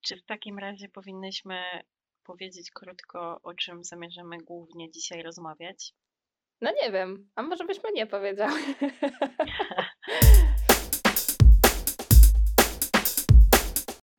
Czy 0.00 0.16
w 0.16 0.24
takim 0.24 0.58
razie 0.58 0.88
powinnyśmy 0.88 1.60
powiedzieć 2.24 2.70
krótko, 2.70 3.40
o 3.42 3.54
czym 3.54 3.84
zamierzamy 3.84 4.38
głównie 4.38 4.90
dzisiaj 4.90 5.22
rozmawiać? 5.22 5.92
No 6.60 6.70
nie 6.82 6.92
wiem, 6.92 7.30
a 7.34 7.42
może 7.42 7.64
byśmy 7.64 7.92
nie 7.92 8.06
powiedziały. 8.06 8.60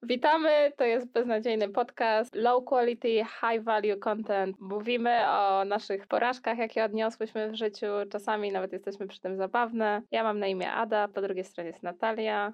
Witamy, 0.03 0.71
to 0.77 0.83
jest 0.83 1.11
beznadziejny 1.11 1.69
podcast, 1.69 2.35
low 2.35 2.65
quality, 2.65 3.25
high 3.39 3.63
value 3.63 3.97
content. 3.99 4.59
Mówimy 4.59 5.29
o 5.29 5.65
naszych 5.65 6.07
porażkach, 6.07 6.57
jakie 6.57 6.83
odniosłyśmy 6.83 7.51
w 7.51 7.55
życiu, 7.55 7.85
czasami 8.11 8.51
nawet 8.51 8.73
jesteśmy 8.73 9.07
przy 9.07 9.19
tym 9.19 9.37
zabawne. 9.37 10.01
Ja 10.11 10.23
mam 10.23 10.39
na 10.39 10.47
imię 10.47 10.71
Ada, 10.71 11.07
po 11.07 11.21
drugiej 11.21 11.43
stronie 11.43 11.69
jest 11.69 11.83
Natalia. 11.83 12.53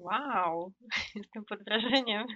Wow, 0.00 0.72
jestem 1.14 1.44
pod 1.44 1.64
wrażeniem. 1.64 2.26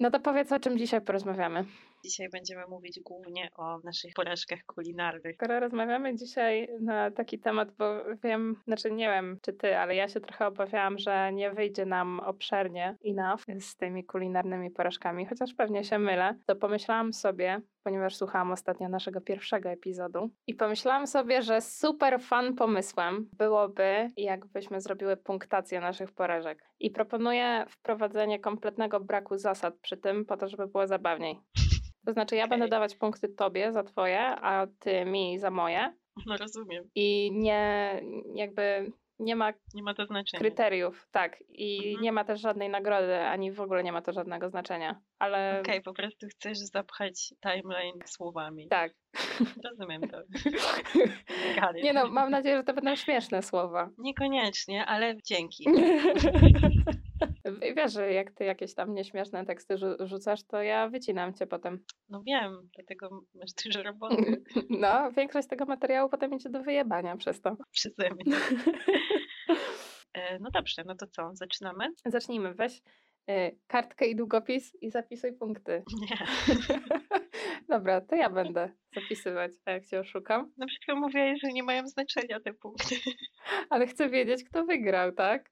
No 0.00 0.10
to 0.10 0.20
powiedz, 0.20 0.52
o 0.52 0.60
czym 0.60 0.78
dzisiaj 0.78 1.00
porozmawiamy. 1.00 1.64
Dzisiaj 2.04 2.28
będziemy 2.28 2.66
mówić 2.66 3.00
głównie 3.00 3.48
o 3.56 3.78
naszych 3.78 4.14
porażkach 4.14 4.58
kulinarnych. 4.66 5.34
Skoro 5.34 5.60
rozmawiamy 5.60 6.16
dzisiaj 6.16 6.68
na 6.80 7.10
taki 7.10 7.38
temat, 7.38 7.70
bo 7.78 7.84
wiem, 8.24 8.56
znaczy 8.66 8.90
nie 8.90 9.08
wiem 9.08 9.38
czy 9.42 9.52
ty, 9.52 9.76
ale 9.76 9.94
ja 9.94 10.08
się 10.08 10.20
trochę 10.20 10.46
obawiałam, 10.46 10.98
że 10.98 11.32
nie 11.32 11.50
wyjdzie 11.50 11.86
nam 11.86 12.20
obszernie 12.20 12.96
enough 13.04 13.44
z 13.60 13.76
tymi 13.76 14.04
kulinarnymi 14.04 14.70
porażkami, 14.70 15.26
chociaż 15.26 15.54
pewnie 15.54 15.84
się 15.84 15.98
mylę, 15.98 16.34
to 16.46 16.56
pomyślałam 16.56 17.12
sobie, 17.12 17.60
ponieważ 17.82 18.16
słuchałam 18.16 18.52
ostatnio 18.52 18.88
naszego 18.88 19.20
pierwszego 19.20 19.68
epizodu 19.68 20.30
i 20.46 20.54
pomyślałam 20.54 21.06
sobie, 21.06 21.42
że 21.42 21.60
super 21.60 22.20
fan 22.20 22.54
pomysłem 22.54 23.28
byłoby, 23.38 24.08
jakbyśmy 24.16 24.80
zrobiły 24.80 25.16
punktację 25.16 25.80
naszych 25.80 26.12
porażek. 26.12 26.64
I 26.80 26.90
proponuję 26.90 27.64
wprowadzenie 27.68 28.38
kompletnego 28.38 29.00
braku 29.00 29.38
zasad 29.38 29.74
przy 29.82 29.96
tym, 29.96 30.24
po 30.24 30.36
to, 30.36 30.48
żeby 30.48 30.66
było 30.66 30.86
zabawniej. 30.86 31.40
To 32.06 32.12
znaczy, 32.12 32.36
ja 32.36 32.44
okay. 32.44 32.58
będę 32.58 32.68
dawać 32.68 32.96
punkty 32.96 33.28
tobie 33.28 33.72
za 33.72 33.82
twoje, 33.82 34.20
a 34.20 34.66
ty 34.78 35.04
mi 35.04 35.38
za 35.38 35.50
moje. 35.50 35.94
No 36.26 36.36
rozumiem. 36.36 36.84
I 36.94 37.30
nie, 37.32 38.00
jakby 38.34 38.92
nie 39.18 39.36
ma, 39.36 39.52
nie 39.74 39.82
ma 39.82 39.94
to 39.94 40.06
znaczenia. 40.06 40.40
kryteriów, 40.40 41.08
tak. 41.10 41.42
I 41.48 41.88
mhm. 41.88 42.02
nie 42.02 42.12
ma 42.12 42.24
też 42.24 42.40
żadnej 42.40 42.68
nagrody, 42.68 43.20
ani 43.20 43.52
w 43.52 43.60
ogóle 43.60 43.82
nie 43.82 43.92
ma 43.92 44.02
to 44.02 44.12
żadnego 44.12 44.50
znaczenia. 44.50 45.00
Ale. 45.18 45.60
Okej, 45.60 45.74
okay, 45.74 45.82
po 45.82 45.92
prostu 45.92 46.26
chcesz 46.26 46.58
zapchać 46.58 47.34
timeline 47.42 47.98
słowami. 48.06 48.68
Tak. 48.68 48.92
Rozumiem 49.64 50.02
to. 50.02 50.22
nie 51.82 51.92
no, 51.92 52.08
mam 52.08 52.30
nadzieję, 52.30 52.56
że 52.56 52.64
to 52.64 52.74
będą 52.74 52.96
śmieszne 52.96 53.42
słowa. 53.42 53.90
Niekoniecznie, 53.98 54.86
ale 54.86 55.16
dzięki. 55.22 55.66
Wiesz, 57.76 57.92
że 57.92 58.12
jak 58.12 58.30
ty 58.30 58.44
jakieś 58.44 58.74
tam 58.74 58.94
nieśmieszne 58.94 59.46
teksty 59.46 59.76
rzucasz, 60.00 60.44
to 60.44 60.62
ja 60.62 60.88
wycinam 60.88 61.34
cię 61.34 61.46
potem. 61.46 61.84
No 62.08 62.22
wiem, 62.22 62.68
dlatego 62.74 63.24
masz 63.34 63.50
dużo 63.64 63.82
roboty. 63.82 64.42
No, 64.70 65.12
większość 65.12 65.48
tego 65.48 65.64
materiału 65.64 66.08
potem 66.08 66.34
idzie 66.34 66.50
do 66.50 66.62
wyjebania 66.62 67.16
przez 67.16 67.40
to. 67.40 67.56
Przeze 67.70 68.10
mnie. 68.10 68.36
E, 70.12 70.38
no 70.38 70.50
dobrze, 70.50 70.82
no 70.86 70.94
to 70.94 71.06
co, 71.06 71.30
zaczynamy? 71.34 71.88
Zacznijmy, 72.06 72.54
weź 72.54 72.82
y, 73.30 73.58
kartkę 73.66 74.06
i 74.06 74.16
długopis 74.16 74.76
i 74.80 74.90
zapisuj 74.90 75.32
punkty. 75.32 75.82
Nie. 76.00 76.26
Dobra, 77.70 78.00
to 78.00 78.16
ja 78.16 78.30
będę 78.30 78.72
zapisywać, 78.94 79.52
a 79.64 79.70
jak 79.70 79.86
cię 79.86 80.00
oszukam? 80.00 80.52
Na 80.56 80.66
przykład 80.66 80.98
mówię, 80.98 81.34
że 81.42 81.48
nie 81.52 81.62
mają 81.62 81.86
znaczenia 81.86 82.40
te 82.40 82.54
punkty. 82.54 82.94
Ale 83.70 83.86
chcę 83.86 84.08
wiedzieć, 84.08 84.44
kto 84.44 84.64
wygrał, 84.64 85.12
tak? 85.12 85.50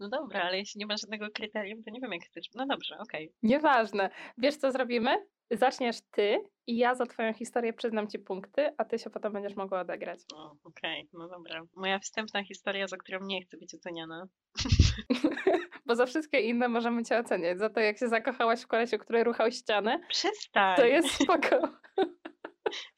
No 0.00 0.08
dobra, 0.08 0.42
ale 0.42 0.58
jeśli 0.58 0.78
nie 0.78 0.86
ma 0.86 0.96
żadnego 0.96 1.26
kryterium, 1.34 1.82
to 1.82 1.90
nie 1.90 2.00
wiem, 2.00 2.12
jak 2.12 2.22
chcesz. 2.24 2.46
No 2.54 2.66
dobrze, 2.66 2.98
okej. 2.98 3.26
Okay. 3.26 3.36
Nieważne. 3.42 4.10
Wiesz, 4.38 4.56
co 4.56 4.72
zrobimy? 4.72 5.10
Zaczniesz 5.50 5.96
ty 6.10 6.38
i 6.66 6.76
ja 6.76 6.94
za 6.94 7.06
twoją 7.06 7.32
historię 7.32 7.72
przyznam 7.72 8.08
ci 8.08 8.18
punkty, 8.18 8.70
a 8.78 8.84
ty 8.84 8.98
się 8.98 9.10
potem 9.10 9.32
będziesz 9.32 9.56
mogła 9.56 9.80
odegrać. 9.80 10.20
Okej, 10.64 11.00
okay. 11.00 11.08
no 11.12 11.28
dobra. 11.28 11.62
Moja 11.76 11.98
wstępna 11.98 12.44
historia, 12.44 12.86
za 12.86 12.96
którą 12.96 13.18
nie 13.22 13.42
chcę 13.42 13.56
być 13.56 13.74
oceniana. 13.74 14.26
Bo 15.88 15.96
za 15.96 16.06
wszystkie 16.06 16.40
inne 16.40 16.68
możemy 16.68 17.04
cię 17.04 17.18
oceniać. 17.18 17.58
Za 17.58 17.70
to, 17.70 17.80
jak 17.80 17.98
się 17.98 18.08
zakochałaś 18.08 18.60
w 18.60 18.66
kolesiu, 18.66 18.98
który 18.98 19.24
ruchał 19.24 19.50
ściany. 19.52 20.00
Przestań. 20.08 20.76
To 20.76 20.84
jest 20.84 21.10
spoko. 21.22 21.68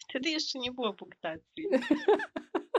Wtedy 0.08 0.30
jeszcze 0.30 0.58
nie 0.58 0.72
było 0.72 0.94
punktacji. 0.94 1.68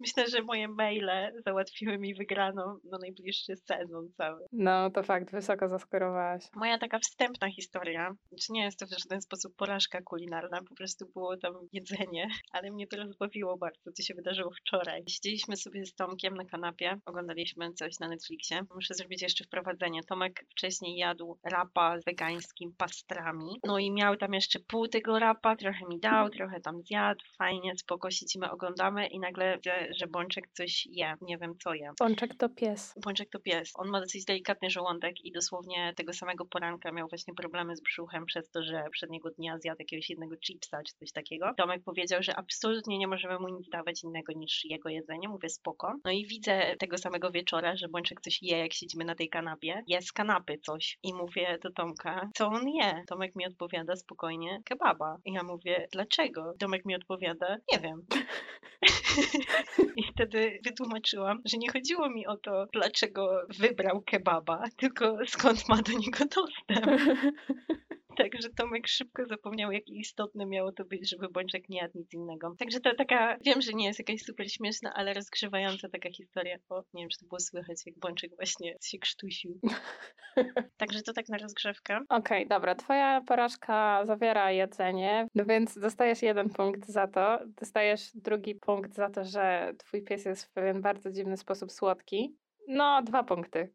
Myślę, 0.00 0.26
że 0.28 0.42
moje 0.42 0.68
maile 0.68 1.32
załatwiły 1.46 1.98
mi 1.98 2.14
wygraną 2.14 2.78
na 2.84 2.98
najbliższy 2.98 3.56
sezon 3.56 4.08
cały. 4.16 4.46
No, 4.52 4.90
to 4.90 5.02
fakt, 5.02 5.32
wysoko 5.32 5.68
zaskorowałaś. 5.68 6.44
Moja 6.54 6.78
taka 6.78 6.98
wstępna 6.98 7.50
historia, 7.50 8.14
czy 8.40 8.52
nie 8.52 8.64
jest 8.64 8.78
to 8.78 8.86
w 8.86 9.02
żaden 9.02 9.20
sposób 9.20 9.56
porażka 9.56 10.02
kulinarna, 10.02 10.60
po 10.68 10.74
prostu 10.74 11.06
było 11.14 11.36
tam 11.36 11.54
jedzenie, 11.72 12.28
ale 12.52 12.70
mnie 12.70 12.86
to 12.86 12.96
rozbawiło 12.96 13.56
bardzo, 13.56 13.92
co 13.92 14.02
się 14.02 14.14
wydarzyło 14.14 14.50
wczoraj. 14.50 15.02
Siedzieliśmy 15.08 15.56
sobie 15.56 15.86
z 15.86 15.94
Tomkiem 15.94 16.34
na 16.34 16.44
kanapie, 16.44 17.00
oglądaliśmy 17.06 17.72
coś 17.72 17.98
na 17.98 18.08
Netflixie. 18.08 18.60
Muszę 18.74 18.94
zrobić 18.94 19.22
jeszcze 19.22 19.44
wprowadzenie. 19.44 20.00
Tomek 20.08 20.44
wcześniej 20.50 20.96
jadł 20.96 21.38
rapa 21.44 22.00
z 22.00 22.04
wegańskimi 22.04 22.72
pastrami, 22.78 23.60
no 23.64 23.78
i 23.78 23.90
miał 23.92 24.16
tam 24.16 24.34
jeszcze 24.34 24.60
pół 24.60 24.88
tego 24.88 25.18
rapa, 25.18 25.56
trochę 25.56 25.86
mi 25.88 26.00
dał, 26.00 26.30
trochę 26.30 26.60
tam 26.60 26.82
zjadł, 26.82 27.24
fajnie, 27.38 27.76
spoko, 27.76 28.10
siedzimy, 28.10 28.50
oglądamy 28.50 29.06
i 29.06 29.20
nagle 29.20 29.58
że 29.96 30.06
Bączek 30.06 30.48
coś 30.52 30.86
je, 30.86 31.14
nie 31.20 31.38
wiem 31.38 31.54
co 31.58 31.74
je. 31.74 31.92
Bączek 31.98 32.34
to 32.34 32.48
pies. 32.48 32.94
Bączek 33.04 33.30
to 33.30 33.40
pies. 33.40 33.72
On 33.74 33.88
ma 33.88 34.00
dosyć 34.00 34.24
delikatny 34.24 34.70
żołądek 34.70 35.24
i 35.24 35.32
dosłownie 35.32 35.92
tego 35.96 36.12
samego 36.12 36.44
poranka 36.44 36.92
miał 36.92 37.08
właśnie 37.08 37.34
problemy 37.34 37.76
z 37.76 37.80
brzuchem 37.80 38.26
przez 38.26 38.50
to, 38.50 38.62
że 38.62 38.84
przedniego 38.92 39.30
dnia 39.30 39.58
zjadł 39.58 39.80
jakiegoś 39.80 40.10
jednego 40.10 40.36
chipsa 40.36 40.82
czy 40.86 40.94
coś 40.94 41.12
takiego. 41.12 41.54
Tomek 41.56 41.82
powiedział, 41.84 42.22
że 42.22 42.36
absolutnie 42.36 42.98
nie 42.98 43.06
możemy 43.06 43.38
mu 43.38 43.48
nic 43.48 43.68
dawać 43.68 44.04
innego 44.04 44.32
niż 44.32 44.64
jego 44.64 44.88
jedzenie. 44.88 45.28
Mówię 45.28 45.48
spoko. 45.48 45.94
No 46.04 46.10
i 46.10 46.26
widzę 46.26 46.76
tego 46.78 46.98
samego 46.98 47.30
wieczora, 47.30 47.76
że 47.76 47.88
Bączek 47.88 48.20
coś 48.20 48.42
je, 48.42 48.58
jak 48.58 48.72
siedzimy 48.72 49.04
na 49.04 49.14
tej 49.14 49.28
kanapie. 49.28 49.82
Je 49.86 50.02
z 50.02 50.12
kanapy 50.12 50.58
coś. 50.58 50.98
I 51.02 51.14
mówię 51.14 51.58
do 51.62 51.70
Tomka, 51.72 52.30
co 52.34 52.46
on 52.46 52.68
je? 52.68 53.04
Tomek 53.08 53.36
mi 53.36 53.46
odpowiada 53.46 53.96
spokojnie, 53.96 54.62
kebaba. 54.64 55.16
I 55.24 55.32
ja 55.32 55.42
mówię, 55.42 55.88
dlaczego? 55.92 56.54
Tomek 56.58 56.84
mi 56.84 56.94
odpowiada, 56.94 57.56
nie 57.72 57.78
wiem. 57.78 58.06
I 59.96 60.02
wtedy 60.12 60.58
wytłumaczyłam, 60.64 61.42
że 61.44 61.58
nie 61.58 61.72
chodziło 61.72 62.10
mi 62.10 62.26
o 62.26 62.36
to, 62.36 62.66
dlaczego 62.72 63.42
wybrał 63.58 64.02
kebaba, 64.02 64.64
tylko 64.76 65.16
skąd 65.26 65.68
ma 65.68 65.82
do 65.82 65.92
niego 65.92 66.24
dostęp. 66.24 66.86
Także 68.18 68.48
Tomek 68.56 68.88
szybko 68.88 69.26
zapomniał, 69.26 69.72
jak 69.72 69.88
istotne 69.88 70.46
miało 70.46 70.72
to 70.72 70.84
być, 70.84 71.10
żeby 71.10 71.28
Bączek 71.28 71.68
nie 71.68 71.78
jadł 71.78 71.98
nic 71.98 72.14
innego. 72.14 72.54
Także 72.58 72.80
to 72.80 72.94
taka, 72.94 73.36
wiem, 73.44 73.62
że 73.62 73.72
nie 73.72 73.86
jest 73.86 73.98
jakaś 73.98 74.22
super 74.22 74.52
śmieszna, 74.52 74.92
ale 74.94 75.14
rozgrzewająca 75.14 75.88
taka 75.88 76.10
historia. 76.10 76.56
O, 76.68 76.84
nie 76.94 77.02
wiem, 77.02 77.08
czy 77.08 77.18
to 77.18 77.26
było 77.26 77.40
słychać, 77.40 77.86
jak 77.86 77.98
Bączek 77.98 78.30
właśnie 78.36 78.76
się 78.82 78.98
krztusił. 78.98 79.60
Także 80.80 81.02
to 81.02 81.12
tak 81.12 81.28
na 81.28 81.38
rozgrzewkę. 81.38 82.00
Okej, 82.08 82.44
okay, 82.44 82.46
dobra. 82.46 82.74
Twoja 82.74 83.20
porażka 83.20 84.04
zawiera 84.04 84.52
jedzenie, 84.52 85.26
no 85.34 85.44
więc 85.44 85.78
dostajesz 85.78 86.22
jeden 86.22 86.50
punkt 86.50 86.86
za 86.86 87.06
to. 87.06 87.38
Dostajesz 87.46 88.10
drugi 88.14 88.54
punkt 88.54 88.94
za 88.94 89.10
to, 89.10 89.24
że 89.24 89.72
twój 89.78 90.02
pies 90.02 90.24
jest 90.24 90.44
w 90.44 90.52
pewien 90.52 90.80
bardzo 90.82 91.10
dziwny 91.10 91.36
sposób 91.36 91.72
słodki. 91.72 92.36
No, 92.68 93.02
dwa 93.02 93.24
punkty. 93.24 93.72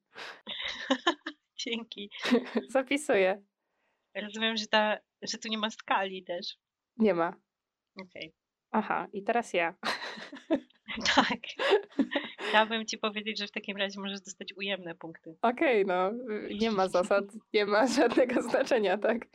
Dzięki. 1.66 2.10
Zapisuję. 2.70 3.42
Rozumiem, 4.16 4.58
że, 4.58 4.68
ta, 4.68 4.98
że 5.22 5.38
tu 5.38 5.48
nie 5.48 5.58
ma 5.58 5.70
skali 5.70 6.24
też. 6.24 6.58
Nie 6.98 7.14
ma. 7.14 7.28
Okej. 7.96 8.28
Okay. 8.28 8.32
Aha, 8.72 9.08
i 9.14 9.24
teraz 9.24 9.54
ja. 9.54 9.76
tak. 11.16 11.40
Chciałabym 12.50 12.86
ci 12.86 12.98
powiedzieć, 12.98 13.40
że 13.40 13.48
w 13.48 13.52
takim 13.52 13.78
razie 13.78 14.00
możesz 14.00 14.22
dostać 14.22 14.54
ujemne 14.54 14.96
punkty. 14.96 15.38
Okej, 15.42 15.84
okay, 15.84 15.96
no. 15.96 16.24
Nie 16.60 16.72
ma 16.72 16.88
zasad, 16.98 17.26
nie 17.54 17.66
ma 17.66 17.88
żadnego 17.88 18.42
znaczenia, 18.42 18.98
tak? 18.98 19.28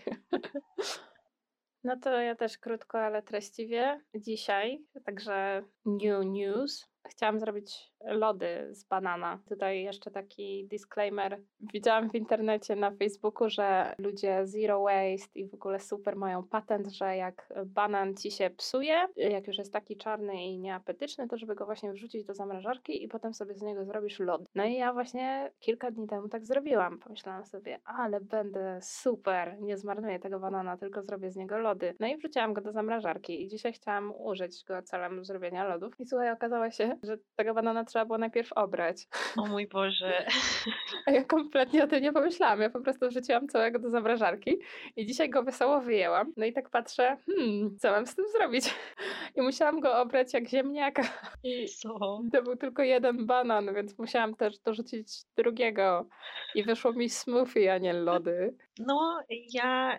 No 1.85 1.97
to 1.97 2.21
ja 2.21 2.35
też 2.35 2.59
krótko, 2.59 3.01
ale 3.01 3.23
treściwie. 3.23 4.01
Dzisiaj, 4.15 4.85
także 5.05 5.65
new 5.85 6.25
news. 6.25 6.89
Chciałam 7.09 7.41
zrobić 7.41 7.93
lody 8.05 8.69
z 8.71 8.85
banana. 8.85 9.39
Tutaj 9.49 9.83
jeszcze 9.83 10.11
taki 10.11 10.67
disclaimer. 10.67 11.41
Widziałam 11.61 12.11
w 12.11 12.15
internecie 12.15 12.77
na 12.77 12.91
Facebooku, 12.91 13.49
że 13.49 13.95
ludzie 13.99 14.47
zero 14.47 14.83
waste 14.83 15.41
i 15.41 15.47
w 15.47 15.55
ogóle 15.55 15.81
super 15.81 16.17
mają 16.17 16.43
patent, 16.43 16.89
że 16.89 17.17
jak 17.17 17.53
banan 17.67 18.15
ci 18.15 18.31
się 18.31 18.51
psuje, 18.51 19.09
jak 19.17 19.47
już 19.47 19.59
jest 19.59 19.73
taki 19.73 19.97
czarny 19.97 20.45
i 20.45 20.59
nieapetyczny, 20.59 21.29
to 21.29 21.37
żeby 21.37 21.55
go 21.55 21.67
właśnie 21.67 21.93
wrzucić 21.93 22.25
do 22.25 22.35
zamrażarki 22.35 23.05
i 23.05 23.09
potem 23.09 23.35
sobie 23.35 23.55
z 23.55 23.63
niego 23.63 23.85
zrobisz 23.85 24.19
lody. 24.19 24.45
No 24.55 24.65
i 24.65 24.75
ja 24.75 24.93
właśnie 24.93 25.51
kilka 25.59 25.91
dni 25.91 26.07
temu 26.09 26.29
tak 26.29 26.47
zrobiłam. 26.47 26.99
Pomyślałam 26.99 27.45
sobie, 27.45 27.79
ale 27.85 28.21
będę 28.21 28.79
super, 28.83 29.57
nie 29.61 29.79
zmarnuję 29.79 30.19
tego 30.19 30.41
banana, 30.41 30.77
tylko 30.77 31.03
zrobię 31.03 31.31
z 31.31 31.37
niego 31.37 31.59
lody. 31.59 31.95
No 32.01 32.07
i 32.07 32.17
wrzuciłam 32.17 32.53
go 32.53 32.61
do 32.61 32.73
zamrażarki 32.73 33.43
i 33.43 33.49
dzisiaj 33.49 33.73
chciałam 33.73 34.13
użyć 34.19 34.65
go 34.65 34.83
celem 34.83 35.25
zrobienia 35.25 35.65
lodów. 35.65 36.01
I 36.01 36.07
słuchaj, 36.07 36.33
okazało 36.33 36.71
się, 36.71 36.90
że 37.03 37.19
tego 37.37 37.55
banana 37.55 37.85
trzeba 37.85 38.05
było 38.05 38.19
najpierw 38.19 38.53
obrać. 38.53 39.07
O 39.37 39.47
mój 39.47 39.67
Boże. 39.67 40.27
A 41.07 41.11
ja 41.11 41.25
kompletnie 41.25 41.85
o 41.85 41.87
tym 41.87 42.03
nie 42.03 42.13
pomyślałam. 42.13 42.61
Ja 42.61 42.71
po 42.71 42.81
prostu 42.81 43.09
wrzuciłam 43.09 43.49
całego 43.49 43.79
do 43.79 43.91
zamrażarki 43.91 44.59
i 44.97 45.07
dzisiaj 45.07 45.31
go 45.31 45.43
wesoło 45.43 45.81
wyjęłam. 45.81 46.33
No 46.37 46.47
i 46.47 46.53
tak 46.53 46.71
patrzę, 46.71 47.17
hmm, 47.27 47.77
co 47.79 47.91
mam 47.91 48.07
z 48.07 48.15
tym 48.15 48.25
zrobić? 48.29 48.75
I 49.37 49.43
musiałam 49.43 49.81
go 49.81 50.01
obrać 50.01 50.35
jak 50.35 50.49
ziemniaka. 50.49 51.03
I 51.45 51.69
Co? 51.69 52.21
to 52.33 52.43
był 52.43 52.57
tylko 52.57 52.83
jeden 52.83 53.27
banan, 53.27 53.75
więc 53.75 53.99
musiałam 53.99 54.35
też 54.35 54.59
dorzucić 54.59 55.07
drugiego. 55.37 56.09
I 56.55 56.63
wyszło 56.63 56.93
mi 56.93 57.11
smoothie, 57.11 57.73
a 57.73 57.79
nie 57.79 57.93
lody. 57.93 58.57
No, 58.79 59.21
ja 59.53 59.99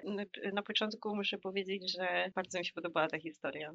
na 0.53 0.61
początku 0.61 1.15
muszę 1.15 1.37
powiedzieć, 1.37 1.93
że 1.97 2.31
bardzo 2.35 2.59
mi 2.59 2.65
się 2.65 2.73
podobała 2.73 3.07
ta 3.07 3.19
historia, 3.19 3.73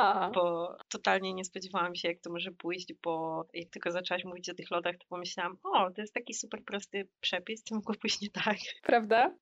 A, 0.00 0.30
bo 0.34 0.76
totalnie 0.88 1.34
nie 1.34 1.44
spodziewałam 1.44 1.94
się, 1.94 2.08
jak 2.08 2.20
to 2.20 2.30
może 2.32 2.50
pójść, 2.52 2.94
bo 3.02 3.44
jak 3.54 3.68
tylko 3.70 3.90
zaczęłaś 3.90 4.24
mówić 4.24 4.48
o 4.50 4.54
tych 4.54 4.70
lodach, 4.70 4.96
to 4.98 5.06
pomyślałam, 5.08 5.56
o, 5.64 5.90
to 5.90 6.00
jest 6.00 6.14
taki 6.14 6.34
super 6.34 6.64
prosty 6.64 7.08
przepis, 7.20 7.64
to 7.64 7.74
mogło 7.74 7.94
pójść 8.00 8.20
nie 8.20 8.30
tak. 8.30 8.56
prawda? 8.82 9.34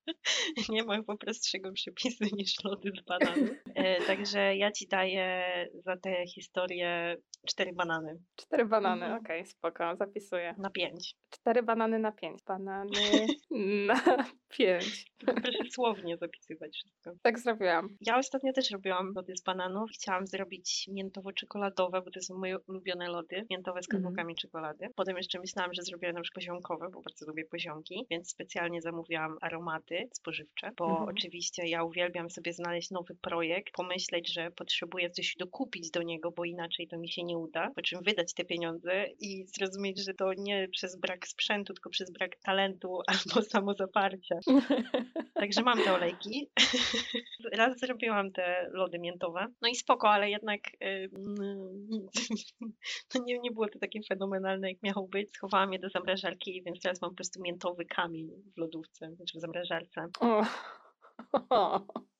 Nie 0.69 0.85
ma 0.85 0.97
chyba 0.97 1.17
prostszego 1.17 1.73
przepisu 1.73 2.25
niż 2.37 2.65
lody 2.65 2.91
z 3.03 3.05
bananu. 3.05 3.47
E, 3.75 4.03
także 4.03 4.57
ja 4.57 4.73
ci 4.73 4.89
daję 4.89 5.45
za 5.85 5.97
tę 5.97 6.27
historię 6.27 7.17
cztery 7.47 7.73
banany 7.73 8.19
Cztery 8.37 8.65
banany, 8.67 9.05
Mhm. 9.05 9.21
okej, 9.25 9.47
spoko, 9.47 9.97
zapisuję. 9.97 10.55
na 10.59 10.71
pięć. 10.71 11.15
Cztery 11.31 11.63
banany 11.63 11.99
na 11.99 12.13
pięć. 12.13 12.43
Banany 12.47 13.27
na 13.87 14.25
pięć. 14.49 15.07
Proszę 15.19 15.59
słownie 15.71 16.17
zapisywać 16.17 16.75
wszystko. 16.77 17.13
Tak 17.23 17.39
zrobiłam. 17.39 17.89
Ja 18.01 18.19
ostatnio 18.19 18.53
też 18.53 18.71
robiłam 18.71 19.13
lody 19.17 19.37
z 19.37 19.43
bananów. 19.43 19.91
Chciałam 19.95 20.27
zrobić 20.27 20.89
miętowo-czekoladowe, 20.93 22.03
bo 22.05 22.11
to 22.11 22.21
są 22.21 22.39
moje 22.39 22.59
ulubione 22.59 23.09
lody, 23.09 23.47
miętowe 23.51 23.83
z 23.83 23.87
Mhm. 23.87 24.03
kawałkami 24.03 24.35
czekolady. 24.37 24.89
Potem 24.97 25.17
jeszcze 25.17 25.39
myślałam, 25.41 25.75
że 25.75 25.83
zrobię 25.83 26.13
na 26.13 26.21
przykład 26.21 26.39
poziomkowe, 26.39 26.87
bo 26.93 27.03
bardzo 27.03 27.27
lubię 27.27 27.45
poziomki, 27.45 28.07
więc 28.11 28.31
specjalnie 28.31 28.83
zamówiłam 28.83 29.37
aromaty 29.41 30.09
spożywcze, 30.13 30.71
bo 30.77 30.91
Mhm. 30.91 31.09
oczywiście 31.09 31.63
ja 31.69 31.85
uwielbiam 31.85 32.31
sobie 32.31 32.53
znaleźć 32.53 32.91
nowy 32.91 33.15
projekt, 33.15 33.75
pomyśleć, 33.75 34.33
że 34.33 34.51
potrzebuję 34.51 35.11
coś 35.11 35.35
dokupić 35.39 35.91
do 35.91 36.03
niego, 36.03 36.31
bo 36.31 36.45
inaczej 36.45 36.89
to 36.89 36.99
mi 36.99 37.09
się 37.09 37.23
nie 37.25 37.39
uda, 37.39 37.71
po 37.77 37.83
czym 37.83 38.03
wydać 38.03 38.35
te 38.35 38.45
pieniądze 38.45 39.07
i 39.21 39.45
zrozumieć, 39.47 40.05
że 40.05 40.15
to 40.15 40.33
nie 40.39 40.69
przez 40.69 40.97
brak 41.01 41.29
sprzętu, 41.29 41.75
tylko 41.75 41.91
przez 41.91 42.13
brak 42.13 42.37
talentu 42.43 42.99
albo 43.07 43.43
samozaparcia. 43.43 44.38
Także 45.35 45.63
mam 45.63 45.79
te 45.83 45.95
olejki. 45.95 46.51
Raz 47.59 47.79
zrobiłam 47.79 48.33
te 48.33 48.71
lody 48.73 48.99
miętowe. 48.99 49.47
No 49.63 49.69
i 49.69 49.75
spoko, 49.75 50.11
ale 50.11 50.31
jednak 50.31 50.61
no 53.15 53.25
nie, 53.25 53.39
nie 53.39 53.51
było 53.51 53.69
to 53.69 53.79
takie 53.79 54.01
fenomenalne, 54.09 54.69
jak 54.73 54.83
miało 54.83 55.09
być. 55.09 55.31
Schowałam 55.33 55.73
je 55.73 55.79
do 55.79 55.89
zamrażarki, 55.89 56.63
więc 56.63 56.81
teraz 56.81 57.03
mam 57.03 57.11
po 57.11 57.17
prostu 57.17 57.43
miętowy 57.43 57.85
kamień 57.85 58.31
w 58.57 58.61
lodówce, 58.61 59.17
czy 59.31 59.39
w 59.39 59.41
zamrażarce. 59.41 60.09
O. 60.21 60.45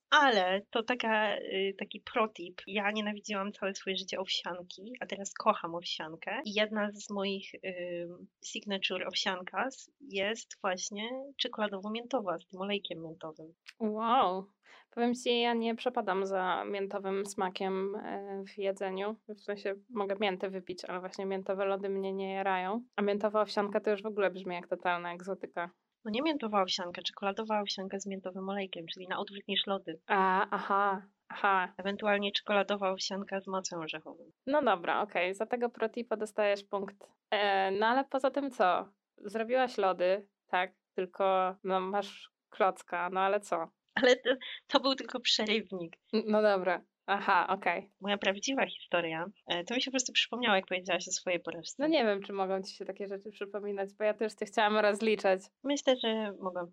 Ale 0.09 0.61
to 0.69 0.83
taka, 0.83 1.37
y, 1.37 1.75
taki 1.77 2.01
protip. 2.01 2.61
Ja 2.67 2.91
nienawidziłam 2.91 3.51
całe 3.51 3.75
swoje 3.75 3.97
życie 3.97 4.19
owsianki, 4.19 4.93
a 4.99 5.05
teraz 5.05 5.33
kocham 5.33 5.75
owsiankę. 5.75 6.41
I 6.45 6.53
jedna 6.53 6.91
z 6.93 7.09
moich 7.09 7.55
y, 7.55 8.07
signature 8.45 9.07
owsiankas 9.07 9.91
jest 10.01 10.57
właśnie 10.61 11.09
czekoladowo-miętowa 11.37 12.39
z 12.39 12.47
tym 12.47 12.61
olejkiem 12.61 13.03
miętowym. 13.03 13.53
Wow. 13.79 14.47
Powiem 14.91 15.15
ci, 15.15 15.41
ja 15.41 15.53
nie 15.53 15.75
przepadam 15.75 16.25
za 16.25 16.65
miętowym 16.65 17.25
smakiem 17.25 17.95
e, 17.95 18.43
w 18.47 18.57
jedzeniu. 18.57 19.15
W 19.27 19.41
sensie 19.41 19.75
mogę 19.89 20.15
miętę 20.19 20.49
wypić, 20.49 20.85
ale 20.85 20.99
właśnie 20.99 21.25
miętowe 21.25 21.65
lody 21.65 21.89
mnie 21.89 22.13
nie 22.13 22.33
jarają. 22.33 22.83
A 22.95 23.01
miętowa 23.01 23.41
owsianka 23.41 23.79
to 23.79 23.91
już 23.91 24.03
w 24.03 24.05
ogóle 24.05 24.31
brzmi 24.31 24.55
jak 24.55 24.67
totalna 24.67 25.13
egzotyka. 25.13 25.69
No 26.09 26.13
nie 26.13 26.21
miętowa 26.21 26.61
owsianka, 26.61 27.01
czekoladowa 27.01 27.61
owsianka 27.61 27.99
z 27.99 28.05
miętowym 28.05 28.49
olejkiem, 28.49 28.85
czyli 28.93 29.07
na 29.07 29.19
odwrót 29.19 29.47
niż 29.47 29.67
lody. 29.67 29.99
A, 30.07 30.47
aha, 30.51 31.01
aha. 31.27 31.73
Ewentualnie 31.77 32.31
czekoladowa 32.31 32.91
owsianka 32.91 33.41
z 33.41 33.47
mocą 33.47 33.79
orzechową. 33.79 34.31
No 34.47 34.61
dobra, 34.61 35.01
okej. 35.01 35.33
Za 35.33 35.45
tego 35.45 35.69
protipa 35.69 36.17
dostajesz 36.17 36.63
punkt. 36.63 36.95
E, 37.31 37.71
no 37.71 37.87
ale 37.87 38.05
poza 38.05 38.31
tym 38.31 38.51
co? 38.51 38.89
Zrobiłaś 39.17 39.77
lody, 39.77 40.27
tak? 40.47 40.73
Tylko 40.95 41.55
no, 41.63 41.79
masz 41.79 42.31
klocka, 42.49 43.09
no 43.09 43.19
ale 43.19 43.39
co? 43.39 43.67
Ale 43.95 44.15
to, 44.15 44.29
to 44.67 44.79
był 44.79 44.95
tylko 44.95 45.19
przerywnik. 45.19 45.97
No 46.27 46.41
dobra. 46.41 46.81
Aha, 47.11 47.47
okej. 47.49 47.89
Moja 48.01 48.17
prawdziwa 48.17 48.65
historia, 48.65 49.25
e, 49.47 49.63
to 49.63 49.75
mi 49.75 49.81
się 49.81 49.91
po 49.91 49.91
prostu 49.91 50.13
przypomniało, 50.13 50.55
jak 50.55 50.65
powiedziałaś 50.67 51.07
o 51.07 51.11
swojej 51.11 51.39
porażce. 51.39 51.75
No 51.79 51.87
nie 51.87 52.05
wiem, 52.05 52.23
czy 52.23 52.33
mogą 52.33 52.61
ci 52.63 52.75
się 52.75 52.85
takie 52.85 53.07
rzeczy 53.07 53.31
przypominać, 53.31 53.89
bo 53.93 54.03
ja 54.03 54.13
też 54.13 54.33
cię 54.33 54.45
chciałam 54.45 54.77
rozliczać. 54.77 55.41
Myślę, 55.63 55.95
że 55.95 56.33
mogę. 56.39 56.67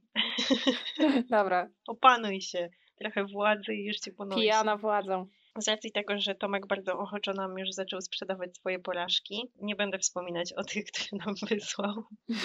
Dobra, 1.31 1.69
Opanuj 1.89 2.41
się. 2.41 2.69
Trochę 2.99 3.25
władzy 3.25 3.75
i 3.75 3.85
już 3.87 3.97
cię 3.97 4.13
ponosi. 4.13 4.41
pijana 4.41 4.77
władzą. 4.77 5.27
Z 5.59 5.69
racji 5.69 5.93
tego, 5.93 6.19
że 6.19 6.35
Tomek 6.35 6.67
bardzo 6.67 6.99
ochoczo 6.99 7.33
nam 7.33 7.59
już 7.59 7.73
zaczął 7.73 8.01
sprzedawać 8.01 8.57
swoje 8.57 8.79
porażki, 8.79 9.51
nie 9.61 9.77
będę 9.77 9.99
wspominać 9.99 10.53
o 10.53 10.65
tych, 10.65 10.85
które 10.93 11.25
nam 11.27 11.35
wysłał, 11.49 11.95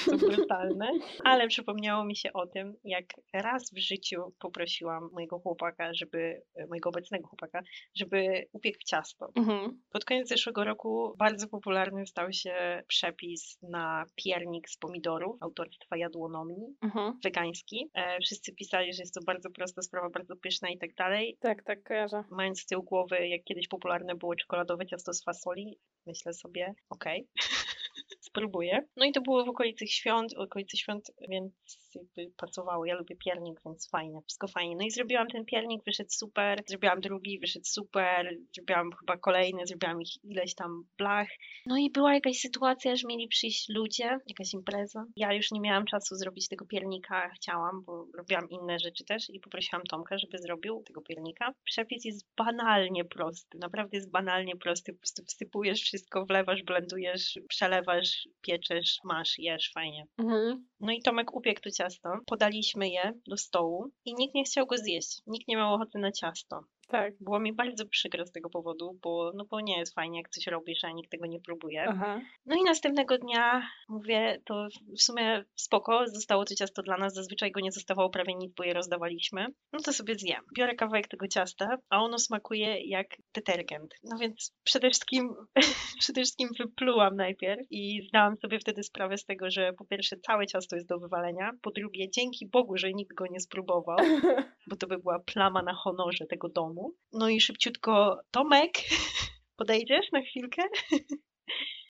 to 0.06 0.18
brutalne, 0.18 0.92
ale 1.24 1.48
przypomniało 1.48 2.06
mi 2.06 2.16
się 2.16 2.34
o 2.34 2.48
tym, 2.48 2.76
jak 2.84 3.06
raz 3.34 3.72
w 3.74 3.78
życiu 3.78 4.34
poprosiłam 4.40 5.10
mojego 5.14 5.40
chłopaka, 5.40 5.94
żeby, 5.94 6.42
mojego 6.70 6.90
obecnego 6.90 7.28
chłopaka, 7.28 7.62
żeby 7.96 8.48
upiekł 8.54 8.78
ciasto. 8.86 9.32
Mhm. 9.36 9.82
Pod 9.92 10.06
koniec 10.06 10.30
zeszłego 10.30 10.64
roku 10.64 11.16
bardzo 11.18 11.48
popularny 11.48 12.08
stał 12.08 12.34
się 12.34 12.84
przepis 12.88 13.58
na 13.62 14.06
piernik 14.16 14.70
z 14.70 14.78
pomidorów 14.78 15.38
autorstwa 15.42 15.98
Jadłonomii, 15.98 16.76
Mhm. 16.82 17.20
wegański. 17.24 17.90
E, 17.94 18.20
wszyscy 18.20 18.54
pisali, 18.54 18.94
że 18.94 19.02
jest 19.02 19.14
to 19.14 19.22
bardzo 19.26 19.50
prosta 19.50 19.82
sprawa, 19.82 20.10
bardzo 20.10 20.36
pyszna 20.36 20.70
i 20.70 20.78
tak 20.78 20.94
dalej 20.96 21.38
Tak, 21.40 21.64
tak, 21.64 21.84
kojarzę. 21.84 22.24
mając 22.32 22.60
z 22.62 22.66
tyłu 22.66 22.84
głowy, 22.84 23.01
jak 23.30 23.44
kiedyś 23.44 23.68
popularne 23.68 24.16
było 24.16 24.36
czekoladowe 24.36 24.86
ciasto 24.86 25.14
z 25.14 25.24
fasoli, 25.24 25.80
myślę 26.06 26.34
sobie, 26.34 26.74
okej, 26.90 27.28
spróbuję. 28.28 28.88
No 28.98 29.06
i 29.06 29.12
to 29.12 29.22
było 29.22 29.46
w 29.46 29.50
okolicy 29.50 29.88
świąt, 29.88 30.36
w 30.36 30.40
okolicy 30.40 30.78
świąt, 30.78 31.12
więc 31.30 31.54
jakby 31.96 32.34
pasowało. 32.38 32.86
Ja 32.86 32.96
lubię 32.96 33.16
piernik, 33.16 33.60
więc 33.66 33.90
fajnie, 33.90 34.22
wszystko 34.28 34.48
fajnie. 34.48 34.76
No 34.76 34.86
i 34.86 34.92
zrobiłam 34.92 35.28
ten 35.28 35.46
piernik, 35.46 35.84
wyszedł 35.86 36.10
super, 36.10 36.62
zrobiłam 36.68 37.02
drugi, 37.02 37.40
wyszedł 37.40 37.66
super, 37.66 38.38
zrobiłam 38.56 38.90
chyba 39.00 39.18
kolejny, 39.18 39.68
zrobiłam 39.68 40.02
ich 40.02 40.24
ileś 40.24 40.56
tam 40.56 40.84
blach. 40.98 41.28
No 41.66 41.78
i 41.78 41.92
była 41.92 42.14
jakaś 42.14 42.38
sytuacja, 42.38 42.96
że 42.96 43.08
mieli 43.08 43.28
przyjść 43.28 43.70
ludzie, 43.70 44.20
jakaś 44.28 44.54
impreza. 44.54 45.06
Ja 45.16 45.34
już 45.34 45.52
nie 45.52 45.60
miałam 45.60 45.86
czasu 45.86 46.16
zrobić 46.16 46.48
tego 46.48 46.66
piernika, 46.66 47.30
chciałam, 47.30 47.84
bo 47.86 48.08
robiłam 48.18 48.50
inne 48.50 48.80
rzeczy 48.80 49.06
też 49.06 49.30
i 49.30 49.40
poprosiłam 49.40 49.84
Tomka, 49.84 50.18
żeby 50.18 50.38
zrobił 50.38 50.84
tego 50.88 51.02
piernika. 51.02 51.54
Przepis 51.64 52.06
jest 52.06 52.26
banalnie 52.38 53.06
prosty, 53.06 53.58
naprawdę 53.58 53.98
jest 53.98 54.12
banalnie 54.12 54.56
prosty. 54.56 54.94
Po 54.94 55.00
prostu 55.00 55.24
wsypujesz 55.26 55.82
wszystko, 55.82 56.26
wlewasz, 56.26 56.64
blendujesz, 56.64 57.40
przelewasz, 57.48 58.28
pieczesz, 58.42 59.00
masz, 59.04 59.40
jesz, 59.40 59.72
fajnie. 59.74 60.06
Mhm. 60.18 60.68
No 60.80 60.92
i 60.92 61.02
Tomek 61.02 61.36
upiekł 61.36 61.62
to 61.62 61.72
ciasto, 61.82 62.10
podaliśmy 62.26 62.90
je 62.90 63.14
do 63.28 63.38
stołu 63.38 63.92
i 64.06 64.16
nikt 64.16 64.36
nie 64.36 64.44
chciał 64.44 64.66
go 64.66 64.78
zjeść. 64.78 65.22
Nikt 65.28 65.48
nie 65.48 65.56
miał 65.56 65.74
ochoty 65.74 66.00
na 66.00 66.12
ciasto. 66.12 66.64
Tak. 66.92 67.14
Było 67.20 67.40
mi 67.40 67.54
bardzo 67.54 67.86
przykro 67.86 68.26
z 68.26 68.32
tego 68.32 68.50
powodu, 68.50 69.00
bo, 69.04 69.32
no 69.36 69.46
bo 69.46 69.62
nie 69.62 69.78
jest 69.80 69.96
fajnie, 69.96 70.20
jak 70.20 70.30
coś 70.30 70.48
robisz, 70.48 70.84
a 70.84 70.92
nikt 70.92 71.12
tego 71.12 71.26
nie 71.26 71.40
próbuje. 71.40 71.86
Aha. 71.90 72.22
No 72.46 72.56
i 72.56 72.64
następnego 72.64 73.18
dnia 73.18 73.68
mówię, 73.90 74.42
to 74.46 74.68
w 74.98 75.02
sumie 75.02 75.44
spoko, 75.56 76.08
zostało 76.08 76.46
to 76.46 76.56
ciasto 76.56 76.82
dla 76.82 76.98
nas, 76.98 77.14
zazwyczaj 77.14 77.52
go 77.52 77.60
nie 77.60 77.72
zostawało 77.72 78.10
prawie 78.10 78.36
nic, 78.36 78.54
bo 78.54 78.64
je 78.64 78.74
rozdawaliśmy. 78.74 79.48
No 79.74 79.80
to 79.80 79.94
sobie 79.94 80.16
zjem. 80.16 80.42
Biorę 80.58 80.76
kawałek 80.76 81.08
tego 81.08 81.28
ciasta, 81.28 81.78
a 81.90 82.04
ono 82.04 82.20
smakuje 82.20 82.82
jak 82.88 83.08
detergent. 83.36 83.94
No 84.04 84.18
więc 84.18 84.54
przede 84.64 84.90
wszystkim, 84.90 85.34
przede 86.02 86.22
wszystkim 86.22 86.50
wyplułam 86.60 87.16
najpierw 87.16 87.62
i 87.70 88.02
zdałam 88.08 88.38
sobie 88.38 88.60
wtedy 88.60 88.84
sprawę 88.84 89.18
z 89.18 89.26
tego, 89.26 89.52
że 89.52 89.74
po 89.74 89.86
pierwsze 89.86 90.18
całe 90.18 90.48
ciasto 90.48 90.76
jest 90.76 90.88
do 90.88 91.00
wywalenia, 91.00 91.52
po 91.62 91.72
drugie 91.72 92.10
dzięki 92.10 92.48
Bogu, 92.48 92.78
że 92.78 92.94
nikt 92.94 93.16
go 93.16 93.26
nie 93.32 93.40
spróbował, 93.40 93.98
bo 94.70 94.76
to 94.76 94.88
by 94.88 94.98
była 94.98 95.20
plama 95.20 95.62
na 95.64 95.74
honorze 95.74 96.26
tego 96.26 96.50
domu. 96.50 96.81
No 97.14 97.30
i 97.30 97.42
szybciutko, 97.42 98.22
Tomek, 98.32 98.72
podejdziesz 99.60 100.12
na 100.12 100.22
chwilkę? 100.22 100.64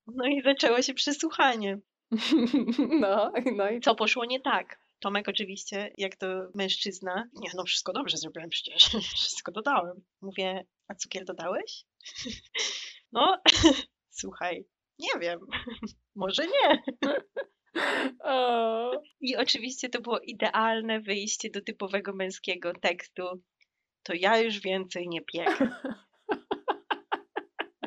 No 0.08 0.28
i 0.28 0.42
zaczęło 0.42 0.82
się 0.82 0.94
przesłuchanie. 0.94 1.80
No, 3.02 3.32
no 3.56 3.70
i 3.70 3.80
Co 3.80 3.96
poszło 3.96 4.26
nie 4.26 4.40
tak? 4.40 4.80
Tomek 5.00 5.28
oczywiście, 5.28 5.94
jak 5.98 6.16
to 6.16 6.28
mężczyzna, 6.56 7.30
nie 7.34 7.50
no 7.56 7.64
wszystko 7.64 7.94
dobrze 7.94 8.18
zrobiłem 8.18 8.50
przecież, 8.50 8.84
wszystko 9.16 9.52
dodałem. 9.52 10.04
Mówię, 10.22 10.66
a 10.88 10.96
cukier 10.96 11.26
dodałeś? 11.26 11.86
No, 13.12 13.42
słuchaj, 14.10 14.66
nie 15.00 15.20
wiem, 15.22 15.40
może 16.16 16.44
nie. 16.48 16.84
I 19.22 19.38
oczywiście 19.38 19.90
to 19.90 20.02
było 20.02 20.20
idealne 20.20 21.02
wyjście 21.02 21.50
do 21.50 21.62
typowego 21.62 22.14
męskiego 22.14 22.74
tekstu. 22.74 23.24
To 24.03 24.13
ja 24.13 24.38
już 24.38 24.60
więcej 24.60 25.08
nie 25.08 25.22
piekę. 25.22 25.67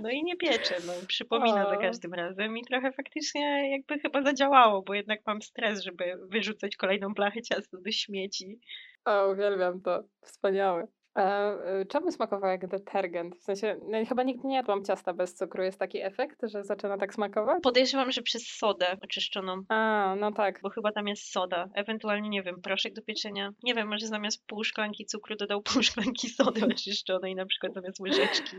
no 0.03 0.11
i 0.11 0.25
nie 0.25 0.37
piecze, 0.37 0.77
no 0.87 0.93
przypomina 1.07 1.71
za 1.71 1.77
każdym 1.77 2.15
razem 2.15 2.59
i 2.59 2.65
trochę 2.65 2.93
faktycznie 2.93 3.71
jakby 3.71 3.99
chyba 3.99 4.23
zadziałało, 4.23 4.83
bo 4.83 4.95
jednak 4.95 5.21
mam 5.27 5.43
stres, 5.43 5.83
żeby 5.83 6.05
wyrzucać 6.31 6.77
kolejną 6.77 7.15
blachę 7.15 7.43
ciasta 7.43 7.79
do 7.81 7.91
śmieci. 7.91 8.61
O, 9.05 9.33
uwielbiam 9.33 9.81
to. 9.81 10.03
Wspaniałe. 10.25 10.87
Y, 11.19 11.87
czemu 11.87 12.11
smakował 12.11 12.51
jak 12.51 12.67
detergent? 12.67 13.37
W 13.37 13.43
sensie, 13.43 13.77
no, 13.89 14.07
chyba 14.09 14.23
nigdy 14.23 14.49
nie 14.49 14.57
jadłam 14.57 14.85
ciasta 14.85 15.13
bez 15.13 15.35
cukru. 15.35 15.63
Jest 15.63 15.79
taki 15.79 16.03
efekt, 16.03 16.39
że 16.43 16.65
zaczyna 16.65 16.99
tak 16.99 17.15
smakować? 17.15 17.63
Podejrzewam, 17.63 18.13
że 18.13 18.23
przez 18.23 18.47
sodę 18.47 18.97
oczyszczoną, 19.03 19.63
A, 19.69 20.15
no 20.21 20.33
tak. 20.33 20.61
bo 20.63 20.71
chyba 20.71 20.93
tam 20.93 21.09
jest 21.09 21.33
soda, 21.33 21.69
ewentualnie, 21.75 22.29
nie 22.29 22.43
wiem, 22.43 22.61
proszek 22.63 22.95
do 22.95 23.03
pieczenia. 23.03 23.51
Nie 23.63 23.75
wiem, 23.75 23.89
może 23.89 24.07
zamiast 24.07 24.47
pół 24.47 24.65
szklanki 24.65 25.07
cukru 25.07 25.37
dodał 25.37 25.63
pół 25.63 25.83
szklanki 25.93 26.29
sody 26.29 26.65
oczyszczonej, 26.65 27.35
na 27.35 27.47
przykład 27.47 27.75
zamiast 27.75 28.01
łyżeczki. 28.01 28.57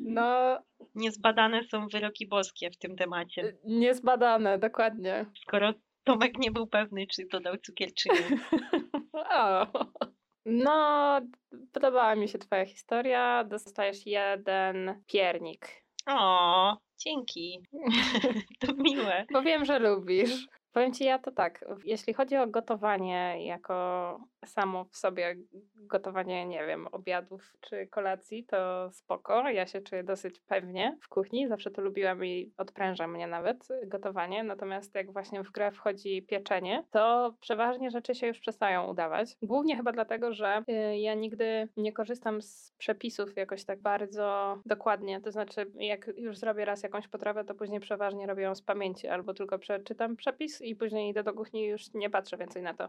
No, 0.00 0.58
Niezbadane 0.94 1.62
są 1.64 1.88
wyroki 1.88 2.28
boskie 2.28 2.70
w 2.70 2.78
tym 2.78 2.96
temacie. 2.96 3.42
y, 3.42 3.58
niezbadane, 3.64 4.58
dokładnie. 4.58 5.26
Skoro 5.42 5.72
Tomek 6.04 6.38
nie 6.38 6.50
był 6.50 6.66
pewny, 6.66 7.06
czy 7.06 7.26
dodał 7.32 7.56
cukier, 7.56 7.88
czy 7.94 8.08
nie. 8.08 8.38
o. 9.34 9.66
No, 10.44 11.20
podobała 11.72 12.14
mi 12.14 12.28
się 12.28 12.38
twoja 12.38 12.66
historia. 12.66 13.44
Dostajesz 13.44 14.06
jeden 14.06 15.02
piernik. 15.06 15.84
O, 16.06 16.76
dzięki. 16.98 17.60
To 18.60 18.74
miłe. 18.74 19.24
Bo 19.32 19.42
wiem, 19.42 19.64
że 19.64 19.78
lubisz. 19.78 20.46
Powiem 20.72 20.92
ci, 20.92 21.04
ja 21.04 21.18
to 21.18 21.30
tak, 21.30 21.64
jeśli 21.84 22.14
chodzi 22.14 22.36
o 22.36 22.46
gotowanie 22.46 23.46
jako 23.46 24.20
samo 24.46 24.84
w 24.84 24.96
sobie 24.96 25.36
gotowanie, 25.76 26.46
nie 26.46 26.66
wiem, 26.66 26.86
obiadów 26.92 27.52
czy 27.60 27.86
kolacji, 27.86 28.44
to 28.44 28.90
spoko. 28.92 29.50
Ja 29.50 29.66
się 29.66 29.80
czuję 29.80 30.04
dosyć 30.04 30.40
pewnie 30.40 30.98
w 31.00 31.08
kuchni, 31.08 31.48
zawsze 31.48 31.70
to 31.70 31.82
lubiłam 31.82 32.24
i 32.24 32.52
odpręża 32.56 33.06
mnie 33.06 33.26
nawet 33.26 33.68
gotowanie. 33.86 34.44
Natomiast 34.44 34.94
jak 34.94 35.12
właśnie 35.12 35.42
w 35.42 35.50
grę 35.50 35.72
wchodzi 35.72 36.22
pieczenie, 36.22 36.84
to 36.90 37.34
przeważnie 37.40 37.90
rzeczy 37.90 38.14
się 38.14 38.26
już 38.26 38.38
przestają 38.38 38.90
udawać. 38.90 39.36
Głównie 39.42 39.76
chyba 39.76 39.92
dlatego, 39.92 40.32
że 40.32 40.62
y, 40.68 40.98
ja 40.98 41.14
nigdy 41.14 41.68
nie 41.76 41.92
korzystam 41.92 42.42
z 42.42 42.74
przepisów 42.78 43.36
jakoś 43.36 43.64
tak 43.64 43.80
bardzo 43.80 44.58
dokładnie. 44.66 45.20
To 45.20 45.32
znaczy, 45.32 45.72
jak 45.74 46.10
już 46.16 46.38
zrobię 46.38 46.64
raz 46.64 46.82
jakąś 46.82 47.08
potrawę, 47.08 47.44
to 47.44 47.54
później 47.54 47.80
przeważnie 47.80 48.26
robię 48.26 48.42
ją 48.42 48.54
z 48.54 48.62
pamięci 48.62 49.08
albo 49.08 49.34
tylko 49.34 49.58
przeczytam 49.58 50.16
przepis 50.16 50.61
i 50.62 50.76
później 50.76 51.10
idę 51.10 51.22
do 51.22 51.32
kuchni 51.32 51.60
i 51.60 51.66
już 51.66 51.94
nie 51.94 52.10
patrzę 52.10 52.36
więcej 52.36 52.62
na 52.62 52.74
to. 52.74 52.88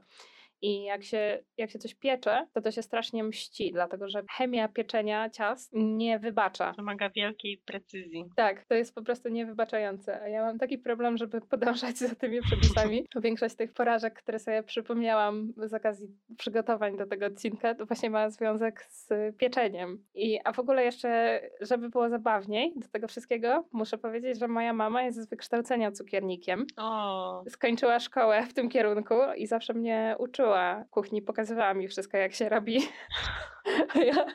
I 0.63 0.83
jak 0.83 1.03
się, 1.03 1.39
jak 1.57 1.69
się 1.69 1.79
coś 1.79 1.95
piecze, 1.95 2.47
to 2.53 2.61
to 2.61 2.71
się 2.71 2.81
strasznie 2.81 3.23
mści, 3.23 3.71
dlatego 3.71 4.09
że 4.09 4.23
chemia 4.37 4.67
pieczenia 4.67 5.29
ciast 5.29 5.71
nie 5.73 6.19
wybacza. 6.19 6.73
Wymaga 6.77 7.09
wielkiej 7.09 7.57
precyzji. 7.65 8.25
Tak, 8.35 8.65
to 8.65 8.75
jest 8.75 8.95
po 8.95 9.01
prostu 9.01 9.29
niewybaczające. 9.29 10.21
A 10.21 10.27
ja 10.27 10.45
mam 10.45 10.59
taki 10.59 10.77
problem, 10.77 11.17
żeby 11.17 11.41
podążać 11.51 11.97
za 11.97 12.15
tymi 12.15 12.41
przepisami. 12.41 13.05
Większość 13.23 13.55
tych 13.55 13.73
porażek, 13.73 14.13
które 14.13 14.39
sobie 14.39 14.63
przypomniałam 14.63 15.53
z 15.57 15.73
okazji 15.73 16.07
przygotowań 16.37 16.97
do 16.97 17.05
tego 17.05 17.25
odcinka, 17.25 17.75
to 17.75 17.85
właśnie 17.85 18.09
ma 18.09 18.29
związek 18.29 18.85
z 18.89 19.09
pieczeniem. 19.37 20.05
I, 20.15 20.39
a 20.43 20.53
w 20.53 20.59
ogóle 20.59 20.83
jeszcze, 20.83 21.41
żeby 21.61 21.89
było 21.89 22.09
zabawniej 22.09 22.73
do 22.75 22.87
tego 22.87 23.07
wszystkiego, 23.07 23.65
muszę 23.71 23.97
powiedzieć, 23.97 24.39
że 24.39 24.47
moja 24.47 24.73
mama 24.73 25.03
jest 25.03 25.21
z 25.21 25.29
wykształcenia 25.29 25.91
cukiernikiem. 25.91 26.65
O, 26.77 27.43
Skończyła 27.49 27.99
szkołę 27.99 28.45
w 28.45 28.53
tym 28.53 28.69
kierunku 28.69 29.15
i 29.37 29.47
zawsze 29.47 29.73
mnie 29.73 30.15
uczyła 30.19 30.52
kuchni, 30.91 31.21
pokazywała 31.21 31.73
mi 31.73 31.87
wszystko, 31.87 32.17
jak 32.17 32.33
się 32.33 32.49
robi. 32.49 32.79
A 33.95 33.99
ja 33.99 34.25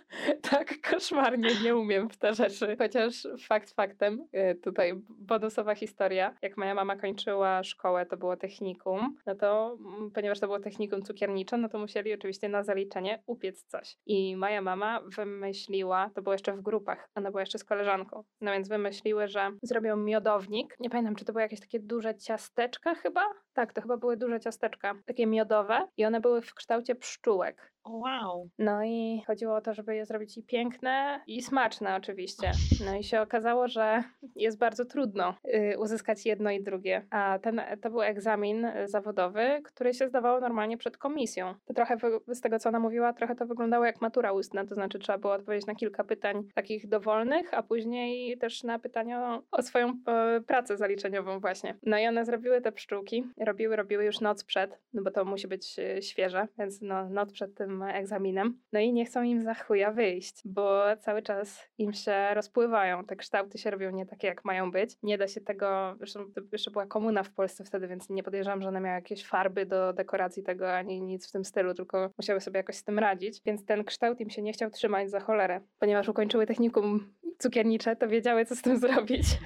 tak 0.50 0.74
koszmarnie 0.90 1.50
nie 1.64 1.76
umiem 1.76 2.08
w 2.08 2.16
te 2.16 2.34
rzeczy. 2.34 2.76
Chociaż 2.78 3.28
fakt 3.48 3.70
faktem, 3.74 4.26
y, 4.52 4.54
tutaj 4.54 4.92
bonusowa 5.08 5.74
historia. 5.74 6.34
Jak 6.42 6.56
moja 6.56 6.74
mama 6.74 6.96
kończyła 6.96 7.62
szkołę, 7.64 8.06
to 8.06 8.16
było 8.16 8.36
technikum, 8.36 9.16
no 9.26 9.34
to 9.34 9.78
mm, 9.80 10.10
ponieważ 10.10 10.40
to 10.40 10.46
było 10.46 10.60
technikum 10.60 11.02
cukiernicze, 11.02 11.56
no 11.56 11.68
to 11.68 11.78
musieli 11.78 12.14
oczywiście 12.14 12.48
na 12.48 12.62
zaliczenie 12.62 13.22
upiec 13.26 13.64
coś. 13.64 13.96
I 14.06 14.36
moja 14.36 14.62
mama 14.62 15.00
wymyśliła, 15.16 16.10
to 16.14 16.22
było 16.22 16.32
jeszcze 16.32 16.52
w 16.52 16.62
grupach, 16.62 17.08
ona 17.14 17.30
była 17.30 17.42
jeszcze 17.42 17.58
z 17.58 17.64
koleżanką, 17.64 18.24
no 18.40 18.52
więc 18.52 18.68
wymyśliły, 18.68 19.28
że 19.28 19.50
zrobią 19.62 19.96
miodownik. 19.96 20.76
Nie 20.80 20.90
pamiętam, 20.90 21.14
czy 21.14 21.24
to 21.24 21.32
były 21.32 21.42
jakieś 21.42 21.60
takie 21.60 21.80
duże 21.80 22.14
ciasteczka 22.14 22.94
chyba? 22.94 23.24
Tak, 23.52 23.72
to 23.72 23.80
chyba 23.80 23.96
były 23.96 24.16
duże 24.16 24.40
ciasteczka, 24.40 24.94
takie 25.06 25.26
miodowe 25.26 25.88
i 25.96 26.04
one 26.08 26.20
były 26.20 26.42
w 26.42 26.54
kształcie 26.54 26.94
pszczółek. 26.94 27.72
wow. 27.84 28.48
No 28.58 28.84
i 28.84 29.22
chodziło 29.26 29.56
o 29.56 29.60
to, 29.60 29.74
żeby 29.74 29.96
je 29.96 30.06
zrobić 30.06 30.38
i 30.38 30.42
piękne, 30.42 31.20
i 31.26 31.42
smaczne 31.42 31.96
oczywiście. 31.96 32.50
No 32.86 32.96
i 32.96 33.04
się 33.04 33.20
okazało, 33.20 33.68
że 33.68 34.02
jest 34.36 34.58
bardzo 34.58 34.84
trudno 34.84 35.34
y, 35.72 35.78
uzyskać 35.78 36.26
jedno 36.26 36.50
i 36.50 36.62
drugie. 36.62 37.06
A 37.10 37.38
ten, 37.38 37.60
to 37.82 37.90
był 37.90 38.02
egzamin 38.02 38.64
y, 38.64 38.88
zawodowy, 38.88 39.60
który 39.64 39.94
się 39.94 40.08
zdawało 40.08 40.40
normalnie 40.40 40.78
przed 40.78 40.96
komisją. 40.96 41.54
To 41.66 41.74
trochę 41.74 41.96
z 42.26 42.40
tego, 42.40 42.58
co 42.58 42.68
ona 42.68 42.80
mówiła, 42.80 43.12
trochę 43.12 43.34
to 43.34 43.46
wyglądało 43.46 43.84
jak 43.84 44.00
matura 44.00 44.32
ustna, 44.32 44.66
to 44.66 44.74
znaczy 44.74 44.98
trzeba 44.98 45.18
było 45.18 45.32
odpowiedzieć 45.32 45.66
na 45.66 45.74
kilka 45.74 46.04
pytań 46.04 46.48
takich 46.54 46.88
dowolnych, 46.88 47.54
a 47.54 47.62
później 47.62 48.38
też 48.38 48.62
na 48.62 48.78
pytania 48.78 49.42
o, 49.50 49.62
swoją 49.62 49.92
e, 50.06 50.40
pracę 50.40 50.76
zaliczeniową 50.76 51.40
właśnie. 51.40 51.76
No 51.82 51.98
i 51.98 52.06
one 52.06 52.24
zrobiły 52.24 52.60
te 52.60 52.72
pszczółki, 52.72 53.24
robiły, 53.46 53.76
robiły 53.76 54.04
już 54.04 54.20
noc 54.20 54.44
przed, 54.44 54.78
no 54.92 55.02
bo 55.02 55.10
to 55.10 55.24
musi 55.24 55.48
być 55.48 55.78
e, 55.78 55.97
świeże, 56.02 56.48
więc 56.58 56.80
no, 56.82 57.08
noc 57.08 57.32
przed 57.32 57.54
tym 57.54 57.82
egzaminem. 57.82 58.58
No 58.72 58.80
i 58.80 58.92
nie 58.92 59.04
chcą 59.04 59.22
im 59.22 59.42
za 59.42 59.54
chuja 59.54 59.92
wyjść, 59.92 60.42
bo 60.44 60.82
cały 61.00 61.22
czas 61.22 61.68
im 61.78 61.92
się 61.92 62.34
rozpływają, 62.34 63.04
te 63.04 63.16
kształty 63.16 63.58
się 63.58 63.70
robią 63.70 63.90
nie 63.90 64.06
takie, 64.06 64.26
jak 64.26 64.44
mają 64.44 64.70
być. 64.70 64.96
Nie 65.02 65.18
da 65.18 65.28
się 65.28 65.40
tego, 65.40 65.94
zresztą 65.98 66.24
jeszcze 66.52 66.70
była 66.70 66.86
komuna 66.86 67.22
w 67.22 67.30
Polsce 67.30 67.64
wtedy, 67.64 67.88
więc 67.88 68.10
nie 68.10 68.22
podejrzewam, 68.22 68.62
że 68.62 68.68
one 68.68 68.80
miały 68.80 68.94
jakieś 68.94 69.26
farby 69.26 69.66
do 69.66 69.92
dekoracji 69.92 70.42
tego, 70.42 70.72
ani 70.74 71.02
nic 71.02 71.28
w 71.28 71.32
tym 71.32 71.44
stylu, 71.44 71.74
tylko 71.74 72.10
musiały 72.18 72.40
sobie 72.40 72.56
jakoś 72.56 72.76
z 72.76 72.84
tym 72.84 72.98
radzić, 72.98 73.42
więc 73.46 73.64
ten 73.64 73.84
kształt 73.84 74.20
im 74.20 74.30
się 74.30 74.42
nie 74.42 74.52
chciał 74.52 74.70
trzymać 74.70 75.10
za 75.10 75.20
cholerę. 75.20 75.60
Ponieważ 75.78 76.08
ukończyły 76.08 76.46
technikum 76.46 77.14
cukiernicze, 77.38 77.96
to 77.96 78.08
wiedziały, 78.08 78.44
co 78.44 78.56
z 78.56 78.62
tym 78.62 78.76
zrobić. 78.76 79.26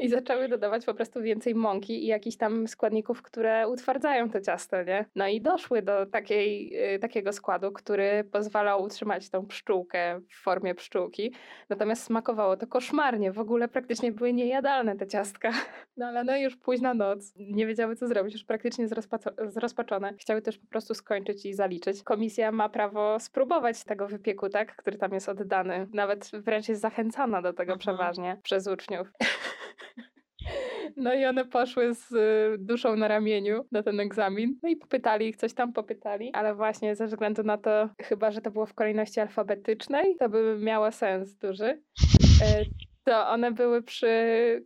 I 0.00 0.08
zaczęły 0.08 0.48
dodawać 0.48 0.84
po 0.84 0.94
prostu 0.94 1.22
więcej 1.22 1.54
mąki 1.54 2.04
i 2.04 2.06
jakichś 2.06 2.36
tam 2.36 2.68
składników, 2.68 3.22
które 3.22 3.68
utwardzają 3.68 4.30
to 4.30 4.40
ciasto, 4.40 4.82
nie? 4.82 5.04
No 5.16 5.28
i 5.28 5.40
doszły 5.42 5.82
do 5.82 6.06
takiej, 6.06 6.72
y, 6.94 6.98
takiego 6.98 7.32
składu, 7.32 7.72
który 7.72 8.24
pozwalał 8.24 8.82
utrzymać 8.82 9.30
tą 9.30 9.46
pszczółkę 9.46 10.20
w 10.30 10.42
formie 10.42 10.74
pszczółki. 10.74 11.34
Natomiast 11.68 12.02
smakowało 12.04 12.56
to 12.56 12.66
koszmarnie. 12.66 13.32
W 13.32 13.38
ogóle 13.38 13.68
praktycznie 13.68 14.12
były 14.12 14.32
niejadalne 14.32 14.96
te 14.96 15.06
ciastka. 15.06 15.50
No 15.96 16.06
ale 16.06 16.24
no 16.24 16.36
już 16.36 16.56
późna 16.56 16.94
noc. 16.94 17.32
Nie 17.36 17.66
wiedziały, 17.66 17.96
co 17.96 18.08
zrobić. 18.08 18.32
Już 18.32 18.44
praktycznie 18.44 18.86
zrozpaczone. 19.46 20.14
Chciały 20.14 20.42
też 20.42 20.58
po 20.58 20.66
prostu 20.66 20.94
skończyć 20.94 21.46
i 21.46 21.54
zaliczyć. 21.54 22.02
Komisja 22.02 22.52
ma 22.52 22.68
prawo 22.68 23.20
spróbować 23.20 23.84
tego 23.84 24.08
wypieku, 24.08 24.48
tak? 24.48 24.76
Który 24.76 24.98
tam 24.98 25.12
jest 25.12 25.28
oddany. 25.28 25.86
Nawet 25.92 26.30
wręcz 26.32 26.68
jest 26.68 26.80
zachęcana 26.80 27.42
do 27.42 27.52
tego 27.52 27.72
Mhm. 27.72 27.78
przeważnie 27.78 28.40
przez 28.42 28.66
uczniów. 28.66 29.08
No 30.96 31.14
i 31.14 31.24
one 31.24 31.44
poszły 31.44 31.94
z 31.94 32.12
y, 32.12 32.58
duszą 32.58 32.96
na 32.96 33.08
ramieniu 33.08 33.64
na 33.72 33.82
ten 33.82 34.00
egzamin. 34.00 34.58
No 34.62 34.68
i 34.68 34.76
popytali 34.76 35.28
ich, 35.28 35.36
coś 35.36 35.54
tam 35.54 35.72
popytali, 35.72 36.30
ale 36.32 36.54
właśnie 36.54 36.96
ze 36.96 37.06
względu 37.06 37.42
na 37.42 37.58
to, 37.58 37.88
chyba 38.02 38.30
że 38.30 38.40
to 38.40 38.50
było 38.50 38.66
w 38.66 38.74
kolejności 38.74 39.20
alfabetycznej, 39.20 40.16
to 40.18 40.28
by 40.28 40.56
miało 40.60 40.92
sens 40.92 41.36
duży. 41.36 41.64
E, 41.66 42.64
To 43.04 43.28
one 43.28 43.52
były 43.52 43.82
przy 43.82 44.14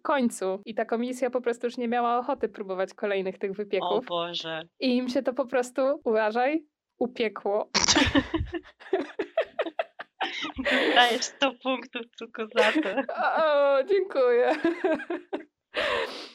końcu 0.02 0.62
i 0.64 0.74
ta 0.74 0.84
komisja 0.84 1.30
po 1.30 1.40
prostu 1.40 1.66
już 1.66 1.76
nie 1.76 1.88
miała 1.88 2.18
ochoty 2.18 2.48
próbować 2.48 2.94
kolejnych 2.94 3.38
tych 3.38 3.50
O 3.50 3.54
wypieków. 3.54 4.06
Boże. 4.06 4.62
I 4.80 4.96
im 4.96 5.08
się 5.08 5.22
to 5.22 5.32
po 5.32 5.46
prostu, 5.46 5.82
uważaj, 6.04 6.64
upiekło. 6.98 7.68
Dajesz 10.94 11.24
100 11.24 11.52
punktów 11.62 12.02
tylko 12.18 12.46
za 12.46 12.72
to. 12.72 12.88
O, 13.44 13.84
dziękuję. 13.84 14.52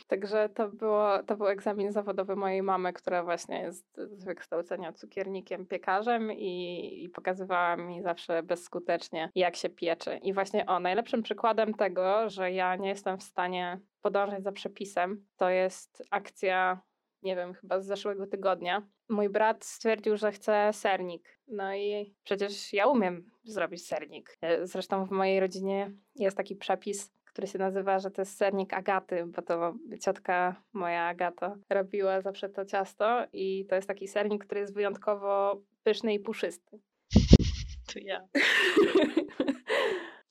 Także 0.07 0.49
to, 0.49 0.69
było, 0.69 1.23
to 1.23 1.37
był 1.37 1.47
egzamin 1.47 1.91
zawodowy 1.91 2.35
mojej 2.35 2.63
mamy, 2.63 2.93
która 2.93 3.23
właśnie 3.23 3.59
jest 3.59 3.85
z 3.97 4.23
wykształcenia 4.23 4.93
cukiernikiem, 4.93 5.65
piekarzem 5.65 6.31
i, 6.31 7.03
i 7.03 7.09
pokazywała 7.09 7.77
mi 7.77 8.01
zawsze 8.01 8.43
bezskutecznie, 8.43 9.29
jak 9.35 9.55
się 9.55 9.69
pieczy. 9.69 10.17
I 10.17 10.33
właśnie 10.33 10.65
o, 10.65 10.79
najlepszym 10.79 11.23
przykładem 11.23 11.73
tego, 11.73 12.29
że 12.29 12.51
ja 12.51 12.75
nie 12.75 12.89
jestem 12.89 13.17
w 13.17 13.23
stanie 13.23 13.79
podążać 14.01 14.43
za 14.43 14.51
przepisem, 14.51 15.25
to 15.37 15.49
jest 15.49 16.03
akcja, 16.11 16.81
nie 17.21 17.35
wiem, 17.35 17.53
chyba 17.53 17.79
z 17.79 17.85
zeszłego 17.85 18.27
tygodnia. 18.27 18.87
Mój 19.09 19.29
brat 19.29 19.65
stwierdził, 19.65 20.17
że 20.17 20.31
chce 20.31 20.69
sernik. 20.73 21.39
No 21.47 21.75
i 21.75 22.15
przecież 22.23 22.73
ja 22.73 22.87
umiem 22.87 23.31
zrobić 23.43 23.87
sernik. 23.87 24.37
E, 24.41 24.67
Zresztą 24.67 25.05
w 25.05 25.11
mojej 25.11 25.39
rodzinie 25.39 25.91
jest 26.15 26.37
taki 26.37 26.55
przepis, 26.55 27.11
który 27.31 27.47
się 27.47 27.59
nazywa, 27.59 27.99
że 27.99 28.11
to 28.11 28.21
jest 28.21 28.37
sernik 28.37 28.73
Agaty, 28.73 29.25
bo 29.25 29.41
to 29.41 29.73
ciotka 30.01 30.55
moja 30.73 31.03
Agata 31.03 31.55
robiła 31.69 32.21
zawsze 32.21 32.49
to 32.49 32.65
ciasto 32.65 33.25
i 33.33 33.65
to 33.69 33.75
jest 33.75 33.87
taki 33.87 34.07
sernik, 34.07 34.45
który 34.45 34.61
jest 34.61 34.73
wyjątkowo 34.73 35.61
pyszny 35.83 36.13
i 36.13 36.19
puszysty. 36.19 36.79
To 37.93 37.99
ja. 37.99 38.21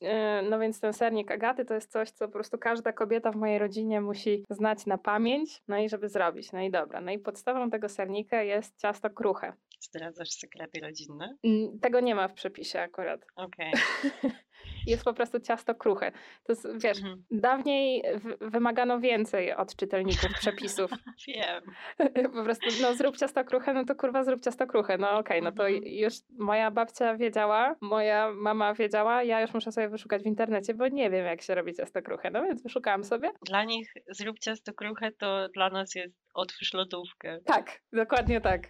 E, 0.03 0.43
no 0.43 0.59
więc 0.59 0.81
ten 0.81 0.93
sernik 0.93 1.31
Agaty 1.31 1.65
to 1.65 1.75
jest 1.75 1.93
coś, 1.93 2.11
co 2.11 2.27
po 2.27 2.33
prostu 2.33 2.59
każda 2.59 2.93
kobieta 2.93 3.33
w 3.33 3.37
mojej 3.37 3.59
rodzinie 3.59 4.01
musi 4.01 4.45
znać 4.51 4.87
na 4.87 4.99
pamięć, 4.99 5.63
no 5.69 5.79
i 5.79 5.89
żeby 5.89 6.09
zrobić. 6.09 6.53
No 6.53 6.61
i 6.61 6.71
dobra. 6.71 7.01
No 7.01 7.13
i 7.13 7.19
podstawą 7.19 7.71
tego 7.71 7.89
sernika 7.89 8.43
jest 8.43 8.77
ciasto 8.77 9.11
kruche. 9.11 9.53
Zdradzasz 9.81 10.31
sekrety 10.31 10.81
rodzinne? 10.81 11.37
Mm, 11.45 11.79
Tego 11.81 12.01
nie 12.01 12.15
ma 12.15 12.29
w 12.29 12.35
przepisie 12.35 12.81
akurat. 12.81 13.21
Okej. 13.37 13.73
Jest 14.87 15.05
po 15.05 15.15
prostu 15.15 15.41
ciasto 15.41 15.75
kruche. 15.75 16.13
To 16.45 16.53
jest, 16.53 16.69
wiesz, 16.83 16.99
Mhm. 16.99 17.25
dawniej 17.31 18.03
wymagano 18.41 19.01
więcej 19.01 19.55
od 19.55 19.77
czytelników 19.77 20.31
przepisów. 20.41 20.91
Wiem. 21.29 21.63
po 22.37 22.45
prostu, 22.45 22.67
no 22.83 22.95
zrób 22.95 23.17
ciasto 23.17 23.45
kruche, 23.45 23.73
no 23.75 23.85
to 23.85 23.95
kurwa 23.95 24.25
zrób 24.25 24.41
ciasto 24.43 24.67
kruche. 24.67 24.99
No 24.99 25.19
okej, 25.19 25.43
no 25.43 25.53
to 25.53 25.69
Mhm. 25.69 25.83
już 25.95 26.15
moja 26.39 26.71
babcia 26.71 27.17
wiedziała, 27.17 27.77
moja 27.81 28.33
mama 28.33 28.75
wiedziała, 28.75 29.23
ja 29.23 29.41
już 29.41 29.55
muszę 29.55 29.73
sobie 29.73 29.89
wyszukać 29.89 30.23
w 30.23 30.27
internecie, 30.27 30.75
bo 30.75 30.89
nie 30.89 31.11
wiem 31.11 31.27
jak 31.27 31.43
się 31.43 31.55
robi 31.55 31.75
ciasto 31.75 32.03
kruche. 32.03 32.31
No 32.31 32.43
więc 32.43 32.63
wyszukałam 32.63 33.05
sobie. 33.05 33.31
Dla 33.47 33.65
nich 33.65 33.93
zrób 34.11 34.39
ciasto 34.39 34.73
kruche, 34.75 35.13
to 35.13 35.49
dla 35.49 35.71
nas 35.71 35.95
jest 35.95 36.15
otwórz 36.35 36.73
lodówkę. 36.75 37.39
Tak, 37.45 37.81
dokładnie 37.93 38.41
tak. 38.41 38.61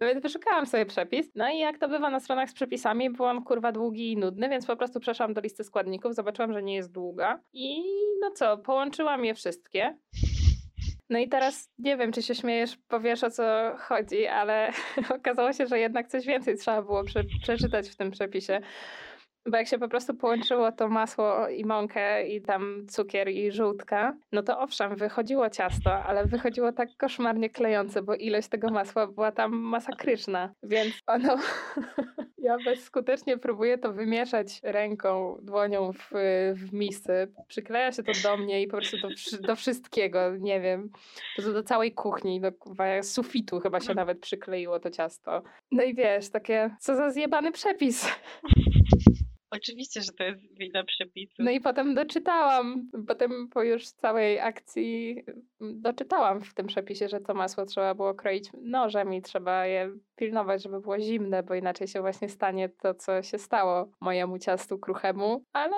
No 0.00 0.06
więc 0.06 0.22
wyszukałam 0.22 0.66
sobie 0.66 0.86
przepis. 0.86 1.30
No 1.34 1.50
i 1.50 1.58
jak 1.58 1.78
to 1.78 1.88
bywa 1.88 2.10
na 2.10 2.20
stronach 2.20 2.50
z 2.50 2.54
przepisami, 2.54 3.10
był 3.10 3.26
on 3.26 3.44
kurwa 3.44 3.72
długi 3.72 4.12
i 4.12 4.16
nudny, 4.16 4.48
więc 4.48 4.66
po 4.66 4.76
prostu 4.76 5.00
przeszłam 5.00 5.34
do 5.34 5.40
listy 5.40 5.64
składników, 5.64 6.14
zobaczyłam, 6.14 6.52
że 6.52 6.62
nie 6.62 6.74
jest 6.74 6.92
długa. 6.92 7.40
I 7.52 7.82
no 8.20 8.30
co, 8.30 8.58
połączyłam 8.58 9.24
je 9.24 9.34
wszystkie. 9.34 9.96
No 11.10 11.18
i 11.18 11.28
teraz 11.28 11.70
nie 11.78 11.96
wiem, 11.96 12.12
czy 12.12 12.22
się 12.22 12.34
śmiejesz, 12.34 12.76
powiesz 12.88 13.24
o 13.24 13.30
co 13.30 13.42
chodzi, 13.78 14.26
ale 14.26 14.72
okazało 15.18 15.52
się, 15.52 15.66
że 15.66 15.78
jednak 15.78 16.08
coś 16.08 16.26
więcej 16.26 16.56
trzeba 16.56 16.82
było 16.82 17.04
prze 17.04 17.24
przeczytać 17.42 17.88
w 17.88 17.96
tym 17.96 18.10
przepisie. 18.10 18.60
Bo 19.46 19.56
jak 19.56 19.66
się 19.66 19.78
po 19.78 19.88
prostu 19.88 20.14
połączyło 20.14 20.72
to 20.72 20.88
masło 20.88 21.48
i 21.48 21.64
mąkę 21.64 22.28
i 22.28 22.42
tam 22.42 22.86
cukier 22.88 23.28
i 23.28 23.52
żółtka, 23.52 24.16
no 24.32 24.42
to 24.42 24.60
owszem, 24.60 24.96
wychodziło 24.96 25.50
ciasto, 25.50 26.04
ale 26.04 26.26
wychodziło 26.26 26.72
tak 26.72 26.88
koszmarnie 26.96 27.50
klejące, 27.50 28.02
bo 28.02 28.14
ilość 28.14 28.48
tego 28.48 28.68
masła 28.68 29.06
była 29.06 29.32
tam 29.32 29.52
masakryczna. 29.56 30.54
Więc 30.62 30.94
ono... 31.06 31.36
ja 32.42 32.56
bezskutecznie 32.64 33.38
próbuję 33.38 33.78
to 33.78 33.92
wymieszać 33.92 34.60
ręką, 34.62 35.38
dłonią 35.42 35.92
w, 35.92 36.10
w 36.54 36.72
misce. 36.72 37.26
Przykleja 37.48 37.92
się 37.92 38.02
to 38.02 38.12
do 38.22 38.36
mnie 38.36 38.62
i 38.62 38.66
po 38.66 38.76
prostu 38.76 38.96
do, 38.96 39.08
do 39.40 39.56
wszystkiego, 39.56 40.36
nie 40.38 40.60
wiem. 40.60 40.90
Prostu 41.34 41.52
do 41.52 41.62
całej 41.62 41.92
kuchni, 41.92 42.40
do 42.40 42.52
sufitu 43.02 43.60
chyba 43.60 43.80
się 43.80 43.94
nawet 43.94 44.20
przykleiło 44.20 44.80
to 44.80 44.90
ciasto. 44.90 45.42
No 45.72 45.82
i 45.82 45.94
wiesz, 45.94 46.30
takie, 46.30 46.76
co 46.80 46.96
za 46.96 47.10
zjebany 47.10 47.52
przepis. 47.52 48.06
Oczywiście, 49.50 50.02
że 50.02 50.12
to 50.12 50.24
jest 50.24 50.58
wina 50.58 50.84
przepisu. 50.84 51.34
No 51.38 51.50
i 51.50 51.60
potem 51.60 51.94
doczytałam, 51.94 52.90
potem 53.08 53.48
po 53.48 53.62
już 53.62 53.90
całej 53.90 54.40
akcji 54.40 55.24
mm, 55.60 55.80
doczytałam 55.82 56.40
w 56.40 56.54
tym 56.54 56.66
przepisie, 56.66 57.08
że 57.08 57.20
to 57.20 57.34
masło 57.34 57.66
trzeba 57.66 57.94
było 57.94 58.14
kroić 58.14 58.50
nożem 58.62 59.14
i 59.14 59.22
trzeba 59.22 59.66
je 59.66 59.90
pilnować, 60.16 60.62
żeby 60.62 60.80
było 60.80 61.00
zimne, 61.00 61.42
bo 61.42 61.54
inaczej 61.54 61.88
się 61.88 62.00
właśnie 62.00 62.28
stanie 62.28 62.68
to, 62.68 62.94
co 62.94 63.22
się 63.22 63.38
stało 63.38 63.90
mojemu 64.00 64.38
ciastu 64.38 64.78
kruchemu. 64.78 65.44
Ale 65.52 65.76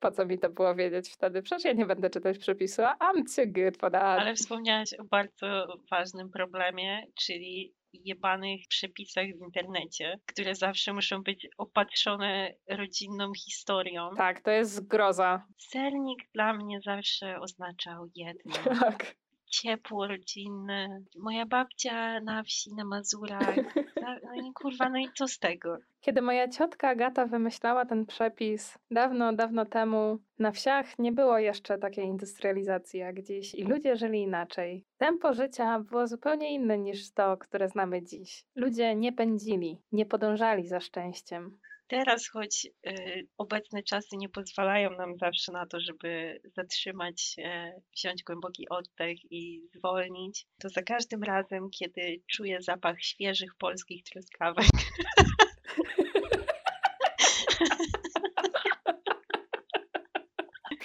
po 0.00 0.10
co 0.10 0.26
mi 0.26 0.38
to 0.38 0.50
było 0.50 0.74
wiedzieć 0.74 1.10
wtedy? 1.10 1.42
Przecież 1.42 1.64
ja 1.64 1.72
nie 1.72 1.86
będę 1.86 2.10
czytać 2.10 2.38
przepisu, 2.38 2.82
a 2.82 2.94
I'm 2.94 3.36
too 3.36 3.46
good 3.46 3.76
for 3.76 3.90
that. 3.90 4.20
Ale 4.20 4.34
wspomniałaś 4.34 4.94
o 4.94 5.04
bardzo 5.04 5.66
ważnym 5.90 6.30
problemie, 6.30 7.06
czyli 7.20 7.74
jebanych 8.04 8.60
przepisach 8.68 9.26
w 9.26 9.44
internecie, 9.46 10.20
które 10.26 10.54
zawsze 10.54 10.92
muszą 10.92 11.22
być 11.22 11.48
opatrzone 11.58 12.54
rodzinną 12.68 13.32
historią. 13.34 14.10
Tak, 14.16 14.40
to 14.40 14.50
jest 14.50 14.74
zgroza. 14.74 15.46
Sernik 15.58 16.18
dla 16.34 16.54
mnie 16.54 16.80
zawsze 16.84 17.40
oznaczał 17.40 18.06
jedno. 18.14 18.54
Tak. 18.84 19.16
Ciepło 19.62 20.06
rodzinne. 20.06 21.00
Moja 21.16 21.46
babcia 21.46 22.20
na 22.20 22.42
wsi, 22.42 22.74
na 22.74 22.84
Mazurach. 22.84 23.56
No 24.24 24.34
i 24.34 24.52
kurwa, 24.52 24.88
no 24.88 24.98
i 24.98 25.08
co 25.16 25.28
z 25.28 25.38
tego? 25.38 25.78
Kiedy 26.00 26.22
moja 26.22 26.48
ciotka 26.48 26.88
Agata 26.88 27.26
wymyślała 27.26 27.86
ten 27.86 28.06
przepis 28.06 28.78
dawno, 28.90 29.32
dawno 29.32 29.66
temu, 29.66 30.18
na 30.38 30.50
wsiach 30.52 30.98
nie 30.98 31.12
było 31.12 31.38
jeszcze 31.38 31.78
takiej 31.78 32.04
industrializacji 32.04 33.00
jak 33.00 33.22
dziś 33.22 33.54
i 33.54 33.64
ludzie 33.64 33.96
żyli 33.96 34.22
inaczej. 34.22 34.84
Tempo 34.98 35.34
życia 35.34 35.80
było 35.80 36.06
zupełnie 36.06 36.54
inne 36.54 36.78
niż 36.78 37.12
to, 37.12 37.36
które 37.36 37.68
znamy 37.68 38.02
dziś. 38.02 38.44
Ludzie 38.54 38.94
nie 38.94 39.12
pędzili, 39.12 39.78
nie 39.92 40.06
podążali 40.06 40.68
za 40.68 40.80
szczęściem. 40.80 41.58
Teraz, 41.86 42.28
choć 42.28 42.66
y, 42.86 43.26
obecne 43.38 43.82
czasy 43.82 44.16
nie 44.16 44.28
pozwalają 44.28 44.90
nam 44.90 45.16
zawsze 45.16 45.52
na 45.52 45.66
to, 45.66 45.80
żeby 45.80 46.40
zatrzymać 46.56 47.22
się, 47.22 47.72
wziąć 47.96 48.22
głęboki 48.22 48.68
oddech 48.68 49.32
i 49.32 49.60
zwolnić, 49.74 50.46
to 50.60 50.68
za 50.68 50.82
każdym 50.82 51.22
razem, 51.22 51.70
kiedy 51.70 52.22
czuję 52.30 52.62
zapach 52.62 53.02
świeżych 53.02 53.54
polskich 53.58 54.04
truskawek, 54.04 54.66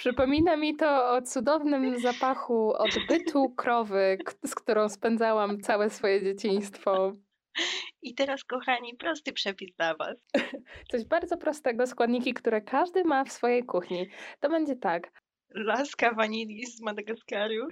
Przypomina 0.00 0.56
mi 0.56 0.76
to 0.76 1.10
o 1.10 1.22
cudownym 1.22 2.00
zapachu 2.00 2.72
odbytu 2.72 3.54
krowy, 3.56 4.18
z 4.46 4.54
którą 4.54 4.88
spędzałam 4.88 5.60
całe 5.60 5.90
swoje 5.90 6.22
dzieciństwo. 6.22 7.12
I 8.02 8.14
teraz, 8.14 8.44
kochani, 8.44 8.94
prosty 8.96 9.32
przepis 9.32 9.74
dla 9.76 9.94
Was. 9.94 10.16
Coś 10.90 11.04
bardzo 11.04 11.36
prostego, 11.36 11.86
składniki, 11.86 12.34
które 12.34 12.60
każdy 12.60 13.04
ma 13.04 13.24
w 13.24 13.32
swojej 13.32 13.64
kuchni. 13.64 14.08
To 14.40 14.48
będzie 14.50 14.76
tak. 14.76 15.12
Laska 15.54 16.14
wanilii 16.14 16.66
z 16.66 16.80
Madagaskaru, 16.82 17.68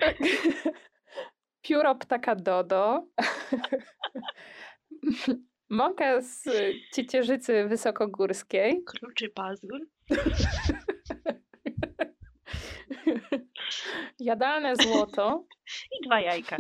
Pióro 1.63 1.95
ptaka 1.95 2.35
Dodo. 2.35 3.07
Mąka 5.71 6.21
z 6.21 6.45
ciecierzycy 6.95 7.65
wysokogórskiej. 7.69 8.85
kruczy 8.85 9.29
pazur, 9.29 9.81
Jadalne 14.19 14.77
złoto. 14.77 15.45
i 15.93 16.07
dwa 16.07 16.21
jajka. 16.21 16.57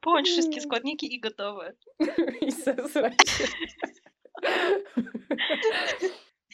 Połącz 0.00 0.28
wszystkie 0.28 0.60
składniki 0.60 1.14
i 1.14 1.20
gotowe. 1.20 1.72
I 2.46 2.52
zesrać 2.52 3.14
się. 3.28 3.44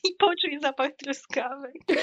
I 0.04 0.16
poczuj 0.18 0.60
zapach 0.60 0.90
truskawek. 0.96 1.74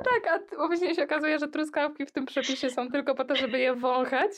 A 0.00 0.04
tak, 0.04 0.26
a 0.26 0.66
później 0.68 0.94
się 0.94 1.04
okazuje, 1.04 1.38
że 1.38 1.48
truskawki 1.48 2.06
w 2.06 2.12
tym 2.12 2.26
przepisie 2.26 2.70
są 2.70 2.88
tylko 2.90 3.14
po 3.14 3.24
to, 3.24 3.36
żeby 3.36 3.58
je 3.58 3.74
wąchać 3.74 4.30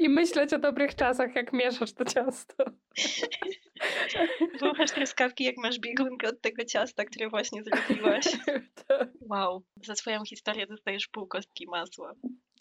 i 0.00 0.08
myśleć 0.08 0.52
o 0.52 0.58
dobrych 0.58 0.94
czasach, 0.94 1.34
jak 1.34 1.52
mieszasz 1.52 1.92
to 1.92 2.04
ciasto. 2.04 2.64
Wąchasz 4.60 4.90
truskawki, 4.90 5.44
jak 5.44 5.56
masz 5.56 5.78
biegunkę 5.78 6.28
od 6.28 6.40
tego 6.40 6.64
ciasta, 6.64 7.04
które 7.04 7.28
właśnie 7.28 7.62
zrobiłaś. 7.62 8.24
To- 8.88 9.06
Wow, 9.20 9.62
za 9.84 9.94
swoją 9.94 10.24
historię 10.24 10.66
dostajesz 10.66 11.08
pół 11.08 11.26
kostki 11.26 11.66
masła. 11.66 12.12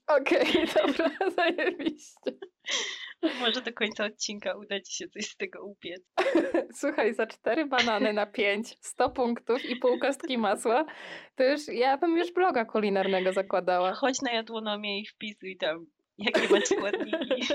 Okej, 0.10 0.48
dobra, 0.76 1.10
zajebiście. 1.36 2.32
Może 3.39 3.62
do 3.62 3.74
końca 3.74 4.06
odcinka 4.06 4.58
uda 4.58 4.80
ci 4.80 4.95
się 4.95 5.08
coś 5.08 5.26
z 5.26 5.38
tego 5.38 5.65
upiec. 5.65 6.04
Słuchaj, 6.82 7.13
za 7.13 7.28
cztery 7.28 7.65
banany 7.65 8.13
na 8.13 8.26
pięć, 8.26 8.76
100 8.82 9.10
punktów 9.10 9.65
i 9.65 9.76
pół 9.76 10.00
kostki 10.00 10.38
masła, 10.38 10.86
to 11.36 11.43
już 11.43 11.67
ja 11.67 11.98
bym 11.98 12.17
już 12.17 12.34
bloga 12.34 12.65
kulinarnego 12.65 13.34
zakładała. 13.34 13.93
Chodź 13.93 14.22
na 14.22 14.32
jadłonomię 14.32 15.00
i 15.02 15.06
wpisuj 15.06 15.58
tam, 15.58 15.86
jakie 16.17 16.50
masz 16.50 16.65
składniki. 16.65 17.54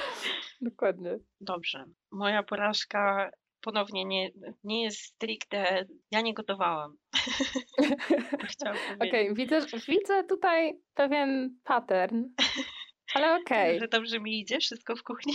Dokładnie. 0.60 1.18
Dobrze. 1.40 1.84
Moja 2.12 2.42
porażka 2.42 3.30
ponownie 3.64 4.04
nie, 4.04 4.30
nie 4.64 4.82
jest 4.82 4.98
stricte. 4.98 5.86
Ja 6.10 6.20
nie 6.20 6.34
gotowałam. 6.34 6.96
Okej, 8.94 8.98
powiedzieć, 8.98 9.36
widzę, 9.36 9.60
widzę 9.88 10.24
tutaj 10.24 10.80
pewien 10.94 11.58
pattern, 11.64 12.24
ale 13.14 13.34
okej, 13.40 13.80
że 13.80 13.88
dobrze 13.88 14.20
mi 14.20 14.40
idzie 14.40 14.58
wszystko 14.58 14.96
w 14.96 15.02
kuchni. 15.02 15.34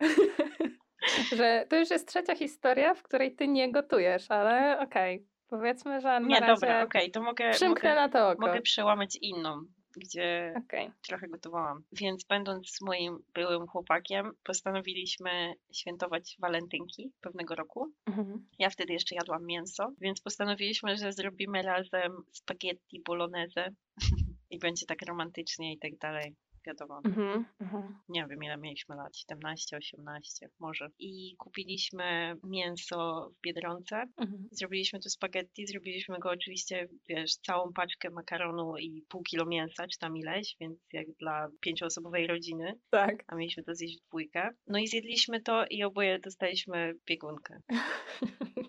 że 1.38 1.66
to 1.68 1.76
już 1.76 1.90
jest 1.90 2.08
trzecia 2.08 2.34
historia, 2.34 2.94
w 2.94 3.02
której 3.02 3.34
ty 3.36 3.48
nie 3.48 3.72
gotujesz, 3.72 4.30
ale 4.30 4.78
okej, 4.80 5.26
powiedzmy, 5.48 6.00
że 6.00 6.08
na 6.08 6.26
Nie, 6.26 6.40
razie 6.40 6.54
dobra, 6.54 6.82
okej, 6.82 7.10
to 7.10 7.22
mogę, 7.22 7.50
przymknę 7.50 7.88
mogę, 7.88 8.00
na 8.00 8.08
to 8.08 8.28
oko. 8.30 8.46
mogę 8.46 8.60
przełamać 8.62 9.18
inną, 9.20 9.64
gdzie 10.00 10.54
Okej, 10.64 10.90
trochę 11.02 11.28
gotowałam. 11.28 11.82
Więc 11.92 12.24
będąc 12.24 12.70
z 12.70 12.80
moim 12.80 13.18
byłym 13.34 13.66
chłopakiem, 13.66 14.32
postanowiliśmy 14.44 15.54
świętować 15.72 16.36
walentynki 16.40 17.12
pewnego 17.20 17.54
roku. 17.54 17.92
mhm. 18.06 18.46
Ja 18.58 18.70
wtedy 18.70 18.92
jeszcze 18.92 19.14
jadłam 19.14 19.46
mięso, 19.46 19.92
więc 20.00 20.20
postanowiliśmy, 20.20 20.96
że 20.96 21.12
zrobimy 21.12 21.62
razem 21.62 22.12
spaghetti 22.32 23.02
bolognese 23.06 23.72
i 24.50 24.58
będzie 24.58 24.86
tak 24.86 25.02
romantycznie 25.08 25.72
i 25.72 25.78
tak 25.78 25.96
dalej. 25.98 26.36
Wiadomo. 26.66 27.00
Mhm, 27.04 27.44
mhm. 27.60 27.98
Nie 28.08 28.26
wiem, 28.30 28.44
ile 28.44 28.56
mieliśmy 28.56 28.96
lat, 28.96 29.16
17, 29.16 29.76
18 29.76 30.48
może. 30.58 30.88
I 30.98 31.36
kupiliśmy 31.38 32.36
mięso 32.44 33.30
w 33.38 33.40
Biedronce. 33.42 33.96
Mhm. 34.16 34.48
Zrobiliśmy 34.52 35.00
to 35.00 35.10
spaghetti, 35.10 35.66
zrobiliśmy 35.66 36.18
go 36.18 36.30
oczywiście, 36.30 36.88
wiesz, 37.08 37.36
całą 37.36 37.72
paczkę 37.72 38.10
makaronu 38.10 38.76
i 38.78 39.04
pół 39.08 39.22
kilo 39.22 39.46
mięsa, 39.46 39.86
czy 39.86 39.98
tam 39.98 40.16
ileś, 40.16 40.56
więc 40.60 40.78
jak 40.92 41.06
dla 41.12 41.48
pięcioosobowej 41.60 42.26
rodziny, 42.26 42.74
Tak. 42.90 43.24
a 43.26 43.34
mieliśmy 43.34 43.62
to 43.62 43.74
zjeść 43.74 43.98
w 44.00 44.08
dwójkę. 44.08 44.48
No 44.66 44.78
i 44.78 44.88
zjedliśmy 44.88 45.40
to 45.40 45.64
i 45.70 45.82
oboje 45.82 46.18
dostaliśmy 46.18 46.94
biegunkę. 47.06 47.60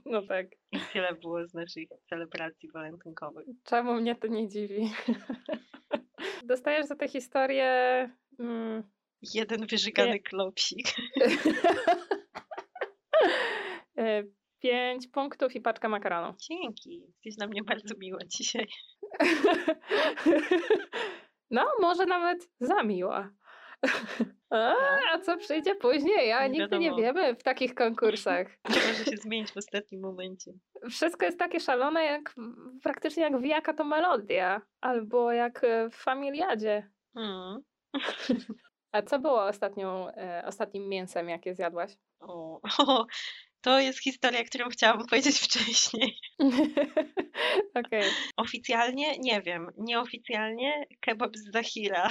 No 0.05 0.21
tak. 0.21 0.47
I 0.71 0.79
tyle 0.93 1.15
było 1.15 1.47
z 1.47 1.53
naszych 1.53 1.89
celebracji 2.09 2.69
walentynkowych. 2.71 3.45
Czemu 3.63 3.93
mnie 3.93 4.15
to 4.15 4.27
nie 4.27 4.49
dziwi? 4.49 4.91
Dostajesz 6.51 6.85
za 6.85 6.95
tę 6.95 7.07
historię. 7.07 7.65
Mm, 8.39 8.83
Jeden 9.33 9.67
wyżygany 9.67 10.19
klopsik. 10.19 10.87
e, 13.97 14.23
pięć 14.59 15.07
punktów 15.07 15.55
i 15.55 15.61
paczka 15.61 15.89
makaronu. 15.89 16.37
Dzięki. 16.37 17.03
Jesteś 17.07 17.35
dla 17.35 17.47
mnie 17.47 17.63
bardzo 17.63 17.95
miła 17.97 18.19
dzisiaj. 18.25 18.67
No, 21.51 21.65
może 21.81 22.05
nawet 22.05 22.49
za 22.59 22.83
miła. 22.83 23.29
A, 24.51 24.75
a 25.13 25.19
co 25.19 25.37
przyjdzie 25.37 25.75
później? 25.75 26.31
A 26.31 26.47
Nie 26.47 26.59
nigdy 26.59 26.79
nie 26.79 26.85
wiadomo. 26.85 27.01
wiemy 27.03 27.35
w 27.35 27.43
takich 27.43 27.75
konkursach. 27.75 28.47
To 28.61 28.73
może 28.87 29.05
się 29.05 29.17
zmienić 29.17 29.51
w 29.51 29.57
ostatnim 29.57 30.01
momencie. 30.01 30.51
Wszystko 30.89 31.25
jest 31.25 31.39
takie 31.39 31.59
szalone, 31.59 32.03
jak 32.03 32.35
praktycznie 32.83 33.23
jak 33.23 33.41
Wijaka 33.41 33.73
to 33.73 33.83
melodia, 33.83 34.61
albo 34.81 35.31
jak 35.31 35.63
e, 35.63 35.89
w 35.89 35.95
Familiadzie. 35.95 36.91
Mm. 37.15 37.61
A 38.91 39.01
co 39.01 39.19
było 39.19 39.45
ostatnią, 39.45 40.09
e, 40.09 40.43
ostatnim 40.45 40.89
mięsem, 40.89 41.29
jakie 41.29 41.55
zjadłaś? 41.55 41.91
O, 42.19 42.61
o, 42.79 43.05
to 43.65 43.79
jest 43.79 44.03
historia, 44.03 44.43
którą 44.43 44.69
chciałam 44.69 45.07
powiedzieć 45.09 45.39
wcześniej. 45.39 46.17
Okej. 47.75 48.09
Oficjalnie 48.37 49.17
nie 49.19 49.41
wiem, 49.41 49.71
nieoficjalnie 49.77 50.85
kebab 50.99 51.37
z 51.37 51.51
Zahira, 51.51 52.09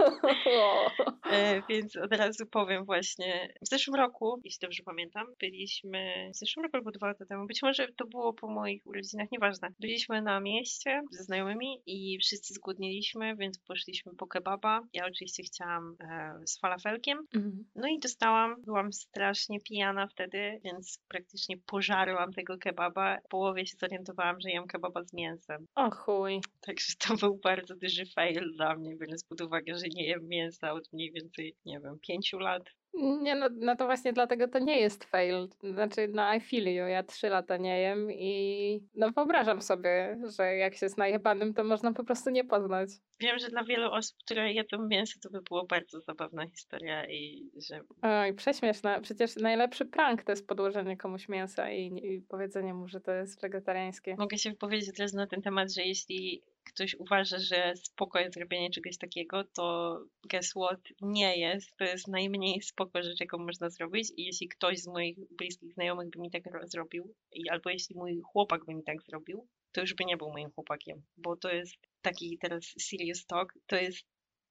więc 1.68 1.96
od 1.96 2.14
razu 2.14 2.46
powiem 2.46 2.84
właśnie. 2.84 3.54
W 3.62 3.68
zeszłym 3.68 3.94
roku, 3.94 4.40
jeśli 4.44 4.58
dobrze 4.60 4.82
pamiętam, 4.82 5.26
byliśmy, 5.40 6.30
w 6.34 6.36
zeszłym 6.36 6.64
roku 6.64 6.76
albo 6.76 6.90
dwa 6.90 7.06
lata 7.06 7.26
temu, 7.26 7.46
być 7.46 7.62
może 7.62 7.88
to 7.96 8.06
było 8.06 8.32
po 8.32 8.48
moich 8.48 8.86
urodzinach, 8.86 9.30
nieważne. 9.32 9.68
Byliśmy 9.80 10.22
na 10.22 10.40
mieście 10.40 11.02
ze 11.10 11.24
znajomymi 11.24 11.82
i 11.86 12.18
wszyscy 12.18 12.54
zgłodniliśmy, 12.54 13.36
więc 13.36 13.58
poszliśmy 13.58 14.12
po 14.14 14.26
kebaba. 14.26 14.80
Ja 14.92 15.06
oczywiście 15.06 15.42
chciałam 15.42 15.96
e, 16.00 16.34
z 16.46 16.58
falafelkiem, 16.58 17.26
Mhm. 17.34 17.64
No 17.74 17.88
i 17.88 17.98
dostałam, 17.98 18.62
byłam 18.62 18.92
strasznie 18.92 19.60
pijana 19.60 20.06
wtedy, 20.06 20.60
więc 20.64 20.98
praktycznie 21.08 21.56
pożarłam 21.66 22.32
tego 22.32 22.58
kebaba. 22.58 23.18
W 23.24 23.28
połowie 23.28 23.66
się 23.66 23.76
zorientowałam, 23.80 24.40
że 24.40 24.50
jem 24.50 24.66
kebaba 24.66 25.04
z 25.04 25.12
mięsem. 25.12 25.66
O 25.74 25.90
chuj. 25.90 26.40
Także 26.60 26.92
to 26.98 27.16
był 27.16 27.40
bardzo 27.44 27.76
duży 27.76 28.06
fail 28.06 28.52
dla 28.56 28.76
mnie, 28.76 28.96
biorąc 28.96 29.24
pod 29.24 29.40
uwagę, 29.40 29.74
że 29.74 29.86
nie 29.94 30.06
jem 30.06 30.28
mięsa 30.28 30.72
od 30.72 30.92
mniej 30.92 31.12
więcej, 31.12 31.56
nie 31.64 31.80
wiem, 31.80 31.98
pięciu 32.08 32.38
lat. 32.38 32.62
Nie, 32.94 33.34
no, 33.34 33.48
no 33.52 33.76
to 33.76 33.86
właśnie 33.86 34.12
dlatego 34.12 34.48
to 34.48 34.58
nie 34.58 34.80
jest 34.80 35.04
fail. 35.04 35.48
Znaczy, 35.62 36.08
no 36.12 36.34
I 36.34 36.40
feel 36.40 36.64
you. 36.64 36.86
Ja 36.86 37.02
trzy 37.02 37.28
lata 37.28 37.56
nie 37.56 37.80
jem 37.80 38.12
i 38.12 38.80
no 38.94 39.10
wyobrażam 39.10 39.62
sobie, 39.62 40.18
że 40.36 40.56
jak 40.56 40.74
się 40.74 40.86
jest 40.86 40.98
najebanym, 40.98 41.54
to 41.54 41.64
można 41.64 41.92
po 41.92 42.04
prostu 42.04 42.30
nie 42.30 42.44
poznać. 42.44 42.90
Wiem, 43.20 43.38
że 43.38 43.48
dla 43.48 43.64
wielu 43.64 43.90
osób, 43.90 44.16
które 44.24 44.52
jedzą 44.52 44.86
mięso, 44.86 45.18
to 45.22 45.30
by 45.30 45.42
było 45.42 45.66
bardzo 45.66 46.00
zabawna 46.00 46.46
historia 46.46 47.06
i 47.06 47.50
że 47.68 47.80
Oj, 48.02 48.34
prześmieszne. 48.34 49.00
Przecież 49.00 49.36
najlepszy 49.36 49.86
prank 49.86 50.22
to 50.22 50.32
jest 50.32 50.46
podłożenie 50.46 50.96
komuś 50.96 51.28
mięsa 51.28 51.70
i, 51.70 51.86
i 51.86 52.22
powiedzenie 52.28 52.74
mu, 52.74 52.88
że 52.88 53.00
to 53.00 53.12
jest 53.12 53.42
wegetariańskie. 53.42 54.16
mogę 54.18 54.38
się 54.38 54.50
wypowiedzieć 54.50 54.88
od 54.88 54.98
razu 54.98 55.16
na 55.16 55.26
ten 55.26 55.42
temat, 55.42 55.72
że 55.72 55.82
jeśli 55.82 56.42
ktoś 56.72 56.94
uważa, 56.94 57.38
że 57.38 57.72
spoko 57.76 58.18
jest 58.18 58.38
czegoś 58.74 58.98
takiego, 58.98 59.44
to 59.44 59.98
guess 60.30 60.50
what? 60.50 60.80
Nie 61.00 61.38
jest. 61.38 61.76
To 61.76 61.84
jest 61.84 62.08
najmniej 62.08 62.62
spoko 62.62 63.02
rzecz, 63.02 63.20
jaką 63.20 63.38
można 63.38 63.70
zrobić 63.70 64.08
i 64.16 64.24
jeśli 64.24 64.48
ktoś 64.48 64.78
z 64.78 64.86
moich 64.86 65.18
bliskich 65.30 65.72
znajomych 65.74 66.10
by 66.10 66.18
mi 66.18 66.30
tak 66.30 66.46
ro- 66.46 66.66
zrobił, 66.66 67.14
albo 67.50 67.70
jeśli 67.70 67.96
mój 67.96 68.20
chłopak 68.24 68.64
by 68.64 68.74
mi 68.74 68.82
tak 68.82 69.02
zrobił, 69.02 69.48
to 69.72 69.80
już 69.80 69.94
by 69.94 70.04
nie 70.04 70.16
był 70.16 70.30
moim 70.30 70.50
chłopakiem, 70.50 71.02
bo 71.16 71.36
to 71.36 71.52
jest 71.52 71.74
taki 72.02 72.38
teraz 72.38 72.74
serious 72.78 73.26
talk, 73.26 73.54
to 73.66 73.76
jest 73.76 74.04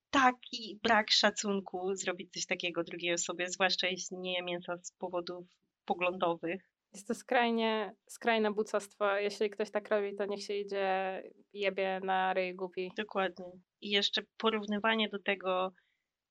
taki 0.10 0.80
brak 0.84 1.12
szacunku 1.12 1.96
zrobić 1.96 2.34
coś 2.34 2.46
takiego 2.46 2.84
drugiej 2.84 3.14
osobie, 3.14 3.50
zwłaszcza 3.50 3.88
jeśli 3.88 4.18
nie 4.18 4.34
je 4.34 4.44
mięsa 4.44 4.78
z 4.78 4.92
powodów 4.92 5.48
poglądowych, 5.86 6.70
Jest 6.94 7.08
to 7.08 7.16
skrajnie, 7.16 7.96
skrajne 8.08 8.52
bucostwo. 8.52 9.18
Jeśli 9.18 9.50
ktoś 9.50 9.72
tak 9.72 9.90
robi, 9.90 10.16
to 10.16 10.26
niech 10.26 10.44
się 10.44 10.54
idzie 10.54 11.24
jebie 11.54 12.00
na 12.04 12.34
ryj 12.34 12.56
głupi. 12.56 12.92
Dokładnie. 12.98 13.46
I 13.82 13.90
jeszcze 13.90 14.22
porównywanie 14.38 15.10
do 15.10 15.20
tego, 15.20 15.72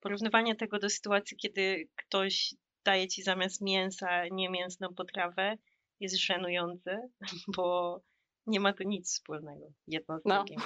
porównywanie 0.01 0.57
tego 0.57 0.79
do 0.79 0.91
sytuacji, 0.91 1.37
kiedy 1.37 1.89
ktoś 1.97 2.55
daje 2.85 3.09
ci 3.09 3.23
zamiast 3.23 3.61
mięsa 3.61 4.27
niemięsną 4.31 4.95
potrawę, 4.95 5.57
jest 6.01 6.17
żenujące, 6.17 7.09
bo 7.57 8.01
nie 8.47 8.61
ma 8.61 8.73
to 8.73 8.85
nic 8.85 9.09
wspólnego 9.09 9.73
jedno 9.87 10.19
z 10.19 10.23
No. 10.25 10.35
drugim. 10.45 10.61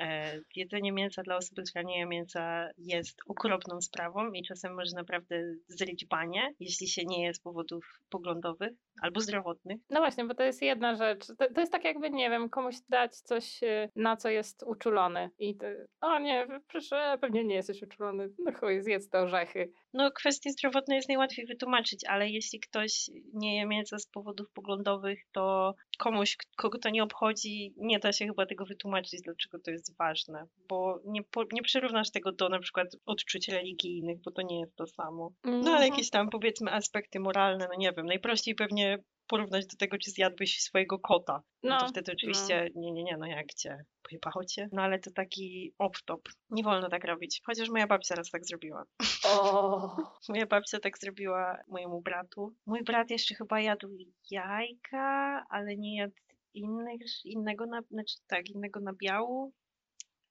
E, 0.00 0.40
Jedzenie 0.54 0.92
mięsa 0.92 1.22
dla 1.22 1.36
osoby, 1.36 1.62
która 1.70 1.82
nie 1.82 1.98
je 1.98 2.06
mięsa 2.06 2.68
jest 2.78 3.16
okropną 3.28 3.80
sprawą 3.80 4.32
i 4.32 4.42
czasem 4.42 4.74
może 4.74 4.96
naprawdę 4.96 5.42
zryć 5.68 6.06
banie, 6.06 6.54
jeśli 6.60 6.88
się 6.88 7.02
nie 7.04 7.24
je 7.24 7.34
z 7.34 7.40
powodów 7.40 8.00
poglądowych 8.08 8.72
albo 9.02 9.20
zdrowotnych. 9.20 9.80
No 9.90 10.00
właśnie, 10.00 10.24
bo 10.24 10.34
to 10.34 10.42
jest 10.42 10.62
jedna 10.62 10.94
rzecz. 10.94 11.26
To, 11.26 11.54
to 11.54 11.60
jest 11.60 11.72
tak 11.72 11.84
jakby, 11.84 12.10
nie 12.10 12.30
wiem, 12.30 12.48
komuś 12.50 12.74
dać 12.88 13.16
coś, 13.16 13.62
y, 13.62 13.88
na 13.96 14.16
co 14.16 14.28
jest 14.28 14.62
uczulony. 14.62 15.30
I 15.38 15.56
to, 15.56 15.66
o 16.00 16.18
nie, 16.18 16.46
e, 16.92 17.18
pewnie 17.18 17.44
nie 17.44 17.54
jesteś 17.54 17.82
uczulony. 17.82 18.28
No 18.38 18.52
chuj, 18.52 18.82
zjedz 18.82 19.08
te 19.10 19.20
orzechy. 19.20 19.72
No, 19.92 20.10
kwestie 20.10 20.50
zdrowotne 20.50 20.96
jest 20.96 21.08
najłatwiej 21.08 21.46
wytłumaczyć, 21.46 22.04
ale 22.08 22.30
jeśli 22.30 22.60
ktoś 22.60 23.10
nie 23.34 23.56
je 23.56 23.66
mięsa 23.66 23.98
z 23.98 24.06
powodów 24.06 24.50
poglądowych, 24.52 25.18
to 25.32 25.74
komuś, 25.98 26.36
kogo 26.56 26.78
to 26.78 26.90
nie 26.90 27.02
obchodzi, 27.02 27.74
nie 27.76 27.98
da 27.98 28.12
się 28.12 28.26
chyba 28.26 28.46
tego 28.46 28.64
wytłumaczyć, 28.64 29.20
dlaczego 29.24 29.58
to 29.58 29.70
jest 29.70 29.96
ważne, 29.96 30.46
bo 30.68 31.00
nie, 31.04 31.22
po, 31.22 31.44
nie 31.52 31.62
przyrównasz 31.62 32.10
tego 32.10 32.32
do 32.32 32.48
na 32.48 32.58
przykład 32.58 32.88
odczuć 33.06 33.48
religijnych, 33.48 34.18
bo 34.24 34.30
to 34.30 34.42
nie 34.42 34.60
jest 34.60 34.76
to 34.76 34.86
samo. 34.86 35.32
No, 35.44 35.52
ale 35.52 35.70
Mhm. 35.70 35.90
jakieś 35.92 36.10
tam 36.10 36.30
powiedzmy 36.30 36.72
aspekty 36.72 37.20
moralne, 37.20 37.68
no 37.68 37.74
nie 37.78 37.92
wiem, 37.92 38.06
najprościej 38.06 38.54
pewnie 38.54 38.85
porównać 39.26 39.66
do 39.66 39.76
tego, 39.76 39.98
czy 39.98 40.10
zjadłbyś 40.10 40.60
swojego 40.60 40.98
kota. 40.98 41.42
No, 41.62 41.70
No, 41.70 41.80
to 41.80 41.88
wtedy 41.88 42.12
oczywiście, 42.12 42.70
nie, 42.74 42.92
nie, 42.92 43.04
nie, 43.04 43.16
no 43.16 43.26
jak 43.26 43.54
cię, 43.54 43.84
pojebało 44.02 44.44
cię? 44.44 44.68
No 44.72 44.82
ale 44.82 44.98
to 44.98 45.10
taki 45.10 45.72
off-top. 45.78 46.20
Nie 46.50 46.62
wolno 46.62 46.88
tak 46.88 47.04
robić. 47.04 47.40
Chociaż 47.46 47.68
moja 47.68 47.86
babcia 47.86 48.14
raz 48.14 48.30
tak 48.30 48.46
zrobiła. 48.46 48.84
O, 49.28 49.96
Moja 50.28 50.46
babcia 50.46 50.80
tak 50.80 50.98
zrobiła 50.98 51.58
mojemu 51.68 52.00
bratu. 52.00 52.54
Mój 52.66 52.84
brat 52.84 53.10
jeszcze 53.10 53.34
chyba 53.34 53.60
jadł 53.60 53.88
jajka, 54.30 55.46
ale 55.50 55.76
nie 55.76 55.96
jadł 55.96 56.14
innych, 56.54 57.24
innego, 57.24 57.66
na, 57.66 57.82
znaczy 57.90 58.16
tak, 58.26 58.50
innego 58.50 58.80
nabiału, 58.80 59.52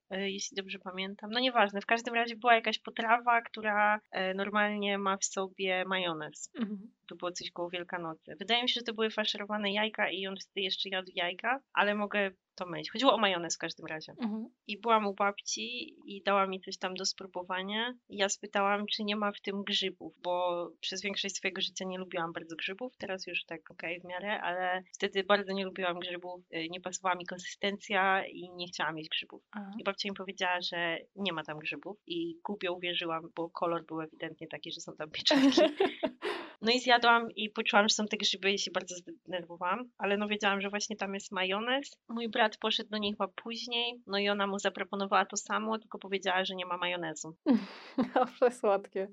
e, 0.09 0.31
jeśli 0.31 0.55
dobrze 0.55 0.79
pamiętam. 0.79 1.31
No 1.31 1.39
nieważne, 1.39 1.81
w 1.81 1.85
każdym 1.85 2.13
razie 2.13 2.35
była 2.35 2.55
jakaś 2.55 2.79
potrawa, 2.79 3.41
która 3.41 3.99
e, 4.11 4.33
normalnie 4.33 4.97
ma 4.97 5.17
w 5.17 5.25
sobie 5.25 5.85
majonez. 5.85 6.51
Mhm. 6.59 6.91
To 7.07 7.15
było 7.15 7.31
coś 7.31 7.51
koło 7.51 7.69
Wielkanocy. 7.69 8.35
Wydaje 8.39 8.63
mi 8.63 8.69
się, 8.69 8.79
że 8.79 8.83
to 8.83 8.93
były 8.93 9.09
faszerowane 9.09 9.71
jajka 9.71 10.09
i 10.11 10.27
on 10.27 10.35
wtedy 10.37 10.61
jeszcze 10.61 10.89
jadł 10.89 11.11
jajka, 11.15 11.59
ale 11.73 11.95
mogę 11.95 12.31
to 12.55 12.65
mylić. 12.65 12.91
Chodziło 12.91 13.13
o 13.13 13.17
majonez 13.17 13.55
w 13.55 13.57
każdym 13.57 13.85
razie. 13.85 14.13
Mhm. 14.21 14.49
I 14.67 14.77
byłam 14.81 15.07
u 15.07 15.13
babci 15.13 15.95
i 16.05 16.23
dała 16.23 16.47
mi 16.47 16.61
coś 16.61 16.77
tam 16.77 16.93
do 16.93 17.05
spróbowania. 17.05 17.93
I 18.09 18.17
ja 18.17 18.29
spytałam, 18.29 18.85
czy 18.91 19.03
nie 19.03 19.15
ma 19.15 19.31
w 19.31 19.41
tym 19.41 19.63
grzybów, 19.63 20.13
bo 20.23 20.67
przez 20.79 21.01
większość 21.01 21.35
swojego 21.35 21.61
życia 21.61 21.85
nie 21.85 21.97
lubiłam 21.97 22.33
bardzo 22.33 22.55
grzybów. 22.55 22.97
Teraz 22.97 23.27
już 23.27 23.45
tak 23.45 23.71
okej 23.71 23.99
w 23.99 24.03
miarę, 24.03 24.41
ale 24.41 24.83
wtedy 24.93 25.23
bardzo 25.23 25.53
nie 25.53 25.65
lubiłam 25.65 25.99
grzybów. 25.99 26.41
y, 26.55 26.69
Nie 26.69 26.81
pasowała 26.81 27.15
mi 27.15 27.25
konsystencja 27.25 28.25
i 28.27 28.49
nie 28.49 28.67
chciałam 28.67 28.95
mieć 28.95 29.09
grzybów. 29.09 29.43
Aha. 29.51 29.71
I 29.79 29.83
babcia 29.83 30.09
mi 30.09 30.15
powiedziała, 30.15 30.61
że 30.61 30.97
nie 31.15 31.33
ma 31.33 31.43
tam 31.43 31.59
grzybów 31.59 31.97
i 32.07 32.39
głupio 32.43 32.73
uwierzyłam, 32.73 33.29
bo 33.35 33.49
kolor 33.49 33.85
był 33.85 34.01
ewidentnie 34.01 34.47
taki, 34.47 34.71
że 34.71 34.81
są 34.81 34.95
tam 34.95 35.11
pieczarki. 35.11 35.61
No 36.65 36.71
i 36.71 36.79
zjadłam 36.79 37.31
i 37.31 37.49
poczułam, 37.49 37.89
że 37.89 37.95
są 37.95 38.07
te 38.07 38.17
grzyby 38.17 38.51
i 38.51 38.59
się 38.59 38.71
bardzo 38.71 38.95
zdenerwowałam, 38.95 39.89
ale 39.97 40.17
no 40.17 40.27
wiedziałam, 40.27 40.61
że 40.61 40.69
właśnie 40.69 40.95
tam 40.95 41.13
jest 41.13 41.31
majonez. 41.31 41.97
Mój 42.09 42.29
brat 42.29 42.57
poszedł 42.57 42.89
do 42.89 42.97
niej 42.97 43.11
chyba 43.11 43.27
później, 43.27 44.01
no 44.07 44.17
i 44.17 44.29
ona 44.29 44.47
mu 44.47 44.59
zaproponowała 44.59 45.25
to 45.25 45.37
samo, 45.37 45.79
tylko 45.79 45.99
powiedziała, 45.99 46.45
że 46.45 46.55
nie 46.55 46.65
ma 46.65 46.77
majonezu. 46.77 47.35
O, 48.15 48.25
przesłodkie. 48.25 49.07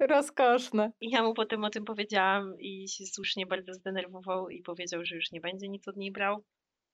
Rozkoszne. 0.00 0.92
I 1.00 1.10
ja 1.10 1.22
mu 1.22 1.34
potem 1.34 1.64
o 1.64 1.70
tym 1.70 1.84
powiedziałam 1.84 2.54
i 2.58 2.88
się 2.88 3.06
słusznie 3.06 3.46
bardzo 3.46 3.74
zdenerwował 3.74 4.50
i 4.50 4.62
powiedział, 4.62 5.04
że 5.04 5.16
już 5.16 5.32
nie 5.32 5.40
będzie 5.40 5.68
nic 5.68 5.88
od 5.88 5.96
niej 5.96 6.12
brał. 6.12 6.44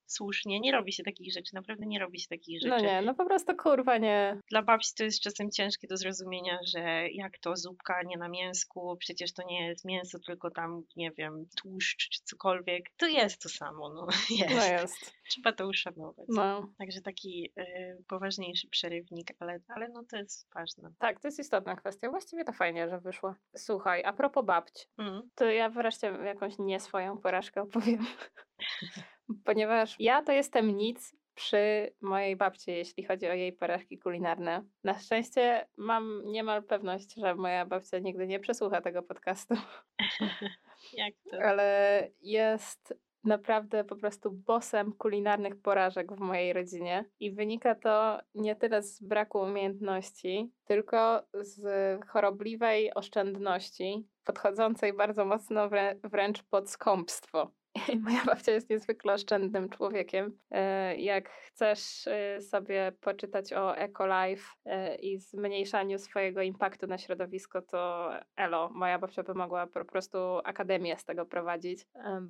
Słusznie, 0.06 0.60
nie 0.60 0.72
robi 0.72 0.92
się 0.92 1.02
takich 1.02 1.32
rzeczy, 1.32 1.54
naprawdę 1.54 1.86
nie 1.86 1.98
robi 1.98 2.20
się 2.20 2.28
takich 2.28 2.62
rzeczy. 2.62 2.70
No 2.70 2.80
nie, 2.80 3.02
no 3.02 3.14
po 3.14 3.26
prostu 3.26 3.56
kurwa 3.56 3.98
nie. 3.98 4.40
Dla 4.50 4.62
babci 4.62 4.94
to 4.96 5.04
jest 5.04 5.20
czasem 5.20 5.50
ciężkie 5.50 5.88
do 5.88 5.96
zrozumienia, 5.96 6.58
że 6.66 7.08
jak 7.08 7.38
to 7.38 7.56
zupka 7.56 8.02
nie 8.02 8.16
na 8.16 8.28
mięsku, 8.28 8.96
przecież 8.96 9.32
to 9.32 9.42
nie 9.46 9.66
jest 9.66 9.84
mięso, 9.84 10.18
tylko 10.18 10.50
tam, 10.50 10.82
nie 10.96 11.10
wiem, 11.10 11.46
tłuszcz 11.62 12.08
czy 12.08 12.20
cokolwiek. 12.24 12.90
To 12.96 13.06
jest 13.06 13.42
to 13.42 13.48
samo, 13.48 13.88
no 13.88 14.06
jest. 14.40 14.54
No 14.54 14.64
jest. 14.64 15.14
Trzeba 15.30 15.52
to 15.52 15.68
uszanować. 15.68 16.26
No. 16.28 16.68
Także 16.78 17.00
taki 17.00 17.52
y, 17.58 18.04
poważniejszy 18.08 18.68
przerywnik, 18.68 19.34
ale, 19.38 19.60
ale 19.68 19.88
no 19.88 20.04
to 20.10 20.16
jest 20.16 20.48
ważne. 20.54 20.90
Tak, 20.98 21.20
to 21.20 21.28
jest 21.28 21.38
istotna 21.38 21.76
kwestia. 21.76 22.10
Właściwie 22.10 22.44
to 22.44 22.52
fajnie, 22.52 22.88
że 22.88 23.00
wyszło. 23.00 23.34
Słuchaj, 23.56 24.04
a 24.04 24.12
propos 24.12 24.44
babci, 24.44 24.84
Mm. 24.98 25.30
to 25.34 25.44
ja 25.44 25.70
wreszcie 25.70 26.06
jakąś 26.24 26.58
nie 26.58 26.80
swoją 26.80 27.18
porażkę 27.18 27.62
opowiem. 27.62 28.06
Ponieważ 29.44 29.96
ja 29.98 30.22
to 30.22 30.32
jestem 30.32 30.76
nic 30.76 31.16
przy 31.34 31.92
mojej 32.00 32.37
babci, 32.37 32.70
jeśli 32.70 33.04
chodzi 33.04 33.28
o 33.28 33.32
jej 33.32 33.52
porażki 33.52 33.98
kulinarne. 33.98 34.64
Na 34.84 34.98
szczęście 34.98 35.68
mam 35.76 36.22
niemal 36.24 36.62
pewność, 36.62 37.14
że 37.14 37.34
moja 37.34 37.66
babcia 37.66 37.98
nigdy 37.98 38.26
nie 38.26 38.40
przesłucha 38.40 38.80
tego 38.80 39.02
podcastu, 39.02 39.54
Jak 40.92 41.14
to? 41.30 41.42
ale 41.42 42.08
jest 42.20 42.94
naprawdę 43.24 43.84
po 43.84 43.96
prostu 43.96 44.30
bosem 44.30 44.92
kulinarnych 44.92 45.62
porażek 45.62 46.12
w 46.12 46.20
mojej 46.20 46.52
rodzinie 46.52 47.04
i 47.20 47.32
wynika 47.32 47.74
to 47.74 48.20
nie 48.34 48.56
tyle 48.56 48.82
z 48.82 49.02
braku 49.02 49.38
umiejętności, 49.38 50.52
tylko 50.64 51.22
z 51.32 51.62
chorobliwej 52.08 52.94
oszczędności, 52.94 54.08
podchodzącej 54.24 54.92
bardzo 54.92 55.24
mocno 55.24 55.68
wrę- 55.68 55.96
wręcz 56.04 56.42
pod 56.42 56.70
skąpstwo. 56.70 57.50
Moja 58.04 58.24
babcia 58.24 58.52
jest 58.52 58.70
niezwykle 58.70 59.12
oszczędnym 59.12 59.68
człowiekiem. 59.68 60.38
E, 60.50 60.96
Jak 60.96 61.28
chcesz 61.28 62.06
e, 62.06 62.40
sobie 62.40 62.92
poczytać 63.00 63.52
o 63.52 63.76
EcoLife 63.76 64.44
e, 64.64 64.94
i 64.94 65.18
zmniejszaniu 65.18 65.98
swojego 65.98 66.42
impaktu 66.42 66.87
na 66.87 66.98
środowisko, 66.98 67.62
to 67.62 68.10
elo, 68.37 68.70
moja 68.70 68.98
babcia 68.98 69.22
by 69.22 69.34
mogła 69.34 69.66
po 69.66 69.84
prostu 69.84 70.18
akademię 70.44 70.96
z 70.98 71.04
tego 71.04 71.26
prowadzić, 71.26 71.87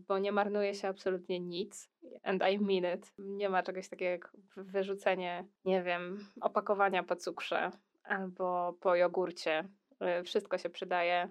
bo 0.08 0.18
nie 0.18 0.32
marnuje 0.32 0.74
się 0.74 0.88
absolutnie 0.88 1.40
nic. 1.40 1.90
And 2.22 2.42
I 2.52 2.58
mean 2.58 2.98
it. 2.98 3.12
Nie 3.18 3.48
ma 3.48 3.62
czegoś 3.62 3.88
takiego 3.88 4.10
jak 4.10 4.32
wyrzucenie, 4.56 5.44
nie 5.64 5.82
wiem, 5.82 6.26
opakowania 6.40 7.02
po 7.02 7.16
cukrze 7.16 7.70
albo 8.04 8.72
po 8.80 8.96
jogurcie. 8.96 9.68
Wszystko 10.24 10.58
się 10.58 10.70
przydaje, 10.70 11.28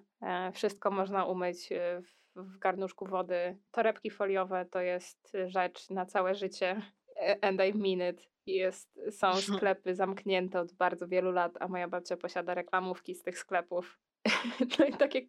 wszystko 0.54 0.92
można 0.92 1.26
umyć 1.26 1.70
w 2.04 2.23
w 2.36 2.58
garnuszku 2.58 3.06
wody. 3.06 3.58
Torebki 3.72 4.10
foliowe 4.10 4.66
to 4.66 4.82
jest 4.82 5.38
rzecz 5.48 5.90
na 5.90 6.06
całe 6.06 6.36
życie. 6.36 6.82
E, 7.22 7.38
And 7.44 7.62
I 7.62 7.74
mean 7.78 8.12
it. 8.14 8.30
Jest, 8.46 9.00
są 9.12 9.34
sklepy 9.58 9.96
zamknięte 9.96 10.60
od 10.60 10.74
bardzo 10.74 11.08
wielu 11.08 11.32
lat, 11.32 11.52
a 11.60 11.68
moja 11.68 11.88
babcia 11.88 12.18
posiada 12.18 12.54
reklamówki 12.54 13.16
z 13.16 13.24
tych 13.24 13.38
sklepów. 13.40 14.00
No 14.80 14.86
i 14.86 14.94
takie, 14.94 15.22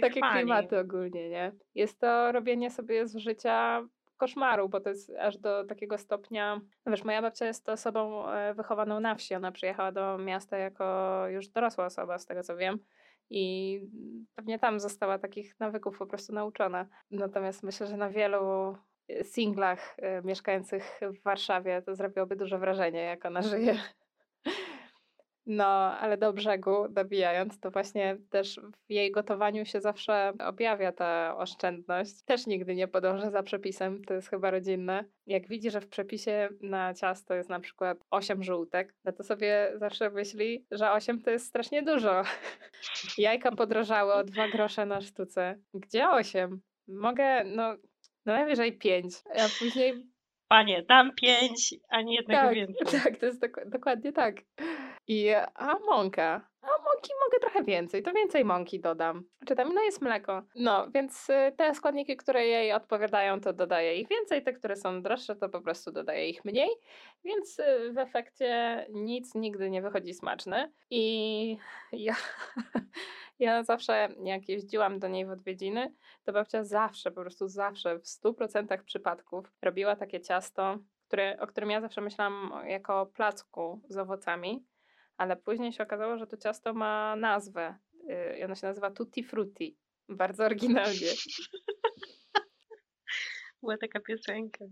takie 0.00 0.20
chwali. 0.20 0.32
klimaty 0.40 0.78
ogólnie, 0.78 1.28
nie? 1.28 1.52
Jest 1.74 2.00
to 2.00 2.32
robienie 2.32 2.70
sobie 2.70 3.06
z 3.06 3.16
życia 3.16 3.82
koszmaru, 4.16 4.68
bo 4.68 4.80
to 4.80 4.88
jest 4.88 5.10
aż 5.20 5.38
do 5.38 5.64
takiego 5.64 5.98
stopnia. 5.98 6.60
No 6.86 6.92
wiesz, 6.92 7.04
moja 7.04 7.22
babcia 7.22 7.46
jest 7.46 7.68
osobą 7.68 8.28
e, 8.28 8.54
wychowaną 8.54 9.00
na 9.00 9.14
wsi. 9.14 9.34
Ona 9.34 9.52
przyjechała 9.52 9.92
do 9.92 10.18
miasta 10.18 10.56
jako 10.56 10.84
już 11.28 11.48
dorosła 11.48 11.86
osoba, 11.86 12.18
z 12.18 12.26
tego 12.26 12.42
co 12.42 12.56
wiem. 12.56 12.78
I 13.34 13.80
pewnie 14.34 14.58
tam 14.58 14.80
została 14.80 15.18
takich 15.18 15.60
nawyków 15.60 15.98
po 15.98 16.06
prostu 16.06 16.32
nauczona. 16.32 16.86
Natomiast 17.10 17.62
myślę, 17.62 17.86
że 17.86 17.96
na 17.96 18.10
wielu 18.10 18.76
e, 19.08 19.24
singlach 19.24 19.96
e, 19.98 20.22
mieszkających 20.22 21.00
w 21.02 21.22
Warszawie 21.22 21.82
to 21.82 21.94
zrobiłoby 21.94 22.36
duże 22.36 22.58
wrażenie, 22.58 23.00
jak 23.00 23.24
ona 23.24 23.42
żyje. 23.42 23.78
No, 25.46 25.64
ale 25.98 26.16
do 26.16 26.32
brzegu 26.32 26.88
dobijając, 26.90 27.60
to 27.60 27.70
właśnie 27.70 28.16
też 28.30 28.60
w 28.88 28.92
jej 28.92 29.10
gotowaniu 29.10 29.64
się 29.64 29.80
zawsze 29.80 30.32
objawia 30.38 30.92
ta 30.92 31.36
oszczędność. 31.36 32.22
Też 32.24 32.46
nigdy 32.46 32.74
nie 32.74 32.88
podąża 32.88 33.30
za 33.30 33.42
przepisem, 33.42 34.04
to 34.04 34.14
jest 34.14 34.30
chyba 34.30 34.50
rodzinne. 34.50 35.04
Jak 35.26 35.48
widzi, 35.48 35.70
że 35.70 35.80
w 35.80 35.88
przepisie 35.88 36.48
na 36.60 36.94
ciasto 36.94 37.34
jest 37.34 37.48
na 37.48 37.60
przykład 37.60 37.98
8 38.10 38.42
żółtek, 38.42 38.94
no 39.04 39.12
to 39.12 39.22
sobie 39.22 39.72
zawsze 39.76 40.10
myśli, 40.10 40.66
że 40.70 40.92
8 40.92 41.22
to 41.22 41.30
jest 41.30 41.46
strasznie 41.46 41.82
dużo. 41.82 42.22
Jajka 43.18 43.52
podrożały 43.52 44.12
o 44.12 44.24
2 44.24 44.48
grosze 44.48 44.86
na 44.86 45.00
sztuce. 45.00 45.58
Gdzie 45.74 46.10
8? 46.10 46.60
Mogę, 46.88 47.44
no, 47.44 47.76
no 48.26 48.32
najwyżej 48.32 48.78
5, 48.78 49.14
a 49.38 49.48
później 49.58 50.12
Panie, 50.52 50.82
dam 50.82 51.14
pięć, 51.14 51.74
a 51.88 52.02
nie 52.02 52.16
jednego 52.16 52.42
tak, 52.42 52.54
więcej. 52.54 53.00
tak, 53.00 53.16
to 53.16 53.26
jest 53.26 53.42
dok- 53.42 53.70
dokładnie 53.70 54.12
tak. 54.12 54.34
I 55.08 55.34
a 55.54 55.78
mąka. 55.90 56.48
A 56.62 56.66
mąki 56.66 57.12
mogę 57.24 57.40
trochę 57.40 57.64
więcej, 57.64 58.02
to 58.02 58.12
więcej 58.12 58.44
mąki 58.44 58.80
dodam. 58.80 59.24
Czy 59.46 59.56
tam 59.56 59.74
no 59.74 59.82
jest 59.82 60.02
mleko. 60.02 60.42
No, 60.54 60.90
więc 60.90 61.30
y, 61.30 61.52
te 61.56 61.74
składniki, 61.74 62.16
które 62.16 62.46
jej 62.46 62.72
odpowiadają, 62.72 63.40
to 63.40 63.52
dodaję 63.52 63.96
ich 63.96 64.08
więcej, 64.08 64.42
te, 64.42 64.52
które 64.52 64.76
są 64.76 65.02
droższe, 65.02 65.36
to 65.36 65.48
po 65.48 65.60
prostu 65.60 65.92
dodaję 65.92 66.28
ich 66.28 66.44
mniej. 66.44 66.70
Więc 67.24 67.58
y, 67.58 67.92
w 67.92 67.98
efekcie 67.98 68.86
nic 68.90 69.34
nigdy 69.34 69.70
nie 69.70 69.82
wychodzi 69.82 70.14
smaczne. 70.14 70.72
I 70.90 71.56
ja, 71.92 72.14
ja 73.38 73.62
zawsze, 73.62 74.08
jak 74.24 74.48
jeździłam 74.48 74.98
do 74.98 75.08
niej 75.08 75.26
w 75.26 75.30
odwiedziny, 75.30 75.94
to 76.24 76.32
babcia 76.32 76.64
zawsze, 76.64 77.10
po 77.10 77.20
prostu 77.20 77.48
zawsze, 77.48 77.98
w 77.98 78.02
100% 78.02 78.84
przypadków 78.84 79.52
robiła 79.62 79.96
takie 79.96 80.20
ciasto, 80.20 80.78
które, 81.08 81.38
o 81.40 81.46
którym 81.46 81.70
ja 81.70 81.80
zawsze 81.80 82.00
myślałam 82.00 82.52
jako 82.66 83.06
placku 83.06 83.80
z 83.88 83.98
owocami, 83.98 84.64
ale 85.16 85.36
później 85.36 85.72
się 85.72 85.82
okazało, 85.82 86.18
że 86.18 86.26
to 86.26 86.36
ciasto 86.36 86.74
ma 86.74 87.16
nazwę 87.16 87.78
yy, 88.04 88.38
i 88.38 88.44
ono 88.44 88.54
się 88.54 88.66
nazywa 88.66 88.90
Tutti 88.90 89.24
Frutti. 89.24 89.76
Bardzo 90.08 90.44
oryginalnie. 90.44 91.06
Była 93.62 93.78
taka 93.78 94.00
piosenka. 94.00 94.64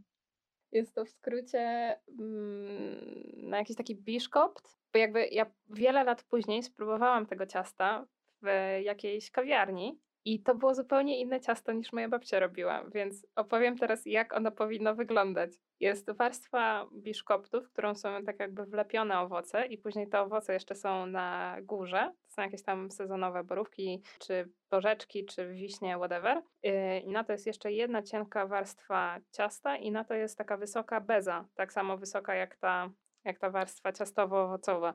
Jest 0.72 0.94
to 0.94 1.05
w 1.05 1.11
skrócie 1.11 1.96
mm, 2.18 3.22
na 3.37 3.59
jakiś 3.59 3.76
taki 3.76 3.96
biszkopt, 3.96 4.79
bo 4.92 4.98
jakby 4.98 5.26
ja 5.26 5.46
wiele 5.68 6.05
lat 6.05 6.22
później 6.22 6.62
spróbowałam 6.62 7.26
tego 7.26 7.46
ciasta 7.46 8.07
w 8.42 8.46
jakiejś 8.83 9.31
kawiarni 9.31 10.00
i 10.25 10.43
to 10.43 10.55
było 10.55 10.75
zupełnie 10.75 11.21
inne 11.21 11.41
ciasto 11.41 11.73
niż 11.73 11.93
moja 11.93 12.09
babcia 12.09 12.41
robiła, 12.41 12.85
więc 12.95 13.27
opowiem 13.37 13.79
teraz 13.79 14.07
jak 14.07 14.33
ono 14.33 14.51
powinno 14.51 14.95
wyglądać. 14.95 15.51
Jest 15.81 16.11
warstwa 16.11 16.87
biszkoptów, 16.93 17.69
którą 17.69 17.95
są 17.95 18.25
tak 18.25 18.41
jakby 18.41 18.65
wlepione 18.67 19.21
owoce 19.21 19.67
i 19.67 19.79
później 19.79 20.09
te 20.09 20.21
owoce 20.21 20.53
jeszcze 20.53 20.75
są 20.75 21.07
na 21.07 21.57
górze. 21.63 22.13
To 22.29 22.35
są 22.35 22.43
jakieś 22.43 22.63
tam 22.63 22.91
sezonowe 22.91 23.45
borówki, 23.45 24.03
czy 24.19 24.53
bożeczki, 24.71 25.25
czy 25.25 25.49
wiśnie, 25.49 25.97
whatever. 25.97 26.43
Yy, 26.63 26.99
I 27.01 27.09
na 27.09 27.25
to 27.25 27.33
jest 27.33 27.47
jeszcze 27.47 27.73
jedna 27.73 28.03
cienka 28.03 28.47
warstwa 28.47 29.21
ciasta 29.33 29.77
i 29.77 29.91
na 29.91 30.05
to 30.05 30.15
jest 30.15 30.39
taka 30.39 30.57
wysoka 30.57 31.01
beza, 31.01 31.45
tak 31.55 31.73
samo 31.73 31.97
wysoka 31.99 32.35
jak 32.35 32.57
ta, 32.57 32.91
jak 33.25 33.39
ta 33.39 33.51
warstwa 33.51 33.93
ciastowo-owocowa. 33.93 34.95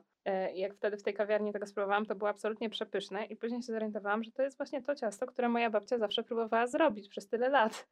I 0.54 0.60
jak 0.60 0.74
wtedy 0.74 0.96
w 0.96 1.02
tej 1.02 1.14
kawiarni 1.14 1.52
tego 1.52 1.66
spróbowałam, 1.66 2.06
to 2.06 2.14
było 2.14 2.30
absolutnie 2.30 2.70
przepyszne 2.70 3.24
i 3.24 3.36
później 3.36 3.62
się 3.62 3.72
zorientowałam, 3.72 4.24
że 4.24 4.32
to 4.32 4.42
jest 4.42 4.56
właśnie 4.56 4.82
to 4.82 4.94
ciasto, 4.94 5.26
które 5.26 5.48
moja 5.48 5.70
babcia 5.70 5.98
zawsze 5.98 6.22
próbowała 6.22 6.66
zrobić 6.66 7.08
przez 7.08 7.28
tyle 7.28 7.48
lat. 7.48 7.88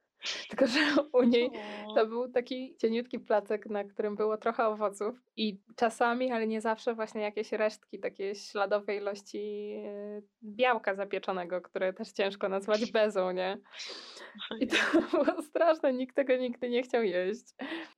Tylko, 0.48 0.66
że 0.66 0.78
u 1.12 1.22
niej 1.22 1.50
to 1.94 2.06
był 2.06 2.28
taki 2.28 2.76
cieniutki 2.76 3.18
placek, 3.20 3.66
na 3.66 3.84
którym 3.84 4.16
było 4.16 4.36
trochę 4.36 4.66
owoców 4.66 5.14
i 5.36 5.60
czasami, 5.76 6.32
ale 6.32 6.46
nie 6.46 6.60
zawsze 6.60 6.94
właśnie 6.94 7.20
jakieś 7.20 7.52
resztki, 7.52 7.98
takie 7.98 8.34
śladowe 8.34 8.96
ilości 8.96 9.72
e, 9.86 10.22
białka 10.42 10.94
zapieczonego, 10.94 11.60
które 11.60 11.92
też 11.92 12.12
ciężko 12.12 12.48
nazwać 12.48 12.90
bezą, 12.92 13.30
nie? 13.32 13.58
I 14.60 14.66
to 14.66 14.76
było 15.24 15.42
straszne, 15.42 15.92
nikt 15.92 16.16
tego 16.16 16.36
nigdy 16.36 16.68
nie 16.70 16.82
chciał 16.82 17.02
jeść. 17.02 17.44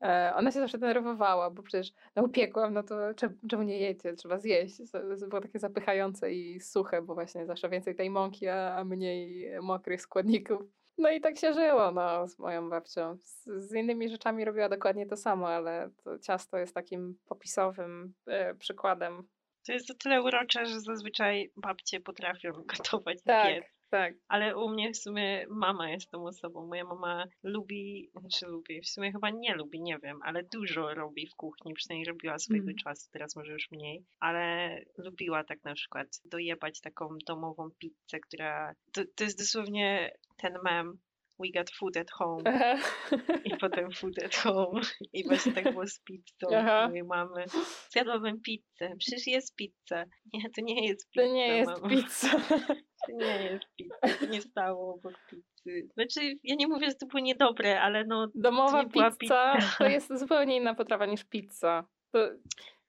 E, 0.03 0.33
ona 0.37 0.51
się 0.51 0.61
zawsze 0.61 0.79
denerwowała, 0.79 1.51
bo 1.51 1.63
przecież 1.63 1.93
no 2.17 2.23
upiekłam, 2.23 2.75
no 2.75 2.83
to 2.83 3.15
cze- 3.15 3.35
czemu 3.51 3.63
nie 3.63 3.79
jecie, 3.79 4.13
trzeba 4.13 4.39
zjeść. 4.39 4.77
To- 4.93 5.27
Było 5.29 5.41
takie 5.41 5.59
zapychające 5.59 6.33
i 6.33 6.61
suche, 6.61 7.03
bo 7.03 7.15
właśnie 7.15 7.47
zawsze 7.47 7.69
więcej 7.69 7.95
tej 7.95 8.11
mąki, 8.11 8.49
a 8.49 8.85
mniej 8.85 9.47
mokrych 9.63 10.01
składników. 10.03 10.63
No 10.99 11.11
i 11.11 11.21
tak 11.21 11.39
się 11.39 11.53
żyło 11.53 11.93
no, 11.93 12.29
z 12.29 12.39
moją 12.39 12.71
babcią. 12.71 13.17
Z, 13.23 13.45
z 13.45 13.75
innymi 13.75 14.09
rzeczami 14.09 14.45
robiła 14.45 14.69
dokładnie 14.69 15.07
to 15.07 15.17
samo, 15.17 15.49
ale 15.49 15.91
to 16.05 16.19
ciasto 16.19 16.59
jest 16.59 16.75
takim 16.75 17.19
popisowym 17.27 18.15
e, 18.27 18.55
przykładem. 18.55 19.29
To 19.67 19.73
jest 19.73 19.91
o 19.91 19.95
tyle 19.95 20.23
urocze, 20.23 20.67
że 20.67 20.81
zazwyczaj 20.81 21.51
babcie 21.57 22.01
potrafią 22.01 22.53
gotować 22.53 23.23
Tak. 23.23 23.76
Tak. 23.91 24.15
Ale 24.29 24.57
u 24.57 24.69
mnie 24.69 24.93
w 24.93 24.97
sumie 24.97 25.47
mama 25.51 25.91
jest 25.91 26.11
tą 26.11 26.25
osobą. 26.27 26.67
Moja 26.67 26.85
mama 26.85 27.25
lubi, 27.43 28.11
znaczy 28.21 28.47
lubi, 28.47 28.81
w 28.81 28.89
sumie 28.89 29.13
chyba 29.13 29.31
nie 29.31 29.55
lubi, 29.55 29.81
nie 29.83 29.99
wiem, 30.03 30.19
ale 30.23 30.43
dużo 30.53 30.95
robi 30.95 31.27
w 31.27 31.35
kuchni, 31.35 31.75
przynajmniej 31.75 32.07
robiła 32.09 32.39
swojego 32.39 32.67
Mm. 32.67 32.77
czasu, 32.85 33.09
teraz 33.13 33.37
może 33.37 33.53
już 33.53 33.71
mniej, 33.71 34.05
ale 34.21 34.79
lubiła 34.99 35.45
tak 35.45 35.65
na 35.65 35.75
przykład 35.75 36.07
dojebać 36.25 36.81
taką 36.81 37.09
domową 37.27 37.69
pizzę, 37.79 38.21
która, 38.29 38.75
to, 38.93 39.03
to 39.17 39.25
jest 39.25 39.39
dosłownie 39.39 40.11
ten 40.37 40.55
mem, 40.65 40.99
we 41.39 41.49
got 41.59 41.71
food 41.71 41.97
at 41.97 42.11
home. 42.11 42.43
I 43.45 43.57
potem 43.57 43.91
food 43.93 44.23
at 44.25 44.37
home. 44.37 44.81
I 45.13 45.25
właśnie 45.29 45.53
tak 45.53 45.73
było 45.73 45.87
z 45.87 46.01
pizzą 46.01 46.47
Aha. 46.57 46.89
mojej 46.89 47.05
mamy. 47.05 47.45
Zjadłabym 47.91 48.41
pizzę. 48.41 48.95
Przecież 48.99 49.27
jest 49.27 49.57
pizza. 49.57 50.05
Nie, 50.33 50.51
to 50.51 50.61
nie 50.61 50.89
jest 50.89 51.11
pizza, 51.11 51.27
To 51.27 51.33
nie 51.35 51.49
jest 51.57 51.71
mamo. 51.71 51.89
pizza. 51.89 52.29
To 53.07 53.13
nie 53.13 53.43
jest 53.53 53.65
pizza. 53.77 53.95
To 54.21 54.27
nie 54.27 54.43
stało 54.43 54.95
obok 54.95 55.15
pizzy. 55.31 55.89
Znaczy, 55.95 56.21
ja 56.45 56.55
nie 56.55 56.69
mówię, 56.69 56.87
że 56.89 56.95
to 56.95 57.07
było 57.07 57.21
niedobre, 57.21 57.81
ale 57.81 58.05
no 58.05 58.29
Domowa 58.35 58.85
była 58.85 59.11
pizza 59.11 59.17
pizza. 59.57 59.75
to 59.79 59.87
jest 59.97 60.19
zupełnie 60.19 60.57
inna 60.57 60.75
potrawa 60.75 61.07
niż 61.07 61.25
pizza. 61.25 61.85
To, 62.13 62.19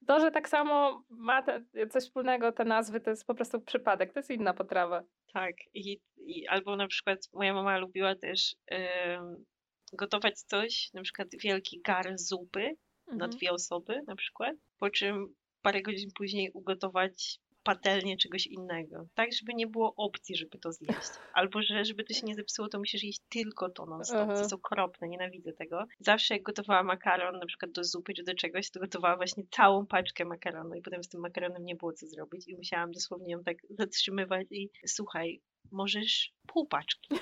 to, 0.07 0.19
że 0.19 0.31
tak 0.31 0.49
samo 0.49 1.03
ma 1.09 1.41
te, 1.43 1.63
coś 1.89 2.03
wspólnego 2.03 2.51
te 2.51 2.65
nazwy, 2.65 2.99
to 3.01 3.09
jest 3.09 3.25
po 3.25 3.35
prostu 3.35 3.61
przypadek. 3.61 4.13
To 4.13 4.19
jest 4.19 4.29
inna 4.31 4.53
potrawa. 4.53 5.03
Tak, 5.33 5.55
i, 5.73 5.99
i 6.17 6.47
albo 6.47 6.75
na 6.75 6.87
przykład 6.87 7.19
moja 7.33 7.53
mama 7.53 7.77
lubiła 7.77 8.15
też 8.15 8.55
em, 8.67 9.45
gotować 9.93 10.39
coś, 10.41 10.93
na 10.93 11.01
przykład 11.01 11.27
wielki 11.43 11.81
gar 11.81 12.17
zupy 12.17 12.75
na 13.07 13.13
Mhm. 13.13 13.31
dwie 13.31 13.51
osoby 13.51 14.01
na 14.07 14.15
przykład, 14.15 14.55
po 14.79 14.89
czym 14.89 15.35
parę 15.61 15.81
godzin 15.81 16.09
później 16.17 16.51
ugotować 16.53 17.39
patelnię 17.67 18.17
czegoś 18.17 18.47
innego, 18.47 19.07
tak 19.15 19.33
żeby 19.33 19.53
nie 19.53 19.67
było 19.67 19.93
opcji, 19.95 20.35
żeby 20.35 20.57
to 20.57 20.71
zjeść. 20.71 21.09
Albo 21.33 21.61
że 21.61 21.85
żeby 21.85 22.03
to 22.03 22.13
się 22.13 22.25
nie 22.25 22.35
zepsuło, 22.35 22.67
to 22.67 22.79
musisz 22.79 23.03
jeść 23.03 23.21
tylko 23.29 23.69
to 23.69 23.85
non 23.85 24.05
stop. 24.05 24.27
To 24.27 24.37
jest 24.37 24.53
okropne, 24.53 25.07
nienawidzę 25.07 25.53
tego. 25.53 25.85
Zawsze 25.99 26.33
jak 26.33 26.43
gotowała 26.43 26.83
makaron, 26.83 27.39
na 27.39 27.45
przykład 27.45 27.71
do 27.71 27.83
zupy 27.83 28.13
czy 28.13 28.23
do 28.23 28.35
czegoś, 28.35 28.71
to 28.71 28.79
gotowała 28.79 29.17
właśnie 29.17 29.43
całą 29.51 29.85
paczkę 29.85 30.25
makaronu 30.25 30.75
i 30.75 30.81
potem 30.81 31.03
z 31.03 31.09
tym 31.09 31.21
makaronem 31.21 31.65
nie 31.65 31.75
było 31.75 31.93
co 31.93 32.07
zrobić 32.07 32.47
i 32.47 32.55
musiałam 32.55 32.91
dosłownie 32.91 33.31
ją 33.31 33.43
tak 33.43 33.57
zatrzymywać 33.69 34.47
i 34.51 34.69
słuchaj, 34.85 35.41
możesz 35.71 36.33
pół 36.47 36.67
paczki. 36.67 37.15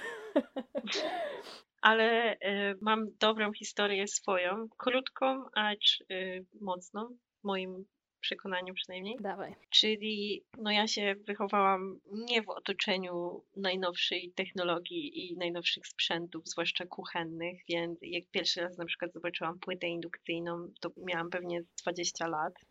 Ale 1.82 2.38
e, 2.40 2.76
mam 2.82 3.08
dobrą 3.20 3.54
historię 3.54 4.08
swoją, 4.08 4.68
krótką, 4.78 5.46
acz 5.56 6.04
e, 6.10 6.16
mocną, 6.62 7.18
w 7.40 7.44
moim 7.44 7.86
przekonaniu 8.26 8.74
przynajmniej. 8.74 9.18
Dawaj. 9.20 9.56
Czyli 9.70 10.44
no 10.58 10.72
ja 10.72 10.88
się 10.88 11.16
wychowałam 11.16 12.00
nie 12.12 12.42
w 12.42 12.50
otoczeniu 12.50 13.44
najnowszej 13.56 14.32
technologii 14.36 15.32
i 15.32 15.38
najnowszych 15.38 15.88
sprzętów, 15.88 16.48
zwłaszcza 16.48 16.86
kuchennych, 16.86 17.62
więc 17.70 18.00
jak 18.02 18.24
pierwszy 18.32 18.62
raz 18.62 18.78
na 18.78 18.86
przykład 18.86 19.14
zobaczyłam 19.14 19.60
płytę 19.60 19.88
indukcyjną, 19.88 20.68
to 20.82 20.92
miałam 20.98 21.30
pewnie 21.30 21.64
20 21.82 22.28
lat. 22.28 22.54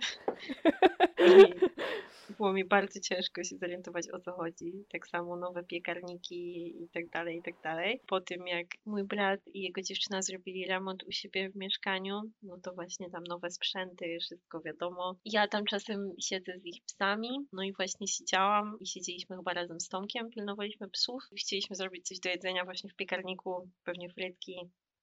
I 2.31 2.35
było 2.37 2.53
mi 2.53 2.65
bardzo 2.65 3.01
ciężko 3.01 3.45
się 3.45 3.57
zorientować 3.57 4.11
o 4.11 4.21
co 4.21 4.33
chodzi. 4.33 4.73
Tak 4.93 5.09
samo 5.09 5.37
nowe 5.37 5.65
piekarniki 5.65 6.67
i 6.83 6.89
tak 6.89 7.09
dalej, 7.09 7.39
i 7.39 7.43
tak 7.43 7.55
dalej. 7.63 8.01
Po 8.07 8.21
tym 8.21 8.47
jak 8.47 8.67
mój 8.87 9.05
brat 9.05 9.41
i 9.47 9.63
jego 9.63 9.83
dziewczyna 9.83 10.23
zrobili 10.23 10.67
remont 10.67 11.03
u 11.03 11.13
siebie 11.13 11.51
w 11.51 11.57
mieszkaniu, 11.57 12.23
no 12.43 12.59
to 12.63 12.75
właśnie 12.75 13.11
tam 13.11 13.25
nowe 13.25 13.51
sprzęty, 13.51 14.19
wszystko 14.21 14.61
wiadomo. 14.61 15.17
Ja 15.25 15.44
tam 15.49 15.65
czasem 15.65 16.13
siedzę 16.21 16.59
z 16.59 16.67
ich 16.67 16.85
psami, 16.85 17.47
no 17.53 17.63
i 17.63 17.73
właśnie 17.73 18.09
siedziałam 18.09 18.77
i 18.81 18.87
siedzieliśmy 18.87 19.37
chyba 19.37 19.53
razem 19.53 19.81
z 19.81 19.89
Tomkiem, 19.89 20.31
pilnowaliśmy 20.31 20.91
psów 20.91 21.23
i 21.33 21.37
chcieliśmy 21.37 21.77
zrobić 21.77 22.09
coś 22.09 22.21
do 22.21 22.29
jedzenia 22.29 22.65
właśnie 22.65 22.91
w 22.91 22.95
piekarniku, 22.95 23.71
pewnie 23.85 24.09
frytki 24.09 24.57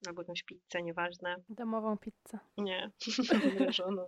albo 0.07 0.21
jakąś 0.21 0.43
pizzę, 0.43 0.81
nieważne. 0.83 1.35
Domową 1.49 1.97
pizzę. 1.97 2.39
Nie, 2.57 2.91
zamrożoną. 3.43 4.05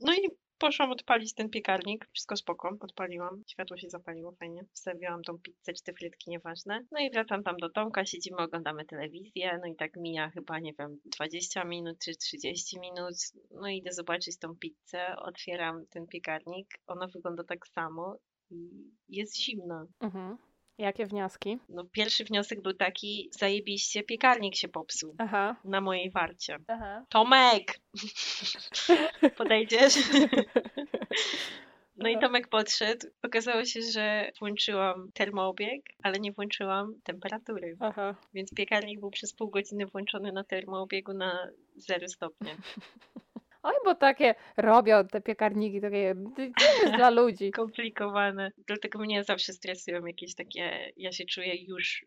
No 0.00 0.14
i 0.14 0.28
poszłam 0.58 0.92
odpalić 0.92 1.34
ten 1.34 1.50
piekarnik, 1.50 2.08
wszystko 2.12 2.36
spoko, 2.36 2.76
odpaliłam, 2.80 3.42
światło 3.46 3.76
się 3.76 3.90
zapaliło 3.90 4.32
fajnie, 4.32 4.64
wstawiłam 4.72 5.22
tą 5.22 5.38
pizzę 5.38 5.72
czy 5.72 5.82
te 5.82 5.92
frytki, 5.92 6.30
nieważne. 6.30 6.80
No 6.90 7.00
i 7.00 7.10
wracam 7.10 7.42
tam 7.42 7.56
do 7.56 7.70
Tomka, 7.70 8.06
siedzimy, 8.06 8.36
oglądamy 8.36 8.84
telewizję, 8.84 9.58
no 9.62 9.66
i 9.66 9.76
tak 9.76 9.96
mija 9.96 10.30
chyba, 10.30 10.58
nie 10.58 10.72
wiem, 10.78 11.00
20 11.04 11.64
minut 11.64 11.98
czy 11.98 12.16
30 12.16 12.80
minut, 12.80 13.14
no 13.50 13.68
i 13.68 13.76
idę 13.76 13.92
zobaczyć 13.92 14.38
tą 14.38 14.56
pizzę, 14.56 15.16
otwieram 15.16 15.86
ten 15.86 16.06
piekarnik, 16.06 16.66
ona 16.86 17.06
wygląda 17.06 17.44
tak 17.44 17.66
samo 17.66 18.16
i 18.50 18.70
jest 19.08 19.36
zimna. 19.36 19.86
Mhm. 20.00 20.36
Jakie 20.78 21.06
wnioski? 21.06 21.58
No 21.68 21.84
pierwszy 21.84 22.24
wniosek 22.24 22.62
był 22.62 22.74
taki, 22.74 23.30
zajebiście, 23.32 24.02
piekarnik 24.02 24.56
się 24.56 24.68
popsuł 24.68 25.14
Aha. 25.18 25.56
na 25.64 25.80
mojej 25.80 26.10
warcie. 26.10 26.58
Aha. 26.68 27.04
Tomek! 27.08 27.80
Podejdziesz? 29.38 29.94
No 31.96 32.08
i 32.08 32.18
Tomek 32.18 32.48
podszedł. 32.48 33.06
Okazało 33.22 33.64
się, 33.64 33.80
że 33.82 34.30
włączyłam 34.38 35.12
termoobieg, 35.12 35.82
ale 36.02 36.20
nie 36.20 36.32
włączyłam 36.32 36.94
temperatury. 37.04 37.76
Aha. 37.80 38.14
Więc 38.34 38.54
piekarnik 38.54 39.00
był 39.00 39.10
przez 39.10 39.32
pół 39.32 39.50
godziny 39.50 39.86
włączony 39.86 40.32
na 40.32 40.44
termoobiegu 40.44 41.12
na 41.12 41.48
0 41.76 42.08
stopnia. 42.08 42.56
Oj, 43.64 43.74
bo 43.84 43.94
takie 43.94 44.34
robią 44.56 45.08
te 45.08 45.20
piekarniki, 45.20 45.80
takie 45.80 46.14
to 46.36 46.42
jest 46.42 46.56
dla 46.96 47.10
ludzi. 47.10 47.50
Komplikowane. 47.50 48.52
Dlatego 48.66 48.98
mnie 48.98 49.24
zawsze 49.24 49.52
stresują 49.52 50.06
jakieś 50.06 50.34
takie, 50.34 50.92
ja 50.96 51.12
się 51.12 51.24
czuję 51.24 51.64
już 51.64 52.06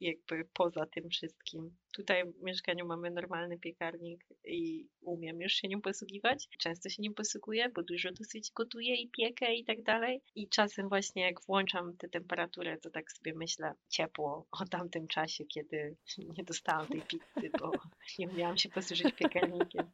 jakby 0.00 0.48
poza 0.52 0.86
tym 0.86 1.08
wszystkim. 1.10 1.76
Tutaj 1.92 2.24
w 2.24 2.42
mieszkaniu 2.42 2.86
mamy 2.86 3.10
normalny 3.10 3.58
piekarnik 3.58 4.24
i 4.44 4.88
umiem 5.00 5.40
już 5.40 5.52
się 5.52 5.68
nim 5.68 5.82
posługiwać. 5.82 6.48
Często 6.58 6.88
się 6.88 7.02
nim 7.02 7.14
posługuję, 7.14 7.68
bo 7.68 7.82
dużo 7.82 8.12
dosyć 8.12 8.52
gotuję 8.52 8.94
i 8.94 9.10
piekę 9.10 9.54
i 9.54 9.64
tak 9.64 9.82
dalej. 9.82 10.22
I 10.34 10.48
czasem 10.48 10.88
właśnie 10.88 11.22
jak 11.22 11.40
włączam 11.46 11.96
tę 11.96 12.08
temperaturę, 12.08 12.78
to 12.78 12.90
tak 12.90 13.12
sobie 13.12 13.34
myślę 13.34 13.72
ciepło 13.88 14.46
o 14.50 14.64
tamtym 14.64 15.08
czasie, 15.08 15.44
kiedy 15.44 15.96
nie 16.18 16.44
dostałam 16.44 16.86
tej 16.86 17.02
pizzy, 17.02 17.50
bo 17.60 17.72
nie 18.18 18.28
umiałam 18.28 18.58
się 18.58 18.68
posłużyć 18.68 19.14
piekarnikiem. 19.14 19.90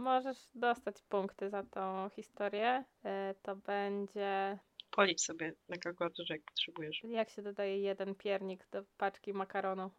Możesz 0.00 0.38
dostać 0.54 1.02
punkty 1.02 1.50
za 1.50 1.62
tą 1.62 2.08
historię. 2.08 2.84
E, 3.04 3.34
To 3.42 3.56
będzie, 3.56 4.58
Policz 4.90 5.20
sobie 5.20 5.52
na 5.68 5.76
kalkulatorze, 5.76 6.34
jak 6.34 6.42
potrzebujesz. 6.44 7.00
jak 7.04 7.30
się 7.30 7.42
dodaje 7.42 7.80
jeden 7.80 8.14
piernik 8.14 8.66
do 8.70 8.82
paczki 8.96 9.32
makaronu. 9.32 9.90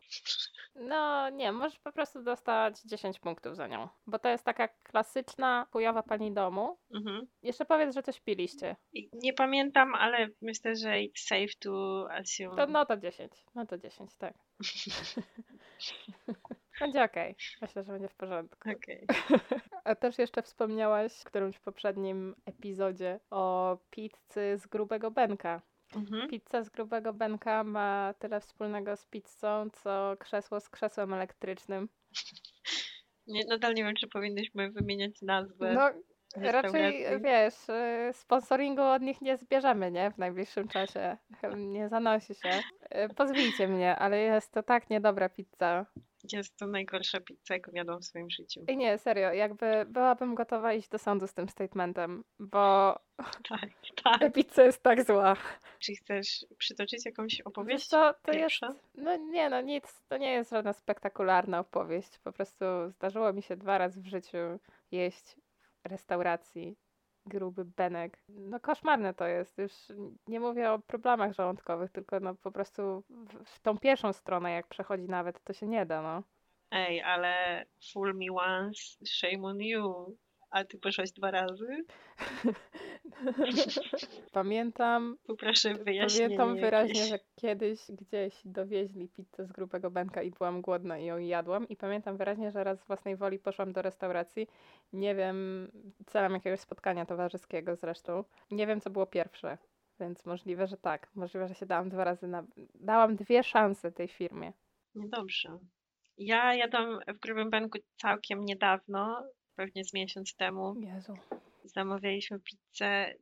No 0.75 1.29
nie, 1.29 1.51
możesz 1.51 1.79
po 1.79 1.91
prostu 1.91 2.23
dostać 2.23 2.81
10 2.81 3.19
punktów 3.19 3.55
za 3.55 3.67
nią. 3.67 3.89
Bo 4.07 4.19
to 4.19 4.29
jest 4.29 4.43
taka 4.45 4.67
klasyczna, 4.67 5.67
chujowa 5.71 6.03
pani 6.03 6.33
domu. 6.33 6.77
Mhm. 6.93 7.27
Jeszcze 7.43 7.65
powiedz, 7.65 7.95
że 7.95 8.03
coś 8.03 8.19
piliście. 8.19 8.75
Nie 9.13 9.33
pamiętam, 9.33 9.95
ale 9.95 10.27
myślę, 10.41 10.75
że 10.75 10.89
it's 10.89 11.27
safe 11.27 11.53
to 11.59 12.07
assume. 12.11 12.55
To 12.55 12.67
no 12.67 12.85
to 12.85 12.97
10. 12.97 13.31
No 13.55 13.65
to 13.65 13.77
10, 13.77 14.15
tak. 14.15 14.33
Będzie 16.79 17.03
okej. 17.03 17.35
Myślę, 17.61 17.83
że 17.83 17.91
będzie 17.91 18.07
w 18.09 18.15
porządku. 18.15 18.69
Okej. 18.71 19.07
A 19.83 19.95
też 19.95 20.17
jeszcze 20.17 20.41
wspomniałaś 20.41 21.13
w 21.13 21.23
którymś 21.23 21.59
poprzednim 21.59 22.35
epizodzie 22.45 23.19
o 23.29 23.77
pizzy 23.89 24.57
z 24.57 24.67
grubego 24.67 25.11
benka. 25.11 25.61
Mhm. 25.95 26.29
Pizza 26.29 26.63
z 26.63 26.69
grubego 26.69 27.13
benka 27.13 27.63
ma 27.63 28.13
tyle 28.19 28.41
wspólnego 28.41 28.97
z 28.97 29.05
pizzą, 29.05 29.69
co 29.73 30.15
krzesło 30.19 30.59
z 30.59 30.69
krzesłem 30.69 31.13
elektrycznym. 31.13 31.89
Nie, 33.27 33.45
nadal 33.45 33.73
nie 33.73 33.83
wiem, 33.83 33.95
czy 33.95 34.07
powinnyśmy 34.07 34.71
wymieniać 34.71 35.21
nazwę 35.21 35.73
No, 35.73 35.89
raczej 36.51 37.05
wiesz, 37.21 37.69
y, 37.69 38.13
sponsoringu 38.13 38.81
od 38.81 39.01
nich 39.01 39.21
nie 39.21 39.37
zbierzemy, 39.37 39.91
nie? 39.91 40.11
W 40.11 40.17
najbliższym 40.17 40.67
czasie. 40.67 41.17
Nie 41.57 41.89
zanosi 41.89 42.35
się. 42.35 42.49
Y, 42.49 43.13
Pozwijcie 43.15 43.67
mnie, 43.67 43.95
ale 43.95 44.19
jest 44.19 44.51
to 44.51 44.63
tak 44.63 44.89
niedobra 44.89 45.29
pizza. 45.29 45.85
Jest 46.33 46.57
to 46.57 46.67
najgorsza 46.67 47.19
pizza, 47.21 47.53
jaką 47.53 47.71
jadłam 47.73 48.01
w 48.01 48.05
swoim 48.05 48.29
życiu. 48.29 48.61
I 48.67 48.77
nie, 48.77 48.97
serio, 48.97 49.33
jakby 49.33 49.85
byłabym 49.87 50.35
gotowa 50.35 50.73
iść 50.73 50.89
do 50.89 50.97
sądu 50.99 51.27
z 51.27 51.33
tym 51.33 51.49
statementem, 51.49 52.23
bo 52.39 52.95
Tak, 53.49 53.69
ta 54.03 54.17
tak. 54.19 54.33
pizza 54.33 54.63
jest 54.63 54.83
tak 54.83 55.05
zła. 55.05 55.35
Czy 55.79 55.93
chcesz 55.95 56.45
przytoczyć 56.57 57.05
jakąś 57.05 57.31
Wiesz 57.31 57.41
opowieść? 57.45 57.87
co, 57.87 58.13
to 58.21 58.31
jest, 58.31 58.55
no 58.95 59.15
nie 59.17 59.49
no 59.49 59.61
nic, 59.61 60.01
to 60.09 60.17
nie 60.17 60.31
jest 60.31 60.51
żadna 60.51 60.73
spektakularna 60.73 61.59
opowieść, 61.59 62.19
po 62.19 62.31
prostu 62.31 62.65
zdarzyło 62.89 63.33
mi 63.33 63.41
się 63.41 63.55
dwa 63.57 63.77
razy 63.77 64.01
w 64.01 64.07
życiu 64.07 64.37
jeść 64.91 65.35
w 65.83 65.89
restauracji 65.89 66.75
gruby 67.25 67.65
benek. 67.65 68.23
No 68.29 68.59
koszmarne 68.59 69.13
to 69.13 69.25
jest, 69.25 69.57
już 69.57 69.73
nie 70.27 70.39
mówię 70.39 70.71
o 70.71 70.79
problemach 70.79 71.33
żołądkowych, 71.33 71.91
tylko 71.91 72.19
no 72.19 72.35
po 72.35 72.51
prostu 72.51 73.03
w, 73.09 73.43
w 73.45 73.59
tą 73.59 73.77
pierwszą 73.77 74.13
stronę 74.13 74.51
jak 74.51 74.67
przechodzi 74.67 75.03
nawet, 75.03 75.43
to 75.43 75.53
się 75.53 75.67
nie 75.67 75.85
da, 75.85 76.01
no. 76.01 76.23
Ej, 76.71 77.01
ale 77.01 77.65
fool 77.93 78.13
me 78.13 78.25
once, 78.33 79.05
shame 79.05 79.47
on 79.47 79.61
you. 79.61 80.17
A 80.51 80.63
ty 80.63 80.77
poszłaś 80.77 81.11
dwa 81.11 81.31
razy? 81.31 81.67
Pamiętam, 84.31 85.17
Poproszę 85.27 85.73
wyjaśnienie 85.73 86.37
Pamiętam 86.37 86.61
wyraźnie, 86.61 86.99
jakieś. 86.99 87.09
że 87.09 87.19
kiedyś 87.35 87.79
gdzieś 87.89 88.41
dowieźli 88.45 89.09
pizzę 89.09 89.45
z 89.45 89.51
grubego 89.51 89.91
benka 89.91 90.21
i 90.21 90.31
byłam 90.31 90.61
głodna 90.61 90.97
i 90.97 91.05
ją 91.05 91.17
jadłam. 91.17 91.67
I 91.67 91.75
pamiętam 91.75 92.17
wyraźnie, 92.17 92.51
że 92.51 92.63
raz 92.63 92.79
z 92.79 92.87
własnej 92.87 93.15
woli 93.15 93.39
poszłam 93.39 93.73
do 93.73 93.81
restauracji. 93.81 94.47
Nie 94.93 95.15
wiem, 95.15 95.71
celem 96.05 96.33
jakiegoś 96.33 96.59
spotkania 96.59 97.05
towarzyskiego 97.05 97.75
zresztą. 97.75 98.23
Nie 98.51 98.67
wiem, 98.67 98.81
co 98.81 98.89
było 98.89 99.05
pierwsze. 99.05 99.57
Więc 99.99 100.25
możliwe, 100.25 100.67
że 100.67 100.77
tak. 100.77 101.07
Możliwe, 101.15 101.47
że 101.47 101.55
się 101.55 101.65
dałam 101.65 101.89
dwa 101.89 102.03
razy 102.03 102.27
na... 102.27 102.43
Dałam 102.75 103.15
dwie 103.15 103.43
szanse 103.43 103.91
tej 103.91 104.07
firmie. 104.07 104.53
Niedobrze. 104.95 105.57
Ja 106.17 106.55
jadłam 106.55 106.99
w 107.07 107.19
Grubym 107.19 107.49
Benku 107.49 107.79
całkiem 107.95 108.45
niedawno, 108.45 109.23
pewnie 109.55 109.83
z 109.85 109.93
miesiąc 109.93 110.35
temu. 110.35 110.75
Jezu. 110.79 111.17
Zamawialiśmy 111.63 112.39
pizzę, 112.39 113.13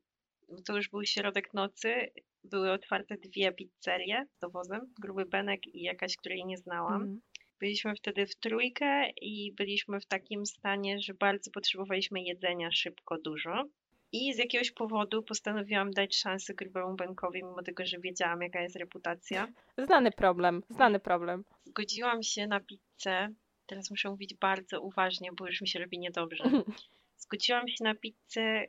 to 0.65 0.75
już 0.75 0.89
był 0.89 1.05
środek 1.05 1.53
nocy, 1.53 2.11
były 2.43 2.71
otwarte 2.71 3.17
dwie 3.17 3.51
pizzerie 3.51 4.25
z 4.37 4.39
dowozem, 4.39 4.93
Gruby 4.99 5.25
Benek 5.25 5.67
i 5.67 5.81
jakaś, 5.81 6.17
której 6.17 6.45
nie 6.45 6.57
znałam. 6.57 7.01
Mhm. 7.01 7.21
Byliśmy 7.59 7.95
wtedy 7.95 8.25
w 8.25 8.35
trójkę 8.35 9.09
i 9.21 9.53
byliśmy 9.53 9.99
w 9.99 10.05
takim 10.05 10.45
stanie, 10.45 11.01
że 11.01 11.13
bardzo 11.13 11.51
potrzebowaliśmy 11.51 12.21
jedzenia 12.21 12.71
szybko, 12.71 13.17
dużo. 13.17 13.65
I 14.11 14.33
z 14.33 14.37
jakiegoś 14.37 14.71
powodu 14.71 15.23
postanowiłam 15.23 15.91
dać 15.91 16.15
szansę 16.15 16.53
grubemu 16.53 16.95
Benkowi, 16.95 17.43
mimo 17.43 17.63
tego, 17.63 17.85
że 17.85 17.99
wiedziałam, 17.99 18.41
jaka 18.41 18.61
jest 18.61 18.75
reputacja. 18.75 19.47
Znany 19.77 20.11
problem, 20.11 20.63
znany 20.69 20.99
problem. 20.99 21.43
Zgodziłam 21.65 22.23
się 22.23 22.47
na 22.47 22.59
pizzę. 22.59 23.29
Teraz 23.69 23.89
muszę 23.91 24.09
mówić 24.09 24.33
bardzo 24.35 24.81
uważnie, 24.81 25.29
bo 25.33 25.47
już 25.47 25.61
mi 25.61 25.67
się 25.67 25.79
robi 25.79 25.99
niedobrze. 25.99 26.43
Zgodziłam 27.17 27.67
się 27.67 27.83
na 27.83 27.95
pizzę, 27.95 28.65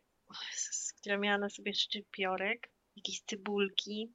która 0.98 1.18
miała 1.18 1.38
na 1.38 1.48
sobie 1.48 1.74
szczypiorek, 1.74 2.70
jakieś 2.96 3.20
cebulki, 3.20 4.12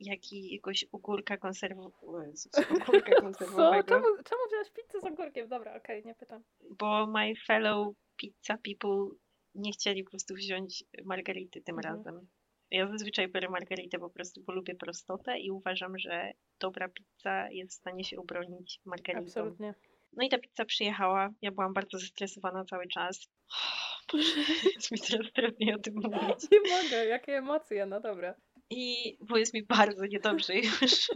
jak 0.00 0.32
i 0.32 0.42
jakiegoś 0.42 0.84
ogórka 0.92 1.36
konserwowego. 1.36 2.32
Ogórka 2.82 3.14
Co? 3.16 3.22
konserwowego. 3.22 3.82
Czemu, 3.88 4.04
czemu 4.04 4.40
wziąłeś 4.48 4.70
pizzę 4.70 5.00
z 5.00 5.04
ogórkiem? 5.04 5.48
Dobra, 5.48 5.76
okej, 5.76 6.04
nie 6.04 6.14
pytam. 6.14 6.42
bo 6.70 7.06
my 7.06 7.32
fellow 7.46 7.94
pizza 8.16 8.58
people 8.58 9.16
nie 9.54 9.72
chcieli 9.72 10.04
po 10.04 10.10
prostu 10.10 10.34
wziąć 10.34 10.84
margarity 11.04 11.60
tym 11.62 11.76
Mhm. 11.78 11.96
razem. 11.96 12.28
Ja 12.70 12.86
zazwyczaj 12.88 13.28
biorę 13.28 13.48
margaritę 13.48 13.98
po 13.98 14.10
prostu, 14.10 14.42
bo 14.42 14.52
lubię 14.52 14.74
prostotę 14.74 15.38
i 15.38 15.50
uważam, 15.50 15.98
że 15.98 16.32
dobra 16.60 16.88
pizza 16.88 17.50
jest 17.50 17.72
w 17.72 17.74
stanie 17.80 18.04
się 18.04 18.16
obronić 18.16 18.80
margaritą. 18.84 19.22
Absolutnie. 19.26 19.74
No 20.12 20.24
i 20.24 20.28
ta 20.28 20.38
pizza 20.38 20.64
przyjechała. 20.64 21.30
Ja 21.42 21.50
byłam 21.50 21.72
bardzo 21.72 21.98
zestresowana 21.98 22.64
cały 22.64 22.88
czas. 22.88 23.28
Boże, 24.12 24.40
jest 24.74 24.90
mi 24.90 24.98
teraz 24.98 25.32
trudniej 25.32 25.74
o 25.74 25.78
tym 25.78 25.94
mówić. 25.94 26.46
Nie 26.52 26.60
mogę, 26.82 27.06
jakie 27.06 27.36
emocje, 27.36 27.86
no 27.86 28.00
dobra. 28.00 28.34
I 28.70 29.16
bo 29.20 29.36
jest 29.36 29.54
mi 29.54 29.62
bardzo 29.62 30.06
niedobrze 30.06 30.54
już. 30.54 31.10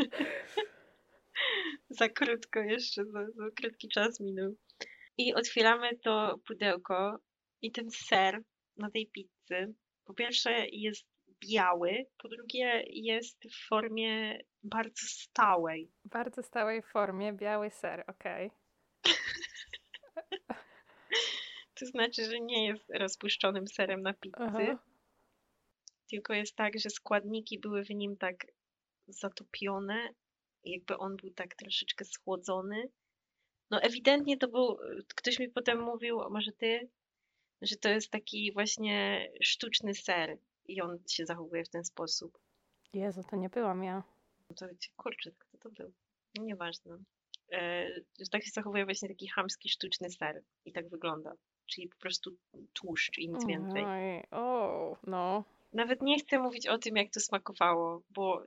za 1.99 2.09
krótko 2.09 2.61
jeszcze, 2.61 3.05
za, 3.05 3.27
za 3.27 3.51
krótki 3.57 3.89
czas 3.89 4.21
minął. 4.21 4.55
I 5.19 5.35
otwieramy 5.35 5.99
to 5.99 6.39
pudełko 6.47 7.19
i 7.63 7.73
ten 7.73 7.91
ser 7.91 8.43
na 8.77 8.91
tej 8.91 9.07
pizzy, 9.07 9.75
po 10.05 10.15
pierwsze 10.15 10.67
jest 10.73 11.07
biały, 11.51 12.07
po 12.19 12.29
drugie 12.29 12.83
jest 12.87 13.45
w 13.45 13.69
formie 13.69 14.39
bardzo 14.63 15.07
stałej. 15.07 15.91
Bardzo 16.05 16.43
stałej 16.43 16.83
formie, 16.83 17.33
biały 17.33 17.71
ser, 17.71 18.05
okej. 18.07 18.51
To 21.83 21.87
znaczy, 21.87 22.25
że 22.25 22.41
nie 22.41 22.67
jest 22.67 22.91
rozpuszczonym 22.91 23.69
serem 23.69 24.03
na 24.03 24.15
pizzy, 24.15 24.37
Aha. 24.39 24.79
tylko 26.11 26.35
jest 26.35 26.57
tak, 26.57 26.79
że 26.79 26.91
składniki 26.91 27.59
były 27.59 27.85
w 27.85 27.91
nim 27.91 28.17
tak 28.17 28.47
zatopione, 29.09 30.09
jakby 30.65 30.99
on 30.99 31.17
był 31.17 31.31
tak 31.31 31.55
troszeczkę 31.55 32.05
schłodzony. 32.05 32.89
No 33.71 33.81
ewidentnie 33.81 34.39
to 34.39 34.49
był, 34.49 34.79
ktoś 35.09 35.39
mi 35.39 35.49
potem 35.49 35.83
mówił, 35.83 36.21
może 36.31 36.53
ty, 36.53 36.89
że 37.63 37.77
to 37.77 37.89
jest 37.89 38.11
taki 38.11 38.53
właśnie 38.53 39.29
sztuczny 39.41 39.95
ser 39.95 40.39
i 40.69 40.83
on 40.83 40.99
się 41.09 41.27
zachowuje 41.27 41.65
w 41.65 41.69
ten 41.71 41.85
sposób. 41.85 42.39
Jezu, 42.95 43.23
to 43.31 43.37
nie 43.37 43.49
byłam 43.49 43.85
ja. 43.85 44.03
No 44.51 44.57
To 44.57 44.67
kurczę, 44.97 45.31
kto 45.39 45.59
to 45.59 45.71
był? 45.71 45.93
No 46.39 46.45
nieważne. 46.45 46.99
E, 47.53 47.89
że 48.21 48.29
tak 48.31 48.45
się 48.45 48.51
zachowuje 48.51 48.85
właśnie 48.85 49.09
taki 49.09 49.29
chamski, 49.29 49.69
sztuczny 49.69 50.11
ser 50.11 50.43
i 50.65 50.73
tak 50.73 50.89
wygląda. 50.89 51.35
Czyli 51.67 51.89
po 51.89 51.97
prostu 51.97 52.31
tłuszcz 52.73 53.19
i 53.19 53.29
nic 53.29 53.47
więcej. 53.47 53.85
O, 54.31 54.97
no. 55.07 55.45
Nawet 55.73 56.03
nie 56.03 56.19
chcę 56.19 56.39
mówić 56.39 56.67
o 56.67 56.79
tym, 56.79 56.97
jak 56.97 57.11
to 57.11 57.21
smakowało, 57.21 58.03
bo 58.11 58.43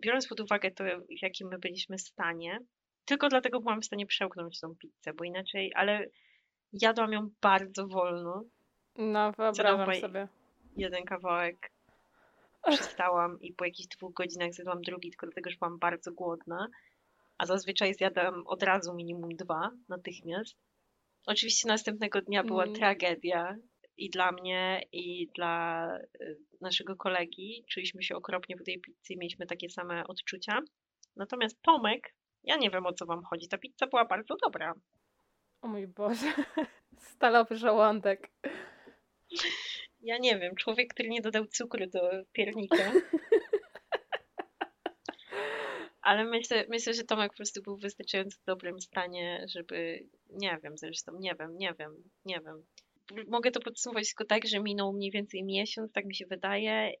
biorąc 0.00 0.28
pod 0.28 0.40
uwagę 0.40 0.70
to, 0.70 0.84
w 1.18 1.22
jakim 1.22 1.48
my 1.48 1.58
byliśmy 1.58 1.98
stanie, 1.98 2.58
tylko 3.04 3.28
dlatego 3.28 3.60
byłam 3.60 3.82
w 3.82 3.86
stanie 3.86 4.06
przełknąć 4.06 4.60
tą 4.60 4.76
pizzę, 4.76 5.12
bo 5.12 5.24
inaczej, 5.24 5.72
ale 5.74 6.06
jadłam 6.72 7.12
ją 7.12 7.30
bardzo 7.42 7.86
wolno. 7.86 8.44
No, 8.96 9.32
wyobrażam 9.32 9.94
sobie. 9.94 10.28
Jeden 10.76 11.04
kawałek 11.04 11.72
przestałam 12.66 13.40
i 13.40 13.52
po 13.52 13.64
jakichś 13.64 13.88
dwóch 13.88 14.14
godzinach 14.14 14.52
zjadłam 14.52 14.82
drugi, 14.82 15.10
tylko 15.10 15.26
dlatego, 15.26 15.50
że 15.50 15.56
byłam 15.56 15.78
bardzo 15.78 16.12
głodna. 16.12 16.68
A 17.38 17.46
zazwyczaj 17.46 17.94
zjadam 17.94 18.46
od 18.46 18.62
razu 18.62 18.94
minimum 18.94 19.36
dwa, 19.36 19.70
natychmiast. 19.88 20.56
Oczywiście 21.26 21.68
następnego 21.68 22.22
dnia 22.22 22.44
była 22.44 22.62
Mm. 22.64 22.74
tragedia 22.74 23.56
i 23.96 24.10
dla 24.10 24.32
mnie, 24.32 24.82
i 24.92 25.28
dla 25.36 25.86
y, 26.20 26.36
naszego 26.60 26.96
kolegi. 26.96 27.64
Czuliśmy 27.68 28.02
się 28.02 28.16
okropnie 28.16 28.56
po 28.56 28.64
tej 28.64 28.80
pizzy 28.80 29.12
i 29.12 29.18
mieliśmy 29.18 29.46
takie 29.46 29.68
same 29.70 30.06
odczucia. 30.06 30.58
Natomiast 31.16 31.62
Tomek, 31.62 32.14
ja 32.44 32.56
nie 32.56 32.70
wiem 32.70 32.86
o 32.86 32.92
co 32.92 33.06
wam 33.06 33.24
chodzi, 33.24 33.48
ta 33.48 33.58
pizza 33.58 33.86
była 33.86 34.04
bardzo 34.04 34.36
dobra. 34.44 34.74
O 35.62 35.68
mój 35.68 35.86
Boże. 35.86 36.32
Stalowy 37.14 37.56
żołądek. 37.56 38.30
Ja 40.00 40.18
nie 40.18 40.38
wiem, 40.38 40.54
człowiek, 40.54 40.94
który 40.94 41.08
nie 41.08 41.20
dodał 41.20 41.46
cukru 41.46 41.86
do 41.86 42.00
piernika. 42.32 42.76
Ale 46.10 46.24
myślę, 46.24 46.64
myślę, 46.68 46.94
że 46.94 47.04
Tomek 47.04 47.32
po 47.32 47.36
prostu 47.36 47.62
był 47.62 47.76
w 47.76 47.80
wystarczająco 47.80 48.38
dobrym 48.46 48.80
stanie, 48.80 49.46
żeby. 49.48 50.08
Nie 50.30 50.58
wiem, 50.62 50.78
zresztą 50.78 51.18
nie 51.18 51.34
wiem, 51.34 51.58
nie 51.58 51.74
wiem, 51.78 52.10
nie 52.24 52.40
wiem. 52.40 52.66
Mogę 53.28 53.50
to 53.50 53.60
podsumować 53.60 54.08
tylko 54.08 54.24
tak, 54.24 54.46
że 54.46 54.60
minął 54.60 54.92
mniej 54.92 55.10
więcej 55.10 55.44
miesiąc, 55.44 55.92
tak 55.92 56.04
mi 56.04 56.14
się 56.14 56.26
wydaje, 56.26 56.92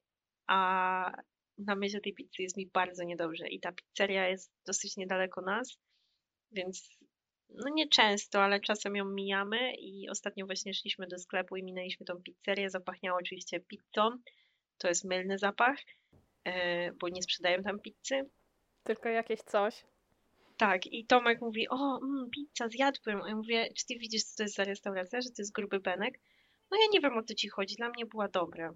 a 0.46 1.22
na 1.58 1.74
myśl 1.74 2.00
tej 2.00 2.14
pizzy 2.14 2.42
jest 2.42 2.56
mi 2.56 2.66
bardzo 2.66 3.04
niedobrze. 3.04 3.48
I 3.48 3.60
ta 3.60 3.72
pizzeria 3.72 4.28
jest 4.28 4.52
dosyć 4.66 4.96
niedaleko 4.96 5.40
nas, 5.40 5.78
więc 6.52 6.98
no 7.48 7.68
nie 7.74 7.88
często, 7.88 8.42
ale 8.42 8.60
czasem 8.60 8.96
ją 8.96 9.04
mijamy 9.04 9.74
i 9.74 10.08
ostatnio 10.08 10.46
właśnie 10.46 10.74
szliśmy 10.74 11.06
do 11.06 11.18
sklepu 11.18 11.56
i 11.56 11.62
minęliśmy 11.62 12.06
tą 12.06 12.22
pizzerię. 12.22 12.70
Zapachniało 12.70 13.18
oczywiście 13.18 13.60
pizzą. 13.60 14.10
To 14.78 14.88
jest 14.88 15.04
mylny 15.04 15.38
zapach, 15.38 15.76
e, 16.44 16.92
bo 16.92 17.08
nie 17.08 17.22
sprzedają 17.22 17.62
tam 17.62 17.80
pizzy. 17.80 18.30
Tylko 18.90 19.08
jakieś 19.08 19.40
coś. 19.40 19.84
Tak, 20.56 20.86
i 20.86 21.06
Tomek 21.06 21.40
mówi, 21.40 21.68
o, 21.68 22.00
mm, 22.02 22.30
pizza, 22.30 22.68
zjadłem. 22.68 23.22
A 23.22 23.28
ja 23.28 23.36
mówię, 23.36 23.68
czy 23.76 23.86
ty 23.86 23.94
widzisz, 23.98 24.22
co 24.24 24.36
to 24.36 24.42
jest 24.42 24.54
za 24.54 24.64
restauracja, 24.64 25.20
że 25.20 25.28
to 25.28 25.34
jest 25.38 25.52
gruby 25.52 25.80
Benek? 25.80 26.18
No 26.70 26.76
ja 26.80 26.86
nie 26.92 27.00
wiem, 27.00 27.18
o 27.18 27.22
co 27.22 27.34
ci 27.34 27.48
chodzi, 27.48 27.76
dla 27.76 27.88
mnie 27.88 28.06
była 28.06 28.28
dobra. 28.28 28.74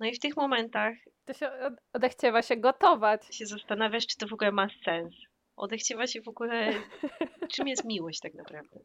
No 0.00 0.06
i 0.06 0.14
w 0.14 0.18
tych 0.18 0.36
momentach 0.36 0.94
To 1.24 1.32
się 1.32 1.50
od- 1.52 1.74
odechciewa 1.92 2.42
się 2.42 2.56
gotować. 2.56 3.26
się 3.36 3.46
zastanawiasz, 3.46 4.06
czy 4.06 4.16
to 4.16 4.26
w 4.28 4.32
ogóle 4.32 4.52
ma 4.52 4.68
sens. 4.84 5.14
Odechciewa 5.56 6.06
się 6.06 6.22
w 6.22 6.28
ogóle, 6.28 6.72
czym 7.52 7.68
jest 7.68 7.84
miłość 7.84 8.20
tak 8.20 8.34
naprawdę. 8.34 8.80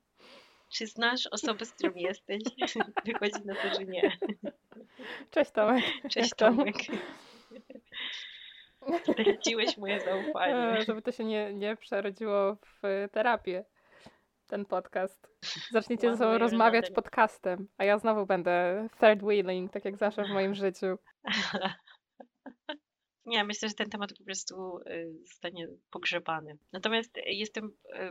Czy 0.73 0.87
znasz 0.87 1.27
osobę, 1.27 1.65
z 1.65 1.71
którą 1.73 1.93
jesteś? 1.95 2.43
Wychodzi 3.05 3.45
na 3.45 3.55
to, 3.55 3.75
że 3.79 3.85
nie. 3.85 4.17
Cześć 5.31 5.51
Tomek. 5.51 5.83
Cześć? 6.09 6.31
Tomek. 6.37 6.75
Straciłeś 9.03 9.77
moje 9.77 9.99
zaufanie. 9.99 10.55
E, 10.55 10.81
Żeby 10.81 11.01
to 11.01 11.11
się 11.11 11.23
nie, 11.23 11.53
nie 11.53 11.75
przerodziło 11.75 12.55
w 12.55 13.07
terapię. 13.11 13.65
Ten 14.47 14.65
podcast. 14.65 15.27
Zaczniecie 15.71 16.11
ze 16.11 16.17
sobą 16.17 16.37
rozmawiać 16.37 16.85
another. 16.85 17.03
podcastem, 17.03 17.67
a 17.77 17.83
ja 17.83 17.97
znowu 17.97 18.25
będę 18.25 18.87
third 18.99 19.21
wheeling, 19.23 19.71
tak 19.71 19.85
jak 19.85 19.97
zawsze 19.97 20.23
w 20.23 20.29
moim 20.29 20.55
życiu. 20.55 20.97
Nie, 23.25 23.43
myślę, 23.43 23.69
że 23.69 23.75
ten 23.75 23.89
temat 23.89 24.13
po 24.17 24.23
prostu 24.23 24.79
y, 24.87 25.13
zostanie 25.23 25.67
pogrzebany. 25.91 26.57
Natomiast 26.71 27.17
jestem, 27.25 27.65
y, 27.65 28.09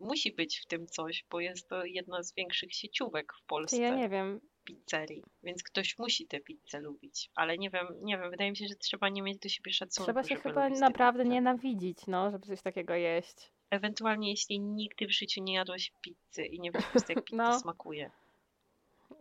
musi 0.00 0.32
być 0.32 0.60
w 0.60 0.66
tym 0.66 0.86
coś, 0.86 1.26
bo 1.30 1.40
jest 1.40 1.68
to 1.68 1.84
jedna 1.84 2.22
z 2.22 2.34
większych 2.34 2.74
sieciówek 2.74 3.32
w 3.42 3.46
Polsce 3.46 3.82
ja 3.82 3.94
nie 3.94 4.08
wiem. 4.08 4.40
Pizzerii, 4.64 5.22
więc 5.42 5.62
ktoś 5.62 5.98
musi 5.98 6.26
tę 6.26 6.40
pizzę 6.40 6.80
lubić. 6.80 7.30
Ale 7.34 7.58
nie 7.58 7.70
wiem, 7.70 7.86
nie 8.02 8.18
wiem, 8.18 8.30
wydaje 8.30 8.50
mi 8.50 8.56
się, 8.56 8.66
że 8.68 8.74
trzeba 8.74 9.08
nie 9.08 9.22
mieć 9.22 9.38
do 9.38 9.48
siebie 9.48 9.72
szacunku. 9.72 10.06
Trzeba 10.06 10.24
się 10.24 10.36
chyba 10.36 10.68
naprawdę 10.68 11.24
nienawidzić, 11.24 11.98
no, 12.06 12.30
żeby 12.30 12.46
coś 12.46 12.62
takiego 12.62 12.94
jeść. 12.94 13.52
Ewentualnie, 13.70 14.30
jeśli 14.30 14.60
nigdy 14.60 15.06
w 15.06 15.12
życiu 15.12 15.42
nie 15.42 15.54
jadłeś 15.54 15.92
pizzy 16.02 16.44
i 16.44 16.60
nie 16.60 16.70
wiesz 16.72 16.84
jak 17.08 17.24
pizza 17.24 17.36
No. 17.36 17.60
smakuje. 17.60 18.10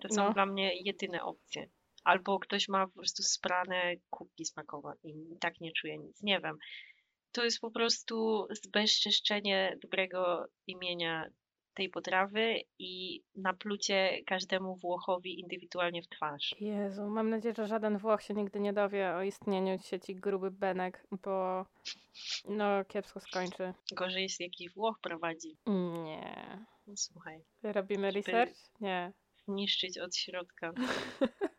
To 0.01 0.09
są 0.09 0.23
No. 0.27 0.33
dla 0.33 0.45
mnie 0.45 0.71
jedyne 0.75 1.23
opcje. 1.23 1.69
Albo 2.03 2.39
ktoś 2.39 2.67
ma 2.67 2.87
po 2.87 2.93
prostu 2.93 3.23
sprane 3.23 3.93
kubki 4.09 4.45
smakowe 4.45 4.93
i 5.03 5.37
tak 5.39 5.61
nie 5.61 5.71
czuje 5.71 5.97
nic. 5.97 6.23
Nie 6.23 6.39
wiem. 6.39 6.57
To 7.31 7.43
jest 7.43 7.59
po 7.59 7.71
prostu 7.71 8.47
zbezczeszczenie 8.51 9.77
dobrego 9.81 10.45
imienia 10.67 11.29
tej 11.74 11.89
potrawy 11.89 12.61
i 12.80 13.24
naplucie 13.36 14.24
każdemu 14.26 14.76
Włochowi 14.76 15.39
indywidualnie 15.39 16.01
w 16.01 16.07
twarz. 16.09 16.55
Jezu, 16.59 17.09
mam 17.09 17.30
nadzieję, 17.30 17.55
że 17.57 17.67
żaden 17.67 17.97
Włoch 17.97 18.22
się 18.24 18.34
nigdy 18.34 18.59
nie 18.59 18.74
dowie 18.74 19.13
o 19.15 19.22
istnieniu 19.22 19.80
sieci 19.80 20.15
Gruby 20.15 20.51
Benek, 20.51 21.07
bo 21.24 21.65
no 22.49 22.86
kiepsko 22.86 23.19
skończy. 23.19 23.74
Gorzej 23.95 24.24
jeśli 24.24 24.45
jakiś 24.45 24.74
Włoch 24.74 24.99
prowadzi. 25.01 25.57
Nie. 26.03 26.65
No, 26.88 26.97
słuchaj, 26.97 27.43
Robimy 27.63 28.11
research? 28.11 28.55
Nie. 28.82 29.13
niszczyć 29.47 29.97
od 29.97 30.15
środka 30.15 30.72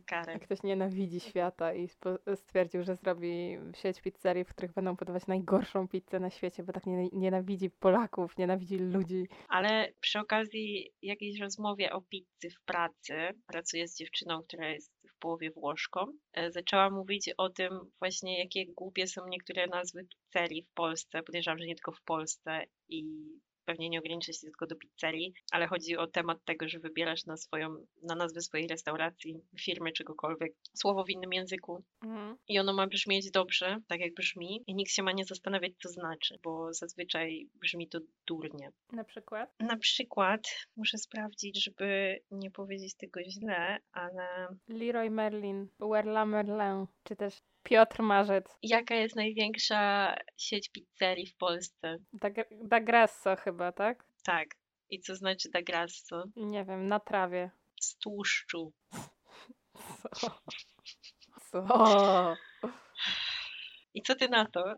za 0.00 0.06
karę. 0.06 0.32
Jak 0.32 0.42
ktoś 0.42 0.62
nienawidzi 0.62 1.20
świata 1.20 1.74
i 1.74 1.88
stwierdził, 2.34 2.84
że 2.84 2.96
zrobi 2.96 3.58
sieć 3.74 4.00
pizzerii, 4.00 4.44
w 4.44 4.48
których 4.48 4.72
będą 4.72 4.96
podawać 4.96 5.26
najgorszą 5.26 5.88
pizzę 5.88 6.20
na 6.20 6.30
świecie, 6.30 6.62
bo 6.62 6.72
tak 6.72 6.86
nie, 6.86 7.08
nienawidzi 7.12 7.70
Polaków, 7.70 8.38
nienawidzi 8.38 8.78
ludzi. 8.78 9.28
Ale 9.48 9.92
przy 10.00 10.18
okazji 10.18 10.92
jakiejś 11.02 11.40
rozmowie 11.40 11.92
o 11.92 12.00
pizzy 12.00 12.50
w 12.50 12.64
pracy, 12.64 13.14
pracuję 13.46 13.88
z 13.88 13.96
dziewczyną, 13.96 14.42
która 14.42 14.68
jest 14.68 14.92
w 15.16 15.18
połowie 15.18 15.50
Włoszką, 15.50 16.06
e, 16.32 16.50
zaczęła 16.50 16.90
mówić 16.90 17.30
o 17.36 17.50
tym 17.50 17.80
właśnie, 17.98 18.38
jakie 18.38 18.66
głupie 18.66 19.06
są 19.06 19.28
niektóre 19.28 19.66
nazwy 19.66 20.04
pizzerii 20.04 20.62
w 20.62 20.74
Polsce. 20.74 21.22
Podejrzewam, 21.22 21.58
że 21.58 21.66
nie 21.66 21.74
tylko 21.74 21.92
w 21.92 22.02
Polsce 22.02 22.64
i 22.88 23.04
pewnie 23.70 23.88
nie 23.88 23.98
ogranicza 23.98 24.32
się 24.32 24.40
tylko 24.40 24.66
do 24.66 24.76
pizzerii, 24.76 25.32
ale 25.52 25.66
chodzi 25.66 25.96
o 25.96 26.06
temat 26.06 26.44
tego, 26.44 26.68
że 26.68 26.78
wybierasz 26.78 27.26
na 27.26 27.36
swoją, 27.36 27.76
na 28.02 28.14
nazwę 28.14 28.40
swojej 28.40 28.66
restauracji, 28.68 29.40
firmy, 29.60 29.92
czegokolwiek, 29.92 30.52
słowo 30.74 31.04
w 31.04 31.10
innym 31.10 31.32
języku 31.32 31.84
Mhm. 32.04 32.36
i 32.48 32.58
ono 32.58 32.72
ma 32.72 32.86
brzmieć 32.86 33.30
dobrze, 33.30 33.78
tak 33.88 34.00
jak 34.00 34.14
brzmi 34.14 34.64
i 34.66 34.74
nikt 34.74 34.92
się 34.92 35.02
ma 35.02 35.12
nie 35.12 35.24
zastanawiać, 35.24 35.72
co 35.82 35.88
znaczy, 35.88 36.38
bo 36.42 36.72
zazwyczaj 36.74 37.48
brzmi 37.54 37.88
to 37.88 37.98
durnie. 38.26 38.70
Na 38.92 39.04
przykład? 39.04 39.50
Na 39.60 39.76
przykład 39.76 40.40
muszę 40.76 40.98
sprawdzić, 40.98 41.64
żeby 41.64 42.18
nie 42.30 42.50
powiedzieć 42.50 42.94
tego 42.94 43.20
źle, 43.24 43.78
ale 43.92 44.48
Leroy 44.68 45.10
Merlin, 45.10 45.68
Werla 45.80 46.26
Merlin, 46.26 46.86
czy 47.04 47.16
też 47.16 47.34
Piotr 47.62 48.02
Marzec, 48.02 48.44
jaka 48.62 48.94
jest 48.94 49.16
największa 49.16 50.14
sieć 50.36 50.68
pizzerii 50.68 51.26
w 51.26 51.36
Polsce? 51.36 51.98
Da, 52.12 52.28
da 52.50 52.80
Grasso 52.80 53.36
chyba, 53.36 53.72
tak? 53.72 54.04
Tak. 54.24 54.48
I 54.90 55.00
co 55.00 55.16
znaczy 55.16 55.50
da 55.50 55.62
grasso? 55.62 56.24
Nie 56.36 56.64
wiem, 56.64 56.88
na 56.88 57.00
trawie. 57.00 57.50
Z 57.80 57.98
tłuszczu. 57.98 58.72
Co? 61.50 61.66
Co? 61.66 62.36
I 63.94 64.02
co 64.02 64.14
ty 64.14 64.28
na 64.28 64.46
to? 64.46 64.74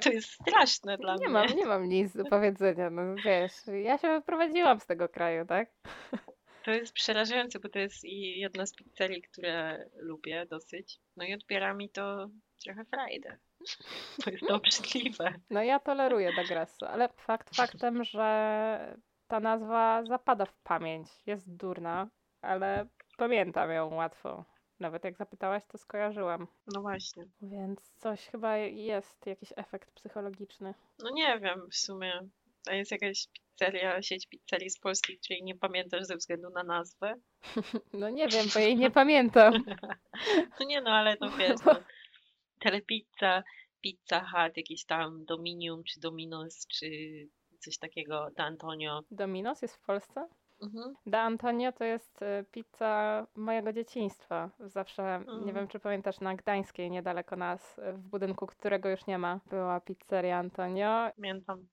To 0.00 0.10
jest 0.10 0.30
straszne 0.30 0.98
dla 0.98 1.14
nie, 1.14 1.24
mnie. 1.24 1.32
mam, 1.32 1.46
nie 1.56 1.66
mam 1.66 1.88
nic 1.88 2.16
do 2.16 2.24
powiedzenia, 2.24 2.90
no 2.90 3.14
wiesz, 3.24 3.52
ja 3.82 3.98
się 3.98 4.08
wyprowadziłam 4.08 4.80
z 4.80 4.86
tego 4.86 5.08
kraju, 5.08 5.46
tak? 5.46 5.70
To 6.66 6.72
jest 6.72 6.92
przerażające, 6.92 7.60
bo 7.60 7.68
to 7.68 7.78
jest 7.78 8.04
i 8.04 8.40
jedna 8.40 8.66
z 8.66 8.74
pizzerii, 8.74 9.22
które 9.22 9.86
lubię 9.96 10.46
dosyć. 10.46 11.00
No 11.16 11.24
i 11.24 11.34
odbiera 11.34 11.74
mi 11.74 11.90
to 11.90 12.28
trochę 12.64 12.84
frajdę. 12.84 13.36
To 14.24 14.30
jest 14.30 14.50
obrzydliwe. 14.50 15.34
No 15.50 15.62
ja 15.62 15.80
toleruję 15.80 16.32
da 16.36 16.44
Grasso, 16.44 16.90
ale 16.90 17.08
fakt 17.08 17.56
faktem, 17.56 18.04
że 18.04 18.96
ta 19.28 19.40
nazwa 19.40 20.04
zapada 20.04 20.46
w 20.46 20.58
pamięć, 20.62 21.08
jest 21.26 21.56
durna, 21.56 22.08
ale 22.42 22.86
pamiętam 23.16 23.70
ją 23.70 23.94
łatwo. 23.94 24.44
Nawet 24.80 25.04
jak 25.04 25.16
zapytałaś, 25.16 25.62
to 25.66 25.78
skojarzyłam. 25.78 26.46
No 26.74 26.80
właśnie. 26.80 27.24
Więc 27.42 27.92
coś 27.96 28.26
chyba 28.26 28.56
jest, 28.56 29.26
jakiś 29.26 29.52
efekt 29.56 29.90
psychologiczny. 29.90 30.74
No 30.98 31.10
nie 31.10 31.40
wiem 31.40 31.70
w 31.70 31.76
sumie. 31.76 32.28
To 32.66 32.72
jest 32.72 32.90
jakaś 32.90 33.28
pizzeria, 33.32 34.02
sieć 34.02 34.26
pizzerii 34.26 34.70
z 34.70 34.78
Polski, 34.78 35.18
której 35.18 35.42
nie 35.42 35.54
pamiętasz 35.54 36.04
ze 36.04 36.16
względu 36.16 36.50
na 36.50 36.62
nazwę? 36.62 37.14
No 37.92 38.10
nie 38.10 38.28
wiem, 38.28 38.46
bo 38.54 38.60
jej 38.60 38.76
nie 38.76 38.90
pamiętam. 38.90 39.52
No 40.60 40.66
nie 40.66 40.80
no, 40.80 40.90
ale 40.90 41.16
no 41.20 41.30
wiesz, 41.38 41.60
no, 41.66 41.72
telepizza, 42.60 43.42
pizza 43.80 44.20
hut, 44.20 44.56
jakiś 44.56 44.84
tam 44.84 45.24
Dominium, 45.24 45.84
czy 45.84 46.00
Dominos, 46.00 46.66
czy 46.66 46.88
coś 47.58 47.78
takiego, 47.78 48.28
da 48.36 48.44
Antonio. 48.44 49.00
Dominos 49.10 49.62
jest 49.62 49.76
w 49.76 49.80
Polsce? 49.86 50.28
Mhm. 50.62 50.94
Da 51.06 51.20
Antonio 51.20 51.72
to 51.72 51.84
jest 51.84 52.22
y, 52.22 52.44
pizza 52.52 53.26
mojego 53.34 53.72
dzieciństwa. 53.72 54.50
Zawsze, 54.60 55.02
nie 55.26 55.32
Mhm. 55.32 55.54
wiem 55.54 55.68
czy 55.68 55.80
pamiętasz, 55.80 56.20
na 56.20 56.34
Gdańskiej, 56.34 56.90
niedaleko 56.90 57.36
nas, 57.36 57.78
y, 57.78 57.92
w 57.92 57.98
budynku, 57.98 58.46
którego 58.46 58.88
już 58.88 59.06
nie 59.06 59.18
ma, 59.18 59.40
była 59.50 59.80
pizzeria 59.80 60.38
Antonio. 60.38 61.10
Pamiętam. 61.16 61.66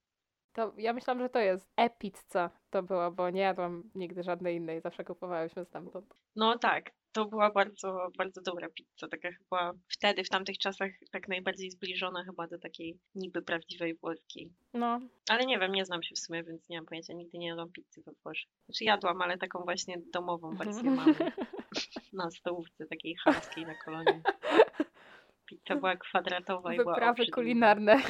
To 0.54 0.74
ja 0.78 0.94
myślałam, 0.94 1.24
że 1.24 1.30
to 1.30 1.40
jest 1.40 1.72
e-pizza 1.78 2.50
to 2.70 2.84
było, 2.84 3.12
bo 3.12 3.30
nie 3.30 3.42
jadłam 3.42 3.84
nigdy 3.96 4.24
żadnej 4.24 4.58
innej, 4.58 4.82
zawsze 4.82 5.04
kupowałyśmy 5.04 5.66
stamtąd. 5.66 6.14
No 6.36 6.58
tak, 6.58 6.92
to 7.12 7.26
była 7.26 7.52
bardzo, 7.52 8.12
bardzo 8.18 8.42
dobra 8.42 8.70
pizza, 8.70 9.08
taka 9.08 9.30
chyba 9.32 9.74
wtedy, 9.88 10.24
w 10.24 10.30
tamtych 10.30 10.58
czasach 10.58 10.92
tak 11.12 11.28
najbardziej 11.28 11.72
zbliżona 11.72 12.24
chyba 12.24 12.48
do 12.48 12.60
takiej 12.60 13.00
niby 13.16 13.42
prawdziwej 13.42 13.96
włoskiej. 13.96 14.54
No, 14.74 15.00
Ale 15.30 15.46
nie 15.46 15.60
wiem, 15.60 15.72
nie 15.72 15.86
znam 15.86 16.04
się 16.04 16.16
w 16.16 16.20
sumie, 16.20 16.44
więc 16.44 16.70
nie 16.70 16.78
mam 16.78 16.86
pojęcia, 16.86 17.14
nigdy 17.14 17.38
nie 17.38 17.48
jadłam 17.48 17.72
pizzy 17.72 18.02
we 18.06 18.12
Włoszech. 18.24 18.52
Znaczy 18.66 18.84
jadłam, 18.84 19.22
ale 19.22 19.38
taką 19.38 19.64
właśnie 19.64 20.02
domową 20.14 20.56
wersję 20.56 20.92
mamy 21.00 21.16
na 22.14 22.32
stołówce 22.32 22.86
takiej 22.86 23.16
chamskiej 23.16 23.66
na 23.66 23.76
kolonii. 23.76 24.22
Pizza 25.46 25.76
była 25.76 25.96
kwadratowa 25.96 26.74
i 26.74 26.78
była 26.78 26.94
wyprawy 26.94 27.28
kulinarne 27.28 28.02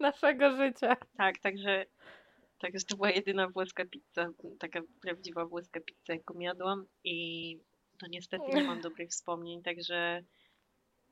naszego 0.00 0.56
życia. 0.56 0.96
Tak, 1.16 1.38
także, 1.38 1.86
także 2.58 2.86
to 2.88 2.96
była 2.96 3.10
jedyna 3.10 3.48
włoska 3.48 3.84
pizza, 3.84 4.28
taka 4.58 4.80
prawdziwa 5.02 5.46
włoska 5.46 5.80
pizza, 5.80 6.12
jaką 6.12 6.38
jadłam 6.38 6.86
i 7.04 7.56
no 8.02 8.08
niestety 8.10 8.44
nie 8.54 8.64
mam 8.64 8.80
dobrych 8.90 9.10
wspomnień, 9.10 9.62
także 9.62 10.22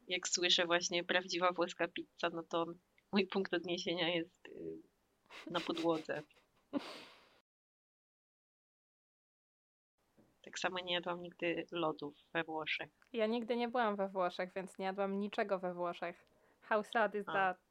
jak 0.09 0.29
słyszę 0.29 0.67
właśnie 0.67 1.05
prawdziwa 1.05 1.53
włoska 1.53 1.89
pizza, 1.89 2.31
no 2.33 2.43
to 2.43 2.67
mój 3.13 3.27
punkt 3.27 3.55
odniesienia 3.55 4.15
jest 4.15 4.49
y, 4.49 4.83
na 5.51 5.61
podłodze. 5.61 6.23
Tak 10.43 10.59
samo 10.59 10.79
nie 10.81 10.95
jadłam 10.95 11.23
nigdy 11.23 11.67
lodów 11.71 12.15
we 12.33 12.45
Włoszech. 12.45 12.91
Ja 13.13 13.27
nigdy 13.27 13.57
nie 13.57 13.69
byłam 13.69 13.97
we 13.97 14.09
Włoszech, 14.09 14.53
więc 14.57 14.79
nie 14.79 14.85
jadłam 14.85 15.21
niczego 15.21 15.59
we 15.59 15.75
Włoszech. 15.75 16.27
How 16.61 16.83
sad 16.85 17.15
is 17.15 17.29
A. 17.29 17.33
that? 17.33 17.68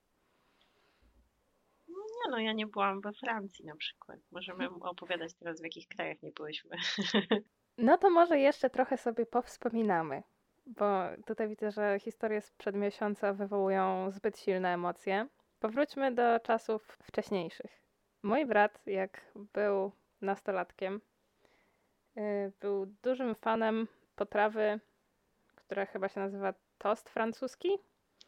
No, 2.29 2.39
ja 2.39 2.53
nie 2.53 2.67
byłam 2.67 3.01
we 3.01 3.13
Francji 3.13 3.65
na 3.65 3.75
przykład. 3.75 4.19
Możemy 4.31 4.69
opowiadać 4.69 5.33
teraz, 5.33 5.61
w 5.61 5.63
jakich 5.63 5.87
krajach 5.87 6.21
nie 6.21 6.31
byłyśmy. 6.31 6.75
No 7.79 7.97
to 7.97 8.09
może 8.09 8.39
jeszcze 8.39 8.69
trochę 8.69 8.97
sobie 8.97 9.25
powspominamy, 9.25 10.23
bo 10.65 11.03
tutaj 11.25 11.47
widzę, 11.47 11.71
że 11.71 11.99
historie 11.99 12.41
sprzed 12.41 12.75
miesiąca 12.75 13.33
wywołują 13.33 14.11
zbyt 14.11 14.39
silne 14.39 14.73
emocje. 14.73 15.27
Powróćmy 15.59 16.11
do 16.11 16.39
czasów 16.39 16.97
wcześniejszych. 17.03 17.81
Mój 18.23 18.45
brat, 18.45 18.81
jak 18.85 19.31
był 19.53 19.91
nastolatkiem, 20.21 21.01
y, 22.17 22.51
był 22.59 22.85
dużym 22.85 23.35
fanem 23.35 23.87
potrawy, 24.15 24.79
która 25.55 25.85
chyba 25.85 26.09
się 26.09 26.19
nazywa 26.19 26.53
tost 26.77 27.09
francuski, 27.09 27.69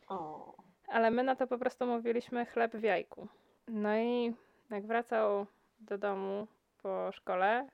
O, 0.08 0.54
ale 0.88 1.12
my 1.12 1.24
na 1.24 1.36
to 1.36 1.48
po 1.48 1.58
prostu 1.58 1.86
mówiliśmy 1.86 2.46
chleb 2.46 2.76
w 2.76 2.84
jajku. 2.84 3.28
No 3.72 3.98
i 3.98 4.34
jak 4.72 4.86
wracał 4.88 5.46
do 5.80 5.98
domu 5.98 6.48
po 6.84 7.12
szkole, 7.12 7.68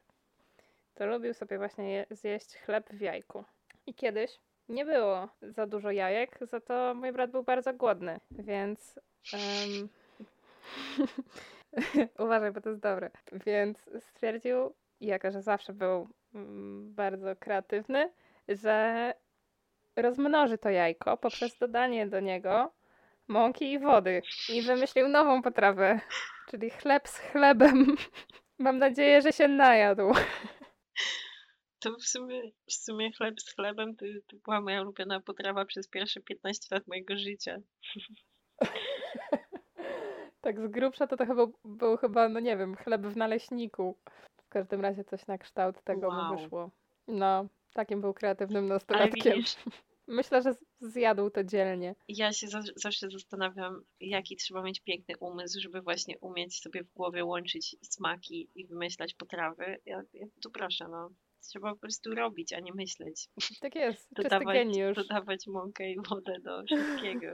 to 0.96 1.06
lubił 1.06 1.34
sobie 1.34 1.58
właśnie 1.58 1.92
je- 1.92 2.06
zjeść 2.12 2.56
chleb 2.58 2.90
w 2.90 3.02
jajku. 3.02 3.44
I 3.86 3.94
kiedyś 3.94 4.40
nie 4.70 4.86
było 4.86 5.30
za 5.42 5.68
dużo 5.68 5.92
jajek, 5.92 6.40
za 6.42 6.60
to 6.62 6.94
mój 6.96 7.12
brat 7.12 7.32
był 7.32 7.44
bardzo 7.44 7.74
głodny, 7.74 8.20
więc. 8.32 9.00
em, 9.34 9.90
Uważaj, 12.20 12.52
bo 12.52 12.62
to 12.62 12.70
jest 12.70 12.82
dobre. 12.82 13.10
Więc 13.46 13.90
stwierdził, 14.00 14.74
jako 15.02 15.32
że 15.32 15.42
zawsze 15.42 15.74
był 15.74 16.10
mm, 16.34 16.94
bardzo 16.94 17.36
kreatywny, 17.36 18.12
że 18.48 19.14
rozmnoży 19.96 20.58
to 20.58 20.70
jajko 20.70 21.18
poprzez 21.18 21.58
dodanie 21.58 22.08
do 22.08 22.20
niego 22.20 22.72
mąki 23.28 23.72
i 23.72 23.80
wody. 23.80 24.22
I 24.50 24.62
wymyślił 24.62 25.08
nową 25.08 25.42
potrawę, 25.42 26.00
czyli 26.50 26.70
chleb 26.70 27.08
z 27.08 27.18
chlebem. 27.18 27.96
Mam 28.60 28.78
nadzieję, 28.78 29.22
że 29.22 29.34
się 29.34 29.48
najadł. 29.48 30.14
to 31.80 31.92
w 31.96 32.04
sumie, 32.04 32.42
w 32.68 32.74
sumie 32.74 33.12
chleb 33.12 33.42
z 33.42 33.56
chlebem 33.56 33.96
to, 33.96 34.06
to 34.28 34.38
była 34.46 34.62
moja 34.62 34.82
ulubiona 34.82 35.20
potrawa 35.20 35.66
przez 35.66 35.88
pierwsze 35.88 36.22
15 36.22 36.76
lat 36.76 36.88
mojego 36.88 37.18
życia. 37.18 37.58
Tak 40.42 40.60
z 40.60 40.68
grubsza 40.68 41.08
to 41.08 41.18
to 41.18 41.26
chyba 41.26 41.46
był 41.66 41.98
chyba, 41.98 42.30
no 42.30 42.40
nie 42.40 42.58
wiem, 42.58 42.76
chleb 42.76 43.02
w 43.02 43.18
naleśniku. 43.18 43.98
W 44.46 44.50
każdym 44.50 44.82
razie 44.82 45.04
coś 45.04 45.28
na 45.28 45.38
kształt 45.38 45.84
tego 45.84 46.08
Wow. 46.08 46.24
mu 46.34 46.38
wyszło. 46.38 46.70
No, 47.08 47.46
takim 47.74 48.02
był 48.02 48.14
kreatywnym 48.14 48.66
Ale 48.66 48.74
nastolatkiem. 48.74 49.34
widzisz, 49.36 49.56
Myślę, 50.08 50.42
że 50.42 50.56
zjadł 50.80 51.30
to 51.30 51.44
dzielnie. 51.44 51.96
Ja 52.08 52.34
się 52.34 52.48
za 52.48 52.62
zawsze 52.76 53.10
zastanawiam, 53.10 53.84
jaki 54.00 54.36
trzeba 54.36 54.64
mieć 54.64 54.80
piękny 54.80 55.16
umysł, 55.20 55.60
żeby 55.62 55.82
właśnie 55.82 56.20
umieć 56.20 56.62
sobie 56.62 56.84
w 56.84 56.94
głowie 56.94 57.26
łączyć 57.26 57.76
smaki 57.82 58.50
i 58.56 58.68
wymyślać 58.68 59.14
potrawy. 59.14 59.78
Ja, 59.86 60.02
ja 60.14 60.26
tu 60.44 60.52
proszę, 60.52 60.88
no. 60.88 61.10
Trzeba 61.50 61.74
po 61.74 61.80
prostu 61.80 62.16
robić, 62.16 62.54
a 62.54 62.60
nie 62.60 62.74
myśleć. 62.74 63.28
Tak 63.62 63.76
jest, 63.76 64.08
Dodawać, 64.24 64.56
geniusz. 64.56 64.98
dodawać 64.98 65.48
mąkę 65.48 65.92
i 65.92 65.96
wodę 66.10 66.40
do 66.40 66.64
wszystkiego. 66.68 67.28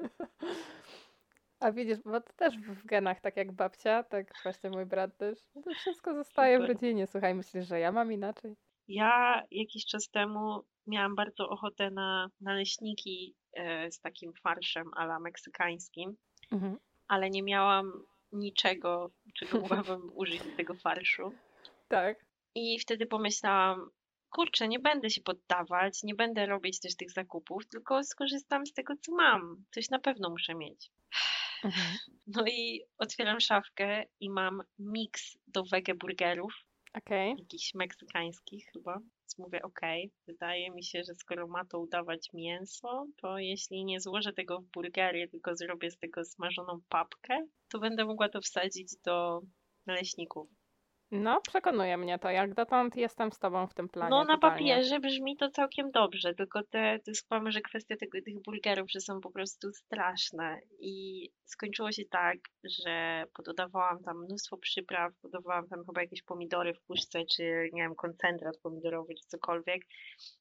A 1.59 1.71
widzisz, 1.71 1.97
bo 2.05 2.21
to 2.21 2.33
też 2.33 2.57
w 2.57 2.85
genach, 2.85 3.21
tak 3.21 3.37
jak 3.37 3.51
babcia, 3.51 4.03
tak 4.03 4.33
właśnie 4.43 4.69
mój 4.69 4.85
brat 4.85 5.17
też. 5.17 5.39
To 5.53 5.73
wszystko 5.73 6.13
zostaje 6.13 6.57
w 6.57 6.61
Super. 6.61 6.75
rodzinie. 6.75 7.07
Słuchaj, 7.07 7.35
myślisz, 7.35 7.67
że 7.67 7.79
ja 7.79 7.91
mam 7.91 8.11
inaczej? 8.11 8.55
Ja 8.87 9.43
jakiś 9.51 9.85
czas 9.85 10.09
temu 10.09 10.63
miałam 10.87 11.15
bardzo 11.15 11.49
ochotę 11.49 11.91
na 11.91 12.29
naleśniki 12.41 13.35
e, 13.53 13.91
z 13.91 13.99
takim 13.99 14.33
farszem 14.33 14.91
ala 14.95 15.19
meksykańskim, 15.19 16.15
Mhm. 16.51 16.77
ale 17.07 17.29
nie 17.29 17.43
miałam 17.43 17.91
niczego, 18.31 19.11
czego 19.39 19.59
mogłabym 19.61 20.11
użyć 20.13 20.43
do 20.43 20.55
tego 20.57 20.75
farszu. 20.75 21.31
Tak. 21.87 22.25
I 22.55 22.79
wtedy 22.79 23.05
pomyślałam, 23.05 23.89
kurczę, 24.29 24.67
nie 24.67 24.79
będę 24.79 25.09
się 25.09 25.21
poddawać, 25.21 26.03
nie 26.03 26.15
będę 26.15 26.45
robić 26.45 26.79
też 26.79 26.95
tych 26.95 27.11
zakupów, 27.11 27.67
tylko 27.67 28.03
skorzystam 28.03 28.65
z 28.65 28.73
tego, 28.73 28.93
co 29.01 29.11
mam. 29.15 29.63
Coś 29.71 29.89
na 29.89 29.99
pewno 29.99 30.29
muszę 30.29 30.55
mieć. 30.55 30.91
Mhm. 31.63 31.87
No 32.27 32.43
i 32.47 32.81
otwieram 32.97 33.39
szafkę 33.39 34.05
i 34.19 34.29
mam 34.29 34.61
miks 34.79 35.37
do 35.47 35.63
wege 35.63 35.95
burgerów, 35.95 36.53
Okej. 36.93 37.35
jakichś 37.39 37.73
meksykańskich 37.73 38.65
chyba. 38.73 38.99
Mówię, 39.37 39.61
okej, 39.61 40.11
wydaje 40.27 40.71
mi 40.71 40.83
się, 40.83 41.03
że 41.03 41.15
skoro 41.15 41.47
ma 41.47 41.65
to 41.65 41.79
udawać 41.79 42.29
mięso, 42.33 43.05
to 43.21 43.37
jeśli 43.37 43.85
nie 43.85 43.99
złożę 43.99 44.33
tego 44.33 44.59
w 44.61 44.65
burgery, 44.65 45.27
tylko 45.27 45.55
zrobię 45.55 45.91
z 45.91 45.97
tego 45.97 46.25
smażoną 46.25 46.79
papkę, 46.89 47.45
to 47.69 47.79
będę 47.79 48.05
mogła 48.05 48.29
to 48.29 48.41
wsadzić 48.41 48.95
do 49.05 49.41
naleśników. 49.85 50.60
No, 51.11 51.41
przekonuje 51.41 51.97
mnie 51.97 52.19
to. 52.19 52.29
Jak 52.29 52.53
dotąd 52.53 52.95
jestem 52.95 53.31
z 53.31 53.39
tobą 53.39 53.67
w 53.67 53.73
tym 53.73 53.89
planie. 53.89 54.09
No 54.09 54.23
na 54.23 54.35
totalnie. 54.35 54.57
papierze 54.57 54.99
brzmi 54.99 55.37
to 55.37 55.49
całkiem 55.49 55.91
dobrze, 55.91 56.33
tylko 56.33 56.63
te, 56.63 56.99
to 57.05 57.11
jest 57.11 57.27
może 57.41 57.61
kwestia 57.61 57.95
tego, 57.97 58.17
tych 58.25 58.41
burgerów, 58.41 58.91
że 58.91 58.99
są 58.99 59.21
po 59.21 59.31
prostu 59.31 59.71
straszne 59.73 60.59
i 60.79 61.27
skończyło 61.45 61.91
się 61.91 62.03
tak, 62.05 62.37
że 62.83 63.23
pododawałam 63.33 64.03
tam 64.03 64.23
mnóstwo 64.25 64.57
przypraw, 64.57 65.13
podawałam 65.21 65.67
tam 65.67 65.85
chyba 65.85 66.01
jakieś 66.01 66.23
pomidory 66.23 66.73
w 66.73 66.81
puszce, 66.81 67.25
czy 67.35 67.69
nie 67.73 67.81
wiem, 67.81 67.95
koncentrat 67.95 68.57
pomidorowy, 68.57 69.13
czy 69.13 69.27
cokolwiek, 69.27 69.81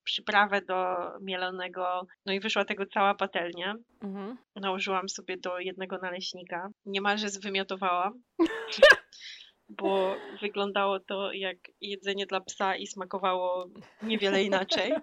przyprawę 0.05 0.63
do 0.63 0.97
mielonego, 1.21 2.07
no 2.27 2.33
i 2.33 2.41
wyszła 2.41 2.65
tego 2.65 2.87
cała 2.87 3.15
patelnia. 3.15 3.75
Mhm. 4.03 4.37
Nałożyłam 4.57 5.09
sobie 5.09 5.37
do 5.37 5.59
jednego 5.59 5.99
naleśnika, 5.99 6.69
niemalże 6.87 7.29
zwymiotowałam. 7.29 8.23
bo 9.71 10.17
wyglądało 10.41 11.01
to 11.01 11.33
jak 11.33 11.57
jedzenie 11.81 12.27
dla 12.27 12.41
psa 12.41 12.77
i 12.77 12.87
smakowało 12.87 13.67
niewiele 14.03 14.43
inaczej. 14.43 14.93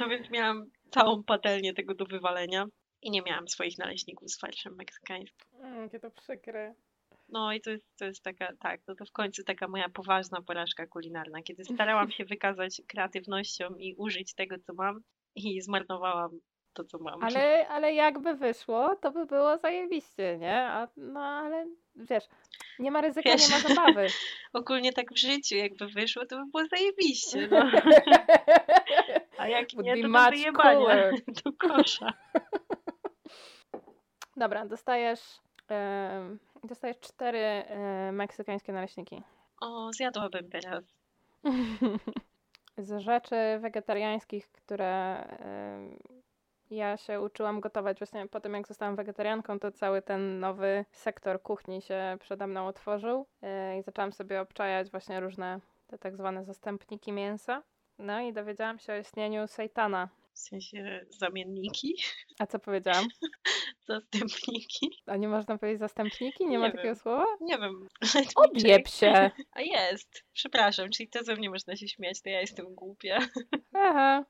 No 0.00 0.08
więc 0.08 0.30
miałam 0.30 0.70
całą 0.90 1.24
patelnię 1.24 1.74
tego 1.74 1.94
do 1.94 2.06
wywalenia 2.06 2.66
i 3.02 3.10
nie 3.10 3.22
miałam 3.22 3.48
swoich 3.48 3.78
naleśników 3.78 4.30
z 4.30 4.40
farszem 4.40 4.74
meksykańskim. 4.76 5.60
Mm, 5.60 5.82
Jakie 5.82 6.00
to 6.00 6.10
przykre. 6.10 6.74
No 7.28 7.52
i 7.52 7.60
to 7.60 7.70
jest, 7.70 7.96
to 7.98 8.04
jest 8.04 8.22
taka, 8.22 8.56
tak, 8.60 8.80
no 8.88 8.94
to 8.94 9.04
w 9.04 9.12
końcu 9.12 9.44
taka 9.44 9.68
moja 9.68 9.88
poważna 9.88 10.42
porażka 10.42 10.86
kulinarna, 10.86 11.42
kiedy 11.42 11.64
starałam 11.64 12.10
się 12.16 12.24
wykazać 12.24 12.82
kreatywnością 12.88 13.74
i 13.74 13.94
użyć 13.94 14.34
tego, 14.34 14.58
co 14.58 14.74
mam 14.74 15.00
i 15.34 15.60
zmarnowałam 15.60 16.30
to, 16.74 16.84
co 16.84 16.98
mam. 16.98 17.24
Ale, 17.24 17.68
ale 17.68 17.94
jakby 17.94 18.34
wyszło, 18.34 18.96
to 18.96 19.10
by 19.10 19.26
było 19.26 19.58
zajebiście, 19.58 20.38
nie? 20.38 20.56
A, 20.62 20.88
no 20.96 21.20
ale 21.20 21.66
wiesz, 21.96 22.24
nie 22.78 22.90
ma 22.90 23.00
ryzyka, 23.00 23.30
Wiesz. 23.30 23.48
nie 23.48 23.54
ma 23.54 23.60
zabawy. 23.74 24.06
Ogólnie 24.52 24.92
tak 24.92 25.12
w 25.12 25.18
życiu, 25.18 25.56
jakby 25.56 25.86
wyszło, 25.86 26.26
to 26.26 26.36
by 26.36 26.50
było 26.50 26.66
zajebiście, 26.66 27.48
no. 27.50 27.70
A 29.38 29.48
jak 29.48 29.68
Would 29.74 29.86
nie, 29.86 30.02
to 30.02 30.08
do 30.08 30.30
wyjebania, 30.30 31.10
do 31.44 31.52
kosza. 31.52 32.12
Dobra, 34.36 34.66
dostajesz, 34.66 35.20
em, 35.68 36.38
dostajesz 36.64 37.00
cztery 37.00 37.38
e, 37.38 38.12
meksykańskie 38.12 38.72
naleśniki. 38.72 39.22
O, 39.60 39.92
zjadłabym 39.92 40.50
teraz. 40.50 40.84
Z 42.78 43.02
rzeczy 43.02 43.36
wegetariańskich, 43.60 44.50
które 44.52 45.24
ja 46.70 46.96
się 46.96 47.20
uczyłam 47.20 47.60
gotować 47.60 47.98
właśnie 47.98 48.28
po 48.28 48.40
tym, 48.40 48.54
jak 48.54 48.68
zostałam 48.68 48.96
wegetarianką, 48.96 49.58
to 49.58 49.72
cały 49.72 50.02
ten 50.02 50.40
nowy 50.40 50.84
sektor 50.92 51.42
kuchni 51.42 51.82
się 51.82 52.16
przede 52.20 52.46
mną 52.46 52.66
otworzył 52.66 53.26
e, 53.42 53.78
i 53.78 53.82
zaczęłam 53.82 54.12
sobie 54.12 54.40
obczajać 54.40 54.90
właśnie 54.90 55.20
różne 55.20 55.60
te 55.86 55.98
tak 55.98 56.16
zwane 56.16 56.44
zastępniki 56.44 57.12
mięsa. 57.12 57.62
No 57.98 58.20
i 58.20 58.32
dowiedziałam 58.32 58.78
się 58.78 58.92
o 58.92 58.96
istnieniu 58.96 59.46
sejtana. 59.46 60.08
W 60.32 60.38
sensie 60.38 61.06
zamienniki, 61.10 61.94
A 62.38 62.46
co 62.46 62.58
powiedziałam? 62.58 63.04
zastępniki. 63.88 64.90
A 65.06 65.16
nie 65.16 65.28
można 65.28 65.58
powiedzieć 65.58 65.80
zastępniki? 65.80 66.46
Nie, 66.46 66.58
ma 66.58 66.66
Nie 66.66 66.72
takiego 66.72 66.88
wiem. 66.88 66.96
słowa? 66.96 67.24
Nie 67.40 67.58
wiem. 67.58 67.88
Odjeb 68.36 68.88
się! 68.88 69.30
A 69.56 69.60
jest. 69.60 70.24
Przepraszam, 70.32 70.90
czyli 70.90 71.08
to 71.08 71.24
ze 71.24 71.34
mnie 71.36 71.50
można 71.50 71.76
się 71.76 71.88
śmiać, 71.88 72.22
to 72.22 72.28
ja 72.28 72.40
jestem 72.40 72.74
głupia. 72.74 73.18
Aha. 73.74 74.24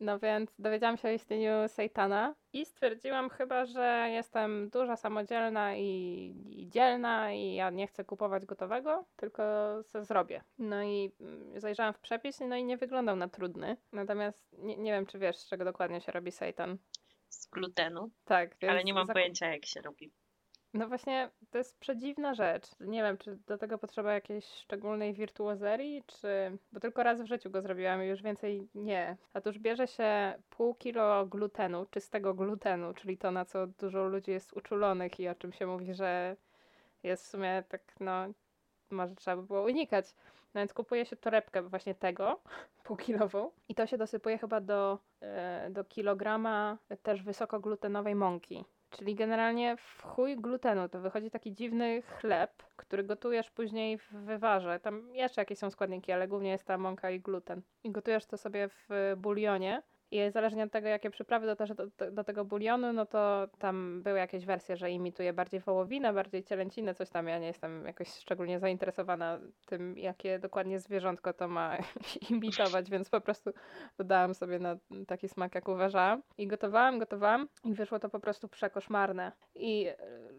No 0.00 0.18
więc 0.18 0.54
dowiedziałam 0.58 0.96
się 0.96 1.08
o 1.08 1.10
istnieniu 1.10 1.68
Sejtana 1.68 2.34
i 2.52 2.66
stwierdziłam 2.66 3.30
chyba, 3.30 3.66
że 3.66 4.08
jestem 4.10 4.70
duża, 4.70 4.96
samodzielna 4.96 5.76
i, 5.76 5.84
i 6.50 6.68
dzielna 6.68 7.32
i 7.32 7.54
ja 7.54 7.70
nie 7.70 7.86
chcę 7.86 8.04
kupować 8.04 8.46
gotowego, 8.46 9.04
tylko 9.16 9.42
se 9.82 10.04
zrobię. 10.04 10.42
No 10.58 10.82
i 10.82 11.12
mm, 11.20 11.60
zajrzałam 11.60 11.94
w 11.94 12.00
przepis, 12.00 12.40
no 12.40 12.56
i 12.56 12.64
nie 12.64 12.76
wyglądał 12.76 13.16
na 13.16 13.28
trudny. 13.28 13.76
Natomiast 13.92 14.38
nie, 14.58 14.76
nie 14.76 14.92
wiem, 14.92 15.06
czy 15.06 15.18
wiesz, 15.18 15.36
z 15.36 15.48
czego 15.48 15.64
dokładnie 15.64 16.00
się 16.00 16.12
robi 16.12 16.32
seitan. 16.32 16.78
Z 17.28 17.46
glutenu, 17.46 18.10
Tak, 18.24 18.56
ale 18.68 18.84
nie 18.84 18.94
mam 18.94 19.06
zaku- 19.06 19.12
pojęcia 19.12 19.46
jak 19.52 19.66
się 19.66 19.80
robi. 19.82 20.12
No 20.74 20.88
właśnie, 20.88 21.30
to 21.50 21.58
jest 21.58 21.78
przedziwna 21.78 22.34
rzecz. 22.34 22.66
Nie 22.80 23.02
wiem, 23.02 23.18
czy 23.18 23.36
do 23.46 23.58
tego 23.58 23.78
potrzeba 23.78 24.12
jakiejś 24.12 24.44
szczególnej 24.44 25.14
wirtuozerii, 25.14 26.02
czy... 26.06 26.58
Bo 26.72 26.80
tylko 26.80 27.02
raz 27.02 27.22
w 27.22 27.26
życiu 27.26 27.50
go 27.50 27.62
zrobiłam 27.62 28.02
i 28.02 28.06
już 28.06 28.22
więcej 28.22 28.68
nie. 28.74 29.16
Otóż 29.34 29.58
bierze 29.58 29.86
się 29.86 30.34
pół 30.50 30.74
kilo 30.74 31.26
glutenu, 31.26 31.86
czystego 31.90 32.34
glutenu, 32.34 32.94
czyli 32.94 33.18
to, 33.18 33.30
na 33.30 33.44
co 33.44 33.66
dużo 33.66 34.04
ludzi 34.04 34.30
jest 34.30 34.52
uczulonych 34.52 35.20
i 35.20 35.28
o 35.28 35.34
czym 35.34 35.52
się 35.52 35.66
mówi, 35.66 35.94
że 35.94 36.36
jest 37.02 37.24
w 37.24 37.28
sumie 37.28 37.62
tak, 37.68 37.94
no, 38.00 38.26
może 38.90 39.14
trzeba 39.14 39.36
by 39.36 39.42
było 39.42 39.62
unikać. 39.62 40.14
No 40.54 40.60
więc 40.60 40.74
kupuje 40.74 41.06
się 41.06 41.16
torebkę 41.16 41.62
właśnie 41.62 41.94
tego, 41.94 42.40
półkilową 42.84 43.50
i 43.68 43.74
to 43.74 43.86
się 43.86 43.98
dosypuje 43.98 44.38
chyba 44.38 44.60
do, 44.60 44.98
e, 45.20 45.70
do 45.70 45.84
kilograma 45.84 46.78
też 47.02 47.22
wysokoglutenowej 47.22 48.14
mąki. 48.14 48.64
Czyli 48.98 49.14
generalnie 49.14 49.76
w 49.76 50.02
chuj 50.02 50.36
glutenu. 50.36 50.88
To 50.88 51.00
wychodzi 51.00 51.30
taki 51.30 51.52
dziwny 51.52 52.02
chleb, 52.02 52.62
który 52.76 53.04
gotujesz 53.04 53.50
później 53.50 53.98
w 53.98 54.12
wywarze. 54.12 54.80
Tam 54.80 55.14
jeszcze 55.14 55.40
jakieś 55.40 55.58
są 55.58 55.70
składniki, 55.70 56.12
ale 56.12 56.28
głównie 56.28 56.50
jest 56.50 56.64
ta 56.64 56.78
mąka 56.78 57.10
i 57.10 57.20
gluten. 57.20 57.62
I 57.84 57.90
gotujesz 57.90 58.26
to 58.26 58.36
sobie 58.36 58.68
w 58.68 59.14
bulionie. 59.16 59.82
I 60.14 60.30
zależnie 60.30 60.64
od 60.64 60.72
tego, 60.72 60.88
jakie 60.88 61.10
przyprawy 61.10 61.46
do, 61.46 61.56
do, 61.74 62.10
do 62.10 62.24
tego 62.24 62.44
bulionu, 62.44 62.92
no 62.92 63.06
to 63.06 63.48
tam 63.58 64.02
były 64.02 64.18
jakieś 64.18 64.46
wersje, 64.46 64.76
że 64.76 64.90
imituje 64.90 65.32
bardziej 65.32 65.60
wołowinę, 65.60 66.12
bardziej 66.12 66.44
cielęcinę, 66.44 66.94
coś 66.94 67.10
tam. 67.10 67.28
Ja 67.28 67.38
nie 67.38 67.46
jestem 67.46 67.86
jakoś 67.86 68.08
szczególnie 68.08 68.58
zainteresowana 68.58 69.40
tym, 69.66 69.98
jakie 69.98 70.38
dokładnie 70.38 70.78
zwierzątko 70.80 71.32
to 71.32 71.48
ma 71.48 71.76
imitować, 72.30 72.90
więc 72.90 73.10
po 73.10 73.20
prostu 73.20 73.50
dodałam 73.98 74.34
sobie 74.34 74.58
na 74.58 74.76
taki 75.06 75.28
smak, 75.28 75.54
jak 75.54 75.68
uważałam. 75.68 76.22
I 76.38 76.46
gotowałam, 76.46 76.98
gotowałam 76.98 77.48
i 77.64 77.74
wyszło 77.74 77.98
to 77.98 78.08
po 78.08 78.20
prostu 78.20 78.48
przekoszmarne. 78.48 79.32
I 79.54 79.86
e, 79.86 79.96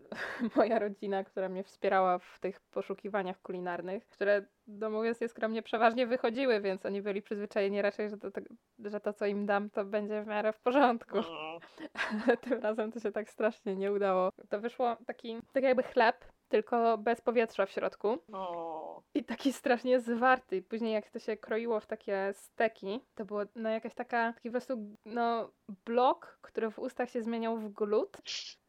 moja 0.56 0.80
rodzina, 0.80 1.24
która 1.24 1.50
mnie 1.50 1.64
wspierała 1.64 2.20
w 2.20 2.40
tych 2.40 2.60
poszukiwaniach 2.60 3.42
kulinarnych, 3.42 4.08
które 4.08 4.46
no 4.68 4.90
mówiąc 4.90 5.22
nieskromnie 5.22 5.64
przeważnie 5.64 6.08
wychodziły, 6.08 6.62
więc 6.62 6.86
oni 6.86 7.02
byli 7.02 7.22
przyzwyczajeni 7.22 7.82
raczej, 7.82 8.10
że 8.10 8.18
to, 8.18 8.32
to, 8.32 8.42
że 8.80 9.00
to 9.00 9.14
co 9.14 9.26
im 9.26 9.46
dam, 9.46 9.70
to 9.70 9.86
będzie 9.86 10.24
w 10.24 10.28
miarę 10.28 10.54
w 10.54 10.60
porządku. 10.60 11.18
O, 11.18 11.60
Ale 11.94 12.38
tym 12.44 12.62
razem 12.62 12.92
to 12.92 13.00
się 13.00 13.12
tak 13.12 13.30
strasznie 13.30 13.76
nie 13.76 13.92
udało. 13.92 14.30
To 14.50 14.60
wyszło 14.60 14.98
taki, 15.06 15.38
tak 15.54 15.64
jakby 15.64 15.84
chleb, 15.84 16.26
tylko 16.50 16.98
bez 16.98 17.22
powietrza 17.22 17.66
w 17.66 17.72
środku. 17.72 18.18
o. 18.34 19.02
I 19.14 19.24
taki 19.24 19.54
strasznie 19.54 20.00
zwarty. 20.00 20.62
Później 20.62 20.94
jak 20.94 21.10
to 21.10 21.20
się 21.20 21.38
kroiło 21.38 21.80
w 21.80 21.86
takie 21.86 22.32
steki, 22.34 23.00
to 23.16 23.26
było 23.26 23.42
no 23.56 23.70
jakaś 23.70 23.94
taka, 23.94 24.34
taki 24.34 24.50
po 24.50 24.54
prostu 24.54 24.98
no 25.06 25.52
blok, 25.86 26.38
który 26.42 26.72
w 26.72 26.80
ustach 26.80 27.10
się 27.10 27.22
zmieniał 27.22 27.58
w 27.58 27.74
glut. 27.74 28.18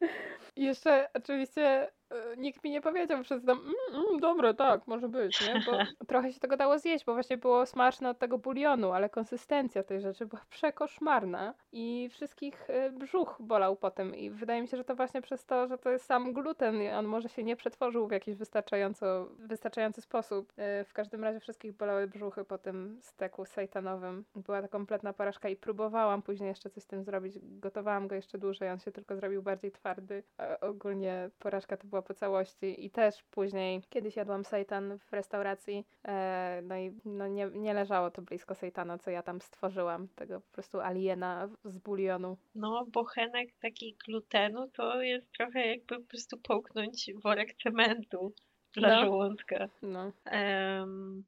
I 0.55 0.63
jeszcze 0.63 1.09
oczywiście 1.13 1.91
e, 2.09 2.37
nikt 2.37 2.63
mi 2.63 2.71
nie 2.71 2.81
powiedział 2.81 3.23
przez 3.23 3.45
tam, 3.45 3.57
mm, 3.57 4.05
mm, 4.07 4.19
dobra, 4.19 4.53
tak, 4.53 4.87
może 4.87 5.09
być, 5.09 5.47
nie? 5.47 5.63
Bo 5.65 5.71
trochę 6.07 6.33
się 6.33 6.39
tego 6.39 6.57
dało 6.57 6.79
zjeść, 6.79 7.05
bo 7.05 7.13
właśnie 7.13 7.37
było 7.37 7.65
smaczne 7.65 8.09
od 8.09 8.19
tego 8.19 8.37
bulionu, 8.37 8.91
ale 8.91 9.09
konsystencja 9.09 9.83
tej 9.83 10.01
rzeczy 10.01 10.25
była 10.25 10.41
przekoszmarna 10.49 11.53
i 11.71 12.09
wszystkich 12.09 12.69
e, 12.69 12.91
brzuch 12.91 13.37
bolał 13.39 13.75
potem 13.75 14.15
i 14.15 14.29
wydaje 14.29 14.61
mi 14.61 14.67
się, 14.67 14.77
że 14.77 14.83
to 14.83 14.95
właśnie 14.95 15.21
przez 15.21 15.45
to, 15.45 15.67
że 15.67 15.77
to 15.77 15.89
jest 15.89 16.05
sam 16.05 16.33
gluten 16.33 16.81
i 16.81 16.89
on 16.89 17.05
może 17.05 17.29
się 17.29 17.43
nie 17.43 17.55
przetworzył 17.55 18.07
w 18.07 18.11
jakiś 18.11 18.35
wystarczająco, 18.35 19.29
wystarczający 19.39 20.01
sposób. 20.01 20.53
E, 20.57 20.83
w 20.83 20.93
każdym 20.93 21.23
razie 21.23 21.39
wszystkich 21.39 21.73
bolały 21.73 22.07
brzuchy 22.07 22.45
po 22.45 22.57
tym 22.57 22.99
steku 23.01 23.45
sejtanowym. 23.45 24.25
Była 24.35 24.61
to 24.61 24.67
kompletna 24.69 25.13
porażka 25.13 25.49
i 25.49 25.55
próbowałam 25.55 26.21
później 26.21 26.47
jeszcze 26.47 26.69
coś 26.69 26.83
z 26.83 26.87
tym 26.87 27.03
zrobić. 27.03 27.39
Gotowałam 27.41 28.07
go 28.07 28.15
jeszcze 28.15 28.37
dłużej, 28.37 28.69
on 28.69 28.79
się 28.79 28.91
tylko 28.91 29.15
zrobił 29.15 29.43
bardziej 29.43 29.71
twardy. 29.71 30.23
A 30.37 30.59
ogólnie 30.59 31.29
porażka 31.39 31.77
to 31.77 31.87
była 31.87 31.96
po 32.01 32.13
całości 32.13 32.85
i 32.85 32.89
też 32.91 33.23
później 33.23 33.81
kiedyś 33.89 34.15
jadłam 34.15 34.43
seitan 34.45 34.99
w 34.99 35.13
restauracji, 35.13 35.85
e, 36.07 36.61
no 36.63 36.77
i 36.77 36.91
no 37.05 37.27
nie, 37.27 37.45
nie 37.53 37.73
leżało 37.73 38.11
to 38.11 38.21
blisko 38.21 38.55
seitana, 38.55 38.97
co 38.97 39.11
ja 39.11 39.23
tam 39.23 39.41
stworzyłam, 39.41 40.07
tego 40.15 40.41
po 40.41 40.51
prostu 40.51 40.79
aliena 40.79 41.49
z 41.65 41.77
bulionu. 41.77 42.37
No, 42.55 42.85
bochenek 42.93 43.49
taki 43.61 43.97
glutenu 44.05 44.69
to 44.73 45.01
jest 45.01 45.31
trochę 45.37 45.67
jakby 45.67 45.95
po 45.99 46.07
prostu 46.07 46.37
połknąć 46.37 47.11
worek 47.23 47.53
cementu 47.63 48.33
dla 48.73 48.89
No. 48.89 49.05
żołądka. 49.05 49.69
No. 49.81 50.11
Em, 50.25 51.23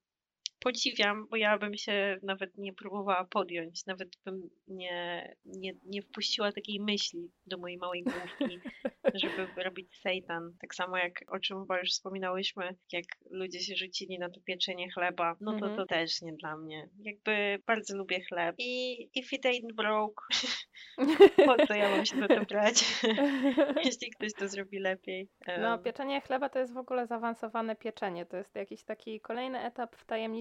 podziwiam, 0.59 1.27
bo 1.27 1.35
ja 1.37 1.57
bym 1.57 1.77
się 1.77 2.19
nawet 2.23 2.57
nie 2.57 2.73
próbowała 2.73 3.25
podjąć, 3.25 3.85
nawet 3.85 4.09
bym 4.25 4.49
nie, 4.67 5.35
nie, 5.45 5.73
nie 5.85 6.01
wpuściła 6.01 6.51
takiej 6.51 6.79
myśli 6.79 7.31
do 7.45 7.57
mojej 7.57 7.77
małej 7.77 8.03
główki, 8.03 8.59
żeby 9.23 9.63
robić 9.63 9.97
seitan. 9.97 10.53
Tak 10.61 10.75
samo 10.75 10.97
jak 10.97 11.13
o 11.27 11.39
czym 11.39 11.59
chyba 11.59 11.79
już 11.79 11.89
wspominałyśmy, 11.89 12.75
jak 12.91 13.05
ludzie 13.29 13.59
się 13.59 13.75
rzucili 13.75 14.19
na 14.19 14.29
to 14.29 14.41
pieczenie 14.41 14.91
chleba, 14.91 15.35
no 15.41 15.51
to 15.51 15.57
Mhm. 15.59 15.75
to 15.75 15.85
też 15.85 16.21
nie 16.21 16.33
dla 16.33 16.57
mnie. 16.57 16.89
Jakby 16.99 17.59
bardzo 17.67 17.97
lubię 17.97 18.21
chleb 18.23 18.55
i 18.57 19.01
if 19.15 19.35
it 19.35 19.45
ain't 19.45 19.73
broke, 19.75 20.23
po 21.45 21.67
co 21.67 21.73
ja 21.73 21.89
mam 21.89 22.05
się 22.05 22.19
za 22.19 22.27
to 22.27 22.45
brać, 22.45 22.83
jeśli 23.85 24.11
ktoś 24.11 24.33
to 24.33 24.47
zrobi 24.47 24.79
lepiej. 24.79 25.29
No, 25.61 25.73
Em, 25.73 25.83
pieczenie 25.83 26.21
chleba 26.21 26.49
to 26.49 26.59
jest 26.59 26.73
w 26.73 26.77
ogóle 26.77 27.07
zaawansowane 27.07 27.75
pieczenie. 27.75 28.25
To 28.25 28.37
jest 28.37 28.55
jakiś 28.55 28.83
taki 28.83 29.21
kolejny 29.21 29.59
etap 29.59 29.95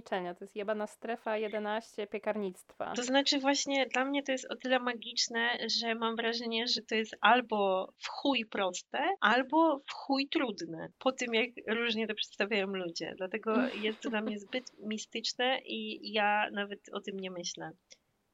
To 0.08 0.44
jest 0.44 0.56
jebana 0.56 0.86
strefa 0.86 1.36
11 1.36 2.06
piekarnictwa. 2.06 2.92
To 2.96 3.02
znaczy 3.02 3.38
właśnie 3.38 3.86
dla 3.86 4.04
mnie 4.04 4.22
to 4.22 4.32
jest 4.32 4.50
o 4.50 4.56
tyle 4.56 4.78
magiczne, 4.78 5.58
że 5.80 5.94
mam 5.94 6.16
wrażenie, 6.16 6.66
że 6.66 6.82
to 6.82 6.94
jest 6.94 7.16
albo 7.20 7.88
w 7.98 8.08
chuj 8.08 8.46
proste, 8.46 8.98
albo 9.20 9.78
w 9.78 9.92
chuj 9.92 10.28
trudne. 10.28 10.88
Po 10.98 11.12
tym 11.12 11.34
jak 11.34 11.50
różnie 11.66 12.06
to 12.06 12.14
przedstawiają 12.14 12.66
ludzie. 12.66 13.14
Dlatego 13.16 13.54
jest 13.84 14.00
to 14.00 14.10
dla 14.10 14.20
mnie 14.20 14.38
zbyt 14.38 14.64
mistyczne 14.78 15.58
i 15.64 16.12
ja 16.12 16.50
nawet 16.52 16.80
o 16.92 17.00
tym 17.00 17.20
nie 17.20 17.30
myślę. 17.30 17.70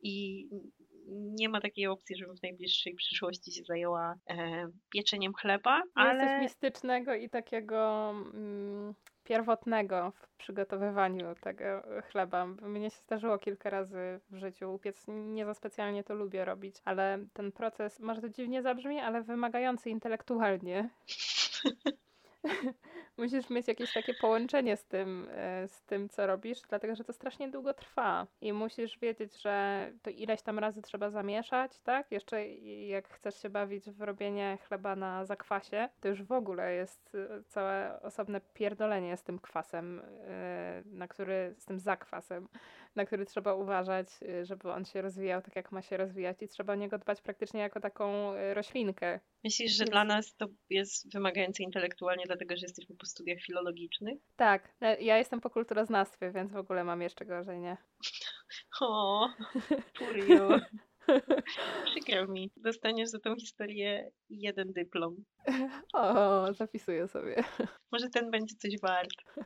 I 0.02 0.46
nie 1.08 1.48
ma 1.48 1.60
takiej 1.60 1.86
opcji, 1.86 2.16
żebym 2.16 2.36
w 2.36 2.42
najbliższej 2.42 2.94
przyszłości 2.94 3.52
się 3.52 3.64
zajęła 3.64 4.14
e, 4.30 4.68
pieczeniem 4.92 5.34
chleba, 5.34 5.82
Ale... 5.94 6.10
ale 6.10 6.26
Coś 6.26 6.42
mistycznego 6.42 7.14
i 7.14 7.30
takiego 7.30 8.10
mm, 8.10 8.94
pierwotnego 9.24 10.12
w 10.16 10.36
przygotowywaniu 10.36 11.34
tego 11.40 11.64
chleba. 12.10 12.46
Mnie 12.46 12.90
się 12.90 13.00
zdarzyło 13.00 13.38
kilka 13.38 13.70
razy 13.70 14.20
w 14.30 14.36
życiu 14.36 14.74
upiec. 14.74 15.04
Nie 15.08 15.46
za 15.46 15.54
specjalnie 15.54 16.04
to 16.04 16.14
lubię 16.14 16.44
robić, 16.44 16.76
ale 16.84 17.18
ten 17.32 17.52
proces, 17.52 18.00
może 18.00 18.20
to 18.20 18.28
dziwnie 18.28 18.62
zabrzmi, 18.62 19.00
ale 19.00 19.22
wymagający 19.22 19.90
intelektualnie. 19.90 20.90
Musisz 23.18 23.50
mieć 23.50 23.68
jakieś 23.68 23.92
takie 23.92 24.14
połączenie 24.14 24.76
z 24.76 24.84
tym, 24.84 25.28
e, 25.30 25.68
z 25.68 25.82
tym, 25.82 26.08
co 26.08 26.26
robisz, 26.26 26.60
dlatego 26.68 26.94
że 26.94 27.04
to 27.04 27.12
strasznie 27.12 27.48
długo 27.48 27.74
trwa 27.74 28.26
i 28.40 28.52
musisz 28.52 28.98
wiedzieć, 28.98 29.42
że 29.42 29.90
to 30.02 30.10
ileś 30.10 30.42
tam 30.42 30.58
razy 30.58 30.82
trzeba 30.82 31.10
zamieszać, 31.10 31.80
tak? 31.80 32.12
Jeszcze 32.12 32.48
jak 32.86 33.08
chcesz 33.08 33.42
się 33.42 33.50
bawić 33.50 33.90
w 33.90 34.00
robienie 34.00 34.58
chleba 34.68 34.96
na 34.96 35.24
zakwasie, 35.24 35.88
to 36.00 36.08
już 36.08 36.22
w 36.22 36.32
ogóle 36.32 36.74
jest 36.74 37.14
e, 37.14 37.42
całe 37.42 38.00
osobne 38.02 38.40
pierdolenie 38.40 39.16
z 39.16 39.22
tym 39.22 39.38
kwasem, 39.38 40.02
e, 40.28 40.82
na 40.86 41.08
który, 41.08 41.54
z 41.58 41.64
tym 41.64 41.78
zakwasem, 41.78 42.48
na 42.96 43.04
który 43.04 43.26
trzeba 43.26 43.54
uważać, 43.54 44.08
e, 44.22 44.46
żeby 44.46 44.72
on 44.72 44.84
się 44.84 45.02
rozwijał 45.02 45.42
tak, 45.42 45.56
jak 45.56 45.72
ma 45.72 45.82
się 45.82 45.96
rozwijać 45.96 46.42
i 46.42 46.48
trzeba 46.48 46.72
o 46.72 46.76
niego 46.76 46.98
dbać 46.98 47.20
praktycznie 47.20 47.60
jako 47.60 47.80
taką 47.80 48.32
e, 48.32 48.54
roślinkę. 48.54 49.20
myślisz, 49.44 49.72
że 49.72 49.84
dla 49.84 50.04
nas 50.04 50.36
to 50.36 50.46
jest 50.70 51.12
wymagające 51.12 51.62
intelektualnie, 51.62 52.24
dlatego 52.26 52.56
że 52.56 52.62
jesteśmy 52.62 52.96
po 52.96 53.06
studiach 53.06 53.38
filologicznych? 53.40 54.18
Tak, 54.36 54.74
e, 54.80 55.02
ja 55.02 55.18
jestem 55.18 55.40
po 55.40 55.50
kulturoznawstwie, 55.50 56.30
więc 56.30 56.52
w 56.52 56.56
ogóle 56.56 56.84
mam 56.84 57.02
jeszcze 57.02 57.24
gorzej, 57.24 57.60
nie? 57.60 57.76
O, 58.80 59.28
Purio. 59.98 60.60
Przykro 61.84 62.26
mi. 62.26 62.50
Dostaniesz 62.56 63.08
za 63.08 63.20
tą 63.20 63.36
historię 63.36 64.10
jeden 64.30 64.72
dyplom. 64.72 65.24
O, 65.92 66.52
zapisuję 66.52 67.08
sobie. 67.08 67.44
Może 67.92 68.08
ten 68.08 68.30
będzie 68.30 68.54
coś 68.56 68.80
wart. 68.80 69.10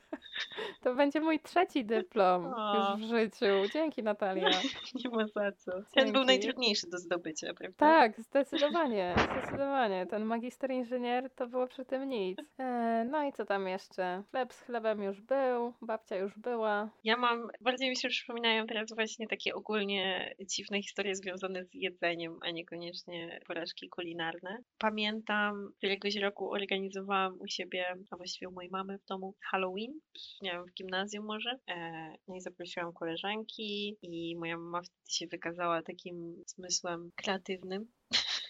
To 0.82 0.94
będzie 0.94 1.20
mój 1.20 1.40
trzeci 1.40 1.84
dyplom 1.84 2.54
O. 2.56 2.96
już 2.96 3.06
w 3.06 3.08
życiu. 3.08 3.46
Dzięki, 3.72 4.02
Natalia. 4.02 4.48
Nie 5.04 5.10
ma 5.10 5.26
za 5.26 5.52
co. 5.52 5.72
Ten 5.72 6.04
był 6.04 6.12
Dzięki. 6.12 6.26
najtrudniejszy 6.26 6.86
do 6.90 6.98
zdobycia, 6.98 7.54
prawda? 7.54 7.76
Tak, 7.76 8.20
zdecydowanie, 8.20 9.14
zdecydowanie. 9.40 10.06
Ten 10.06 10.24
magister 10.24 10.70
inżynier 10.70 11.30
to 11.30 11.46
było 11.46 11.66
przy 11.66 11.84
tym 11.84 12.08
nic. 12.08 12.38
E, 12.58 13.06
no 13.10 13.24
i 13.24 13.32
co 13.32 13.44
tam 13.44 13.68
jeszcze? 13.68 14.22
Chleb 14.30 14.52
z 14.52 14.60
chlebem 14.62 15.02
już 15.02 15.20
był, 15.20 15.74
babcia 15.82 16.16
już 16.16 16.38
była. 16.38 16.90
Ja 17.04 17.16
mam, 17.16 17.48
bardziej 17.60 17.90
mi 17.90 17.96
się 17.96 18.08
przypominają 18.08 18.66
teraz 18.66 18.94
właśnie 18.94 19.26
takie 19.28 19.54
ogólnie 19.54 20.34
dziwne 20.40 20.82
historie 20.82 21.14
związane 21.14 21.64
z 21.64 21.74
jedzeniem, 21.74 22.38
a 22.42 22.50
niekoniecznie 22.50 23.40
porażki 23.46 23.88
kulinarne. 23.88 24.58
Pamiętam, 24.78 25.72
któregoś 25.88 26.16
roku 26.16 26.52
organizowałam 26.52 27.40
u 27.40 27.46
siebie, 27.46 27.96
a 28.10 28.16
właściwie 28.16 28.48
u 28.48 28.52
mojej 28.52 28.70
mamy 28.70 28.98
w 28.98 29.04
domu 29.04 29.34
Halloween, 29.50 30.00
nie 30.42 30.50
wiem, 30.50 30.64
w 30.66 30.74
gimnazjum 30.74 31.24
może. 31.24 31.58
E, 31.70 32.08
no 32.28 32.36
i 32.36 32.40
zaprosiłam 32.40 32.92
koleżanki 32.92 33.96
i 34.02 34.36
moja 34.36 34.58
mama 34.58 34.82
wtedy 34.82 35.10
się 35.10 35.26
wykazała 35.26 35.82
takim 35.82 36.44
zmysłem 36.46 37.10
kreatywnym. 37.16 37.88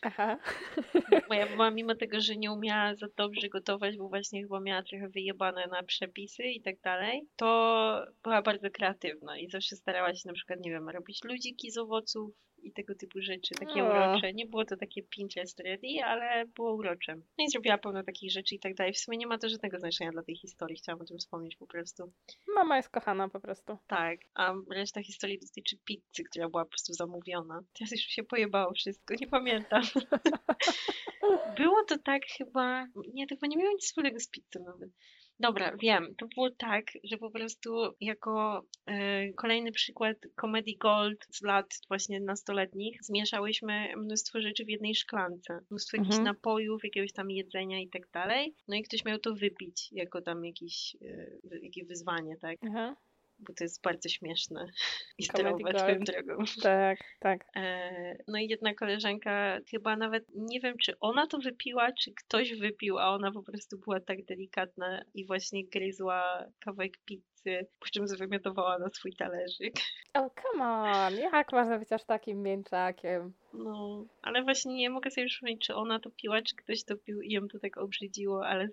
Aha. 0.02 0.38
Moja 1.28 1.46
mama, 1.46 1.70
mimo 1.70 1.94
tego, 1.94 2.20
że 2.20 2.36
nie 2.36 2.52
umiała 2.52 2.94
za 2.94 3.06
dobrze 3.16 3.48
gotować, 3.48 3.96
bo 3.96 4.08
właśnie 4.08 4.42
chyba 4.42 4.60
miała 4.60 4.82
trochę 4.82 5.08
wyjebane 5.08 5.66
na 5.66 5.82
przepisy 5.82 6.42
i 6.42 6.62
tak 6.62 6.80
dalej, 6.80 7.28
to 7.36 7.46
była 8.22 8.42
bardzo 8.42 8.70
kreatywna 8.70 9.38
i 9.38 9.50
zawsze 9.50 9.76
starała 9.76 10.14
się 10.14 10.28
na 10.28 10.34
przykład, 10.34 10.60
nie 10.60 10.70
wiem, 10.70 10.88
robić 10.88 11.24
ludziki 11.24 11.70
z 11.70 11.78
owoców 11.78 12.30
i 12.62 12.72
tego 12.72 12.94
typu 12.94 13.20
rzeczy, 13.20 13.54
takie 13.54 13.84
O. 13.84 13.86
urocze. 13.86 14.32
Nie 14.32 14.46
było 14.46 14.64
to 14.64 14.76
takie 14.76 15.02
Pinterest 15.02 15.60
ready, 15.60 16.04
ale 16.04 16.46
było 16.46 16.74
urocze. 16.74 17.14
No 17.16 17.44
i 17.44 17.50
zrobiła 17.50 17.78
pełno 17.78 18.02
takich 18.02 18.32
rzeczy 18.32 18.54
i 18.54 18.58
tak 18.58 18.74
dalej. 18.74 18.92
W 18.92 18.98
sumie 18.98 19.18
nie 19.18 19.26
ma 19.26 19.38
to 19.38 19.48
żadnego 19.48 19.78
znaczenia 19.78 20.12
dla 20.12 20.22
tej 20.22 20.36
historii, 20.36 20.76
chciałam 20.76 21.00
o 21.00 21.04
tym 21.04 21.18
wspomnieć 21.18 21.56
po 21.56 21.66
prostu. 21.66 22.12
Mama 22.54 22.76
jest 22.76 22.88
kochana 22.90 23.28
po 23.28 23.40
prostu. 23.40 23.78
Tak, 23.86 24.20
a 24.34 24.54
reszta 24.70 25.02
historii 25.02 25.38
dotyczy 25.38 25.76
pizzy, 25.84 26.24
która 26.30 26.48
była 26.48 26.64
po 26.64 26.70
prostu 26.70 26.92
zamówiona. 26.92 27.60
Teraz 27.78 27.92
już 27.92 28.00
się 28.00 28.22
pojebało 28.22 28.72
wszystko, 28.72 29.14
nie 29.20 29.26
pamiętam. 29.26 29.82
Było 31.58 31.84
to 31.84 31.98
tak 31.98 32.22
chyba, 32.38 32.86
nie, 33.12 33.26
to 33.26 33.34
chyba 33.34 33.46
nie 33.46 33.56
miało 33.56 33.72
nic 33.72 33.84
wspólnego 33.84 34.20
z 34.20 34.28
pizzą 34.28 34.64
nawet. 34.64 34.90
Dobra, 35.40 35.76
wiem, 35.76 36.14
to 36.18 36.26
było 36.34 36.50
tak, 36.50 36.84
że 37.04 37.16
po 37.18 37.30
prostu 37.30 37.70
jako 38.00 38.62
e, 38.86 39.32
kolejny 39.32 39.72
przykład 39.72 40.16
Comedy 40.40 40.72
Gold 40.80 41.26
z 41.30 41.42
lat 41.42 41.66
właśnie 41.88 42.20
nastoletnich 42.20 42.98
zmieszałyśmy 43.02 43.88
mnóstwo 43.96 44.40
rzeczy 44.40 44.64
w 44.64 44.68
jednej 44.68 44.94
szklance. 44.94 45.60
Mnóstwo 45.70 45.96
jakichś 45.96 46.16
Mhm. 46.18 46.34
napojów, 46.36 46.84
jakiegoś 46.84 47.12
tam 47.12 47.30
jedzenia 47.30 47.80
i 47.80 47.88
tak 47.88 48.02
dalej. 48.12 48.54
No 48.68 48.76
i 48.76 48.82
ktoś 48.82 49.04
miał 49.04 49.18
to 49.18 49.34
wypić 49.34 49.88
jako 49.92 50.22
tam 50.22 50.44
jakiś, 50.44 50.96
e, 51.02 51.26
wy- 51.44 51.60
jakieś 51.62 51.84
wyzwanie, 51.84 52.36
tak? 52.40 52.56
Aha. 52.68 52.96
Bo 53.38 53.54
to 53.54 53.64
jest 53.64 53.82
bardzo 53.82 54.08
śmieszne 54.08 54.66
i 55.18 55.24
swoją 55.24 55.58
Gold. 55.58 56.04
drogą. 56.04 56.44
Tak, 56.62 56.98
tak. 57.20 57.44
E, 57.56 58.16
No 58.28 58.38
i 58.38 58.48
jedna 58.48 58.74
koleżanka, 58.74 59.58
chyba 59.70 59.96
nawet 59.96 60.24
nie 60.34 60.60
wiem, 60.60 60.78
czy 60.78 60.98
ona 61.00 61.26
to 61.26 61.38
wypiła, 61.38 61.92
czy 61.92 62.12
ktoś 62.14 62.54
wypił, 62.54 62.98
a 62.98 63.08
ona 63.08 63.32
po 63.32 63.42
prostu 63.42 63.78
była 63.78 64.00
tak 64.00 64.24
delikatna 64.24 65.02
i 65.14 65.26
właśnie 65.26 65.64
gryzła 65.64 66.44
kawałek 66.60 66.98
pizzy, 67.04 67.27
po 67.80 67.86
czym 67.86 68.08
zwymiotowała 68.08 68.78
na 68.78 68.88
swój 68.88 69.12
talerzyk. 69.12 69.74
Oh, 70.14 70.30
come 70.42 70.64
on. 70.64 71.14
Jak 71.14 71.52
można 71.52 71.78
być 71.78 71.92
aż 71.92 72.04
takim 72.04 72.42
mięczakiem? 72.42 73.32
No, 73.52 74.04
ale 74.22 74.42
właśnie 74.42 74.74
nie 74.74 74.90
mogę 74.90 75.10
sobie 75.10 75.26
przypomnieć, 75.26 75.66
czy 75.66 75.74
ona 75.74 76.00
to 76.00 76.10
piła, 76.10 76.42
czy 76.42 76.56
ktoś 76.56 76.84
to 76.84 76.96
pił 76.96 77.22
i 77.22 77.32
ją 77.32 77.48
to 77.48 77.58
tak 77.58 77.78
obrzydziło, 77.78 78.46
ale 78.46 78.68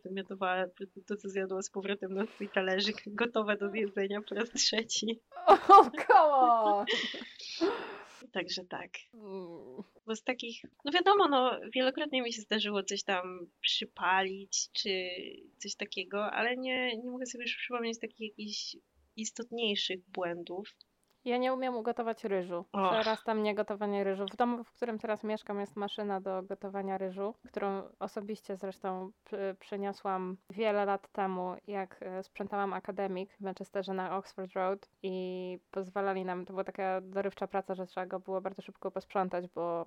prostu 0.78 1.01
to, 1.01 1.16
co 1.18 1.30
zjadła 1.30 1.61
z 1.61 1.70
powrotem 1.70 2.13
na 2.13 2.26
swój 2.26 2.49
talerzyk, 2.49 3.03
gotowe 3.07 3.57
do 3.57 3.70
zjedzenia 3.70 4.22
po 4.30 4.36
raz 4.36 4.49
trzeci. 4.49 5.20
Oh, 5.47 5.91
come 6.07 6.20
on! 6.20 6.86
Także 8.32 8.65
tak. 8.65 8.91
Bo 10.05 10.15
z 10.15 10.23
takich, 10.23 10.61
no 10.86 10.91
wiadomo, 10.91 11.28
no 11.28 11.59
wielokrotnie 11.73 12.21
mi 12.21 12.34
się 12.34 12.41
zdarzyło 12.41 12.84
coś 12.84 13.03
tam 13.03 13.47
przypalić, 13.61 14.69
czy 14.73 15.09
coś 15.57 15.76
takiego, 15.76 16.32
ale 16.32 16.57
nie, 16.57 16.97
nie 16.97 17.09
mogę 17.11 17.26
sobie 17.26 17.43
już 17.43 17.55
przypomnieć 17.55 17.99
takich 17.99 18.30
jakichś 18.30 18.78
istotniejszych 19.15 19.99
błędów. 20.09 20.76
Ja 21.26 21.38
nie 21.38 21.53
umiem 21.53 21.76
ugotować 21.76 22.23
ryżu. 22.23 22.65
Przerasta 22.71 23.34
mnie 23.34 23.55
gotowanie 23.55 24.03
ryżu. 24.03 24.26
W 24.32 24.36
domu, 24.36 24.63
w 24.63 24.71
którym 24.71 24.99
teraz 24.99 25.23
mieszkam, 25.23 25.59
jest 25.59 25.76
maszyna 25.76 26.21
do 26.21 26.43
gotowania 26.43 26.97
ryżu, 26.97 27.34
którą 27.47 27.84
osobiście 27.99 28.57
zresztą 28.57 29.11
przy, 29.23 29.55
przyniosłam 29.59 30.38
wiele 30.49 30.86
lat 30.86 31.11
temu, 31.11 31.55
jak 31.67 31.97
e, 32.01 32.23
sprzątałam 32.23 32.73
akademik 32.73 33.34
w 33.34 33.41
Manchesterze 33.41 33.93
na 33.93 34.17
Oxford 34.17 34.53
Road 34.53 34.89
i 35.03 35.59
pozwalali 35.71 36.26
nam, 36.26 36.45
to 36.45 36.53
była 36.53 36.63
taka 36.63 37.01
dorywcza 37.01 37.47
praca, 37.47 37.76
że 37.76 37.88
trzeba 37.88 38.05
go 38.05 38.19
było 38.19 38.41
bardzo 38.41 38.61
szybko 38.61 38.91
posprzątać, 38.91 39.47
bo 39.47 39.86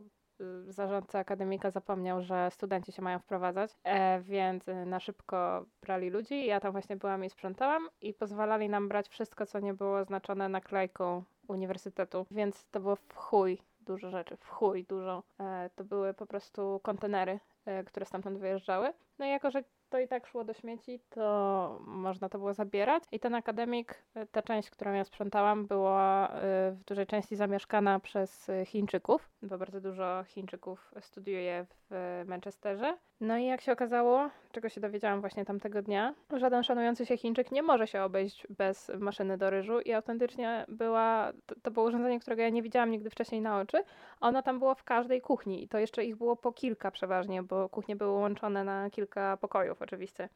zarządca 0.68 1.18
akademika 1.18 1.70
zapomniał, 1.70 2.22
że 2.22 2.50
studenci 2.50 2.92
się 2.92 3.02
mają 3.02 3.18
wprowadzać, 3.18 3.70
e, 3.84 4.20
więc 4.20 4.68
y, 4.68 4.86
na 4.86 5.00
szybko 5.00 5.64
brali 5.82 6.10
ludzi. 6.10 6.46
Ja 6.46 6.60
tam 6.60 6.72
właśnie 6.72 6.96
byłam 6.96 7.24
i 7.24 7.30
sprzątałam 7.30 7.88
i 8.00 8.14
pozwalali 8.14 8.68
nam 8.68 8.88
brać 8.88 9.08
wszystko, 9.08 9.46
co 9.46 9.60
nie 9.60 9.74
było 9.74 9.98
oznaczone 9.98 10.48
naklejką 10.48 11.24
uniwersytetu, 11.48 12.26
więc 12.30 12.66
to 12.70 12.80
było 12.80 12.96
w 12.96 13.14
chuj 13.14 13.58
dużo 13.80 14.10
rzeczy, 14.10 14.36
w 14.36 14.48
chuj 14.48 14.84
dużo. 14.84 15.22
E, 15.40 15.70
to 15.74 15.84
były 15.84 16.14
po 16.14 16.26
prostu 16.26 16.80
kontenery, 16.82 17.40
e, 17.64 17.84
które 17.84 18.06
stamtąd 18.06 18.38
wyjeżdżały. 18.38 18.92
No 19.18 19.26
i 19.26 19.28
jako, 19.28 19.50
że 19.50 19.64
to 19.88 19.98
i 19.98 20.08
tak 20.08 20.26
szło 20.26 20.44
do 20.44 20.52
śmieci, 20.52 21.00
to 21.10 21.78
można 21.86 22.28
to 22.28 22.38
było 22.38 22.54
zabierać. 22.54 23.04
I 23.12 23.20
ten 23.20 23.34
akademik, 23.34 24.04
e, 24.14 24.26
ta 24.26 24.42
część, 24.42 24.70
którą 24.70 24.92
ja 24.92 25.04
sprzątałam, 25.04 25.66
była 25.66 26.28
e, 26.28 26.70
w 26.72 26.84
dużej 26.84 27.06
części 27.06 27.36
zamieszkana 27.36 28.00
przez 28.00 28.48
e, 28.48 28.66
Chińczyków, 28.66 29.30
bo 29.42 29.58
bardzo 29.58 29.80
dużo 29.80 30.24
Chińczyków 30.26 30.92
studiuje 31.00 31.66
w 31.90 32.24
Manchesterze. 32.26 32.98
No 33.20 33.38
i 33.38 33.44
jak 33.44 33.60
się 33.60 33.72
okazało, 33.72 34.30
czego 34.52 34.68
się 34.68 34.80
dowiedziałam 34.80 35.20
właśnie 35.20 35.44
tamtego 35.44 35.82
dnia, 35.82 36.14
żaden 36.36 36.62
szanujący 36.62 37.06
się 37.06 37.16
Chińczyk 37.16 37.52
nie 37.52 37.62
może 37.62 37.86
się 37.86 38.02
obejść 38.02 38.46
bez 38.50 38.90
maszyny 38.98 39.38
do 39.38 39.50
ryżu 39.50 39.80
i 39.80 39.92
autentycznie 39.92 40.64
była, 40.68 41.32
to, 41.46 41.54
to 41.62 41.70
było 41.70 41.86
urządzenie, 41.86 42.20
którego 42.20 42.42
ja 42.42 42.48
nie 42.48 42.62
widziałam 42.62 42.90
nigdy 42.90 43.10
wcześniej 43.10 43.40
na 43.40 43.60
oczy. 43.60 43.84
Ono 44.20 44.42
tam 44.42 44.58
było 44.58 44.74
w 44.74 44.84
każdej 44.84 45.20
kuchni 45.20 45.64
i 45.64 45.68
to 45.68 45.78
jeszcze 45.78 46.04
ich 46.04 46.16
było 46.16 46.36
po 46.36 46.52
kilka 46.52 46.90
przeważnie, 46.90 47.42
bo 47.42 47.68
kuchnie 47.68 47.96
były 47.96 48.10
łączone 48.10 48.64
na 48.64 48.90
kilka 48.90 49.36
pokojów 49.36 49.82
oczywiście. 49.82 50.28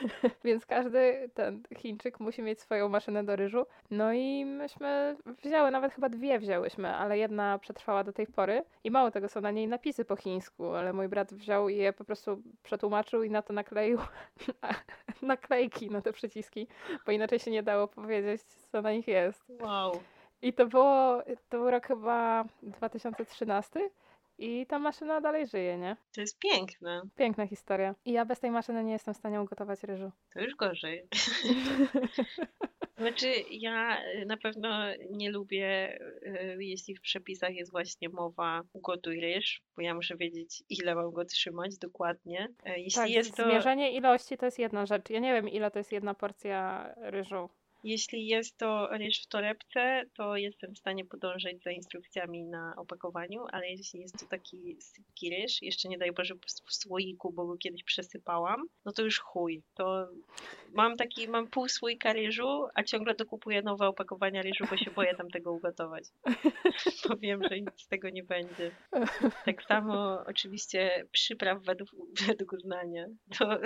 Więc 0.44 0.66
każdy 0.66 1.30
ten 1.34 1.62
Chińczyk 1.76 2.20
musi 2.20 2.42
mieć 2.42 2.60
swoją 2.60 2.88
maszynę 2.88 3.24
do 3.24 3.36
ryżu. 3.36 3.66
No 3.90 4.12
i 4.12 4.44
myśmy 4.44 5.16
wzięły, 5.44 5.70
nawet 5.70 5.92
chyba 5.92 6.08
dwie 6.08 6.38
wzięłyśmy, 6.38 6.94
ale 6.96 7.18
jedna 7.18 7.58
przetrwała 7.58 8.04
do 8.04 8.12
tej 8.12 8.26
pory. 8.26 8.62
I 8.84 8.90
mało 8.90 9.10
tego, 9.10 9.28
są 9.28 9.40
na 9.40 9.50
niej 9.50 9.68
napisy 9.68 10.04
po 10.04 10.16
chińsku, 10.16 10.74
ale 10.74 10.92
mój 10.92 11.08
brat 11.08 11.34
wziął 11.34 11.68
i 11.68 11.76
je 11.76 11.92
po 11.92 12.04
prostu 12.04 12.42
przetłumaczył 12.62 13.22
i 13.22 13.30
na 13.30 13.42
to 13.42 13.52
nakleił 13.52 13.98
naklejki 15.22 15.90
na 15.90 16.00
te 16.00 16.12
przyciski, 16.12 16.68
bo 17.06 17.12
inaczej 17.12 17.38
się 17.38 17.50
nie 17.50 17.62
dało 17.62 17.88
powiedzieć, 17.88 18.42
co 18.42 18.82
na 18.82 18.92
nich 18.92 19.08
jest. 19.08 19.52
Wow. 19.60 20.00
I 20.42 20.52
to 20.52 20.66
było, 20.66 21.22
to 21.48 21.58
był 21.58 21.70
rok 21.70 21.86
chyba 21.86 22.44
2013 22.62 23.90
i 24.40 24.66
ta 24.66 24.78
maszyna 24.78 25.20
dalej 25.20 25.46
żyje, 25.46 25.78
nie? 25.78 25.96
To 26.14 26.20
jest 26.20 26.38
piękne. 26.38 27.02
Piękna 27.16 27.46
historia. 27.46 27.94
I 28.04 28.12
ja 28.12 28.24
bez 28.24 28.40
tej 28.40 28.50
maszyny 28.50 28.84
nie 28.84 28.92
jestem 28.92 29.14
w 29.14 29.16
stanie 29.16 29.40
ugotować 29.40 29.82
ryżu. 29.82 30.12
To 30.34 30.40
już 30.40 30.54
gorzej. 30.54 31.02
Znaczy, 33.00 33.32
ja 33.50 34.04
y, 34.14 34.26
na 34.26 34.36
pewno 34.36 34.68
nie 35.10 35.30
lubię, 35.30 35.98
y, 36.22 36.64
jeśli 36.64 36.94
w 36.94 37.00
przepisach 37.00 37.54
jest 37.54 37.70
właśnie 37.70 38.08
mowa 38.08 38.62
ugotuj 38.72 39.20
ryż, 39.20 39.62
bo 39.76 39.82
ja 39.82 39.94
muszę 39.94 40.16
wiedzieć, 40.16 40.62
ile 40.68 40.94
mam 40.94 41.10
go 41.10 41.24
trzymać 41.24 41.78
dokładnie. 41.78 42.48
E, 42.64 42.80
Jeśli 42.80 43.00
tak, 43.00 43.10
jest 43.10 43.36
to, 43.36 43.44
zmierzenie 43.44 43.92
ilości 43.92 44.36
to 44.36 44.46
jest 44.46 44.58
jedna 44.58 44.86
rzecz. 44.86 45.10
Ja 45.10 45.20
nie 45.20 45.32
wiem, 45.34 45.48
ile 45.48 45.70
to 45.70 45.78
jest 45.78 45.92
jedna 45.92 46.14
porcja 46.14 46.88
ryżu. 46.96 47.48
Jeśli 47.84 48.26
jest 48.26 48.58
to 48.58 48.88
ryż 48.92 49.22
w 49.22 49.26
torebce, 49.26 50.02
to 50.14 50.36
jestem 50.36 50.74
w 50.74 50.78
stanie 50.78 51.04
podążać 51.04 51.62
za 51.62 51.70
instrukcjami 51.70 52.44
na 52.44 52.74
opakowaniu, 52.76 53.44
ale 53.52 53.70
jeśli 53.70 54.00
jest 54.00 54.20
to 54.20 54.26
taki 54.26 54.76
sypki 54.80 55.30
ryż, 55.30 55.62
jeszcze 55.62 55.88
nie 55.88 55.98
daj 55.98 56.12
Boże 56.12 56.34
w 56.66 56.74
słoiku, 56.74 57.32
bo 57.32 57.46
go 57.46 57.56
kiedyś 57.56 57.84
przesypałam, 57.84 58.62
no 58.84 58.92
to 58.92 59.02
już 59.02 59.18
chuj. 59.18 59.62
To 59.74 60.08
mam 60.72 60.96
taki, 60.96 61.28
mam 61.28 61.46
pół 61.46 61.68
słoika 61.68 62.12
ryżu, 62.12 62.66
a 62.74 62.82
ciągle 62.82 63.14
dokupuję 63.14 63.62
nowe 63.62 63.88
opakowania 63.88 64.42
ryżu, 64.42 64.64
bo 64.70 64.76
się 64.76 64.90
boję 64.90 65.14
tam 65.14 65.30
tego 65.30 65.52
ugotować. 65.52 66.04
Bo 67.08 67.16
wiem, 67.16 67.40
że 67.50 67.60
nic 67.60 67.80
z 67.80 67.88
tego 67.88 68.10
nie 68.10 68.22
będzie. 68.22 68.70
Tak 69.44 69.62
samo 69.62 70.24
oczywiście 70.26 71.06
przypraw 71.12 71.62
według, 71.62 71.90
według 72.26 72.52
uznania. 72.52 73.06
To 73.38 73.58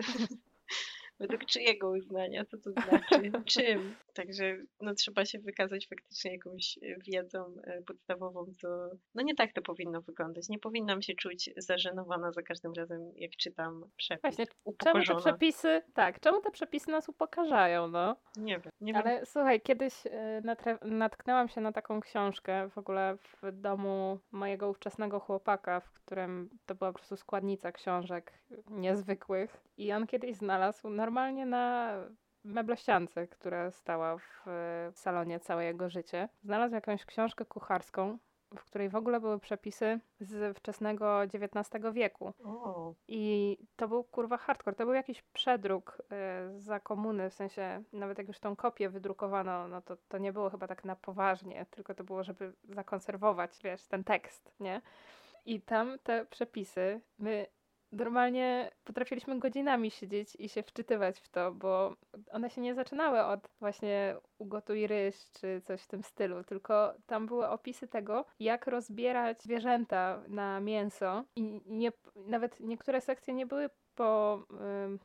według 1.18 1.44
czyjego 1.44 1.90
uznania? 1.90 2.44
Co 2.44 2.58
to 2.58 2.70
znaczy? 2.70 3.32
Czym? 3.54 3.96
Także 4.14 4.56
no, 4.80 4.94
trzeba 4.94 5.24
się 5.24 5.38
wykazać 5.38 5.88
faktycznie 5.88 6.32
jakąś 6.32 6.78
e, 6.82 6.96
wiedzą 7.06 7.54
e, 7.64 7.82
podstawową, 7.82 8.46
co 8.60 8.90
no 9.14 9.22
nie 9.22 9.34
tak 9.34 9.52
to 9.52 9.62
powinno 9.62 10.02
wyglądać. 10.02 10.48
Nie 10.48 10.58
powinnam 10.58 11.02
się 11.02 11.14
czuć 11.14 11.50
zażenowana 11.56 12.32
za 12.32 12.42
każdym 12.42 12.72
razem, 12.72 13.12
jak 13.16 13.30
czytam 13.30 13.90
przepis. 13.96 14.22
Właśnie, 14.22 14.46
Czemu 14.78 15.04
te 15.04 15.16
przepisy, 15.16 15.82
tak, 15.94 16.20
czemu 16.20 16.40
te 16.40 16.50
przepisy 16.50 16.90
nas 16.90 17.08
upokarzają, 17.08 17.88
no? 17.88 18.16
Nie 18.36 18.58
wiem. 18.58 18.72
Nie 18.80 18.92
wiem. 18.92 19.02
Ale 19.02 19.26
słuchaj, 19.26 19.60
kiedyś 19.60 19.94
e, 20.06 20.42
natknęłam 20.82 21.48
się 21.48 21.60
na 21.60 21.72
taką 21.72 22.00
książkę 22.00 22.68
w 22.70 22.78
ogóle 22.78 23.16
w 23.16 23.52
domu 23.52 24.18
mojego 24.32 24.70
ówczesnego 24.70 25.20
chłopaka, 25.20 25.80
w 25.80 25.92
którym 25.92 26.50
to 26.66 26.74
była 26.74 26.92
po 26.92 26.98
prostu 26.98 27.16
składnica 27.16 27.72
książek 27.72 28.32
niezwykłych. 28.70 29.64
I 29.76 29.92
on 29.92 30.06
kiedyś 30.06 30.36
znalazł 30.36 30.88
normalnie 31.04 31.46
na 31.46 31.94
meblościance, 32.44 33.26
która 33.26 33.70
stała 33.70 34.16
w 34.16 34.44
salonie 34.94 35.40
całe 35.40 35.64
jego 35.64 35.90
życie. 35.90 36.28
Znalazł 36.42 36.74
jakąś 36.74 37.04
książkę 37.04 37.44
kucharską, 37.44 38.18
w 38.56 38.64
której 38.64 38.88
w 38.88 38.96
ogóle 38.96 39.20
były 39.20 39.38
przepisy 39.40 40.00
z 40.20 40.58
wczesnego 40.58 41.22
XIX 41.22 41.84
wieku. 41.92 42.32
I 43.08 43.58
to 43.76 43.88
był 43.88 44.04
kurwa 44.04 44.36
hardcore. 44.36 44.76
To 44.76 44.84
był 44.84 44.94
jakiś 44.94 45.22
przedruk 45.22 46.02
y, 46.56 46.60
za 46.60 46.80
komuny, 46.80 47.30
w 47.30 47.34
sensie 47.34 47.82
nawet 47.92 48.18
jak 48.18 48.28
już 48.28 48.38
tą 48.38 48.56
kopię 48.56 48.88
wydrukowano, 48.88 49.68
no 49.68 49.82
to 49.82 49.96
to 50.08 50.18
nie 50.18 50.32
było 50.32 50.50
chyba 50.50 50.68
tak 50.68 50.84
na 50.84 50.96
poważnie, 50.96 51.66
tylko 51.70 51.94
to 51.94 52.04
było, 52.04 52.24
żeby 52.24 52.52
zakonserwować, 52.68 53.50
wiesz, 53.64 53.86
ten 53.86 54.04
tekst, 54.04 54.54
nie? 54.60 54.80
I 55.46 55.60
tam 55.60 55.98
te 56.02 56.26
przepisy, 56.26 57.00
my 57.18 57.46
normalnie 57.94 58.70
potrafiliśmy 58.84 59.38
godzinami 59.38 59.90
siedzieć 59.90 60.36
i 60.38 60.48
się 60.48 60.62
wczytywać 60.62 61.20
w 61.20 61.28
to, 61.28 61.52
bo 61.52 61.96
one 62.32 62.50
się 62.50 62.60
nie 62.60 62.74
zaczynały 62.74 63.24
od 63.24 63.48
właśnie 63.60 64.16
ugotuj 64.38 64.86
ryż 64.86 65.16
czy 65.40 65.60
coś 65.60 65.82
w 65.82 65.88
tym 65.88 66.02
stylu, 66.02 66.44
tylko 66.44 66.94
tam 67.06 67.26
były 67.26 67.48
opisy 67.48 67.88
tego, 67.88 68.24
jak 68.40 68.66
rozbierać 68.66 69.42
zwierzęta 69.42 70.22
na 70.28 70.60
mięso 70.60 71.24
i 71.36 71.60
nie, 71.66 71.92
nawet 72.16 72.60
niektóre 72.60 73.00
sekcje 73.00 73.34
nie 73.34 73.46
były 73.46 73.70
po... 73.94 74.42
ym, 74.84 74.98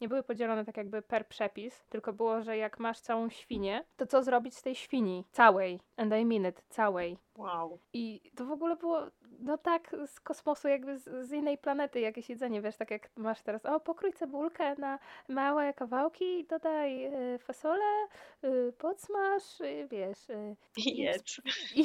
nie 0.00 0.08
były 0.08 0.22
podzielone 0.22 0.64
tak 0.64 0.76
jakby 0.76 1.02
per 1.02 1.28
przepis, 1.28 1.84
tylko 1.88 2.12
było, 2.12 2.42
że 2.42 2.56
jak 2.56 2.78
masz 2.78 3.00
całą 3.00 3.30
świnię, 3.30 3.84
to 3.96 4.06
co 4.06 4.22
zrobić 4.22 4.56
z 4.56 4.62
tej 4.62 4.74
świni? 4.74 5.24
Całej. 5.30 5.80
And 5.96 6.14
I 6.14 6.24
mean 6.24 6.46
it. 6.46 6.64
Całej. 6.68 7.18
wow. 7.38 7.78
I 7.92 8.20
to 8.36 8.46
w 8.46 8.50
ogóle 8.50 8.76
było, 8.76 9.10
no 9.44 9.58
tak, 9.58 9.96
z 10.06 10.20
kosmosu, 10.20 10.68
jakby 10.68 10.98
z, 10.98 11.28
z 11.28 11.32
innej 11.32 11.58
planety 11.58 12.00
jakieś 12.00 12.30
jedzenie, 12.30 12.62
wiesz, 12.62 12.76
tak 12.76 12.90
jak 12.90 13.10
masz 13.16 13.42
teraz, 13.42 13.66
o, 13.66 13.80
pokrój 13.80 14.12
cebulkę 14.12 14.74
na 14.78 14.98
małe 15.28 15.74
kawałki, 15.74 16.44
dodaj 16.44 17.06
y, 17.34 17.38
fasolę, 17.38 18.06
y, 18.44 18.72
podsmaż, 18.78 19.60
y, 19.60 19.88
wiesz, 19.90 20.30
y, 20.30 20.56
I 20.76 20.96
jedz. 20.96 21.40
i... 21.74 21.84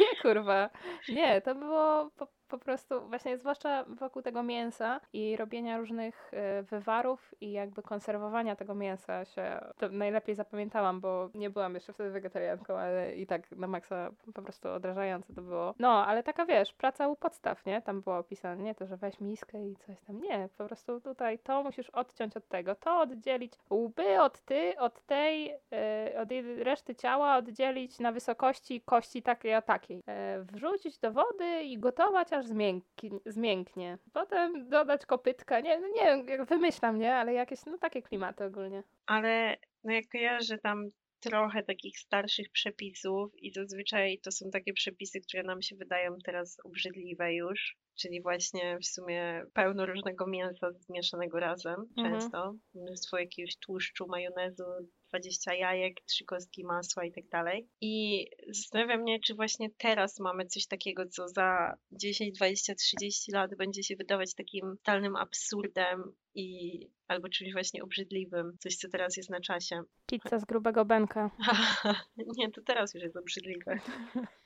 nie, 0.00 0.22
kurwa, 0.22 0.70
nie, 1.08 1.40
to 1.40 1.54
było 1.54 2.10
po, 2.16 2.26
po 2.50 2.58
prostu 2.58 3.08
właśnie, 3.08 3.38
zwłaszcza 3.38 3.84
wokół 3.84 4.22
tego 4.22 4.42
mięsa 4.42 5.00
i 5.12 5.36
robienia 5.36 5.78
różnych 5.78 6.30
y, 6.34 6.62
wywarów 6.62 7.34
i 7.40 7.52
jakby 7.52 7.82
konserwowania 7.82 8.56
tego 8.56 8.74
mięsa 8.74 9.24
się, 9.24 9.60
to 9.78 9.88
najlepiej 9.88 10.34
zapamiętałam, 10.34 11.00
bo 11.00 11.30
nie 11.34 11.50
byłam 11.50 11.74
jeszcze 11.74 11.92
wtedy 11.92 12.10
wegetarianką, 12.10 12.78
ale 12.78 13.16
i 13.16 13.26
tak 13.26 13.50
na 13.50 13.66
maksa 13.66 14.10
po 14.34 14.42
prostu 14.42 14.68
odrażające 14.68 15.34
to 15.34 15.42
było. 15.42 15.74
No, 15.78 16.06
ale 16.06 16.22
taka 16.22 16.46
wiesz, 16.46 16.72
praca 16.72 17.08
u 17.08 17.16
podstaw, 17.16 17.66
nie? 17.66 17.82
Tam 17.82 18.00
było 18.00 18.18
opisane, 18.18 18.62
nie 18.62 18.74
to, 18.74 18.86
że 18.86 18.96
weź 18.96 19.20
miskę 19.20 19.66
i 19.66 19.76
coś 19.76 20.00
tam, 20.00 20.20
nie, 20.20 20.48
po 20.58 20.66
prostu 20.66 21.00
tutaj 21.00 21.38
to 21.38 21.62
musisz 21.62 21.90
odciąć 21.90 22.36
od 22.36 22.48
tego, 22.48 22.74
to 22.74 23.00
oddzielić 23.00 23.52
łby 23.70 24.20
od 24.20 24.40
ty, 24.40 24.78
od 24.78 25.00
tej, 25.00 25.52
y, 25.52 26.18
od 26.18 26.28
reszty 26.58 26.94
ciała 26.94 27.36
oddzielić 27.36 27.98
na 27.98 28.12
wysokości 28.12 28.80
kości 28.80 29.22
takiej 29.22 29.54
a 29.54 29.62
takiej. 29.62 30.02
E, 30.06 30.40
wrzucić 30.40 30.98
do 30.98 31.12
wody 31.12 31.62
i 31.62 31.78
gotować 31.78 32.32
aż 32.40 32.46
zmiękki, 32.46 33.10
zmięknie. 33.26 33.98
Potem 34.12 34.68
dodać 34.68 35.06
kopytka, 35.06 35.60
nie, 35.60 35.80
no 35.80 35.86
nie 35.88 36.04
wiem, 36.04 36.26
jak 36.28 36.44
wymyślam, 36.44 36.98
nie, 36.98 37.14
ale 37.14 37.32
jakieś, 37.32 37.66
no 37.66 37.78
takie 37.78 38.02
klimaty 38.02 38.44
ogólnie. 38.44 38.82
Ale 39.06 39.56
no 39.84 39.92
jak 39.92 40.04
kojarzę 40.12 40.58
tam 40.58 40.90
trochę 41.20 41.62
takich 41.62 41.98
starszych 41.98 42.50
przepisów 42.52 43.32
i 43.36 43.52
zazwyczaj 43.52 44.18
to 44.22 44.32
są 44.32 44.50
takie 44.50 44.72
przepisy, 44.72 45.20
które 45.20 45.42
nam 45.42 45.62
się 45.62 45.76
wydają 45.76 46.16
teraz 46.24 46.56
obrzydliwe 46.64 47.34
już, 47.34 47.76
czyli 47.98 48.22
właśnie 48.22 48.78
w 48.78 48.86
sumie 48.86 49.42
pełno 49.52 49.86
różnego 49.86 50.26
mięsa 50.26 50.72
zmieszanego 50.72 51.40
razem 51.40 51.74
Mhm. 51.96 52.20
często, 52.20 52.54
mnóstwo 52.74 53.18
jakiegoś 53.18 53.56
tłuszczu, 53.56 54.06
majonezu, 54.08 54.64
20 55.10 55.54
jajek, 55.54 56.00
trzy 56.06 56.24
kostki 56.24 56.64
masła 56.64 57.04
i 57.04 57.12
tak 57.12 57.28
dalej. 57.28 57.68
I 57.80 58.26
zastanawiam 58.48 59.00
mnie, 59.00 59.20
czy 59.20 59.34
właśnie 59.34 59.70
teraz 59.78 60.20
mamy 60.20 60.46
coś 60.46 60.66
takiego, 60.66 61.06
co 61.06 61.28
za 61.28 61.74
10, 61.92 62.36
20, 62.36 62.74
30 62.74 63.32
lat 63.32 63.54
będzie 63.54 63.82
się 63.82 63.96
wydawać 63.96 64.34
takim 64.34 64.76
totalnym 64.76 65.16
absurdem 65.16 66.12
i 66.34 66.80
albo 67.08 67.28
czymś 67.28 67.52
właśnie 67.52 67.82
obrzydliwym, 67.82 68.56
coś 68.58 68.76
co 68.76 68.88
teraz 68.88 69.16
jest 69.16 69.30
na 69.30 69.40
czasie. 69.40 69.82
Pizza 70.06 70.38
z 70.38 70.44
grubego 70.44 70.84
bęka. 70.84 71.30
Nie, 72.36 72.50
to 72.50 72.60
teraz 72.62 72.94
już 72.94 73.02
jest 73.02 73.16
obrzydliwe. 73.16 73.78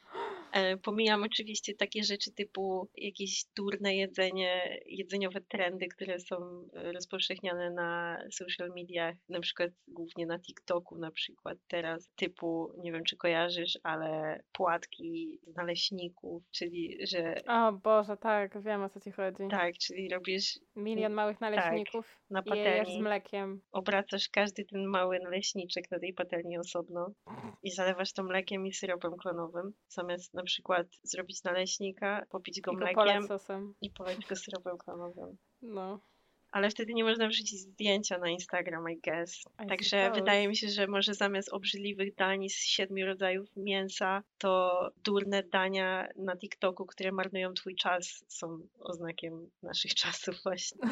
E, 0.54 0.76
Pomijam 0.76 1.22
oczywiście 1.22 1.74
takie 1.74 2.02
rzeczy 2.04 2.32
typu 2.32 2.88
jakieś 2.96 3.44
durne 3.56 3.94
jedzenie, 3.94 4.78
jedzeniowe 4.86 5.40
trendy, 5.40 5.86
które 5.88 6.20
są 6.20 6.36
e, 6.74 6.92
rozpowszechniane 6.92 7.70
na 7.70 8.18
social 8.32 8.70
mediach, 8.76 9.14
na 9.28 9.40
przykład 9.40 9.70
głównie 9.88 10.26
na 10.26 10.38
TikToku 10.38 10.98
na 10.98 11.10
przykład 11.10 11.58
teraz, 11.68 12.10
typu, 12.16 12.72
nie 12.78 12.92
wiem 12.92 13.04
czy 13.04 13.16
kojarzysz, 13.16 13.78
ale 13.82 14.40
płatki 14.52 15.38
z 15.46 15.56
naleśników, 15.56 16.42
czyli 16.50 16.98
że 17.06 17.34
O 17.48 17.72
Boże, 17.72 18.16
tak, 18.16 18.62
wiem 18.62 18.82
o 18.82 18.88
co 18.88 19.00
ci 19.00 19.12
chodzi. 19.12 19.42
tak, 19.50 19.74
czyli 19.78 20.08
robisz, 20.08 20.58
Milion 20.76 21.12
małych 21.12 21.40
naleśników 21.40 22.20
na 22.30 22.42
i 22.46 22.48
je 22.50 22.56
jesz 22.56 22.76
z 22.76 22.78
patelni, 22.80 23.02
mlekiem. 23.02 23.60
obracasz 23.72 24.28
każdy 24.28 24.64
ten 24.64 24.86
mały 24.86 25.18
naleśniczek 25.20 25.90
na 25.90 25.98
tej 25.98 26.14
patelni 26.14 26.58
osobno 26.58 27.12
i 27.62 27.70
zalewasz 27.70 28.12
to 28.12 28.22
mlekiem 28.24 28.66
i 28.66 28.72
syropem 28.72 29.16
klonowym, 29.16 29.72
zamiast 29.88 30.34
na 30.34 30.43
przykład 30.44 30.86
zrobić 31.02 31.42
naleśnika, 31.44 32.26
popić 32.30 32.60
go 32.60 32.72
I 32.72 32.76
go 32.76 32.80
mlekiem 32.80 33.26
sosem. 33.28 33.74
i 33.80 33.90
polać 33.90 34.26
go 34.26 34.36
syropem 34.36 34.78
klonowym. 34.78 35.36
No. 35.62 36.00
Ale 36.50 36.70
wtedy 36.70 36.94
nie 36.94 37.04
można 37.04 37.28
wrzucić 37.28 37.60
zdjęcia 37.60 38.18
na 38.18 38.28
Instagram, 38.28 38.90
I 38.90 39.00
guess. 39.00 39.44
I 39.64 39.66
Także 39.66 40.04
suppose. 40.04 40.20
wydaje 40.20 40.48
mi 40.48 40.56
się, 40.56 40.68
że 40.68 40.86
może 40.86 41.14
zamiast 41.14 41.52
obrzydliwych 41.52 42.14
dań 42.14 42.48
z 42.48 42.56
siedmiu 42.56 43.06
rodzajów 43.06 43.56
mięsa, 43.56 44.22
to 44.38 44.90
durne 45.04 45.42
dania 45.42 46.08
na 46.16 46.36
TikToku, 46.36 46.86
które 46.86 47.12
marnują 47.12 47.54
twój 47.54 47.74
czas, 47.76 48.24
są 48.28 48.58
oznakiem 48.80 49.50
naszych 49.62 49.94
czasów 50.04 50.42
właśnie. 50.42 50.88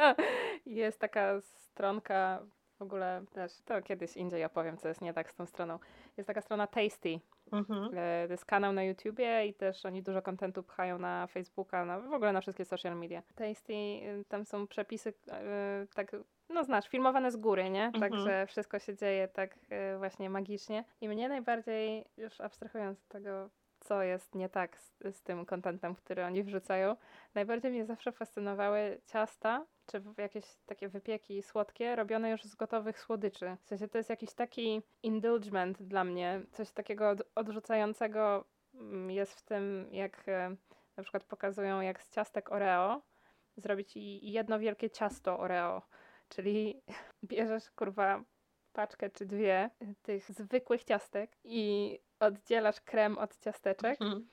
Jest 0.66 0.98
taka 0.98 1.40
stronka, 1.40 2.46
w 2.78 2.82
ogóle 2.82 3.24
też, 3.32 3.60
to 3.64 3.82
kiedyś 3.82 4.16
indziej 4.16 4.44
opowiem, 4.44 4.76
co 4.76 4.88
jest 4.88 5.00
nie 5.00 5.14
tak 5.14 5.30
z 5.30 5.34
tą 5.34 5.46
stroną. 5.46 5.78
Jest 6.16 6.26
taka 6.26 6.40
strona 6.40 6.66
Tasty. 6.66 7.20
Mhm. 7.52 7.90
E, 7.94 8.26
To 8.26 8.32
jest 8.32 8.44
kanał 8.44 8.72
na 8.72 8.82
YouTubie 8.82 9.46
i 9.46 9.54
też 9.54 9.86
oni 9.86 10.02
dużo 10.02 10.22
kontentu 10.22 10.62
pchają 10.62 10.98
na 10.98 11.26
Facebooka, 11.26 11.84
na, 11.84 12.00
w 12.00 12.12
ogóle 12.12 12.32
na 12.32 12.40
wszystkie 12.40 12.64
social 12.64 12.96
media. 12.96 13.22
Tasty, 13.34 13.72
y, 13.72 14.24
tam 14.28 14.44
są 14.44 14.66
przepisy, 14.66 15.14
e, 15.30 15.86
tak, 15.94 16.16
no 16.48 16.64
znasz, 16.64 16.88
filmowane 16.88 17.30
z 17.30 17.36
góry, 17.36 17.70
nie? 17.70 17.84
Mhm. 17.84 18.00
Także 18.00 18.46
wszystko 18.46 18.78
się 18.78 18.96
dzieje 18.96 19.28
tak 19.28 19.58
e, 19.70 19.98
właśnie 19.98 20.30
magicznie. 20.30 20.84
I 21.00 21.08
mnie 21.08 21.28
najbardziej, 21.28 22.04
już 22.16 22.40
abstrahując 22.40 22.98
od 22.98 23.08
tego, 23.08 23.50
co 23.80 24.02
jest 24.02 24.34
nie 24.34 24.48
tak 24.48 24.78
z, 24.78 24.92
z 25.16 25.22
tym 25.22 25.46
kontentem, 25.46 25.94
który 25.94 26.24
oni 26.24 26.42
wrzucają, 26.42 26.96
najbardziej 27.34 27.70
mnie 27.70 27.86
zawsze 27.86 28.12
fascynowały 28.12 29.00
ciasta, 29.06 29.66
czy 29.86 30.02
jakieś 30.18 30.44
takie 30.66 30.88
wypieki 30.88 31.42
słodkie, 31.42 31.96
robione 31.96 32.30
już 32.30 32.44
z 32.44 32.54
gotowych 32.54 33.00
słodyczy. 33.00 33.56
W 33.62 33.68
sensie 33.68 33.88
to 33.88 33.98
jest 33.98 34.10
jakiś 34.10 34.34
taki 34.34 34.82
indulgement 35.02 35.82
dla 35.82 36.04
mnie, 36.04 36.42
coś 36.52 36.72
takiego 36.72 37.10
od, 37.10 37.22
odrzucającego 37.34 38.44
mm, 38.74 39.10
jest 39.10 39.32
w 39.32 39.42
tym, 39.42 39.88
jak 39.92 40.28
e, 40.28 40.56
na 40.96 41.02
przykład 41.02 41.24
pokazują, 41.24 41.80
jak 41.80 42.02
z 42.02 42.10
ciastek 42.10 42.52
Oreo 42.52 43.02
zrobić 43.56 43.92
jedno 44.22 44.58
wielkie 44.58 44.90
ciasto 44.90 45.38
Oreo. 45.38 45.82
Czyli 46.28 46.82
bierzesz 47.24 47.70
kurwa 47.70 48.24
paczkę 48.72 49.10
czy 49.10 49.26
dwie 49.26 49.70
tych 50.02 50.30
zwykłych 50.30 50.84
ciastek 50.84 51.36
i 51.44 51.98
oddzielasz 52.20 52.80
krem 52.80 53.18
od 53.18 53.38
ciasteczek 53.38 54.02
Mhm. 54.02 54.28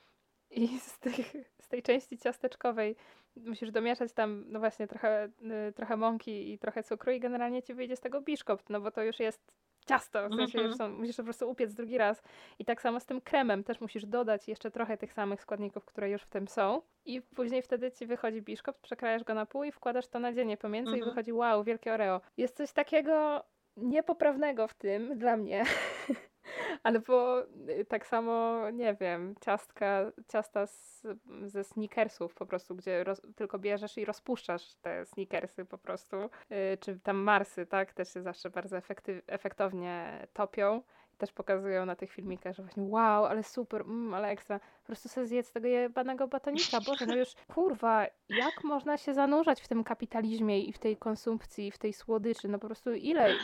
I 0.56 0.78
z, 0.78 0.98
tych, 0.98 1.32
z 1.60 1.68
tej 1.68 1.82
części 1.82 2.18
ciasteczkowej 2.18 2.96
musisz 3.36 3.70
domieszać 3.70 4.12
tam, 4.12 4.44
no 4.48 4.58
właśnie, 4.58 4.86
trochę, 4.86 5.28
y, 5.68 5.72
trochę 5.72 5.96
mąki 5.96 6.52
i 6.52 6.58
trochę 6.58 6.82
cukru 6.82 7.12
i 7.12 7.20
generalnie 7.20 7.62
ci 7.62 7.74
wyjdzie 7.74 7.96
z 7.96 8.00
tego 8.00 8.20
biszkopt, 8.20 8.70
no 8.70 8.80
bo 8.80 8.90
to 8.90 9.02
już 9.02 9.20
jest 9.20 9.52
ciasto, 9.86 10.28
w 10.28 10.34
sensie 10.34 10.58
Mhm. 10.58 10.66
już 10.66 10.76
są, 10.76 10.88
musisz 10.88 11.16
po 11.16 11.24
prostu 11.24 11.50
upiec 11.50 11.74
drugi 11.74 11.98
raz. 11.98 12.22
I 12.58 12.64
tak 12.64 12.82
samo 12.82 13.00
z 13.00 13.06
tym 13.06 13.20
kremem 13.20 13.64
też 13.64 13.80
musisz 13.80 14.06
dodać 14.06 14.48
jeszcze 14.48 14.70
trochę 14.70 14.96
tych 14.96 15.12
samych 15.12 15.40
składników, 15.40 15.84
które 15.84 16.10
już 16.10 16.22
w 16.22 16.28
tym 16.28 16.48
są. 16.48 16.82
I 17.04 17.22
później 17.22 17.62
wtedy 17.62 17.92
ci 17.92 18.06
wychodzi 18.06 18.42
biszkopt, 18.42 18.80
przekrajasz 18.80 19.24
go 19.24 19.34
na 19.34 19.46
pół 19.46 19.64
i 19.64 19.72
wkładasz 19.72 20.06
to 20.08 20.18
nadzienie 20.18 20.56
pomiędzy 20.56 20.90
i 20.90 20.94
Mhm. 20.94 21.10
wychodzi 21.10 21.32
wow, 21.32 21.64
wielkie 21.64 21.92
Oreo. 21.94 22.20
Jest 22.36 22.56
coś 22.56 22.72
takiego 22.72 23.44
niepoprawnego 23.76 24.68
w 24.68 24.74
tym 24.74 25.18
dla 25.18 25.36
mnie. 25.36 25.64
Ale 26.82 27.00
bo 27.00 27.42
y, 27.68 27.84
tak 27.84 28.06
samo, 28.06 28.60
nie 28.70 28.94
wiem, 28.94 29.34
ciastka, 29.40 30.12
ciasta 30.32 30.66
z, 30.66 31.02
ze 31.44 31.64
sneakersów 31.64 32.34
po 32.34 32.46
prostu, 32.46 32.76
gdzie 32.76 33.04
roz, 33.04 33.22
tylko 33.36 33.58
bierzesz 33.58 33.98
i 33.98 34.04
rozpuszczasz 34.04 34.74
te 34.74 35.06
sneakersy 35.06 35.64
po 35.64 35.78
prostu, 35.78 36.16
y, 36.16 36.78
czy 36.80 37.00
tam 37.00 37.16
marsy, 37.16 37.66
tak, 37.66 37.92
też 37.92 38.12
się 38.12 38.22
zawsze 38.22 38.50
bardzo 38.50 38.76
efektyw, 38.76 39.22
efektownie 39.26 40.26
topią. 40.32 40.82
Też 41.18 41.32
pokazują 41.32 41.86
na 41.86 41.96
tych 41.96 42.12
filmikach, 42.12 42.54
że 42.54 42.62
właśnie 42.62 42.82
wow, 42.82 43.24
ale 43.24 43.42
super, 43.42 43.80
mm, 43.80 44.14
ale 44.14 44.28
ekstra. 44.28 44.58
Po 44.58 44.86
prostu 44.86 45.08
sobie 45.08 45.26
zjedz 45.26 45.52
tego 45.52 45.68
jebanego 45.68 46.28
batonika. 46.28 46.80
Boże, 46.86 47.06
no 47.06 47.16
już 47.16 47.34
kurwa, 47.54 48.06
jak 48.28 48.64
można 48.64 48.96
się 48.96 49.14
zanurzać 49.14 49.62
w 49.62 49.68
tym 49.68 49.84
kapitalizmie 49.84 50.60
i 50.60 50.72
w 50.72 50.78
tej 50.78 50.96
konsumpcji, 50.96 51.70
w 51.70 51.78
tej 51.78 51.92
słodyczy? 51.92 52.48
No 52.48 52.58
po 52.58 52.66
prostu 52.66 52.92
ile, 52.92 53.34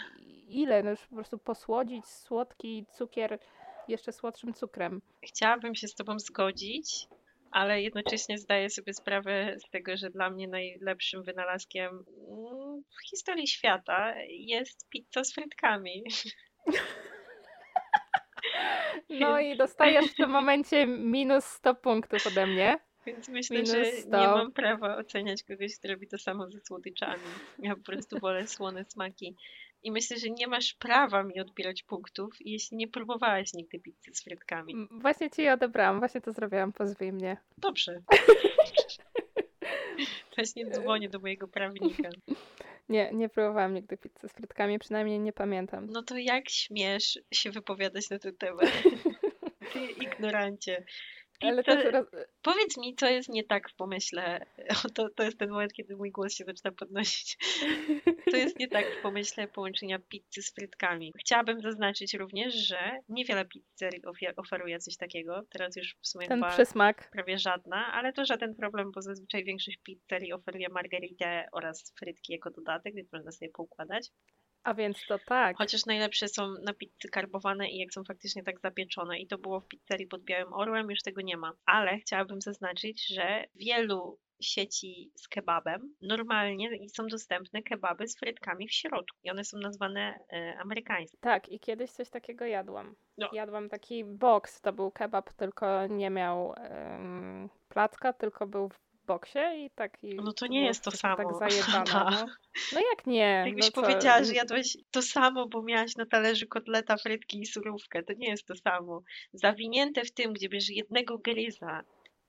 ile? 0.51 0.82
No 0.82 0.90
już 0.90 1.01
po 1.01 1.14
prostu 1.14 1.38
posłodzić 1.38 2.07
słodki 2.07 2.86
cukier 2.92 3.38
jeszcze 3.88 4.12
słodszym 4.12 4.55
cukrem. 4.55 5.03
Chciałabym 5.24 5.74
się 5.74 5.88
z 5.88 5.94
Tobą 5.94 6.18
zgodzić, 6.18 7.07
ale 7.51 7.82
jednocześnie 7.82 8.38
zdaję 8.38 8.70
sobie 8.70 8.94
sprawę 8.94 9.57
z 9.66 9.70
tego, 9.70 9.96
że 9.96 10.11
dla 10.11 10.30
mnie 10.30 10.48
najlepszym 10.48 11.22
wynalazkiem 11.22 12.05
mm, 12.28 12.82
w 12.98 13.11
historii 13.11 13.48
świata 13.48 14.14
jest 14.28 14.88
pizza 14.88 15.24
z 15.24 15.34
frytkami. 15.34 16.05
No 19.20 19.40
i 19.40 19.57
dostajesz 19.57 20.07
w 20.07 20.16
tym 20.16 20.30
momencie 20.30 20.86
minus 20.86 21.44
100 21.44 21.74
punktów 21.74 22.26
ode 22.26 22.46
mnie. 22.46 22.78
Więc 23.07 23.28
myślę, 23.28 23.57
Minus 23.57 23.70
że 23.70 23.84
100. 23.84 24.20
nie 24.20 24.26
mam 24.26 24.53
prawa 24.53 24.96
oceniać 24.96 25.42
kogoś, 25.42 25.78
kto 25.78 25.88
robi 25.88 26.07
to 26.07 26.18
samo 26.18 26.51
ze 26.51 26.61
słodyczami. 26.61 27.22
Ja 27.59 27.76
po 27.76 27.82
prostu 27.82 28.18
wolę 28.18 28.46
słone 28.46 28.84
smaki. 28.84 29.36
I 29.82 29.90
myślę, 29.90 30.18
że 30.18 30.30
nie 30.30 30.46
masz 30.46 30.74
prawa 30.74 31.22
mi 31.22 31.40
odbierać 31.40 31.82
punktów, 31.82 32.34
jeśli 32.40 32.76
nie 32.76 32.88
próbowałaś 32.88 33.52
nigdy 33.54 33.78
pizzy 33.78 34.14
z 34.14 34.24
frytkami. 34.24 34.74
Właśnie 34.90 35.30
ci 35.30 35.42
je 35.42 35.52
odebrałam, 35.52 35.98
właśnie 35.98 36.20
to 36.20 36.32
zrobiłam, 36.32 36.72
pozwij 36.72 37.12
mnie. 37.12 37.36
Dobrze. 37.58 38.02
Właśnie 40.36 40.70
dzwonię 40.70 41.08
do 41.08 41.18
mojego 41.18 41.48
prawnika. 41.48 42.08
Nie, 42.88 43.10
nie 43.12 43.28
próbowałam 43.28 43.74
nigdy 43.74 43.96
pizzy 43.96 44.28
z 44.28 44.32
frytkami, 44.32 44.78
przynajmniej 44.78 45.18
nie 45.20 45.32
pamiętam. 45.32 45.86
No 45.90 46.02
to 46.02 46.18
jak 46.18 46.48
śmiesz 46.48 47.18
się 47.32 47.50
wypowiadać 47.50 48.10
na 48.10 48.18
ten 48.18 48.36
temat? 48.36 48.82
Ty 49.72 49.80
ignorancie. 49.80 50.84
Ale 51.41 51.64
to. 51.64 51.72
Powiedz 52.43 52.76
mi, 52.76 52.95
co 52.97 53.07
jest 53.07 53.28
nie 53.28 53.45
tak 53.45 53.70
w 53.70 53.74
pomyśle. 53.74 54.47
O, 54.86 54.91
to, 54.91 55.09
to 55.09 55.22
jest 55.22 55.38
ten 55.38 55.51
moment, 55.51 55.72
kiedy 55.72 55.97
mój 55.97 56.11
głos 56.11 56.34
się 56.34 56.45
zaczyna 56.45 56.72
podnosić. 56.72 57.38
To 58.30 58.36
jest 58.36 58.59
nie 58.59 58.68
tak 58.68 58.84
w 58.99 59.03
pomyśle 59.03 59.49
połączenia 59.49 59.99
pizzy 59.99 60.43
z 60.43 60.55
frytkami. 60.55 61.12
Chciałabym 61.18 61.61
zaznaczyć 61.61 62.14
również, 62.14 62.55
że 62.55 62.78
niewiele 63.09 63.45
pizzerii 63.45 64.03
oferuje 64.36 64.78
coś 64.78 64.97
takiego. 64.97 65.43
Teraz 65.51 65.76
już 65.76 65.97
w 66.03 66.09
sumie 66.09 66.28
ten 66.28 66.45
przysmak. 66.51 67.11
prawie 67.12 67.38
żadna, 67.38 67.93
ale 67.93 68.12
to 68.12 68.24
żaden 68.24 68.55
problem, 68.55 68.93
bo 68.93 69.03
zazwyczaj 69.03 69.45
większość 69.45 69.78
pizzerii 69.82 70.32
oferuje 70.32 70.68
margaritę 70.68 71.49
oraz 71.53 71.93
frytki 71.99 72.32
jako 72.32 72.51
dodatek, 72.51 72.95
więc 72.95 73.12
można 73.12 73.32
sobie 73.32 73.51
poukładać. 73.51 74.11
A 74.62 74.74
więc 74.74 75.06
to 75.08 75.18
tak. 75.18 75.56
Chociaż 75.56 75.86
najlepsze 75.86 76.28
są 76.28 76.54
na 76.64 76.74
pizzy 76.74 77.08
karbowane 77.12 77.70
i 77.70 77.78
jak 77.78 77.92
są 77.92 78.04
faktycznie 78.04 78.42
tak 78.42 78.61
zapieczone. 78.61 79.18
I 79.18 79.26
to 79.26 79.38
było 79.38 79.61
w 79.61 79.68
pizzerii 79.68 80.06
pod 80.06 80.22
Białym 80.22 80.52
Orłem, 80.52 80.90
już 80.90 81.02
tego 81.02 81.20
nie 81.20 81.36
ma. 81.36 81.52
Ale 81.66 81.98
chciałabym 81.98 82.40
zaznaczyć, 82.40 83.06
że 83.08 83.44
wielu 83.54 84.18
sieci 84.40 85.11
z 85.14 85.28
kebabem 85.28 85.94
normalnie 86.02 86.70
są 86.88 87.06
dostępne 87.06 87.62
kebaby 87.62 88.08
z 88.08 88.18
frytkami 88.18 88.68
w 88.68 88.72
środku. 88.72 89.18
I 89.24 89.30
one 89.30 89.44
są 89.44 89.58
nazwane 89.58 90.18
e, 90.32 90.58
amerykańskie. 90.58 91.18
Tak, 91.20 91.48
i 91.48 91.61
kiedyś 91.61 91.90
coś 91.90 92.11
takiego 92.11 92.44
jadłam. 92.44 92.94
No. 93.18 93.28
Jadłam 93.32 93.68
taki 93.68 94.04
box, 94.04 94.61
to 94.61 94.72
był 94.72 94.90
kebab, 94.90 95.32
tylko 95.32 95.86
nie 95.86 96.11
miał 96.11 96.54
placka, 97.68 98.12
tylko 98.12 98.46
był 98.46 98.70
w 99.11 99.12
boksie 99.12 99.38
i 99.56 99.70
tak... 99.70 99.98
I 100.02 100.14
No 100.14 100.32
to 100.32 100.46
nie 100.46 100.58
było 100.58 100.68
jest 100.68 100.84
to 100.84 100.90
wszystko 100.90 101.16
samo. 101.16 101.38
Tak 101.38 101.52
zajebane, 101.52 101.84
Da. 101.84 102.11
no. 102.11 102.26
no 102.72 102.80
jak 102.90 103.06
nie? 103.06 103.44
Jakbyś 103.46 103.74
no 103.76 103.82
powiedziała, 103.82 104.24
że 104.24 104.34
jadłeś 104.34 104.76
to 104.90 105.02
samo, 105.02 105.48
bo 105.48 105.62
miałaś 105.62 105.96
na 105.96 106.06
talerzu 106.06 106.46
kotleta, 106.46 106.96
frytki 106.96 107.40
i 107.40 107.46
surówkę, 107.46 108.02
to 108.02 108.12
nie 108.12 108.28
jest 108.28 108.46
to 108.46 108.54
samo. 108.54 109.02
Zawinięte 109.32 110.04
w 110.04 110.12
tym, 110.12 110.32
gdzie 110.32 110.48
bierzesz 110.48 110.76
jednego 110.76 111.18
gryza 111.18 111.82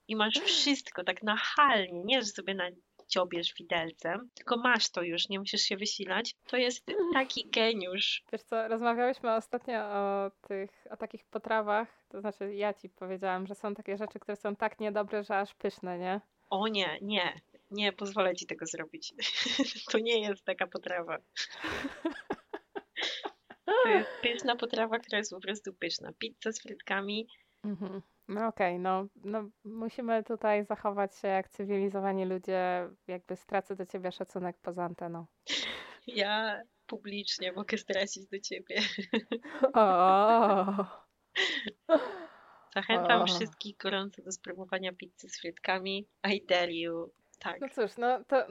i 0.08 0.16
masz 0.16 0.34
wszystko 0.34 1.04
tak 1.04 1.22
nachalnie, 1.22 2.04
nie 2.04 2.22
że 2.22 2.26
sobie 2.26 2.54
na 2.54 2.70
ciobiesz 3.12 3.54
widelcem, 3.54 4.30
tylko 4.34 4.56
masz 4.56 4.90
to 4.90 5.02
już, 5.02 5.28
nie 5.28 5.38
musisz 5.38 5.60
się 5.60 5.76
wysilać, 5.76 6.34
to 6.46 6.56
jest 6.56 6.86
taki 7.12 7.50
geniusz. 7.50 8.22
Wiesz 8.32 8.42
co, 8.42 8.68
rozmawiałyśmy 8.68 9.34
ostatnio 9.34 9.78
o 9.78 10.30
tych, 10.48 10.70
o 10.90 10.96
takich 10.96 11.24
potrawach, 11.24 11.88
to 12.08 12.20
znaczy 12.20 12.54
ja 12.54 12.74
ci 12.74 12.88
powiedziałam, 12.88 13.46
że 13.46 13.54
są 13.54 13.74
takie 13.74 13.96
rzeczy, 13.96 14.18
które 14.18 14.36
są 14.36 14.56
tak 14.56 14.80
niedobre, 14.80 15.24
że 15.24 15.38
aż 15.38 15.54
pyszne, 15.54 15.98
nie? 15.98 16.20
O 16.52 16.68
nie, 16.68 16.98
nie, 17.02 17.40
nie 17.70 17.92
pozwolę 17.92 18.34
ci 18.34 18.46
tego 18.46 18.66
zrobić. 18.66 19.14
To 19.92 19.98
nie 19.98 20.20
jest 20.20 20.44
taka 20.44 20.66
potrawa. 20.66 21.18
To 23.64 23.88
jest 23.88 24.10
pyszna 24.22 24.56
potrawa, 24.56 24.98
która 24.98 25.18
jest 25.18 25.30
po 25.30 25.40
prostu 25.40 25.74
pyszna. 25.74 26.12
Pizza 26.18 26.52
z 26.52 26.62
frytkami, 26.62 27.26
Mhm. 27.64 28.02
No 28.28 28.46
okej, 28.46 28.78
no, 28.78 29.06
no 29.24 29.48
musimy 29.64 30.24
tutaj 30.24 30.64
zachować 30.64 31.16
się 31.16 31.28
jak 31.28 31.48
cywilizowani 31.48 32.24
ludzie, 32.24 32.88
jakby 33.06 33.36
stracę 33.36 33.76
do 33.76 33.86
ciebie 33.86 34.12
szacunek 34.12 34.56
poza 34.62 34.84
anteną. 34.84 35.26
ja 36.06 36.62
publicznie 36.86 37.52
mogę 37.52 37.78
stracić 37.78 38.26
do 38.26 38.40
ciebie. 38.40 38.76
O, 39.74 40.74
Zachęcam 42.74 43.26
wszystkich 43.26 43.76
gorąco 43.76 44.22
do 44.22 44.32
spróbowania 44.32 44.92
pizzy 44.92 45.28
z 45.28 45.40
frytkami. 45.40 46.06
I 46.30 46.46
dare 46.46 46.72
you. 46.72 47.10
Tak. 47.38 47.60
No 47.60 47.68
cóż, 47.68 47.96
no 47.98 48.24
to 48.24 48.46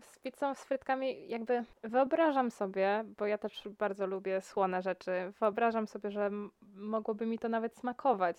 z 0.00 0.18
pizzą 0.18 0.54
z 0.54 0.64
frytkami 0.64 1.28
jakby 1.28 1.64
wyobrażam 1.82 2.50
sobie, 2.50 3.04
bo 3.18 3.26
ja 3.26 3.38
też 3.38 3.68
bardzo 3.78 4.06
lubię 4.06 4.40
słone 4.40 4.82
rzeczy, 4.82 5.32
wyobrażam 5.40 5.86
sobie, 5.86 6.10
że 6.10 6.30
mogłoby 6.74 7.26
mi 7.26 7.38
to 7.38 7.48
nawet 7.48 7.76
smakować. 7.76 8.36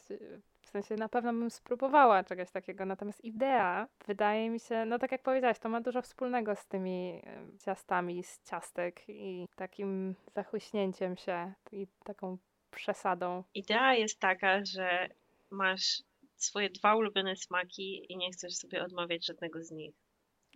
W 0.62 0.70
sensie 0.70 0.96
na 0.96 1.10
pewno 1.10 1.34
bym 1.34 1.50
spróbowała 1.50 2.24
czegoś 2.24 2.52
takiego, 2.52 2.86
natomiast 2.86 3.24
idea 3.24 3.88
wydaje 4.08 4.50
mi 4.50 4.60
się, 4.60 4.86
no 4.86 5.00
tak 5.00 5.12
jak 5.12 5.24
powiedziałaś, 5.24 5.60
to 5.60 5.70
ma 5.70 5.82
dużo 5.82 6.02
wspólnego 6.02 6.56
z 6.56 6.68
tymi 6.68 7.22
ciastami 7.60 8.24
z 8.24 8.44
ciastek 8.50 9.10
i 9.10 9.48
takim 9.56 10.16
zachłyśnięciem 10.36 11.18
się 11.18 11.54
i 11.72 11.88
taką 12.04 12.38
przesadą. 12.72 13.44
Idea 13.54 13.94
jest 13.94 14.20
taka, 14.20 14.66
że 14.66 15.10
masz 15.54 16.04
swoje 16.36 16.70
dwa 16.70 16.96
ulubione 16.96 17.36
smaki 17.36 18.06
i 18.10 18.18
nie 18.18 18.32
chcesz 18.32 18.56
sobie 18.56 18.84
odmawiać 18.84 19.26
żadnego 19.26 19.64
z 19.64 19.72
nich. 19.72 19.96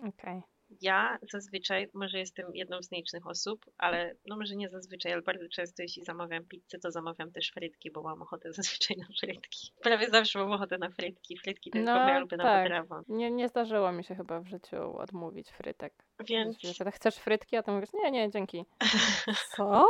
Okej. 0.03 0.41
Ja 0.81 1.17
zazwyczaj, 1.31 1.89
może 1.93 2.17
jestem 2.19 2.45
jedną 2.55 2.83
z 2.83 2.91
nielicznych 2.91 3.27
osób, 3.27 3.65
ale 3.77 4.15
no 4.25 4.37
może 4.37 4.55
nie 4.55 4.69
zazwyczaj, 4.69 5.13
ale 5.13 5.21
bardzo 5.21 5.45
często 5.49 5.81
jeśli 5.81 6.03
zamawiam 6.03 6.45
pizzę, 6.45 6.79
to 6.79 6.91
zamawiam 6.91 7.31
też 7.31 7.51
frytki, 7.51 7.91
bo 7.91 8.03
mam 8.03 8.21
ochotę 8.21 8.53
zazwyczaj 8.53 8.97
na 8.97 9.07
frytki. 9.19 9.71
Prawie 9.81 10.09
zawsze 10.09 10.39
mam 10.39 10.51
ochotę 10.51 10.77
na 10.77 10.89
frytki. 10.89 11.37
Frytki 11.37 11.71
to 11.71 11.77
jest 11.77 11.85
No, 11.85 11.99
moja 11.99 12.17
ulubiona 12.17 12.43
tak. 12.43 12.63
potrawa. 12.63 13.01
Nie, 13.07 13.31
nie 13.31 13.47
zdarzyło 13.47 13.91
mi 13.91 14.03
się 14.03 14.15
chyba 14.15 14.39
w 14.39 14.47
życiu 14.47 14.97
odmówić 14.97 15.49
frytek. 15.49 15.93
Więc 16.29 16.77
tak 16.77 16.95
chcesz 16.95 17.15
frytki, 17.15 17.55
a 17.55 17.63
ty 17.63 17.71
mówisz, 17.71 17.93
nie, 17.93 18.11
nie, 18.11 18.31
dzięki. 18.31 18.65
Co? 19.55 19.85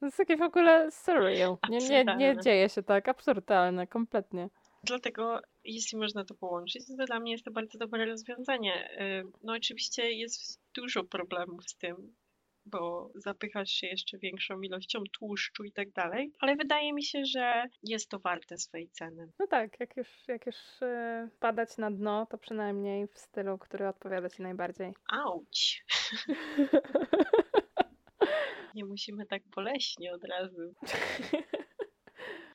To 0.00 0.06
jest 0.06 0.18
takie 0.18 0.36
w 0.36 0.42
ogóle 0.42 0.90
surreal. 0.90 1.56
Nie, 1.70 1.78
nie, 1.78 2.04
nie 2.16 2.36
dzieje 2.44 2.68
się 2.68 2.82
tak, 2.82 3.08
absurdalne, 3.08 3.86
kompletnie. 3.86 4.48
Dlatego, 4.84 5.40
jeśli 5.64 5.98
można 5.98 6.24
to 6.24 6.34
połączyć, 6.34 6.86
to 6.86 7.04
dla 7.06 7.20
mnie 7.20 7.32
jest 7.32 7.44
to 7.44 7.50
bardzo 7.50 7.78
dobre 7.78 8.06
rozwiązanie. 8.06 8.90
Y, 9.00 9.24
No, 9.42 9.52
oczywiście 9.52 10.12
jest 10.12 10.60
dużo 10.74 11.04
problemów 11.04 11.64
z 11.66 11.76
tym, 11.76 12.14
bo 12.66 13.10
zapychasz 13.14 13.70
się 13.70 13.86
jeszcze 13.86 14.18
większą 14.18 14.60
ilością 14.60 14.98
tłuszczu 15.18 15.64
i 15.64 15.72
tak 15.72 15.90
dalej, 15.90 16.32
ale 16.40 16.56
wydaje 16.56 16.92
mi 16.92 17.04
się, 17.04 17.24
że 17.24 17.64
jest 17.82 18.08
to 18.08 18.18
warte 18.18 18.58
swojej 18.58 18.88
ceny. 18.88 19.32
No 19.38 19.46
tak, 19.46 19.80
jak 19.80 19.96
już, 19.96 20.08
jak 20.28 20.46
już 20.46 20.56
e, 20.82 21.28
padać 21.40 21.76
na 21.76 21.90
dno, 21.90 22.26
to 22.26 22.38
przynajmniej 22.38 23.06
w 23.08 23.18
stylu, 23.18 23.58
który 23.58 23.88
odpowiada 23.88 24.30
ci 24.30 24.42
najbardziej. 24.42 24.92
Auć! 25.12 25.84
Nie 28.78 28.84
musimy 28.84 29.26
tak 29.26 29.42
boleśnie 29.56 30.12
od 30.12 30.24
razu. 30.24 30.74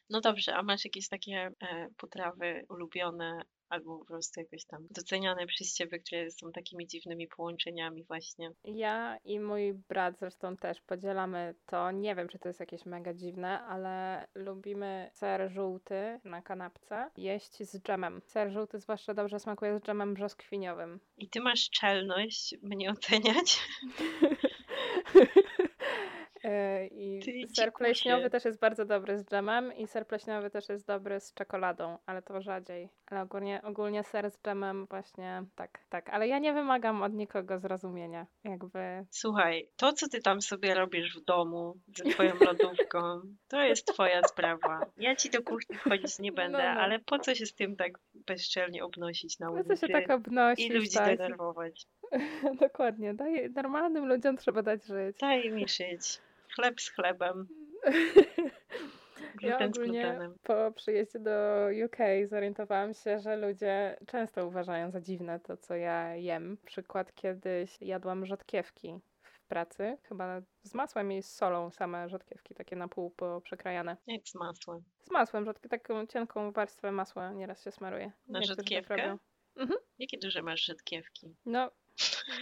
No 0.10 0.22
dobrze, 0.22 0.56
a 0.56 0.64
masz 0.64 0.86
jakieś 0.86 1.10
takie 1.10 1.52
e, 1.62 1.88
potrawy 1.98 2.66
ulubione 2.70 3.42
albo 3.70 4.00
po 4.00 4.06
prostu 4.06 4.40
jakoś 4.40 4.66
tam 4.66 4.88
doceniane 4.90 5.46
przez 5.46 5.74
ciebie, 5.74 6.00
które 6.00 6.32
są 6.32 6.52
takimi 6.52 6.88
dziwnymi 6.88 7.28
połączeniami 7.28 8.04
właśnie? 8.04 8.52
Ja 8.64 9.18
i 9.24 9.40
mój 9.40 9.74
brat 9.74 10.20
zresztą 10.20 10.58
też 10.58 10.82
podzielamy 10.82 11.56
to. 11.66 11.92
Nie 11.92 12.16
wiem, 12.16 12.28
czy 12.28 12.40
to 12.40 12.48
jest 12.48 12.60
jakieś 12.60 12.86
mega 12.86 13.14
dziwne, 13.14 13.60
ale 13.60 14.28
lubimy 14.36 15.10
ser 15.14 15.52
żółty 15.52 16.20
na 16.24 16.42
kanapce 16.42 17.10
jeść 17.18 17.64
z 17.64 17.82
dżemem. 17.82 18.22
Ser 18.26 18.52
żółty 18.52 18.80
zwłaszcza 18.80 19.14
dobrze 19.14 19.40
smakuje 19.40 19.80
z 19.80 19.82
dżemem 19.82 20.14
brzoskwiniowym. 20.14 21.00
I 21.18 21.30
ty 21.30 21.42
masz 21.42 21.70
czelność 21.70 22.56
mnie 22.62 22.92
oceniać? 22.92 23.60
E, 26.44 26.88
I 26.88 27.20
Ty, 27.20 27.56
ser 27.56 27.74
pleśniowy 27.74 28.30
też 28.30 28.46
jest 28.46 28.60
bardzo 28.60 28.86
dobry 28.86 29.18
z 29.18 29.26
dżemem 29.26 29.78
i 29.78 29.88
ser 29.88 30.08
pleśniowy 30.08 30.50
też 30.50 30.70
jest 30.70 30.88
dobry 30.88 31.20
z 31.20 31.34
czekoladą, 31.34 31.98
ale 32.06 32.22
to 32.22 32.42
rzadziej. 32.42 32.90
Ale 33.06 33.22
ogólnie, 33.22 33.62
ogólnie 33.64 34.04
ser 34.04 34.32
z 34.32 34.42
dżemem 34.42 34.86
właśnie 34.86 35.44
tak, 35.56 35.80
tak. 35.90 36.10
Ale 36.10 36.28
ja 36.28 36.40
nie 36.40 36.54
wymagam 36.54 37.04
od 37.04 37.14
nikogo 37.14 37.60
zrozumienia. 37.60 38.28
Jakby 38.44 39.06
Słuchaj, 39.10 39.70
to 39.76 39.94
co 39.94 40.10
ty 40.10 40.22
tam 40.22 40.42
sobie 40.42 40.74
robisz 40.74 41.18
w 41.18 41.26
domu 41.26 41.74
ze 41.96 42.04
twoją 42.04 42.34
lodówką, 42.42 43.22
to 43.48 43.62
jest 43.62 43.88
twoja 43.88 44.24
sprawa. 44.24 44.86
Ja 44.98 45.16
ci 45.16 45.30
do 45.30 45.42
kuchni 45.44 45.76
wchodzić 45.76 46.20
nie 46.20 46.32
będę, 46.32 46.58
No, 46.58 46.74
no. 46.74 46.82
ale 46.82 47.00
po 47.00 47.20
co 47.20 47.36
się 47.36 47.46
z 47.46 47.56
tym 47.56 47.76
tak 47.76 47.92
bezczelnie 48.28 48.84
obnosić 48.84 49.40
na 49.40 49.48
po 49.48 49.54
co 49.54 49.60
ulicy 49.60 49.88
się 49.88 49.94
tak 49.94 50.10
obnosić, 50.10 50.70
i 50.70 50.74
ludzi 50.74 50.94
tak? 50.94 51.18
denerwować? 51.18 51.88
Dokładnie. 52.62 53.14
Daj, 53.14 53.50
normalnym 53.50 54.06
ludziom 54.06 54.38
trzeba 54.38 54.62
dać 54.62 54.86
żyć. 54.86 55.18
Daj 55.20 55.52
mi 55.52 55.68
żyć. 55.68 56.20
Chleb 56.56 56.82
z 56.82 56.90
chlebem, 56.90 57.48
Ja 59.42 59.60
ogólnie 59.66 60.20
po 60.44 60.72
przyjeździe 60.72 61.20
do 61.20 61.68
UK 61.86 61.98
zorientowałam 62.30 62.94
się, 62.94 63.20
że 63.20 63.38
ludzie 63.38 63.98
często 64.08 64.48
uważają 64.48 64.92
za 64.92 65.02
dziwne 65.02 65.40
to, 65.40 65.58
co 65.58 65.76
ja 65.76 66.16
jem. 66.16 66.58
Przykład 66.66 67.16
kiedyś 67.16 67.78
jadłam 67.82 68.26
rzodkiewki 68.26 69.00
w 69.22 69.48
pracy, 69.48 69.98
chyba 70.04 70.42
z 70.64 70.74
masłem 70.74 71.12
i 71.12 71.24
z 71.24 71.34
solą 71.36 71.72
same 71.72 72.10
rzodkiewki, 72.10 72.56
takie 72.56 72.76
na 72.76 72.88
pół 72.88 73.12
poprzekrajane. 73.12 73.98
Jak 74.08 74.28
z 74.28 74.36
masłem. 74.36 74.84
Z 75.02 75.12
masłem, 75.12 75.46
rzodki, 75.46 75.70
taką 75.70 76.08
cienką 76.08 76.52
warstwę 76.52 76.92
masła 76.92 77.32
nieraz 77.34 77.64
się 77.64 77.72
smaruje. 77.72 78.06
Na 78.28 78.40
Niektórzy 78.40 78.56
tak 78.56 78.66
rzodkiewkę? 78.66 78.96
robią. 78.98 79.18
Jakie 80.00 80.18
duże 80.18 80.42
masz 80.42 80.66
rzodkiewki? 80.66 81.36
No, 81.46 81.72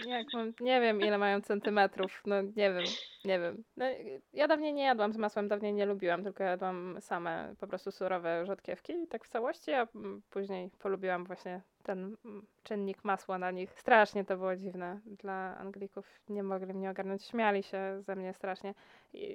jak 0.06 0.26
mam, 0.32 0.52
nie 0.60 0.80
wiem 0.80 1.00
ile 1.00 1.18
mają 1.18 1.40
centymetrów, 1.40 2.22
no 2.26 2.42
nie 2.42 2.72
wiem, 2.72 2.84
nie 3.24 3.40
wiem. 3.40 3.64
No, 3.76 3.84
ja 4.32 4.48
dawniej 4.48 4.74
nie 4.74 4.84
jadłam 4.84 5.12
z 5.12 5.16
masłem, 5.16 5.48
dawniej 5.48 5.72
nie 5.72 5.86
lubiłam, 5.86 6.22
tylko 6.24 6.44
jadłam 6.44 6.96
same 7.00 7.54
po 7.60 7.66
prostu 7.66 7.90
surowe 7.90 8.46
rzodkiewki 8.46 8.92
i 8.92 9.08
tak 9.08 9.24
w 9.24 9.28
całości, 9.28 9.72
a 9.72 9.88
później 10.30 10.70
polubiłam 10.78 11.24
właśnie 11.24 11.60
ten 11.82 12.16
czynnik 12.62 13.04
masła 13.04 13.38
na 13.38 13.50
nich. 13.50 13.80
Strasznie 13.80 14.24
to 14.24 14.36
było 14.36 14.56
dziwne 14.56 15.00
dla 15.06 15.56
Anglików, 15.58 16.20
nie 16.28 16.42
mogli 16.42 16.74
mnie 16.74 16.90
ogarnąć, 16.90 17.24
śmiali 17.24 17.62
się 17.62 18.02
ze 18.02 18.16
mnie 18.16 18.34
strasznie. 18.34 18.74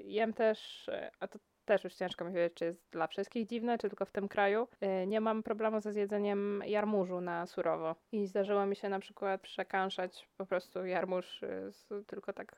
Jem 0.04 0.34
też, 0.34 0.90
e, 0.90 1.12
a 1.20 1.28
to 1.28 1.40
też 1.68 1.84
już 1.84 1.94
ciężko 1.94 2.26
mi 2.26 2.32
powiedzieć, 2.32 2.54
czy 2.58 2.66
jest 2.66 2.90
dla 2.92 3.08
wszystkich 3.08 3.48
dziwne, 3.48 3.78
czy 3.78 3.90
tylko 3.90 4.06
w 4.06 4.12
tym 4.12 4.28
kraju. 4.28 4.68
Y, 5.04 5.08
Nie 5.08 5.22
mam 5.22 5.44
problemu 5.44 5.82
ze 5.82 5.94
zjedzeniem 5.94 6.64
jarmużu 6.66 7.22
na 7.22 7.46
surowo. 7.46 7.96
I 8.12 8.28
zdarzyło 8.28 8.66
mi 8.66 8.76
się 8.76 8.90
na 8.90 9.00
przykład 9.00 9.42
przekanszać 9.42 10.28
po 10.38 10.46
prostu 10.46 10.86
jarmuż 10.86 11.44
y, 11.44 11.72
z, 11.72 11.88
tylko 12.08 12.34
tak 12.34 12.56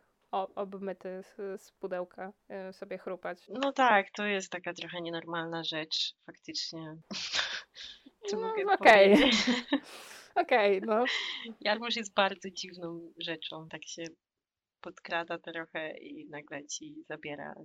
obmyty 0.55 1.23
z, 1.23 1.61
z 1.61 1.71
pudełka 1.71 2.33
y, 2.69 2.73
sobie 2.73 2.97
chrupać. 2.97 3.45
No 3.49 3.71
tak, 3.73 4.11
to 4.11 4.25
jest 4.25 4.51
taka 4.51 4.73
trochę 4.73 5.01
nienormalna 5.01 5.63
rzecz, 5.63 6.15
faktycznie. 6.25 6.95
Co 8.29 8.37
No, 8.37 8.47
mogę 8.47 8.63
okej. 8.73 9.15
powiedzieć? 9.15 9.35
Okej, 10.35 10.81
no. 10.85 11.05
Jarmuż 11.61 11.95
jest 11.95 12.13
bardzo 12.13 12.49
dziwną 12.49 13.11
rzeczą. 13.19 13.67
Tak 13.69 13.85
się 13.85 14.03
podkrada 14.81 15.37
trochę 15.37 15.97
i 15.97 16.29
nagle 16.29 16.65
ci 16.67 16.95
zabiera 17.07 17.55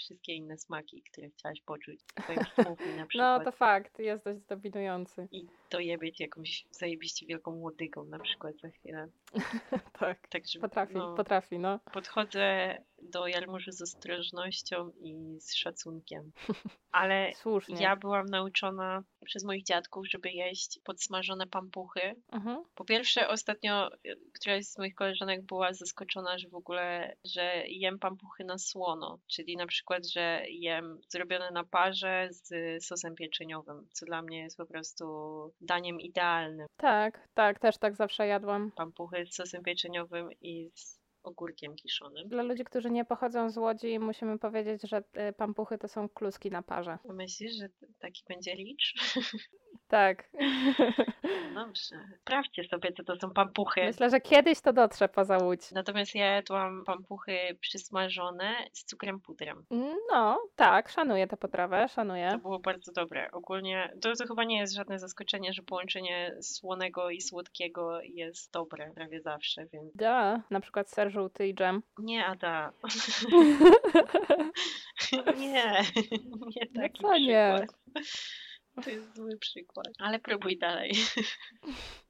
wszystkie 0.00 0.34
inne 0.34 0.58
smaki, 0.58 1.02
które 1.02 1.28
chciałaś 1.30 1.60
poczuć 1.60 2.00
na 2.58 2.64
No 3.02 3.06
przykład. 3.06 3.44
to 3.44 3.52
fakt, 3.52 3.98
jest 3.98 4.24
dość 4.24 4.40
dominujący. 4.40 5.28
I 5.32 5.46
dojebie 5.70 6.12
ci 6.12 6.22
jakąś 6.22 6.66
zajebiście 6.70 7.26
wielką 7.26 7.50
łodygą 7.50 8.04
na 8.04 8.18
przykład 8.18 8.54
za 8.62 8.68
chwilę. 8.70 9.08
tak. 10.00 10.28
Także 10.28 10.60
Potrafi, 10.60 10.94
no, 10.94 11.14
potrafi, 11.14 11.58
no. 11.58 11.80
podchodzę 11.92 12.76
do 13.02 13.26
jarmużu 13.26 13.72
z 13.72 13.82
ostrożnością 13.82 14.90
i 15.00 15.40
z 15.40 15.54
szacunkiem. 15.54 16.32
Ale 16.92 17.32
Słusznie. 17.34 17.82
ja 17.82 17.96
byłam 17.96 18.26
nauczona 18.26 19.02
przez 19.24 19.44
moich 19.44 19.64
dziadków, 19.64 20.08
żeby 20.08 20.30
jeść 20.30 20.80
podsmażone 20.84 21.46
pampuchy. 21.46 22.14
Mhm. 22.32 22.64
Po 22.74 22.84
pierwsze, 22.84 23.28
ostatnio 23.28 23.90
któraś 24.34 24.64
z 24.64 24.78
moich 24.78 24.94
koleżanek 24.94 25.42
była 25.42 25.72
zaskoczona, 25.72 26.38
że 26.38 26.48
w 26.48 26.54
ogóle, 26.54 27.16
że 27.24 27.62
jem 27.66 27.98
pampuchy 27.98 28.44
na 28.44 28.58
słono, 28.58 29.18
czyli 29.26 29.56
na 29.56 29.66
przykład, 29.66 30.06
że 30.06 30.42
jem 30.48 31.00
zrobione 31.08 31.50
na 31.50 31.64
parze 31.64 32.28
z 32.30 32.50
sosem 32.84 33.14
pieczeniowym, 33.14 33.88
co 33.92 34.06
dla 34.06 34.22
mnie 34.22 34.38
jest 34.38 34.56
po 34.56 34.66
prostu 34.66 35.04
daniem 35.60 36.00
idealnym. 36.00 36.66
Tak, 36.76 37.28
tak, 37.34 37.58
też 37.58 37.78
tak 37.78 37.96
zawsze 37.96 38.26
jadłam. 38.26 38.72
Pampuchy 38.76 39.26
z 39.26 39.34
sosem 39.34 39.62
pieczeniowym 39.62 40.28
i 40.40 40.70
z 40.74 40.99
ogórkiem 41.22 41.74
kiszonym. 41.76 42.28
Dla 42.28 42.42
ludzi, 42.42 42.64
którzy 42.64 42.90
nie 42.90 43.04
pochodzą 43.04 43.50
z 43.50 43.56
Łodzi, 43.58 43.98
musimy 43.98 44.38
powiedzieć, 44.38 44.82
że 44.82 44.98
y, 45.28 45.32
pampuchy 45.32 45.78
to 45.78 45.88
są 45.88 46.08
kluski 46.08 46.50
na 46.50 46.62
parze. 46.62 46.98
Myślisz, 47.04 47.52
że 47.60 47.68
taki 47.98 48.22
będzie 48.28 48.54
licz? 48.54 48.94
Tak. 49.88 50.30
Dobrze. 51.54 51.96
Sprawdźcie 52.20 52.64
sobie, 52.64 52.92
co 52.92 53.04
to 53.04 53.16
są 53.16 53.30
pampuchy. 53.30 53.80
Myślę, 53.84 54.10
że 54.10 54.20
kiedyś 54.20 54.60
to 54.60 54.72
dotrze 54.72 55.08
poza 55.08 55.38
Łódź. 55.38 55.72
Natomiast 55.72 56.14
ja 56.14 56.26
jadłam 56.26 56.84
pampuchy 56.86 57.36
przysmażone 57.60 58.54
z 58.72 58.84
cukrem 58.84 59.20
pudrem. 59.20 59.64
No, 60.12 60.38
tak, 60.56 60.88
szanuję 60.88 61.26
tę 61.26 61.36
potrawę, 61.36 61.82
To 61.82 61.88
szanuję. 61.94 62.38
było 62.42 62.58
bardzo 62.58 62.92
dobre. 62.92 63.30
Ogólnie 63.32 63.92
to, 64.00 64.12
to 64.18 64.26
chyba 64.26 64.44
nie 64.44 64.58
jest 64.58 64.74
żadne 64.74 64.98
zaskoczenie, 64.98 65.52
że 65.52 65.62
połączenie 65.62 66.36
słonego 66.40 67.10
i 67.10 67.20
słodkiego 67.20 68.00
jest 68.02 68.52
dobre 68.52 68.90
prawie 68.94 69.20
zawsze, 69.20 69.66
więc 69.72 69.96
Da, 69.96 70.42
na 70.50 70.60
przykład 70.60 70.90
ser 70.90 71.09
żółty 71.10 71.48
i 71.48 71.54
dżem. 71.54 71.82
nie, 71.98 72.26
Ada. 72.26 72.72
nie, 75.36 75.82
nie 76.46 76.66
No 76.74 76.82
taki 76.82 77.02
co 77.02 77.18
nie? 77.18 77.54
przykład. 77.58 77.80
To 78.84 78.90
jest 78.90 79.16
zły 79.16 79.38
przykład. 79.38 79.86
Ale 79.98 80.18
próbuj 80.18 80.58
dalej. 80.58 80.92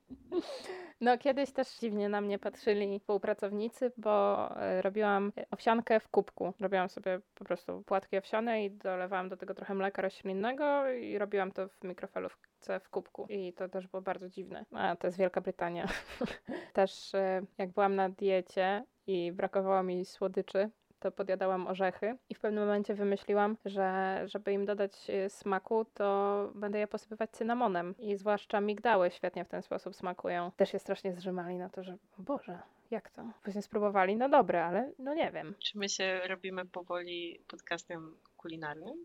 No, 1.01 1.19
kiedyś 1.19 1.53
też 1.53 1.79
dziwnie 1.79 2.09
na 2.09 2.21
mnie 2.21 2.39
patrzyli 2.39 2.99
współpracownicy, 2.99 3.93
bo 3.97 4.49
e, 4.57 4.83
robiłam 4.83 5.33
owsiankę 5.51 6.01
w 6.01 6.09
kubku. 6.09 6.53
Robiłam 6.61 6.89
sobie 6.89 7.21
po 7.35 7.45
prostu 7.45 7.83
płatki 7.83 8.17
owsiane 8.19 8.65
i 8.65 8.71
dolewałam 8.71 9.29
do 9.29 9.37
tego 9.37 9.55
trochę 9.55 9.75
mleka 9.75 10.03
roślinnego 10.03 10.91
i 10.91 11.19
robiłam 11.19 11.53
to 11.53 11.69
w 11.69 11.85
mikrofalówce 11.85 12.81
w 12.81 12.89
kubku. 12.89 13.27
I 13.29 13.53
to 13.53 13.69
też 13.69 13.87
było 13.87 14.03
bardzo 14.03 14.29
dziwne. 14.29 14.65
A, 14.73 14.97
to 14.97 15.07
jest 15.07 15.19
Wielka 15.19 15.41
Brytania. 15.41 15.89
też 16.73 17.15
e, 17.15 17.43
jak 17.59 17.71
byłam 17.71 17.97
na 17.97 18.09
diecie 18.09 18.85
i 19.07 19.33
brakowało 19.33 19.83
mi 19.83 20.05
słodyczy, 20.05 20.71
to 21.01 21.13
podjadałam 21.13 21.67
orzechy 21.67 22.17
i 22.29 22.35
w 22.35 22.41
pewnym 22.41 22.65
momencie 22.65 22.95
wymyśliłam, 22.95 23.57
że 23.65 24.21
żeby 24.27 24.53
im 24.53 24.67
dodać 24.67 25.11
e, 25.11 25.31
smaku, 25.31 25.85
to 25.95 26.51
będę 26.55 26.79
je 26.79 26.87
posypywać 26.87 27.31
cynamonem. 27.31 27.95
I 27.99 28.17
zwłaszcza 28.17 28.61
migdały 28.61 29.11
świetnie 29.11 29.45
w 29.45 29.49
ten 29.49 29.63
sposób 29.63 29.97
smakują. 29.97 30.51
Też 30.57 30.73
się 30.73 30.79
strasznie 30.79 31.13
zrzymali 31.13 31.59
na 31.59 31.69
to, 31.69 31.83
że 31.83 31.97
Boże, 32.19 32.59
jak 32.91 33.11
to? 33.11 33.31
Później 33.43 33.63
spróbowali, 33.63 34.17
no 34.17 34.29
dobre, 34.29 34.65
ale 34.65 34.93
no 34.99 35.15
nie 35.15 35.31
wiem. 35.31 35.55
Czy 35.59 35.79
my 35.79 35.89
się 35.89 36.21
robimy 36.29 36.67
powoli 36.67 37.41
podcastem 37.49 38.17
kulinarnym? 38.37 39.05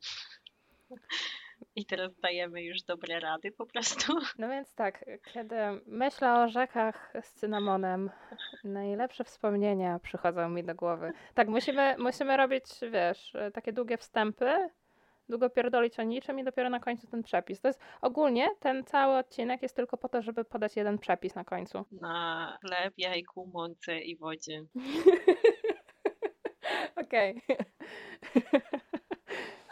I 1.75 1.85
teraz 1.85 2.15
dajemy 2.15 2.63
już 2.63 2.81
dobre 2.81 3.19
rady 3.19 3.51
po 3.51 3.65
prostu. 3.65 4.13
No 4.39 4.49
więc 4.49 4.75
tak, 4.75 5.05
kiedy 5.33 5.55
myślę 5.87 6.33
o 6.33 6.43
orzechach 6.43 7.13
z 7.21 7.33
cynamonem, 7.33 8.09
najlepsze 8.63 9.23
wspomnienia 9.23 9.99
przychodzą 9.99 10.49
mi 10.49 10.63
do 10.63 10.75
głowy. 10.75 11.11
Tak, 11.33 11.47
musimy, 11.47 11.95
musimy 11.97 12.37
robić, 12.37 12.63
wiesz, 12.91 13.33
takie 13.53 13.73
długie 13.73 13.97
wstępy, 13.97 14.69
długo 15.29 15.49
pierdolić 15.49 15.99
o 15.99 16.03
niczym 16.03 16.39
i 16.39 16.43
dopiero 16.43 16.69
na 16.69 16.79
końcu 16.79 17.07
ten 17.07 17.23
przepis. 17.23 17.61
To 17.61 17.67
jest 17.67 17.79
ogólnie 18.01 18.47
ten 18.59 18.83
cały 18.83 19.17
odcinek 19.17 19.61
jest 19.61 19.75
tylko 19.75 19.97
po 19.97 20.09
to, 20.09 20.21
żeby 20.21 20.45
podać 20.45 20.75
jeden 20.75 20.97
przepis 20.97 21.35
na 21.35 21.43
końcu. 21.43 21.85
Na 21.91 22.57
chleb, 22.61 22.93
jajku, 22.97 23.49
mące 23.53 23.99
i 23.99 24.17
wodzie. 24.17 24.65
Okej. 27.05 27.41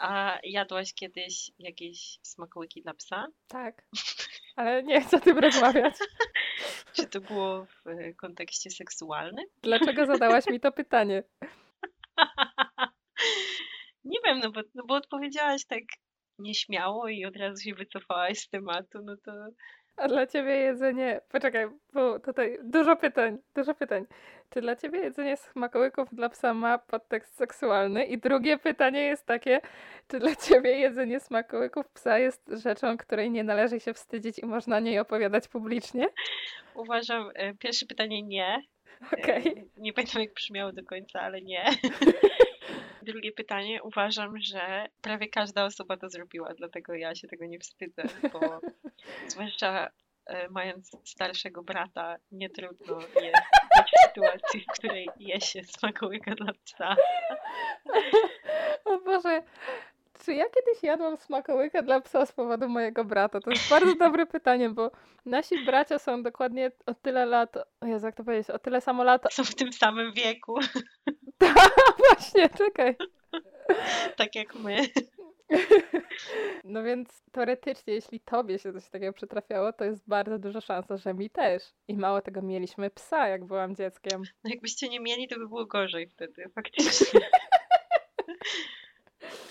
A 0.04 0.38
jadłaś 0.42 0.94
kiedyś 0.94 1.50
jakieś 1.58 2.18
smakołyki 2.22 2.82
dla 2.82 2.94
psa? 2.94 3.26
Tak. 3.48 3.86
Ale 4.56 4.82
nie 4.82 5.00
chcę 5.00 5.16
o 5.16 5.20
tym 5.20 5.38
rozmawiać. 5.38 5.94
Czy 6.96 7.06
to 7.06 7.20
było 7.20 7.64
w 7.64 7.84
kontekście 8.16 8.70
seksualnym? 8.70 9.44
Dlaczego 9.62 10.06
zadałaś 10.06 10.46
mi 10.46 10.60
to 10.60 10.72
pytanie? 10.72 11.22
Nie 14.04 14.18
wiem, 14.24 14.38
no 14.38 14.50
bo, 14.52 14.60
no 14.74 14.84
bo 14.86 14.94
odpowiedziałaś 14.94 15.66
tak 15.66 15.82
nieśmiało 16.38 17.08
i 17.08 17.24
od 17.24 17.36
razu 17.36 17.62
się 17.62 17.74
wycofałaś 17.74 18.38
z 18.38 18.48
tematu, 18.48 18.98
no 19.04 19.16
to 19.24 19.32
A 19.96 20.08
dla 20.08 20.26
ciebie 20.26 20.56
jedzenie. 20.56 21.20
Poczekaj, 21.32 21.66
bo 21.92 22.18
tutaj 22.18 22.58
dużo 22.62 22.96
pytań, 22.96 23.38
dużo 23.54 23.74
pytań. 23.74 24.06
Czy 24.50 24.60
dla 24.60 24.76
ciebie 24.76 24.98
jedzenie 24.98 25.36
smakołyków 25.36 26.08
dla 26.14 26.28
psa 26.28 26.54
ma 26.54 26.78
podtekst 26.78 27.36
seksualny? 27.36 28.04
I 28.04 28.18
drugie 28.18 28.58
pytanie 28.58 29.00
jest 29.00 29.26
takie, 29.26 29.60
czy 30.08 30.18
dla 30.18 30.34
ciebie 30.36 30.70
jedzenie 30.78 31.20
smakołyków 31.20 31.88
psa 31.88 32.18
jest 32.18 32.50
rzeczą, 32.64 32.96
której 32.96 33.30
nie 33.30 33.44
należy 33.44 33.80
się 33.80 33.94
wstydzić 33.94 34.38
i 34.38 34.46
można 34.46 34.76
o 34.76 34.80
niej 34.80 34.98
opowiadać 34.98 35.48
publicznie? 35.48 36.06
uważam, 36.74 37.30
e, 37.34 37.54
pierwsze 37.54 37.86
pytanie 37.86 38.22
nie. 38.22 38.62
E, 39.12 39.22
Okej. 39.22 39.64
Nie 39.76 39.92
pamiętam 39.92 40.22
jak 40.22 40.34
brzmiało 40.34 40.72
do 40.72 40.84
końca, 40.84 41.20
ale 41.20 41.42
nie. 41.42 41.64
Drugie 43.04 43.32
pytanie, 43.32 43.82
uważam, 43.82 44.40
że 44.40 44.86
prawie 45.00 45.28
każda 45.28 45.64
osoba 45.64 45.96
to 45.96 46.08
zrobiła, 46.10 46.54
dlatego 46.54 46.94
ja 46.94 47.14
się 47.14 47.28
tego 47.28 47.46
nie 47.46 47.58
wstydzę, 47.58 48.02
bo 48.32 48.60
zwłaszcza 49.28 49.90
e, 50.26 50.48
mając 50.48 50.90
starszego 51.04 51.62
brata, 51.62 52.16
nie 52.32 52.50
trudno 52.50 53.00
jest 53.00 53.42
być 53.78 53.92
w 53.96 54.08
sytuacji, 54.08 54.60
w 54.60 54.78
której 54.78 55.08
je 55.18 55.40
się 55.40 55.64
smakołyka 55.64 56.34
dla 56.34 56.52
psa. 56.64 56.96
O 58.84 58.98
Boże, 58.98 59.42
czy 60.24 60.34
ja 60.34 60.44
kiedyś 60.44 60.82
jadłam 60.82 61.16
smakołyka 61.16 61.82
dla 61.82 62.00
psa 62.00 62.26
z 62.26 62.32
powodu 62.32 62.68
mojego 62.68 63.04
brata? 63.04 63.40
To 63.40 63.50
jest 63.50 63.70
bardzo 63.70 63.94
dobre 64.04 64.26
pytanie, 64.26 64.70
bo 64.70 64.90
nasi 65.26 65.64
bracia 65.64 65.98
są 65.98 66.22
dokładnie 66.22 66.70
o 66.86 66.94
tyle 66.94 67.26
lat, 67.26 67.56
o 67.80 67.86
Jezu, 67.86 68.06
jak 68.06 68.16
to 68.16 68.24
powiedzieć, 68.24 68.50
o 68.50 68.58
tyle 68.58 68.80
samo 68.80 69.04
lat. 69.04 69.34
Są 69.34 69.44
w 69.44 69.54
tym 69.54 69.72
samym 69.72 70.12
wieku, 70.12 70.58
Właśnie, 72.08 72.48
czekaj. 72.48 72.96
tak 74.16 74.34
jak 74.34 74.54
my. 74.54 74.76
No 76.64 76.82
więc 76.82 77.22
teoretycznie, 77.32 77.94
jeśli 77.94 78.20
tobie 78.20 78.58
się 78.58 78.72
coś 78.72 78.88
takiego 78.88 79.12
przytrafiało, 79.12 79.72
to 79.72 79.84
jest 79.84 80.08
bardzo 80.08 80.38
duża 80.38 80.60
szansa, 80.60 80.96
że 80.96 81.14
mi 81.14 81.30
też. 81.30 81.62
I 81.88 81.96
mało 81.96 82.20
tego, 82.20 82.42
mieliśmy 82.42 82.90
psa, 82.90 83.28
jak 83.28 83.44
byłam 83.44 83.76
dzieckiem. 83.76 84.22
No 84.44 84.50
jakbyście 84.50 84.88
nie 84.88 85.00
mieli, 85.00 85.28
to 85.28 85.38
by 85.38 85.48
było 85.48 85.66
gorzej 85.66 86.08
wtedy, 86.08 86.50
faktycznie. 86.54 87.20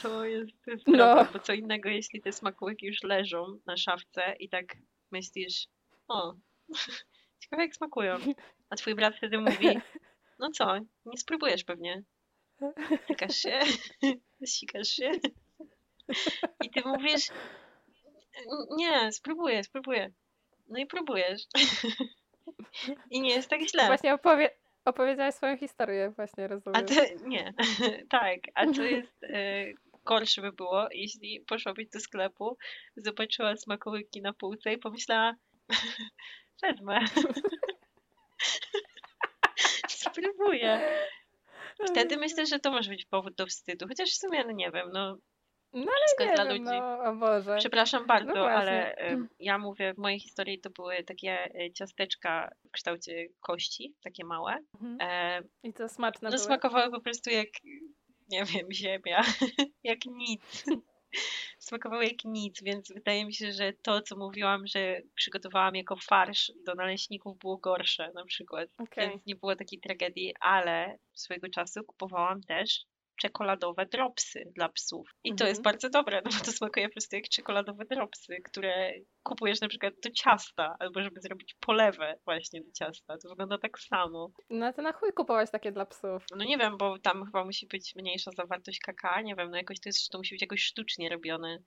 To 0.04 0.26
jest, 0.26 0.52
to 0.66 0.72
jest 0.72 0.88
No. 0.88 0.94
prawda, 0.94 1.30
bo 1.34 1.40
co 1.40 1.54
innego, 1.54 1.90
jeśli 1.90 2.22
te 2.22 2.32
smakołyki 2.32 2.86
już 2.86 3.04
leżą 3.04 3.60
na 3.66 3.78
szafce 3.78 4.36
i 4.40 4.50
tak 4.50 4.66
myślisz, 5.12 5.68
o, 6.08 6.34
ciekawe 7.40 7.64
jak 7.64 7.76
smakują. 7.76 8.18
A 8.70 8.76
twój 8.76 8.96
brat 8.96 9.16
wtedy 9.16 9.38
mówi, 9.38 9.80
no 10.40 10.50
co, 10.52 10.78
nie 11.06 11.18
spróbujesz 11.18 11.64
pewnie. 11.64 12.04
Tykasz 13.08 13.36
się, 13.36 13.60
sikasz 14.56 14.88
się. 14.88 15.12
I 16.64 16.70
ty 16.70 16.82
mówisz, 16.86 17.28
nie, 18.78 19.12
spróbuję, 19.12 19.64
spróbuję. 19.64 20.12
No 20.68 20.80
i 20.80 20.86
próbujesz. 20.86 21.42
I 23.10 23.22
nie 23.22 23.36
jest 23.36 23.50
tak 23.50 23.62
źle. 23.62 23.88
Właśnie 23.88 24.14
opowie 24.14 24.50
opowiedziałaś 24.86 25.36
swoją 25.36 25.58
historię, 25.58 26.14
właśnie 26.16 26.48
rozumiem. 26.48 26.82
A 26.82 26.88
to 26.88 27.28
nie, 27.28 27.54
tak. 28.20 28.40
A 28.56 28.66
co 28.66 28.84
jest 28.84 29.24
e, 29.24 29.66
gorsze 30.06 30.42
by 30.42 30.52
było, 30.52 30.88
jeśli 30.92 31.42
poszłabyś 31.48 31.88
do 31.90 32.00
sklepu, 32.00 32.58
zobaczyła 32.96 33.58
smakołyki 33.58 34.22
na 34.22 34.34
półce 34.34 34.74
i 34.74 34.78
pomyślała, 34.78 35.34
wezmę. 36.64 37.00
Spróbuję. 39.88 40.82
Wtedy 41.88 42.18
myślę, 42.18 42.46
że 42.46 42.60
to 42.60 42.72
może 42.72 42.90
być 42.90 43.06
powód 43.06 43.36
do 43.36 43.46
wstydu. 43.48 43.88
Chociaż 43.88 44.10
w 44.10 44.18
sumie, 44.18 44.44
no 44.46 44.52
nie 44.52 44.72
wiem, 44.72 44.90
no 44.94 45.18
No 45.74 45.92
wszystko 46.06 46.24
ale 46.24 46.32
jest 46.32 46.40
nie 46.40 46.46
dla 46.46 46.54
wiem, 46.54 46.64
ludzi. 46.64 46.78
no 46.80 47.04
o 47.12 47.16
Boże. 47.16 47.56
Przepraszam 47.60 48.08
bardzo, 48.08 48.34
No 48.34 48.46
ale 48.46 48.98
e, 48.98 49.18
ja 49.40 49.58
mówię, 49.58 49.94
w 49.94 49.98
mojej 49.98 50.20
historii 50.20 50.60
to 50.60 50.70
były 50.70 51.04
takie 51.04 51.32
e, 51.56 51.72
ciasteczka 51.74 52.50
w 52.68 52.72
kształcie 52.72 53.28
kości, 53.40 53.96
takie 54.04 54.26
małe. 54.26 54.58
Mhm. 54.82 54.98
E, 55.02 55.42
I 55.64 55.74
to 55.74 55.90
smaczne 55.90 56.30
No 56.30 56.36
były. 56.36 56.46
smakowały 56.46 56.92
po 56.92 57.02
prostu 57.02 57.30
jak, 57.30 57.48
nie 58.30 58.46
wiem, 58.46 58.72
ziemia, 58.72 59.24
jak 59.84 60.06
nic. 60.06 60.66
smakowały 61.60 62.06
jak 62.06 62.26
nic, 62.26 62.64
więc 62.64 62.94
wydaje 62.94 63.26
mi 63.26 63.34
się, 63.34 63.52
że 63.52 63.74
to, 63.74 64.02
co 64.02 64.18
mówiłam, 64.18 64.68
że 64.68 65.02
przygotowałam 65.16 65.76
jako 65.76 65.96
farsz 65.96 66.52
do 66.66 66.76
naleśników 66.76 67.38
było 67.38 67.58
gorsze 67.58 68.12
na 68.16 68.26
przykład, 68.26 68.70
Okej. 68.78 69.10
więc 69.10 69.26
nie 69.26 69.36
było 69.36 69.56
takiej 69.56 69.80
tragedii, 69.80 70.34
ale 70.40 70.98
swojego 71.14 71.50
czasu 71.50 71.84
kupowałam 71.84 72.42
też 72.42 72.86
czekoladowe 73.24 73.86
dropsy 73.86 74.52
dla 74.56 74.70
psów. 74.70 75.10
I 75.24 75.30
to 75.30 75.34
Mhm. 75.34 75.50
jest 75.50 75.62
bardzo 75.62 75.90
dobre, 75.90 76.22
no 76.26 76.32
bo 76.40 76.46
to 76.46 76.52
smakuje 76.52 76.88
po 76.88 76.94
prostu 76.94 77.16
jak 77.16 77.30
czekoladowe 77.30 77.86
dropsy, 77.86 78.38
które 78.44 78.92
kupujesz 79.24 79.62
na 79.62 79.68
przykład 79.68 79.94
do 80.04 80.12
ciasta, 80.12 80.76
albo 80.80 81.04
żeby 81.04 81.22
zrobić 81.22 81.56
polewę 81.60 82.16
właśnie 82.26 82.62
do 82.62 82.72
ciasta. 82.72 83.18
To 83.18 83.30
wygląda 83.30 83.58
tak 83.58 83.80
samo. 83.80 84.30
No 84.50 84.74
to 84.74 84.82
na 84.82 84.94
chuj 84.94 85.14
kupować 85.14 85.52
takie 85.52 85.72
dla 85.72 85.86
psów. 85.86 86.26
No 86.36 86.46
nie 86.46 86.58
wiem, 86.58 86.78
bo 86.78 87.00
tam 87.00 87.26
chyba 87.26 87.46
musi 87.46 87.68
być 87.68 87.96
mniejsza 87.96 88.32
zawartość 88.32 88.80
kakao, 88.80 89.22
nie 89.22 89.36
wiem, 89.36 89.52
no 89.52 89.58
jakoś 89.58 89.80
to 89.80 89.90
jest, 89.90 90.10
to 90.10 90.18
musi 90.18 90.36
być 90.36 90.42
jakoś 90.42 90.62
sztucznie 90.64 91.10
robione. 91.10 91.58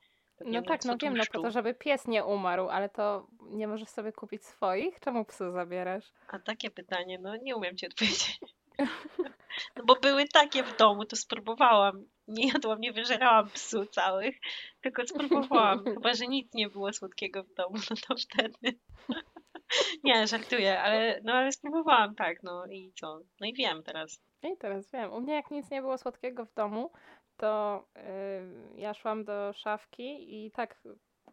No 0.45 0.63
tak, 0.63 0.85
no 0.85 0.97
wiem, 1.03 1.17
no 1.17 1.25
po 1.33 1.43
to, 1.43 1.51
żeby 1.51 1.75
pies 1.75 2.07
nie 2.07 2.25
umarł, 2.25 2.69
ale 2.69 2.89
to 2.89 3.27
nie 3.51 3.69
możesz 3.69 3.89
sobie 3.89 4.13
kupić 4.13 4.45
swoich? 4.45 5.01
Czemu 5.01 5.25
psu 5.25 5.53
zabierasz? 5.53 6.13
A 6.29 6.39
takie 6.39 6.71
pytanie, 6.71 7.19
no 7.19 7.37
nie 7.37 7.57
umiem 7.57 7.77
ci 7.77 7.87
odpowiedzieć. 7.87 8.41
No 9.77 9.85
bo 9.85 9.95
były 9.95 10.29
takie 10.29 10.63
w 10.63 10.77
domu, 10.77 11.05
to 11.05 11.17
spróbowałam. 11.17 12.05
Nie 12.29 12.49
jadłam, 12.49 12.81
nie 12.81 12.93
wyżerałam 12.93 13.49
psu 13.51 13.87
całych, 13.87 14.37
tylko 14.81 15.07
spróbowałam. 15.07 15.85
Chyba, 15.95 16.15
że 16.15 16.27
nic 16.27 16.55
nie 16.55 16.69
było 16.69 16.93
słodkiego 16.93 17.45
w 17.45 17.55
domu, 17.55 17.77
no 17.91 17.97
to 18.09 18.15
wtedy. 18.17 18.79
Nie, 20.05 20.27
żartuję, 20.27 20.81
ale 20.81 21.21
no 21.25 21.33
ale 21.33 21.53
spróbowałam, 21.53 22.15
tak, 22.15 22.43
no 22.43 22.67
i 22.67 22.93
co? 23.01 23.21
No 23.41 23.47
i 23.47 23.55
wiem 23.55 23.83
teraz. 23.83 24.21
I 24.43 24.57
teraz 24.57 24.93
wiem. 24.93 25.13
U 25.13 25.21
mnie 25.21 25.35
jak 25.35 25.51
nic 25.51 25.71
nie 25.71 25.81
było 25.81 25.99
słodkiego 25.99 26.45
w 26.45 26.55
domu, 26.55 26.93
to 27.37 27.85
yy, 27.97 28.81
ja 28.81 28.95
szłam 28.95 29.25
do 29.25 29.53
szafki 29.53 30.45
i 30.47 30.51
tak 30.51 30.83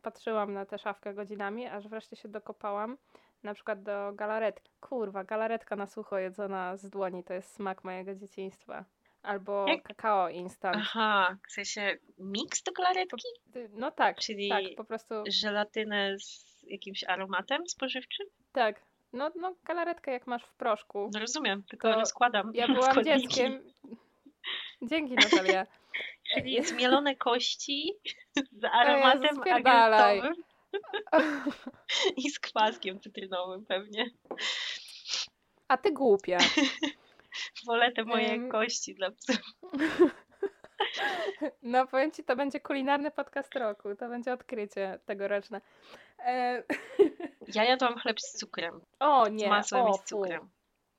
patrzyłam 0.02 0.54
na 0.54 0.66
tę 0.66 0.78
szafkę 0.78 1.14
godzinami, 1.14 1.68
aż 1.68 1.88
wreszcie 1.88 2.16
się 2.16 2.28
dokopałam 2.28 2.98
na 3.44 3.54
przykład 3.54 3.84
do 3.84 4.12
galaretki. 4.14 4.72
Kurwa, 4.80 5.24
galaretka 5.24 5.76
na 5.76 5.88
sucho 5.88 6.18
jedzona 6.20 6.78
z 6.78 6.90
dłoni 6.90 7.24
to 7.24 7.34
jest 7.34 7.56
smak 7.56 7.84
mojego 7.84 8.16
dzieciństwa. 8.16 8.86
Albo 9.24 9.68
Jak- 9.68 9.84
kakao 9.84 10.30
instant. 10.30 10.76
Aha, 10.80 11.38
w 11.50 11.52
sensie 11.52 11.98
miks 12.18 12.64
do 12.64 12.72
galaretki? 12.72 13.28
Y, 13.56 13.70
No 13.74 13.92
tak, 13.92 14.18
Czyli 14.18 14.50
tak, 14.50 14.62
po 14.78 14.84
prostu 14.86 15.16
żelatynę 15.30 16.20
z 16.20 16.64
jakimś 16.68 17.04
aromatem 17.04 17.68
spożywczym? 17.68 18.28
tak. 18.52 18.82
No, 19.14 19.32
no 19.36 19.56
galaretkę 19.64 20.12
jak 20.12 20.28
masz 20.28 20.44
w 20.44 20.54
proszku. 20.54 21.10
No 21.14 21.20
rozumiem, 21.20 21.64
tylko 21.70 21.92
rozkładam 21.92 22.52
Ja 22.54 22.68
byłam 22.78 22.92
składniki. 22.92 23.20
dzieckiem. 23.28 23.64
Dzięki 24.82 25.14
Natalia. 25.14 25.66
Czyli 26.34 26.64
zmielone 26.64 27.16
kości 27.16 27.94
z 28.52 28.64
aromatem 28.72 29.42
agresowym 29.54 30.34
i 32.26 32.30
z 32.30 32.40
kwaskiem 32.40 33.00
cytrynowym 33.00 33.66
pewnie. 33.66 34.06
A 35.68 35.78
ty 35.78 35.92
głupia. 35.92 36.38
Wolę 37.66 37.92
te 37.92 38.04
moje 38.04 38.32
Em. 38.32 38.50
kości 38.50 38.96
dla 38.96 39.12
psów. 39.12 39.38
No 41.62 41.88
powiem 41.88 42.12
ci, 42.12 42.24
to 42.24 42.36
będzie 42.36 42.60
kulinarny 42.60 43.12
podcast 43.12 43.56
roku. 43.56 43.96
To 43.96 44.10
będzie 44.10 44.34
odkrycie 44.34 45.00
tegoroczne. 45.06 45.62
E... 46.26 46.64
Ja 47.56 47.64
jadłam 47.64 47.98
chleb 47.98 48.22
z 48.22 48.38
cukrem, 48.38 48.82
O 49.00 49.26
z 49.26 49.32
nie, 49.32 49.50
masłem 49.50 49.86
o, 49.86 49.90
i 49.90 49.94
z 49.98 50.04
cukrem. 50.04 50.50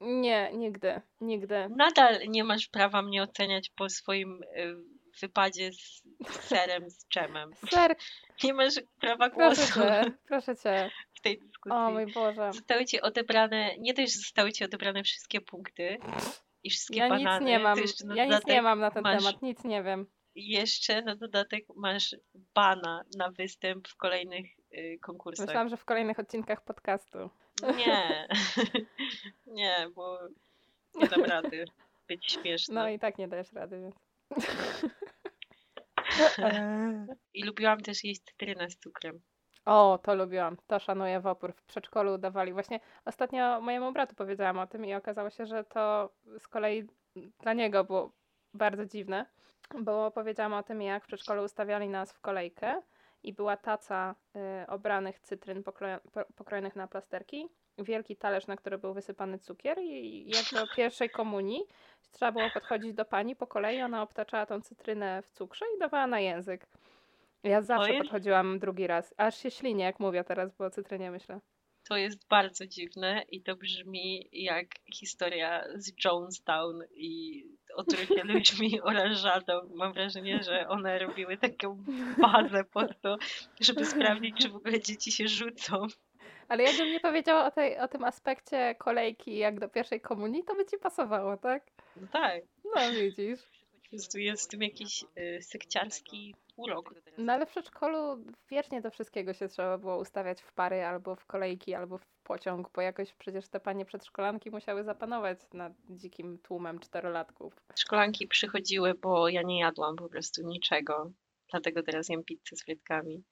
Nie, 0.01 0.51
nigdy, 0.53 1.01
nigdy. 1.21 1.69
Nadal 1.77 2.19
nie 2.29 2.45
masz 2.45 2.69
prawa 2.69 3.03
mnie 3.03 3.23
oceniać 3.23 3.71
po 3.71 3.89
swoim 3.89 4.43
y, 4.43 4.77
wypadzie 5.21 5.71
z 5.73 6.03
serem, 6.41 6.91
z 6.91 7.07
dżemem. 7.09 7.51
Ser, 7.71 7.97
Nie 8.45 8.55
masz 8.55 8.75
prawa 9.01 9.31
proszę 9.31 9.63
głosu 9.63 9.81
cię, 9.81 10.13
proszę 10.29 10.57
cię. 10.57 10.91
w 11.15 11.21
tej 11.21 11.39
dyskusji. 11.39 11.79
O 11.79 11.91
mój 11.91 12.13
Boże. 12.13 12.53
Zostały 12.53 12.85
ci 12.85 13.01
odebrane, 13.01 13.79
nie 13.79 13.95
dość, 13.95 14.13
że 14.13 14.19
zostały 14.19 14.53
ci 14.53 14.65
odebrane 14.65 15.03
wszystkie 15.03 15.41
punkty 15.41 15.99
i 16.63 16.71
wszystkie 16.71 16.99
Ja 16.99 17.09
banany, 17.09 17.41
nic 17.41 17.49
nie 17.49 17.59
mam. 17.59 17.79
Ja 18.15 18.25
nic 18.25 18.47
nie 18.47 18.63
mam 18.63 18.81
na 18.81 18.91
ten 18.91 19.03
masz 19.03 19.25
temat, 19.25 19.43
nic 19.43 19.65
nie 19.65 19.83
wiem. 19.83 20.07
jeszcze 20.35 21.03
na 21.03 21.17
dodatek 21.17 21.65
masz 21.77 22.17
bana 22.55 23.05
na 23.17 23.31
występ 23.31 23.89
w 23.89 23.97
kolejnych 23.97 24.47
y, 24.73 24.99
konkursach. 25.03 25.47
Myślałam, 25.47 25.69
że 25.69 25.77
w 25.77 25.85
kolejnych 25.85 26.19
odcinkach 26.19 26.65
podcastu. 26.65 27.31
Nie, 27.77 28.29
nie, 29.47 29.89
bo 29.95 30.19
nie 30.95 31.09
dam 31.09 31.25
rady 31.25 31.65
być 32.09 32.33
śmieszna. 32.33 32.83
No 32.83 32.89
i 32.89 32.99
tak 32.99 33.19
nie 33.19 33.29
dajesz 33.29 33.53
rady, 33.53 33.81
więc. 33.81 33.95
I 37.35 37.45
lubiłam 37.45 37.81
też 37.81 38.05
jeść 38.05 38.25
cytrynę 38.25 38.71
z 38.71 38.79
cukrem. 38.79 39.21
O, 39.65 39.99
to 40.03 40.15
lubiłam. 40.15 40.57
To 40.67 40.79
szanuję 40.79 41.21
w 41.21 41.27
opór. 41.27 41.53
W 41.53 41.63
przedszkolu 41.63 42.19
dawali. 42.19 42.53
Właśnie 42.53 42.81
ostatnio 43.05 43.61
mojemu 43.61 43.93
bratu 43.93 44.15
powiedziałam 44.15 44.59
o 44.59 44.67
tym 44.67 44.85
i 44.85 44.95
okazało 44.95 45.31
się, 45.31 45.47
że 45.47 45.65
to 45.65 46.15
z 46.39 46.49
kolei 46.49 46.89
dla 47.41 47.53
niego 47.53 47.85
było 47.85 48.13
bardzo 48.55 48.87
dziwne, 48.87 49.27
bo 49.81 50.11
powiedziałam 50.11 50.53
o 50.53 50.63
tym, 50.63 50.83
jak 50.83 51.05
w 51.05 51.07
przedszkolu 51.07 51.43
ustawiali 51.43 51.89
nas 51.89 52.13
w 52.13 52.21
kolejkę 52.21 52.83
i 53.23 53.33
była 53.33 53.57
taca 53.57 54.15
y, 54.63 54.67
obranych 54.67 55.21
cytryn 55.21 55.63
pokrojo- 55.63 56.01
po- 56.13 56.25
pokrojonych 56.37 56.77
na 56.77 56.89
plasterki, 56.89 57.49
wielki 57.79 58.17
talerz, 58.17 58.47
na 58.47 58.57
który 58.57 58.79
był 58.79 58.95
wysypany 58.95 59.39
cukier 59.39 59.79
i 59.79 60.31
jak 60.31 60.63
do 60.63 60.75
pierwszej 60.77 61.11
komunii 61.11 61.61
trzeba 62.15 62.33
było 62.33 62.51
podchodzić 62.55 62.95
do 62.95 63.05
pani 63.05 63.37
po 63.37 63.47
kolei, 63.47 63.83
ona 63.83 64.03
obtaczała 64.03 64.47
tą 64.47 64.61
cytrynę 64.61 65.23
w 65.23 65.31
cukrze 65.31 65.65
i 65.77 65.79
dawała 65.79 66.07
na 66.07 66.21
język. 66.21 66.67
Ja 67.43 67.63
zawsze 67.63 67.95
podchodziłam 67.99 68.59
drugi 68.59 68.87
raz. 68.87 69.15
Aż 69.17 69.39
się 69.39 69.51
ślinię, 69.51 69.85
jak 69.85 70.01
mówię 70.01 70.25
teraz, 70.25 70.57
bo 70.57 70.65
o 70.65 70.71
cytrynie 70.71 71.11
myślę. 71.11 71.41
To 71.89 71.97
jest 71.97 72.29
bardzo 72.29 72.67
dziwne 72.67 73.23
i 73.29 73.43
to 73.43 73.57
brzmi 73.57 74.29
jak 74.33 74.67
historia 74.95 75.65
z 75.75 75.93
Jonestown 76.05 76.83
i 76.95 77.45
otrucie 77.77 78.25
ludźmi 78.35 78.81
oranżadą. 78.81 79.61
Mam 79.75 79.93
wrażenie, 79.93 80.43
że 80.43 80.69
one 80.69 80.99
robiły 80.99 81.37
taką 81.37 81.85
bazę 82.19 82.65
po 82.65 82.87
to, 83.03 83.17
żeby 83.61 83.87
sprawdzić, 83.87 84.37
czy 84.39 84.49
w 84.49 84.57
ogóle 84.57 84.81
dzieci 84.81 85.13
się 85.13 85.29
rzucą. 85.29 85.87
Ale 86.49 86.63
jakbym 86.63 86.87
nie 86.87 87.01
powiedziała 87.01 87.47
o, 87.47 87.51
tej, 87.51 87.79
o 87.79 87.89
tym 87.89 88.05
aspekcie 88.05 88.75
kolejki 88.79 89.37
jak 89.39 89.61
do 89.61 89.69
pierwszej 89.69 90.01
komunii, 90.01 90.45
to 90.45 90.55
by 90.55 90.67
ci 90.67 90.79
pasowało, 90.79 91.37
tak? 91.37 91.63
No 91.97 92.07
tak, 92.13 92.43
No 92.65 92.81
widzisz. 92.93 93.41
prostu 93.91 94.19
jest 94.19 94.45
w 94.45 94.49
tym 94.51 94.63
jakiś 94.63 95.05
y, 95.19 95.43
sekciarski 95.43 96.35
urok. 96.57 96.95
No 97.19 97.33
ale 97.33 97.47
w 97.47 97.49
przedszkolu 97.49 98.25
wiecznie 98.51 98.81
do 98.81 98.91
wszystkiego 98.91 99.33
się 99.33 99.49
trzeba 99.49 99.79
było 99.79 99.99
ustawiać 99.99 100.43
w 100.43 100.53
pary, 100.53 100.85
albo 100.85 101.17
w 101.17 101.27
kolejki, 101.27 101.75
albo 101.75 101.99
w 101.99 102.07
pociąg, 102.23 102.71
bo 102.75 102.81
jakoś 102.81 103.13
przecież 103.13 103.49
te 103.49 103.61
panie 103.61 103.85
przedszkolanki 103.85 104.51
musiały 104.51 104.85
zapanować 104.85 105.39
nad 105.53 105.73
dzikim 105.91 106.39
tłumem 106.39 106.79
czterolatków. 106.79 107.55
Szkolanki 107.79 108.27
przychodziły, 108.27 108.95
bo 108.95 109.29
ja 109.29 109.43
nie 109.43 109.61
jadłam 109.61 109.97
po 109.97 110.09
prostu 110.09 110.43
niczego. 110.43 111.11
Dlatego 111.51 111.83
teraz 111.83 112.09
jem 112.09 112.25
pizzę 112.25 112.57
z 112.57 112.65
frytkami. 112.65 113.23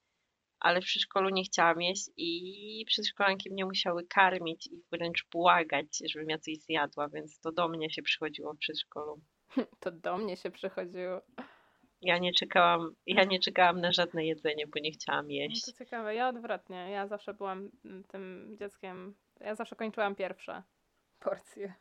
Ale 0.63 0.81
w 0.81 0.85
przedszkolu 0.85 1.29
nie 1.29 1.43
chciałam 1.43 1.81
jeść 1.81 2.09
i 2.17 2.85
przedszkolanki 2.87 3.51
mnie 3.51 3.65
musiały 3.65 4.07
karmić 4.07 4.67
i 4.67 4.81
wręcz 4.91 5.25
błagać, 5.31 5.87
żebym 6.11 6.29
ja 6.29 6.37
coś 6.37 6.57
zjadła, 6.57 7.09
więc 7.09 7.39
to 7.39 7.51
do 7.51 7.67
mnie 7.67 7.89
się 7.89 8.01
przychodziło 8.01 8.53
w 8.53 8.57
przedszkolu. 8.57 9.21
To 9.79 9.91
do 9.91 10.17
mnie 10.17 10.37
się 10.37 10.51
przychodziło. 10.51 11.21
Ja 12.01 12.17
nie 12.17 12.33
czekałam, 12.33 12.95
ja 13.05 13.23
nie 13.23 13.39
czekałam 13.39 13.81
na 13.81 13.91
żadne 13.91 14.25
jedzenie, 14.25 14.67
bo 14.67 14.79
nie 14.79 14.91
chciałam 14.91 15.25
No 15.25 15.31
jeść. 15.33 15.65
to 15.65 15.71
ciekawe, 15.71 16.15
ja 16.15 16.29
odwrotnie. 16.29 16.89
Ja 16.91 17.07
zawsze 17.07 17.33
byłam 17.33 17.71
mm, 17.85 18.03
tym 18.03 18.55
dzieckiem, 18.59 19.15
ja 19.39 19.55
zawsze 19.55 19.75
kończyłam 19.75 20.15
pierwsze 20.15 20.63
porcje. 21.19 21.73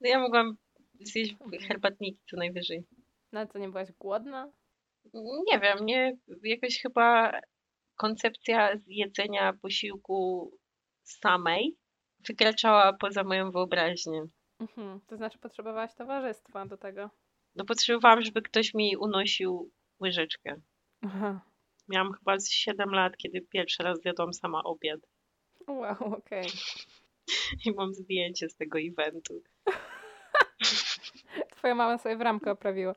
No 0.00 0.08
ja 0.08 0.18
mogłam 0.18 0.56
zjeść 1.00 1.34
herbatniki 1.68 2.20
co 2.30 2.36
najwyżej. 2.36 2.84
No 3.32 3.40
ale 3.40 3.48
to 3.48 3.58
nie 3.58 3.68
byłaś 3.68 3.92
głodna? 3.92 4.52
Nie 5.52 5.60
wiem, 5.60 5.86
nie, 5.86 6.16
jakoś 6.42 6.82
chyba 6.82 7.32
koncepcja 7.96 8.78
jedzenia 8.86 9.52
posiłku 9.52 10.50
samej 11.02 11.76
wykraczała 12.28 12.92
poza 12.92 13.24
moją 13.24 13.50
wyobraźnię. 13.50 14.22
Mhm. 14.60 15.00
To 15.06 15.16
znaczy 15.16 15.38
potrzebowałaś 15.38 15.94
towarzystwa 15.94 16.66
do 16.66 16.76
tego. 16.76 17.10
No 17.54 17.64
potrzebowałam, 17.64 18.22
żeby 18.22 18.42
ktoś 18.42 18.74
mi 18.74 18.96
unosił 18.96 19.70
łyżeczkę. 20.00 20.60
Aha. 21.02 21.40
Miałam 21.88 22.12
chyba 22.12 22.38
z 22.38 22.50
7 22.50 22.90
lat, 22.90 23.16
kiedy 23.16 23.40
pierwszy 23.40 23.82
raz 23.82 24.00
zjadłam 24.00 24.32
sama 24.32 24.62
obiad. 24.62 25.00
Wow, 25.68 26.14
okej. 26.14 26.46
I 27.66 27.72
mam 27.72 27.94
zdjęcie 27.94 28.48
z 28.48 28.56
tego 28.56 28.78
eventu. 28.80 29.42
Twoja 31.56 31.74
mama 31.74 31.98
sobie 31.98 32.16
w 32.16 32.20
ramkę 32.20 32.50
oprawiła. 32.50 32.94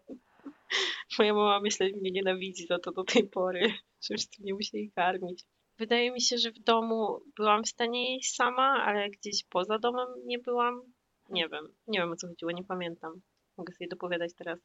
Moja 1.19 1.33
mama 1.33 1.59
myślę, 1.59 1.89
że 1.89 1.95
mnie 1.95 2.11
nienawidzi 2.11 2.65
za 2.67 2.79
to 2.79 2.91
do 2.91 3.03
tej 3.03 3.29
pory, 3.29 3.73
że 4.09 4.15
wszyscy 4.15 4.41
mnie 4.41 4.53
musieli 4.53 4.91
karmić. 4.91 5.43
Wydaje 5.77 6.11
mi 6.11 6.21
się, 6.21 6.37
że 6.37 6.51
w 6.51 6.59
domu 6.59 7.19
byłam 7.35 7.63
w 7.63 7.69
stanie 7.69 8.15
jeść 8.15 8.35
sama, 8.35 8.83
ale 8.85 9.09
gdzieś 9.09 9.43
poza 9.49 9.79
domem 9.79 10.07
nie 10.25 10.39
byłam. 10.39 10.81
Nie 11.29 11.49
wiem, 11.49 11.67
nie 11.87 11.99
wiem 11.99 12.11
o 12.11 12.15
co 12.15 12.27
chodziło, 12.27 12.51
nie 12.51 12.63
pamiętam. 12.63 13.21
Mogę 13.57 13.73
sobie 13.73 13.87
dopowiadać 13.87 14.33
teraz. 14.33 14.59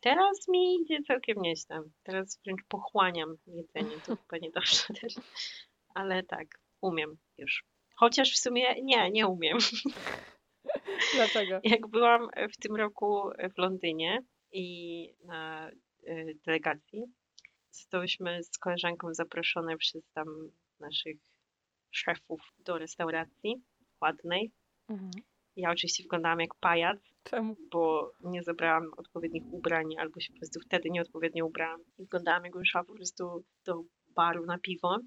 Teraz 0.00 0.48
mi 0.48 0.82
idzie 0.82 1.02
całkiem 1.02 1.42
nieźle. 1.42 1.82
Teraz 2.02 2.40
wręcz 2.44 2.60
pochłaniam 2.68 3.36
jedzenie, 3.46 3.96
to 4.06 4.16
chyba 4.22 4.38
niedobrze 4.42 4.94
też. 5.00 5.14
Ale 5.94 6.22
tak, 6.22 6.46
umiem 6.80 7.16
już. 7.38 7.64
Chociaż 7.96 8.32
w 8.32 8.38
sumie 8.38 8.82
nie, 8.82 9.10
nie 9.10 9.26
umiem. 9.26 9.58
Dlaczego? 11.14 11.60
Jak 11.64 11.86
byłam 11.86 12.28
w 12.52 12.56
tym 12.56 12.76
roku 12.76 13.30
w 13.54 13.58
Londynie 13.58 14.22
i 14.52 15.08
na 15.24 15.70
y, 16.08 16.38
zostałyśmy 17.78 18.42
z 18.42 18.58
koleżanką 18.58 19.14
zaproszone 19.14 19.76
przez 19.76 20.02
tam 20.14 20.26
naszych 20.80 21.16
szefów 21.90 22.40
do 22.58 22.78
restauracji 22.78 23.62
ładnej. 24.00 24.52
Mhm. 24.88 25.10
Ja 25.56 25.70
oczywiście 25.70 26.02
wyglądałam 26.02 26.40
jak 26.40 26.54
pajac, 26.54 26.98
Czemu? 27.24 27.56
bo 27.70 28.12
nie 28.24 28.42
zabrałam 28.42 28.90
odpowiednich 28.96 29.42
ubrań, 29.52 29.86
albo 29.98 30.20
się 30.20 30.32
po 30.32 30.38
prostu 30.38 30.60
wtedy 30.60 30.90
nieodpowiednio 30.90 31.46
ubrałam. 31.46 31.80
I 31.98 32.02
wyglądałam 32.02 32.44
jakbym 32.44 32.64
szła 32.64 32.84
po 32.84 32.94
prostu 32.94 33.44
do 33.64 33.82
baru 34.14 34.46
na 34.46 34.58
piwo, 34.58 34.98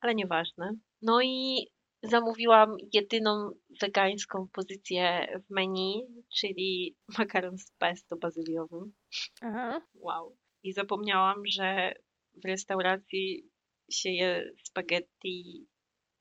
ale 0.00 0.14
nieważne. 0.14 0.72
No 1.02 1.22
i 1.22 1.66
zamówiłam 2.02 2.76
jedyną 2.92 3.50
wegańską 3.80 4.48
pozycję 4.52 5.26
w 5.46 5.50
menu, 5.50 6.06
czyli 6.38 6.96
makaron 7.18 7.58
z 7.58 7.72
pesto 7.78 8.16
bazyliowym. 8.16 8.92
Aha. 9.40 9.80
Wow. 9.94 10.36
I 10.62 10.72
zapomniałam, 10.72 11.42
że 11.46 11.94
w 12.34 12.44
restauracji 12.44 13.50
się 13.90 14.10
je 14.10 14.52
spaghetti 14.64 15.66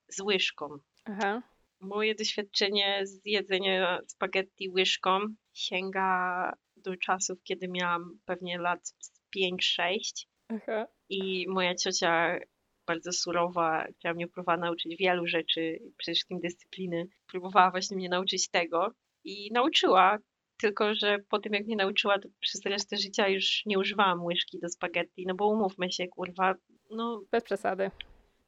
z 0.10 0.22
łyżką. 0.22 0.78
Aha. 1.06 1.42
Moje 1.80 2.16
doświadczenie 2.16 3.02
z 3.04 3.22
jedzenia 3.26 4.00
spaghetti 4.08 4.70
łyżką 4.70 5.20
sięga 5.54 6.54
do 6.76 6.98
czasów, 6.98 7.44
kiedy 7.44 7.68
miałam 7.68 8.20
pewnie 8.26 8.58
lat 8.58 8.94
5-6 9.38 10.26
Aha. 10.50 10.88
i 11.10 11.46
moja 11.50 11.76
ciocia 11.76 12.40
bardzo 12.88 13.12
surowa, 13.12 13.88
która 14.00 14.14
mnie 14.14 14.28
próbowała 14.28 14.58
nauczyć 14.58 14.96
wielu 15.00 15.28
rzeczy, 15.28 15.80
przede 15.98 16.16
wszystkim 16.16 16.40
dyscypliny, 16.40 17.08
próbowała 17.28 17.72
właśnie 17.72 17.98
mnie 17.98 18.10
nauczyć 18.10 18.50
tego 18.50 18.92
i 19.24 19.52
nauczyła, 19.52 20.18
tylko 20.60 20.94
że 20.96 21.18
po 21.30 21.40
tym 21.40 21.54
jak 21.54 21.66
mnie 21.66 21.76
nauczyła, 21.76 22.20
to 22.20 22.30
przez 22.40 22.66
resztę 22.66 22.98
życia 22.98 23.28
już 23.28 23.62
nie 23.66 23.80
używałam 23.80 24.24
łyżki 24.26 24.60
do 24.60 24.70
spaghetti, 24.70 25.26
no 25.28 25.36
bo 25.36 25.48
umówmy 25.48 25.92
się, 25.92 26.08
kurwa, 26.08 26.56
no 26.92 27.22
Bez 27.32 27.44
przesady. 27.44 27.92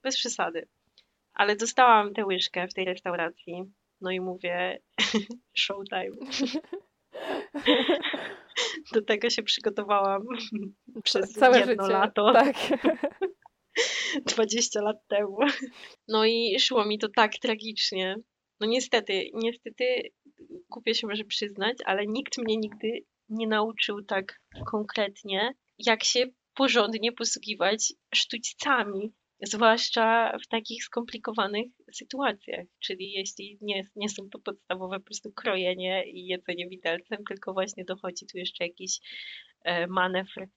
bez 0.04 0.18
przesady. 0.18 0.68
Ale 1.34 1.56
dostałam 1.56 2.14
tę 2.14 2.26
łyżkę 2.26 2.68
w 2.68 2.74
tej 2.74 2.86
restauracji, 2.86 3.64
no 4.02 4.12
i 4.12 4.20
mówię 4.20 4.80
showtime. 5.58 6.18
Do 8.94 9.02
tego 9.02 9.30
się 9.30 9.44
przygotowałam 9.44 10.22
przez 11.04 11.34
Całe 11.34 11.60
jedno 11.60 11.84
życie. 11.84 11.94
lato. 11.98 12.34
Tak. 12.34 12.56
20 14.26 14.82
lat 14.82 14.98
temu. 15.08 15.38
No 16.08 16.26
i 16.26 16.60
szło 16.60 16.86
mi 16.86 17.00
to 17.00 17.08
tak 17.16 17.32
tragicznie. 17.42 18.16
No 18.60 18.68
niestety, 18.68 19.30
niestety 19.34 19.86
kupię 20.70 20.96
się 20.96 21.08
może 21.08 21.24
przyznać, 21.24 21.78
ale 21.86 22.08
nikt 22.08 22.38
mnie 22.38 22.58
nigdy 22.58 23.06
nie 23.30 23.48
nauczył 23.48 24.04
tak 24.04 24.42
konkretnie, 24.72 25.54
jak 25.78 26.04
się 26.04 26.26
porządnie 26.56 27.12
posługiwać 27.12 27.94
sztućcami, 28.16 29.14
zwłaszcza 29.42 30.38
w 30.44 30.48
takich 30.48 30.84
skomplikowanych 30.84 31.68
sytuacjach. 31.94 32.66
Czyli 32.80 33.12
jeśli 33.12 33.58
nie, 33.62 33.84
nie 33.96 34.10
są 34.10 34.30
to 34.30 34.40
podstawowe 34.40 35.00
po 35.00 35.06
prostu 35.06 35.32
krojenie 35.32 36.04
i 36.08 36.26
jedzenie 36.26 36.68
widelcem, 36.70 37.24
tylko 37.28 37.54
właśnie 37.54 37.86
dochodzi 37.86 38.26
tu 38.32 38.38
jeszcze 38.38 38.64
jakiś 38.64 39.00
e, 39.64 39.88
manewr 39.88 40.48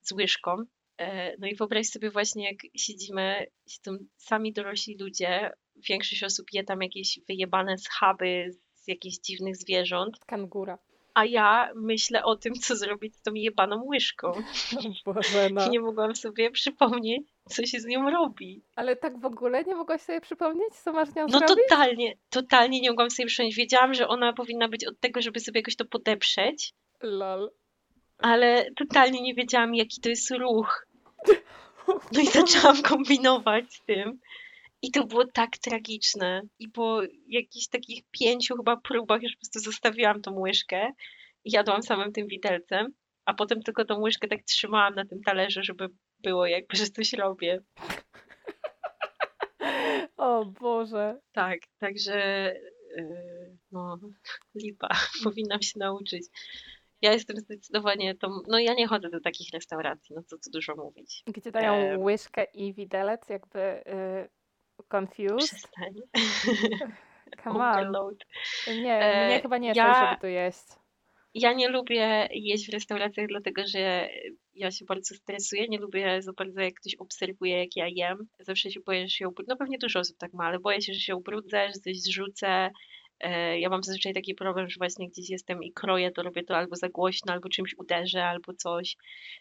z 0.00 0.12
łyżką. 0.12 0.56
E, 0.98 1.36
No 1.38 1.46
i 1.46 1.54
wyobraź 1.54 1.86
sobie 1.86 2.10
właśnie, 2.10 2.44
jak 2.44 2.58
siedzimy, 2.76 3.46
siedzą 3.68 3.96
sami 4.16 4.52
dorośli 4.52 4.98
ludzie, 4.98 5.50
większość 5.88 6.22
osób 6.22 6.46
je 6.52 6.64
tam 6.64 6.82
jakieś 6.82 7.20
wyjebane 7.28 7.78
schaby 7.78 8.50
z 8.84 8.88
jakichś 8.88 9.16
dziwnych 9.18 9.56
zwierząt, 9.56 10.18
Kangura. 10.26 10.78
a 11.14 11.24
ja 11.24 11.70
myślę 11.74 12.24
o 12.24 12.36
tym, 12.36 12.54
co 12.54 12.76
zrobić 12.76 13.16
z 13.16 13.22
tą 13.22 13.34
jebaną 13.34 13.84
łyżką. 13.84 14.32
Boże, 15.06 15.48
no. 15.52 15.66
I 15.66 15.70
nie 15.70 15.80
mogłam 15.80 16.16
sobie 16.16 16.50
przypomnieć, 16.50 17.22
co 17.48 17.66
się 17.66 17.80
z 17.80 17.84
nią 17.86 18.10
robi. 18.10 18.62
Ale 18.76 18.96
tak 18.96 19.20
w 19.20 19.24
ogóle 19.24 19.64
nie 19.64 19.74
mogłaś 19.74 20.00
sobie 20.00 20.20
przypomnieć, 20.20 20.74
co 20.84 20.92
masz 20.92 21.14
nią 21.14 21.26
No 21.28 21.38
zrobić? 21.38 21.56
totalnie, 21.68 22.16
totalnie 22.30 22.80
nie 22.80 22.90
mogłam 22.90 23.10
sobie 23.10 23.26
przypomnieć. 23.26 23.56
Wiedziałam, 23.56 23.94
że 23.94 24.08
ona 24.08 24.32
powinna 24.32 24.68
być 24.68 24.86
od 24.86 25.00
tego, 25.00 25.22
żeby 25.22 25.40
sobie 25.40 25.60
jakoś 25.60 25.76
to 25.76 25.84
podeprzeć, 25.84 26.72
Lol. 27.02 27.50
ale 28.18 28.66
totalnie 28.76 29.22
nie 29.22 29.34
wiedziałam, 29.34 29.74
jaki 29.74 30.00
to 30.00 30.08
jest 30.08 30.30
ruch. 30.30 30.86
No 32.12 32.20
i 32.20 32.26
zaczęłam 32.26 32.82
kombinować 32.82 33.74
z 33.74 33.82
tym. 33.84 34.20
I 34.84 34.90
to 34.90 35.06
było 35.06 35.24
tak 35.26 35.58
tragiczne. 35.58 36.42
I 36.58 36.68
po 36.68 37.02
jakichś 37.26 37.68
takich 37.68 38.02
pięciu 38.10 38.56
chyba 38.56 38.76
próbach 38.76 39.22
już 39.22 39.32
po 39.32 39.38
prostu 39.38 39.58
zostawiłam 39.58 40.22
tą 40.22 40.38
łyżkę 40.38 40.92
i 41.44 41.50
jadłam 41.50 41.82
samym 41.82 42.12
tym 42.12 42.26
widelcem, 42.26 42.92
a 43.24 43.34
potem 43.34 43.62
tylko 43.62 43.84
tą 43.84 44.00
łyżkę 44.00 44.28
tak 44.28 44.42
trzymałam 44.42 44.94
na 44.94 45.04
tym 45.04 45.22
talerzu, 45.22 45.60
żeby 45.62 45.88
było 46.18 46.46
jakby, 46.46 46.76
że 46.76 46.86
coś 46.86 47.12
robię. 47.12 47.58
O 50.16 50.44
Boże. 50.44 51.20
Tak, 51.32 51.58
także 51.78 52.52
yy, 52.96 53.56
no, 53.72 53.98
lipa, 54.54 54.88
powinnam 55.24 55.62
się 55.62 55.78
nauczyć. 55.78 56.26
Ja 57.02 57.12
jestem 57.12 57.36
zdecydowanie 57.36 58.14
tą, 58.14 58.28
no 58.48 58.58
ja 58.58 58.74
nie 58.74 58.86
chodzę 58.86 59.10
do 59.10 59.20
takich 59.20 59.52
restauracji, 59.52 60.14
no 60.14 60.22
co 60.22 60.36
tu 60.38 60.50
dużo 60.50 60.76
mówić. 60.76 61.22
Gdzie 61.26 61.52
dają 61.52 62.00
łyżkę 62.00 62.44
i 62.44 62.74
widelec, 62.74 63.28
jakby 63.28 63.60
y, 63.60 64.28
confused. 64.92 65.38
Przestań. 65.38 65.94
Come 67.44 67.64
on. 67.70 68.14
Nie, 68.82 68.94
E, 68.98 69.26
mnie 69.26 69.40
chyba 69.42 69.58
nie 69.58 69.68
ja- 69.68 69.74
ja... 69.86 69.94
żeby 70.08 70.20
tu 70.20 70.26
jeść. 70.26 70.64
Ja 71.34 71.52
nie 71.52 71.68
lubię 71.68 72.28
jeść 72.32 72.70
w 72.70 72.72
restauracjach, 72.72 73.26
dlatego 73.26 73.62
że 73.66 74.08
ja 74.54 74.70
się 74.70 74.84
bardzo 74.84 75.14
stresuję. 75.14 75.68
Nie 75.68 75.78
lubię 75.78 76.22
za 76.22 76.32
bardzo, 76.32 76.60
jak 76.60 76.74
ktoś 76.74 76.94
obserwuje, 76.94 77.58
jak 77.58 77.76
ja 77.76 77.86
jem. 77.88 78.18
Zawsze 78.40 78.70
się 78.70 78.80
boję, 78.80 79.02
że 79.02 79.08
się 79.14 79.28
ubrudzę. 79.28 79.46
No 79.52 79.56
pewnie 79.56 79.78
dużo 79.78 80.00
osób 80.00 80.16
tak 80.18 80.32
ma, 80.32 80.44
ale 80.46 80.58
boję 80.58 80.82
się, 80.82 80.94
że 80.94 81.00
się 81.00 81.16
ubrudzę, 81.16 81.66
że 81.68 81.80
coś 81.80 81.96
zrzucę. 82.00 82.70
E, 83.20 83.60
Ja 83.60 83.68
mam 83.68 83.82
zazwyczaj 83.82 84.14
taki 84.14 84.34
problem, 84.34 84.68
że 84.68 84.78
właśnie 84.78 85.08
gdzieś 85.08 85.30
jestem 85.30 85.62
i 85.62 85.72
kroję, 85.72 86.10
to 86.10 86.22
robię 86.22 86.42
to 86.44 86.56
albo 86.56 86.76
za 86.76 86.88
głośno, 86.88 87.32
albo 87.32 87.48
czymś 87.48 87.74
uderzę, 87.78 88.24
albo 88.24 88.54
coś. 88.54 88.96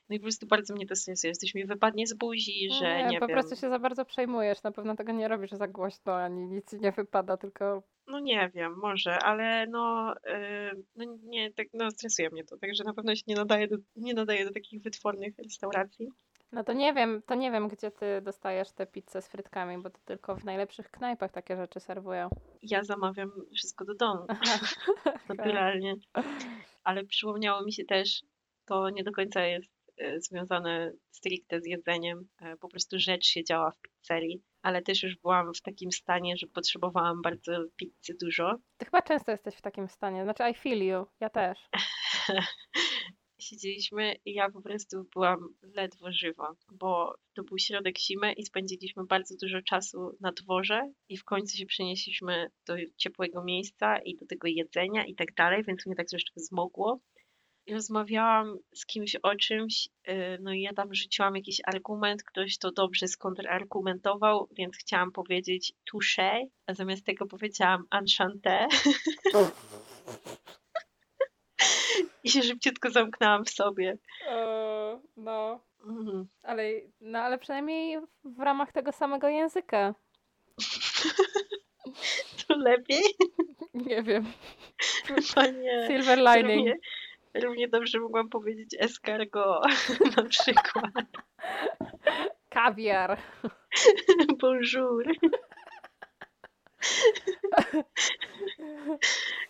No 0.09 0.15
i 0.15 0.19
po 0.19 0.23
prostu 0.23 0.47
bardzo 0.47 0.75
mnie 0.75 0.87
to 0.87 0.95
stresuje. 0.95 1.33
Coś 1.33 1.55
mi 1.55 1.65
wypadnie 1.65 2.07
z 2.07 2.13
buzi, 2.13 2.69
że 2.79 2.97
nie, 2.97 3.05
nie, 3.05 3.19
po 3.19 3.27
wiem. 3.27 3.35
prostu 3.35 3.55
się 3.55 3.69
za 3.69 3.79
bardzo 3.79 4.05
przejmujesz. 4.05 4.63
Na 4.63 4.71
pewno 4.71 4.95
tego 4.95 5.11
nie 5.11 5.27
robisz 5.27 5.51
za 5.51 5.67
głośno, 5.67 6.15
ani 6.15 6.47
nic 6.47 6.73
nie 6.73 6.91
wypada, 6.91 7.37
tylko 7.37 7.83
No 8.07 8.19
nie 8.19 8.51
wiem, 8.55 8.75
może, 8.77 9.19
ale 9.19 9.67
no, 9.67 10.13
yy, 10.25 10.83
no 10.95 11.05
nie, 11.23 11.51
tak, 11.51 11.67
no 11.73 11.91
stresuje 11.91 12.29
mnie 12.29 12.43
to, 12.43 12.57
także 12.57 12.83
na 12.83 12.93
pewno 12.93 13.15
się 13.15 13.23
nie 13.27 13.35
nadaje 13.35 13.67
do, 13.67 13.77
nie 13.95 14.13
nadaje 14.13 14.45
do 14.45 14.51
takich 14.51 14.81
wytwornych 14.81 15.37
restauracji. 15.37 16.09
No 16.53 16.63
to 16.63 16.73
nie 16.73 16.93
wiem, 16.93 17.21
to 17.25 17.35
nie 17.35 17.51
wiem, 17.51 17.67
gdzie 17.67 17.91
ty 17.91 18.21
dostajesz 18.21 18.71
te 18.71 18.87
pizze 18.87 19.21
z 19.21 19.27
frytkami, 19.27 19.77
bo 19.83 19.89
to 19.89 19.99
tylko 20.05 20.35
w 20.35 20.43
najlepszych 20.43 20.91
knajpach 20.91 21.31
takie 21.31 21.57
rzeczy 21.57 21.79
serwują. 21.79 22.29
Ja 22.61 22.83
zamawiam 22.83 23.31
wszystko 23.55 23.85
do 23.85 23.93
domu, 23.93 24.25
naturalnie. 25.29 25.95
Ale 26.83 27.03
przypomniało 27.03 27.63
mi 27.63 27.73
się 27.73 27.85
też, 27.85 28.23
to 28.65 28.89
nie 28.89 29.03
do 29.03 29.11
końca 29.11 29.45
jest 29.45 29.73
e, 29.97 30.21
związane 30.21 30.91
stricte 31.11 31.61
z 31.61 31.65
jedzeniem, 31.65 32.27
e, 32.41 32.57
po 32.57 32.69
prostu 32.69 32.99
rzecz 32.99 33.25
się 33.25 33.43
działa 33.43 33.71
w 33.71 33.79
pizzerii, 33.79 34.41
ale 34.61 34.81
też 34.81 35.03
już 35.03 35.17
byłam 35.17 35.53
w 35.53 35.61
takim 35.61 35.91
stanie, 35.91 36.37
że 36.37 36.47
potrzebowałam 36.47 37.21
bardzo 37.21 37.51
pizzy 37.75 38.17
dużo. 38.21 38.55
Ty 38.77 38.85
chyba 38.85 39.01
często 39.01 39.31
jesteś 39.31 39.55
w 39.55 39.61
takim 39.61 39.87
stanie. 39.87 40.23
Znaczy, 40.23 40.43
I 40.49 40.53
feel 40.53 40.83
you. 40.85 41.05
Ja 41.19 41.29
też. 41.29 41.59
Siedzieliśmy 43.43 44.15
i 44.25 44.33
ja 44.33 44.49
po 44.49 44.61
prostu 44.61 45.05
byłam 45.13 45.39
ledwo 45.61 46.11
żywa, 46.11 46.55
bo 46.71 47.15
to 47.33 47.43
był 47.43 47.57
środek 47.57 47.99
zimy 47.99 48.33
i 48.33 48.45
spędziliśmy 48.45 49.05
bardzo 49.05 49.35
dużo 49.41 49.61
czasu 49.61 50.17
na 50.19 50.31
dworze 50.31 50.91
i 51.09 51.17
w 51.17 51.23
końcu 51.23 51.57
się 51.57 51.65
przenieśliśmy 51.65 52.51
do 52.67 52.75
ciepłego 52.97 53.43
miejsca 53.43 53.97
i 53.97 54.15
do 54.17 54.25
tego 54.25 54.47
jedzenia 54.47 55.05
i 55.05 55.15
tak 55.15 55.33
dalej, 55.33 55.63
więc 55.63 55.85
mnie 55.85 55.95
tak 55.95 56.07
troszeczkę 56.07 56.39
zmogło. 56.39 56.99
I 57.65 57.73
rozmawiałam 57.73 58.57
z 58.75 58.85
kimś 58.85 59.15
o 59.15 59.35
czymś, 59.35 59.89
yy, 60.07 60.37
no 60.41 60.53
i 60.53 60.61
ja 60.61 60.73
tam 60.73 60.95
rzuciłam 60.95 61.35
jakiś 61.35 61.61
argument, 61.65 62.23
ktoś 62.23 62.57
to 62.57 62.71
dobrze 62.71 63.07
skontrargumentował, 63.07 64.49
więc 64.51 64.77
chciałam 64.77 65.11
powiedzieć 65.11 65.73
touché, 65.91 66.45
a 66.65 66.73
zamiast 66.73 67.05
tego 67.05 67.25
powiedziałam 67.25 67.83
enchanté 67.91 68.67
i 72.23 72.29
się 72.29 72.41
szybciutko 72.41 72.89
zamknęłam 72.89 73.45
w 73.45 73.49
sobie. 73.49 73.97
E, 74.29 74.99
no, 75.17 75.59
Mhm. 75.85 76.27
ale, 76.43 76.63
no, 77.01 77.19
ale 77.19 77.37
przynajmniej 77.37 77.99
w 78.23 78.39
ramach 78.39 78.71
tego 78.71 78.91
samego 78.91 79.27
języka. 79.27 79.95
To 82.47 82.55
lepiej? 82.57 83.01
Nie 83.73 84.03
wiem. 84.03 84.25
Chyba 85.05 85.47
nie. 85.47 85.87
Silver 85.87 86.17
Równie, 86.19 86.43
lining. 86.43 86.77
Równie 87.33 87.67
dobrze 87.67 87.99
mogłam 87.99 88.29
powiedzieć 88.29 88.75
escargot 88.79 89.63
na 90.17 90.23
przykład. 90.23 90.93
Kawiar. 92.49 93.17
Bonjour. 94.39 95.05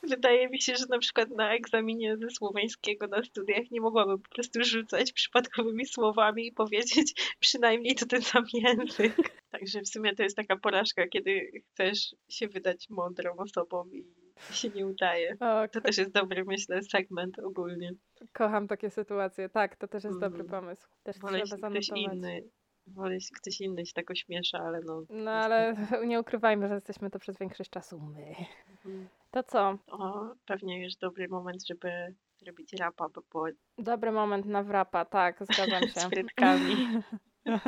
Wydaje 0.03 0.49
mi 0.49 0.61
się, 0.61 0.75
że 0.75 0.85
na 0.89 0.99
przykład 0.99 1.29
na 1.29 1.53
egzaminie 1.53 2.17
ze 2.17 2.29
słoweńskiego 2.29 3.07
na 3.07 3.23
studiach 3.23 3.71
nie 3.71 3.81
mogłabym 3.81 4.19
po 4.19 4.29
prostu 4.29 4.63
rzucać 4.63 5.11
przypadkowymi 5.13 5.85
słowami 5.85 6.47
i 6.47 6.51
powiedzieć 6.51 7.35
przynajmniej 7.39 7.95
to 7.95 8.05
ten 8.05 8.21
sam 8.21 8.43
język. 8.53 9.13
Także 9.51 9.81
w 9.81 9.87
sumie 9.87 10.15
to 10.15 10.23
jest 10.23 10.35
taka 10.37 10.57
porażka, 10.57 11.07
kiedy 11.07 11.51
chcesz 11.73 12.15
się 12.29 12.47
wydać 12.47 12.89
mądrą 12.89 13.35
osobą 13.37 13.85
i 13.91 14.05
się 14.51 14.69
nie 14.69 14.87
udaje. 14.87 15.37
O, 15.39 15.67
To 15.67 15.81
też 15.81 15.97
jest 15.97 16.11
dobry, 16.11 16.43
myślę, 16.45 16.81
segment 16.83 17.39
ogólnie. 17.39 17.91
kocham 18.33 18.67
takie 18.67 18.89
sytuacje. 18.89 19.49
Tak, 19.49 19.75
to 19.75 19.87
też 19.87 20.03
jest 20.03 20.19
dobry 20.19 20.41
Mhm. 20.43 20.61
pomysł. 20.61 20.87
Też 21.03 21.19
Wolę, 21.19 21.41
trzeba 21.41 21.69
jeśli 21.69 21.71
ktoś 21.71 21.85
zanotować. 21.85 22.17
inny, 22.17 22.43
wolę, 22.87 23.13
jeśli 23.13 23.35
ktoś 23.35 23.61
inny 23.61 23.85
się 23.85 23.93
tak 23.93 24.11
ośmiesza, 24.11 24.57
ale 24.59 24.79
no. 24.81 25.03
No 25.09 25.31
ale 25.31 25.75
nie 26.07 26.19
ukrywajmy, 26.19 26.67
że 26.67 26.73
jesteśmy 26.73 27.09
to 27.09 27.19
przez 27.19 27.37
większość 27.37 27.69
czasu 27.69 27.99
my. 27.99 28.35
Mhm. 28.69 29.07
To 29.31 29.43
co? 29.43 29.77
O, 29.87 30.29
pewnie 30.45 30.83
już 30.83 30.95
dobry 30.95 31.27
moment, 31.27 31.67
żeby 31.67 32.15
zrobić 32.37 32.73
rapa, 32.73 33.09
bo 33.09 33.21
po 33.21 33.45
Dobry 33.77 34.11
moment 34.11 34.45
na 34.45 34.63
wrapa, 34.63 35.05
tak, 35.05 35.37
zgadzam 35.45 35.83
z 35.89 36.01
się. 36.01 36.09
frytkami. 36.09 36.75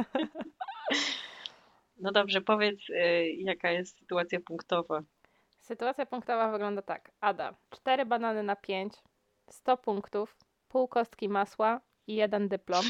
No 1.97 2.11
dobrze, 2.11 2.41
powiedz, 2.41 2.89
y, 2.89 3.27
jaka 3.37 3.71
jest 3.71 3.99
sytuacja 3.99 4.39
punktowa. 4.39 5.01
Sytuacja 5.59 6.05
punktowa 6.05 6.51
wygląda 6.51 6.81
tak. 6.81 7.11
Ada, 7.21 7.55
4 7.69 8.05
banany 8.05 8.43
na 8.43 8.55
5, 8.55 8.93
100 9.49 9.77
punktów, 9.77 10.37
pół 10.67 10.87
kostki 10.87 11.29
masła 11.29 11.81
i 12.07 12.15
jeden 12.15 12.47
dyplom. 12.47 12.85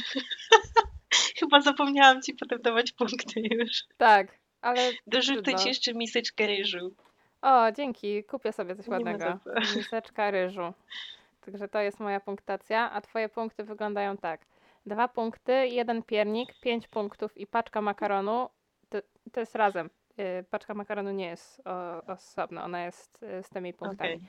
Chyba 1.39 1.61
zapomniałam 1.61 2.21
ci 2.21 2.33
potem 2.33 2.61
dawać 2.61 2.91
punkty 2.91 3.41
już. 3.51 3.83
Tak, 3.97 4.27
ale 4.61 4.91
Dorzucę 5.07 5.55
ci 5.55 5.67
jeszcze 5.67 5.93
miseczkę 5.93 6.47
ryżu. 6.47 6.95
o, 7.41 7.71
dzięki, 7.71 8.23
kupię 8.23 8.51
sobie 8.53 8.75
coś 8.75 8.87
ładnego. 8.87 9.39
Miseczka 9.75 10.31
ryżu. 10.31 10.73
Także 11.41 11.67
to 11.67 11.79
jest 11.79 11.99
moja 11.99 12.19
punktacja, 12.19 12.91
a 12.91 13.01
twoje 13.01 13.29
punkty 13.29 13.63
wyglądają 13.63 14.17
tak. 14.17 14.45
Dwa 14.85 15.07
punkty, 15.07 15.67
jeden 15.67 16.03
piernik, 16.03 16.49
pięć 16.61 16.87
punktów 16.87 17.37
i 17.37 17.47
paczka 17.47 17.81
makaronu. 17.81 18.49
To, 18.89 18.97
to 19.31 19.39
jest 19.39 19.55
razem. 19.55 19.89
Y, 20.19 20.43
Paczka 20.49 20.73
makaronu 20.73 21.11
nie 21.11 21.25
jest 21.25 21.61
o, 21.67 22.01
osobno, 22.13 22.63
ona 22.63 22.85
jest 22.85 23.23
y, 23.23 23.43
z 23.43 23.49
tymi 23.49 23.73
punktami. 23.73 24.15
Okej. 24.15 24.27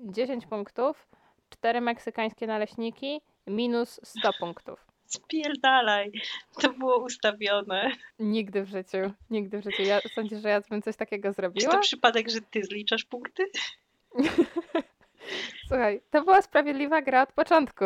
10 0.00 0.46
punktów, 0.46 1.08
cztery 1.50 1.80
meksykańskie 1.80 2.46
naleśniki, 2.46 3.20
minus 3.46 4.00
100 4.02 4.30
punktów. 4.40 4.89
Spierdalaj. 5.10 6.12
To 6.60 6.72
było 6.72 6.98
ustawione. 7.04 7.90
Nigdy 8.18 8.62
w 8.62 8.68
życiu, 8.68 8.98
nigdy 9.30 9.58
w 9.58 9.64
życiu. 9.64 9.82
Ja 9.82 10.00
sądzisz, 10.14 10.42
że 10.42 10.48
ja 10.48 10.60
bym 10.60 10.82
coś 10.82 10.96
takiego 10.96 11.28
Czy 11.28 11.34
zrobiła? 11.34 11.72
to 11.72 11.78
przypadek, 11.78 12.28
że 12.30 12.40
ty 12.40 12.64
zliczasz 12.64 13.04
punkty? 13.04 13.42
Słuchaj, 15.68 16.00
to 16.10 16.22
była 16.24 16.42
sprawiedliwa 16.42 17.02
gra 17.02 17.22
od 17.22 17.32
początku. 17.32 17.84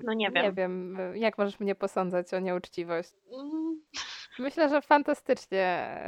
No 0.00 0.12
nie 0.14 0.30
wiem. 0.30 0.44
Nie 0.44 0.52
wiem, 0.52 0.98
jak 1.14 1.38
możesz 1.38 1.60
mnie 1.60 1.74
posądzać 1.74 2.34
o 2.34 2.38
nieuczciwość. 2.40 3.10
Mm, 3.32 3.82
Myślę, 4.38 4.68
że 4.68 4.82
fantastycznie, 4.82 5.98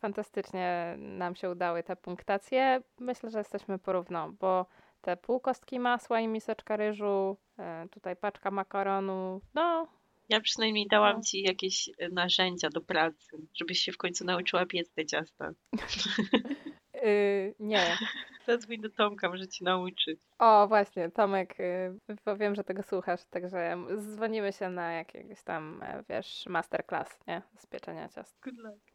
fantastycznie 0.00 0.94
nam 0.98 1.36
się 1.36 1.50
udały 1.50 1.82
te 1.82 1.96
punktacje. 1.96 2.82
Myślę, 2.98 3.30
że 3.30 3.38
jesteśmy 3.38 3.78
porówno, 3.78 4.32
bo 4.40 4.66
te 5.00 5.16
pół 5.16 5.40
kostki 5.40 5.80
masła 5.80 6.20
i 6.20 6.28
miseczka 6.28 6.76
ryżu, 6.76 7.36
e, 7.58 7.88
tutaj 7.90 8.16
paczka 8.16 8.50
makaronu, 8.50 9.40
no 9.54 9.86
Ja 10.28 10.40
przynajmniej 10.40 10.86
dałam 10.86 11.16
No. 11.16 11.22
ci 11.22 11.42
jakieś 11.42 11.88
y, 11.88 12.08
narzędzia 12.12 12.68
do 12.68 12.80
pracy, 12.80 13.36
żebyś 13.54 13.78
się 13.80 13.92
w 13.92 13.96
końcu 13.96 14.24
nauczyła 14.24 14.66
piec 14.66 14.90
te 14.92 15.06
ciasta. 15.06 15.50
yy, 16.94 17.54
nie. 17.60 17.96
Zadzwoń 18.46 18.78
do 18.80 18.90
Tomka, 18.90 19.28
może 19.28 19.48
ci 19.48 19.64
nauczy. 19.64 20.16
O, 20.38 20.68
właśnie, 20.68 21.10
Tomek, 21.10 21.58
yy, 21.58 22.16
bo 22.24 22.36
wiem, 22.36 22.54
że 22.54 22.64
tego 22.64 22.82
słuchasz, 22.82 23.20
także 23.30 23.76
dzwonimy 23.98 24.52
się 24.52 24.70
na 24.70 24.92
jakiegoś 24.92 25.42
tam, 25.42 25.82
e, 25.82 26.04
wiesz, 26.08 26.46
masterclass, 26.46 27.18
nie? 27.26 27.42
Z 27.58 27.66
pieczenia 27.66 28.08
ciast. 28.08 28.40
Good 28.42 28.58
luck. 28.58 28.89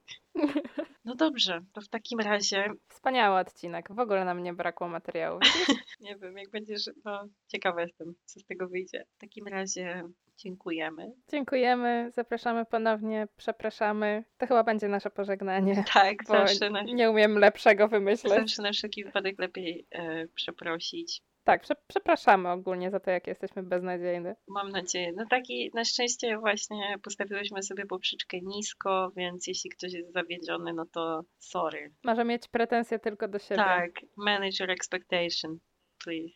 No 1.05 1.15
dobrze, 1.15 1.61
to 1.73 1.81
w 1.81 1.87
takim 1.87 2.19
razie, 2.19 2.69
Wspaniały 2.87 3.39
odcinek, 3.39 3.93
w 3.93 3.99
ogóle 3.99 4.25
nam 4.25 4.43
nie 4.43 4.53
brakło 4.53 4.87
materiału. 4.87 5.39
nie 6.01 6.15
wiem, 6.15 6.37
jak 6.37 6.49
będziesz, 6.49 6.89
no 7.05 7.27
ciekawa 7.47 7.81
jestem, 7.81 8.13
co 8.25 8.39
z 8.39 8.45
tego 8.45 8.67
wyjdzie. 8.67 9.05
W 9.15 9.17
takim 9.17 9.47
razie 9.47 10.03
dziękujemy. 10.37 11.11
Dziękujemy, 11.31 12.11
zapraszamy 12.13 12.65
ponownie, 12.65 13.27
przepraszamy. 13.37 14.23
To 14.37 14.47
chyba 14.47 14.63
będzie 14.63 14.87
nasze 14.87 15.09
pożegnanie. 15.09 15.83
Tak, 15.93 16.25
zawsze 16.25 16.69
na, 16.69 16.81
nie 16.83 17.11
umiem 17.11 17.37
lepszego 17.37 17.87
wymyśleć. 17.87 18.33
zawsze 18.33 18.61
na 18.61 18.71
wszelki 18.71 19.03
wypadek 19.03 19.39
lepiej 19.39 19.87
e, 19.91 20.27
przeprosić. 20.27 21.21
Tak, 21.45 21.61
prze 21.61 21.75
przepraszamy 21.87 22.49
ogólnie 22.51 22.91
za 22.91 22.99
to, 22.99 23.11
jak 23.11 23.27
jesteśmy 23.27 23.63
beznadziejni. 23.63 24.29
Mam 24.47 24.69
nadzieję. 24.69 25.11
No 25.15 25.25
taki, 25.29 25.71
na 25.73 25.83
szczęście 25.83 26.37
właśnie 26.37 26.95
postawiłyśmy 27.03 27.63
sobie 27.63 27.85
poprzeczkę 27.85 28.37
nisko, 28.41 29.11
więc 29.17 29.47
jeśli 29.47 29.69
ktoś 29.69 29.93
jest 29.93 30.13
zawiedziony, 30.13 30.73
no 30.73 30.85
to 30.93 31.21
sorry. 31.39 31.93
Może 32.03 32.25
mieć 32.25 32.47
pretensje 32.47 32.99
tylko 32.99 33.27
do 33.27 33.39
siebie. 33.39 33.55
Tak, 33.55 33.91
manage 34.17 34.57
your 34.59 34.71
expectation, 34.71 35.59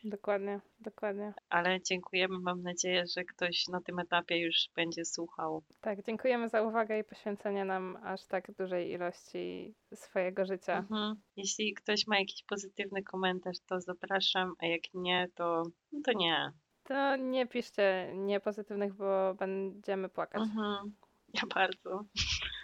Dokładnie, 0.04 0.60
dokładnie. 0.80 1.34
Ale 1.48 1.82
dziękujemy, 1.82 2.38
mam 2.38 2.62
nadzieję, 2.62 3.04
że 3.16 3.24
ktoś 3.24 3.68
na 3.68 3.80
tym 3.80 3.98
etapie 3.98 4.38
już 4.38 4.68
będzie 4.76 5.04
słuchał. 5.04 5.62
Tak, 5.80 6.02
dziękujemy 6.02 6.48
za 6.48 6.62
uwagę 6.62 6.98
i 6.98 7.04
poświęcenie 7.04 7.64
nam 7.64 7.98
aż 8.02 8.26
tak 8.26 8.52
dużej 8.52 8.90
ilości 8.90 9.74
swojego 9.94 10.44
życia. 10.44 10.78
Mhm. 10.78 11.14
Jeśli 11.36 11.74
ktoś 11.74 12.06
ma 12.06 12.18
jakiś 12.18 12.44
pozytywny 12.44 13.02
komentarz, 13.02 13.56
to 13.66 13.80
zapraszam, 13.80 14.54
a 14.58 14.66
jak 14.66 14.82
nie, 14.94 15.28
to, 15.34 15.62
no 15.92 16.00
to 16.04 16.12
nie. 16.12 16.52
To 16.82 17.16
nie 17.16 17.46
piszcie 17.46 18.12
niepozytywnych, 18.14 18.94
bo 18.94 19.34
będziemy 19.34 20.08
płakać. 20.08 20.42
Mhm. 20.42 20.94
Ja 21.34 21.42
bardzo. 21.54 22.04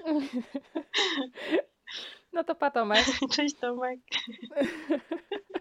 No 2.32 2.44
to 2.44 2.55
pa 2.55 2.70
Tomek. 2.70 3.05
Cześć 3.36 3.55
Tomek. 3.55 4.01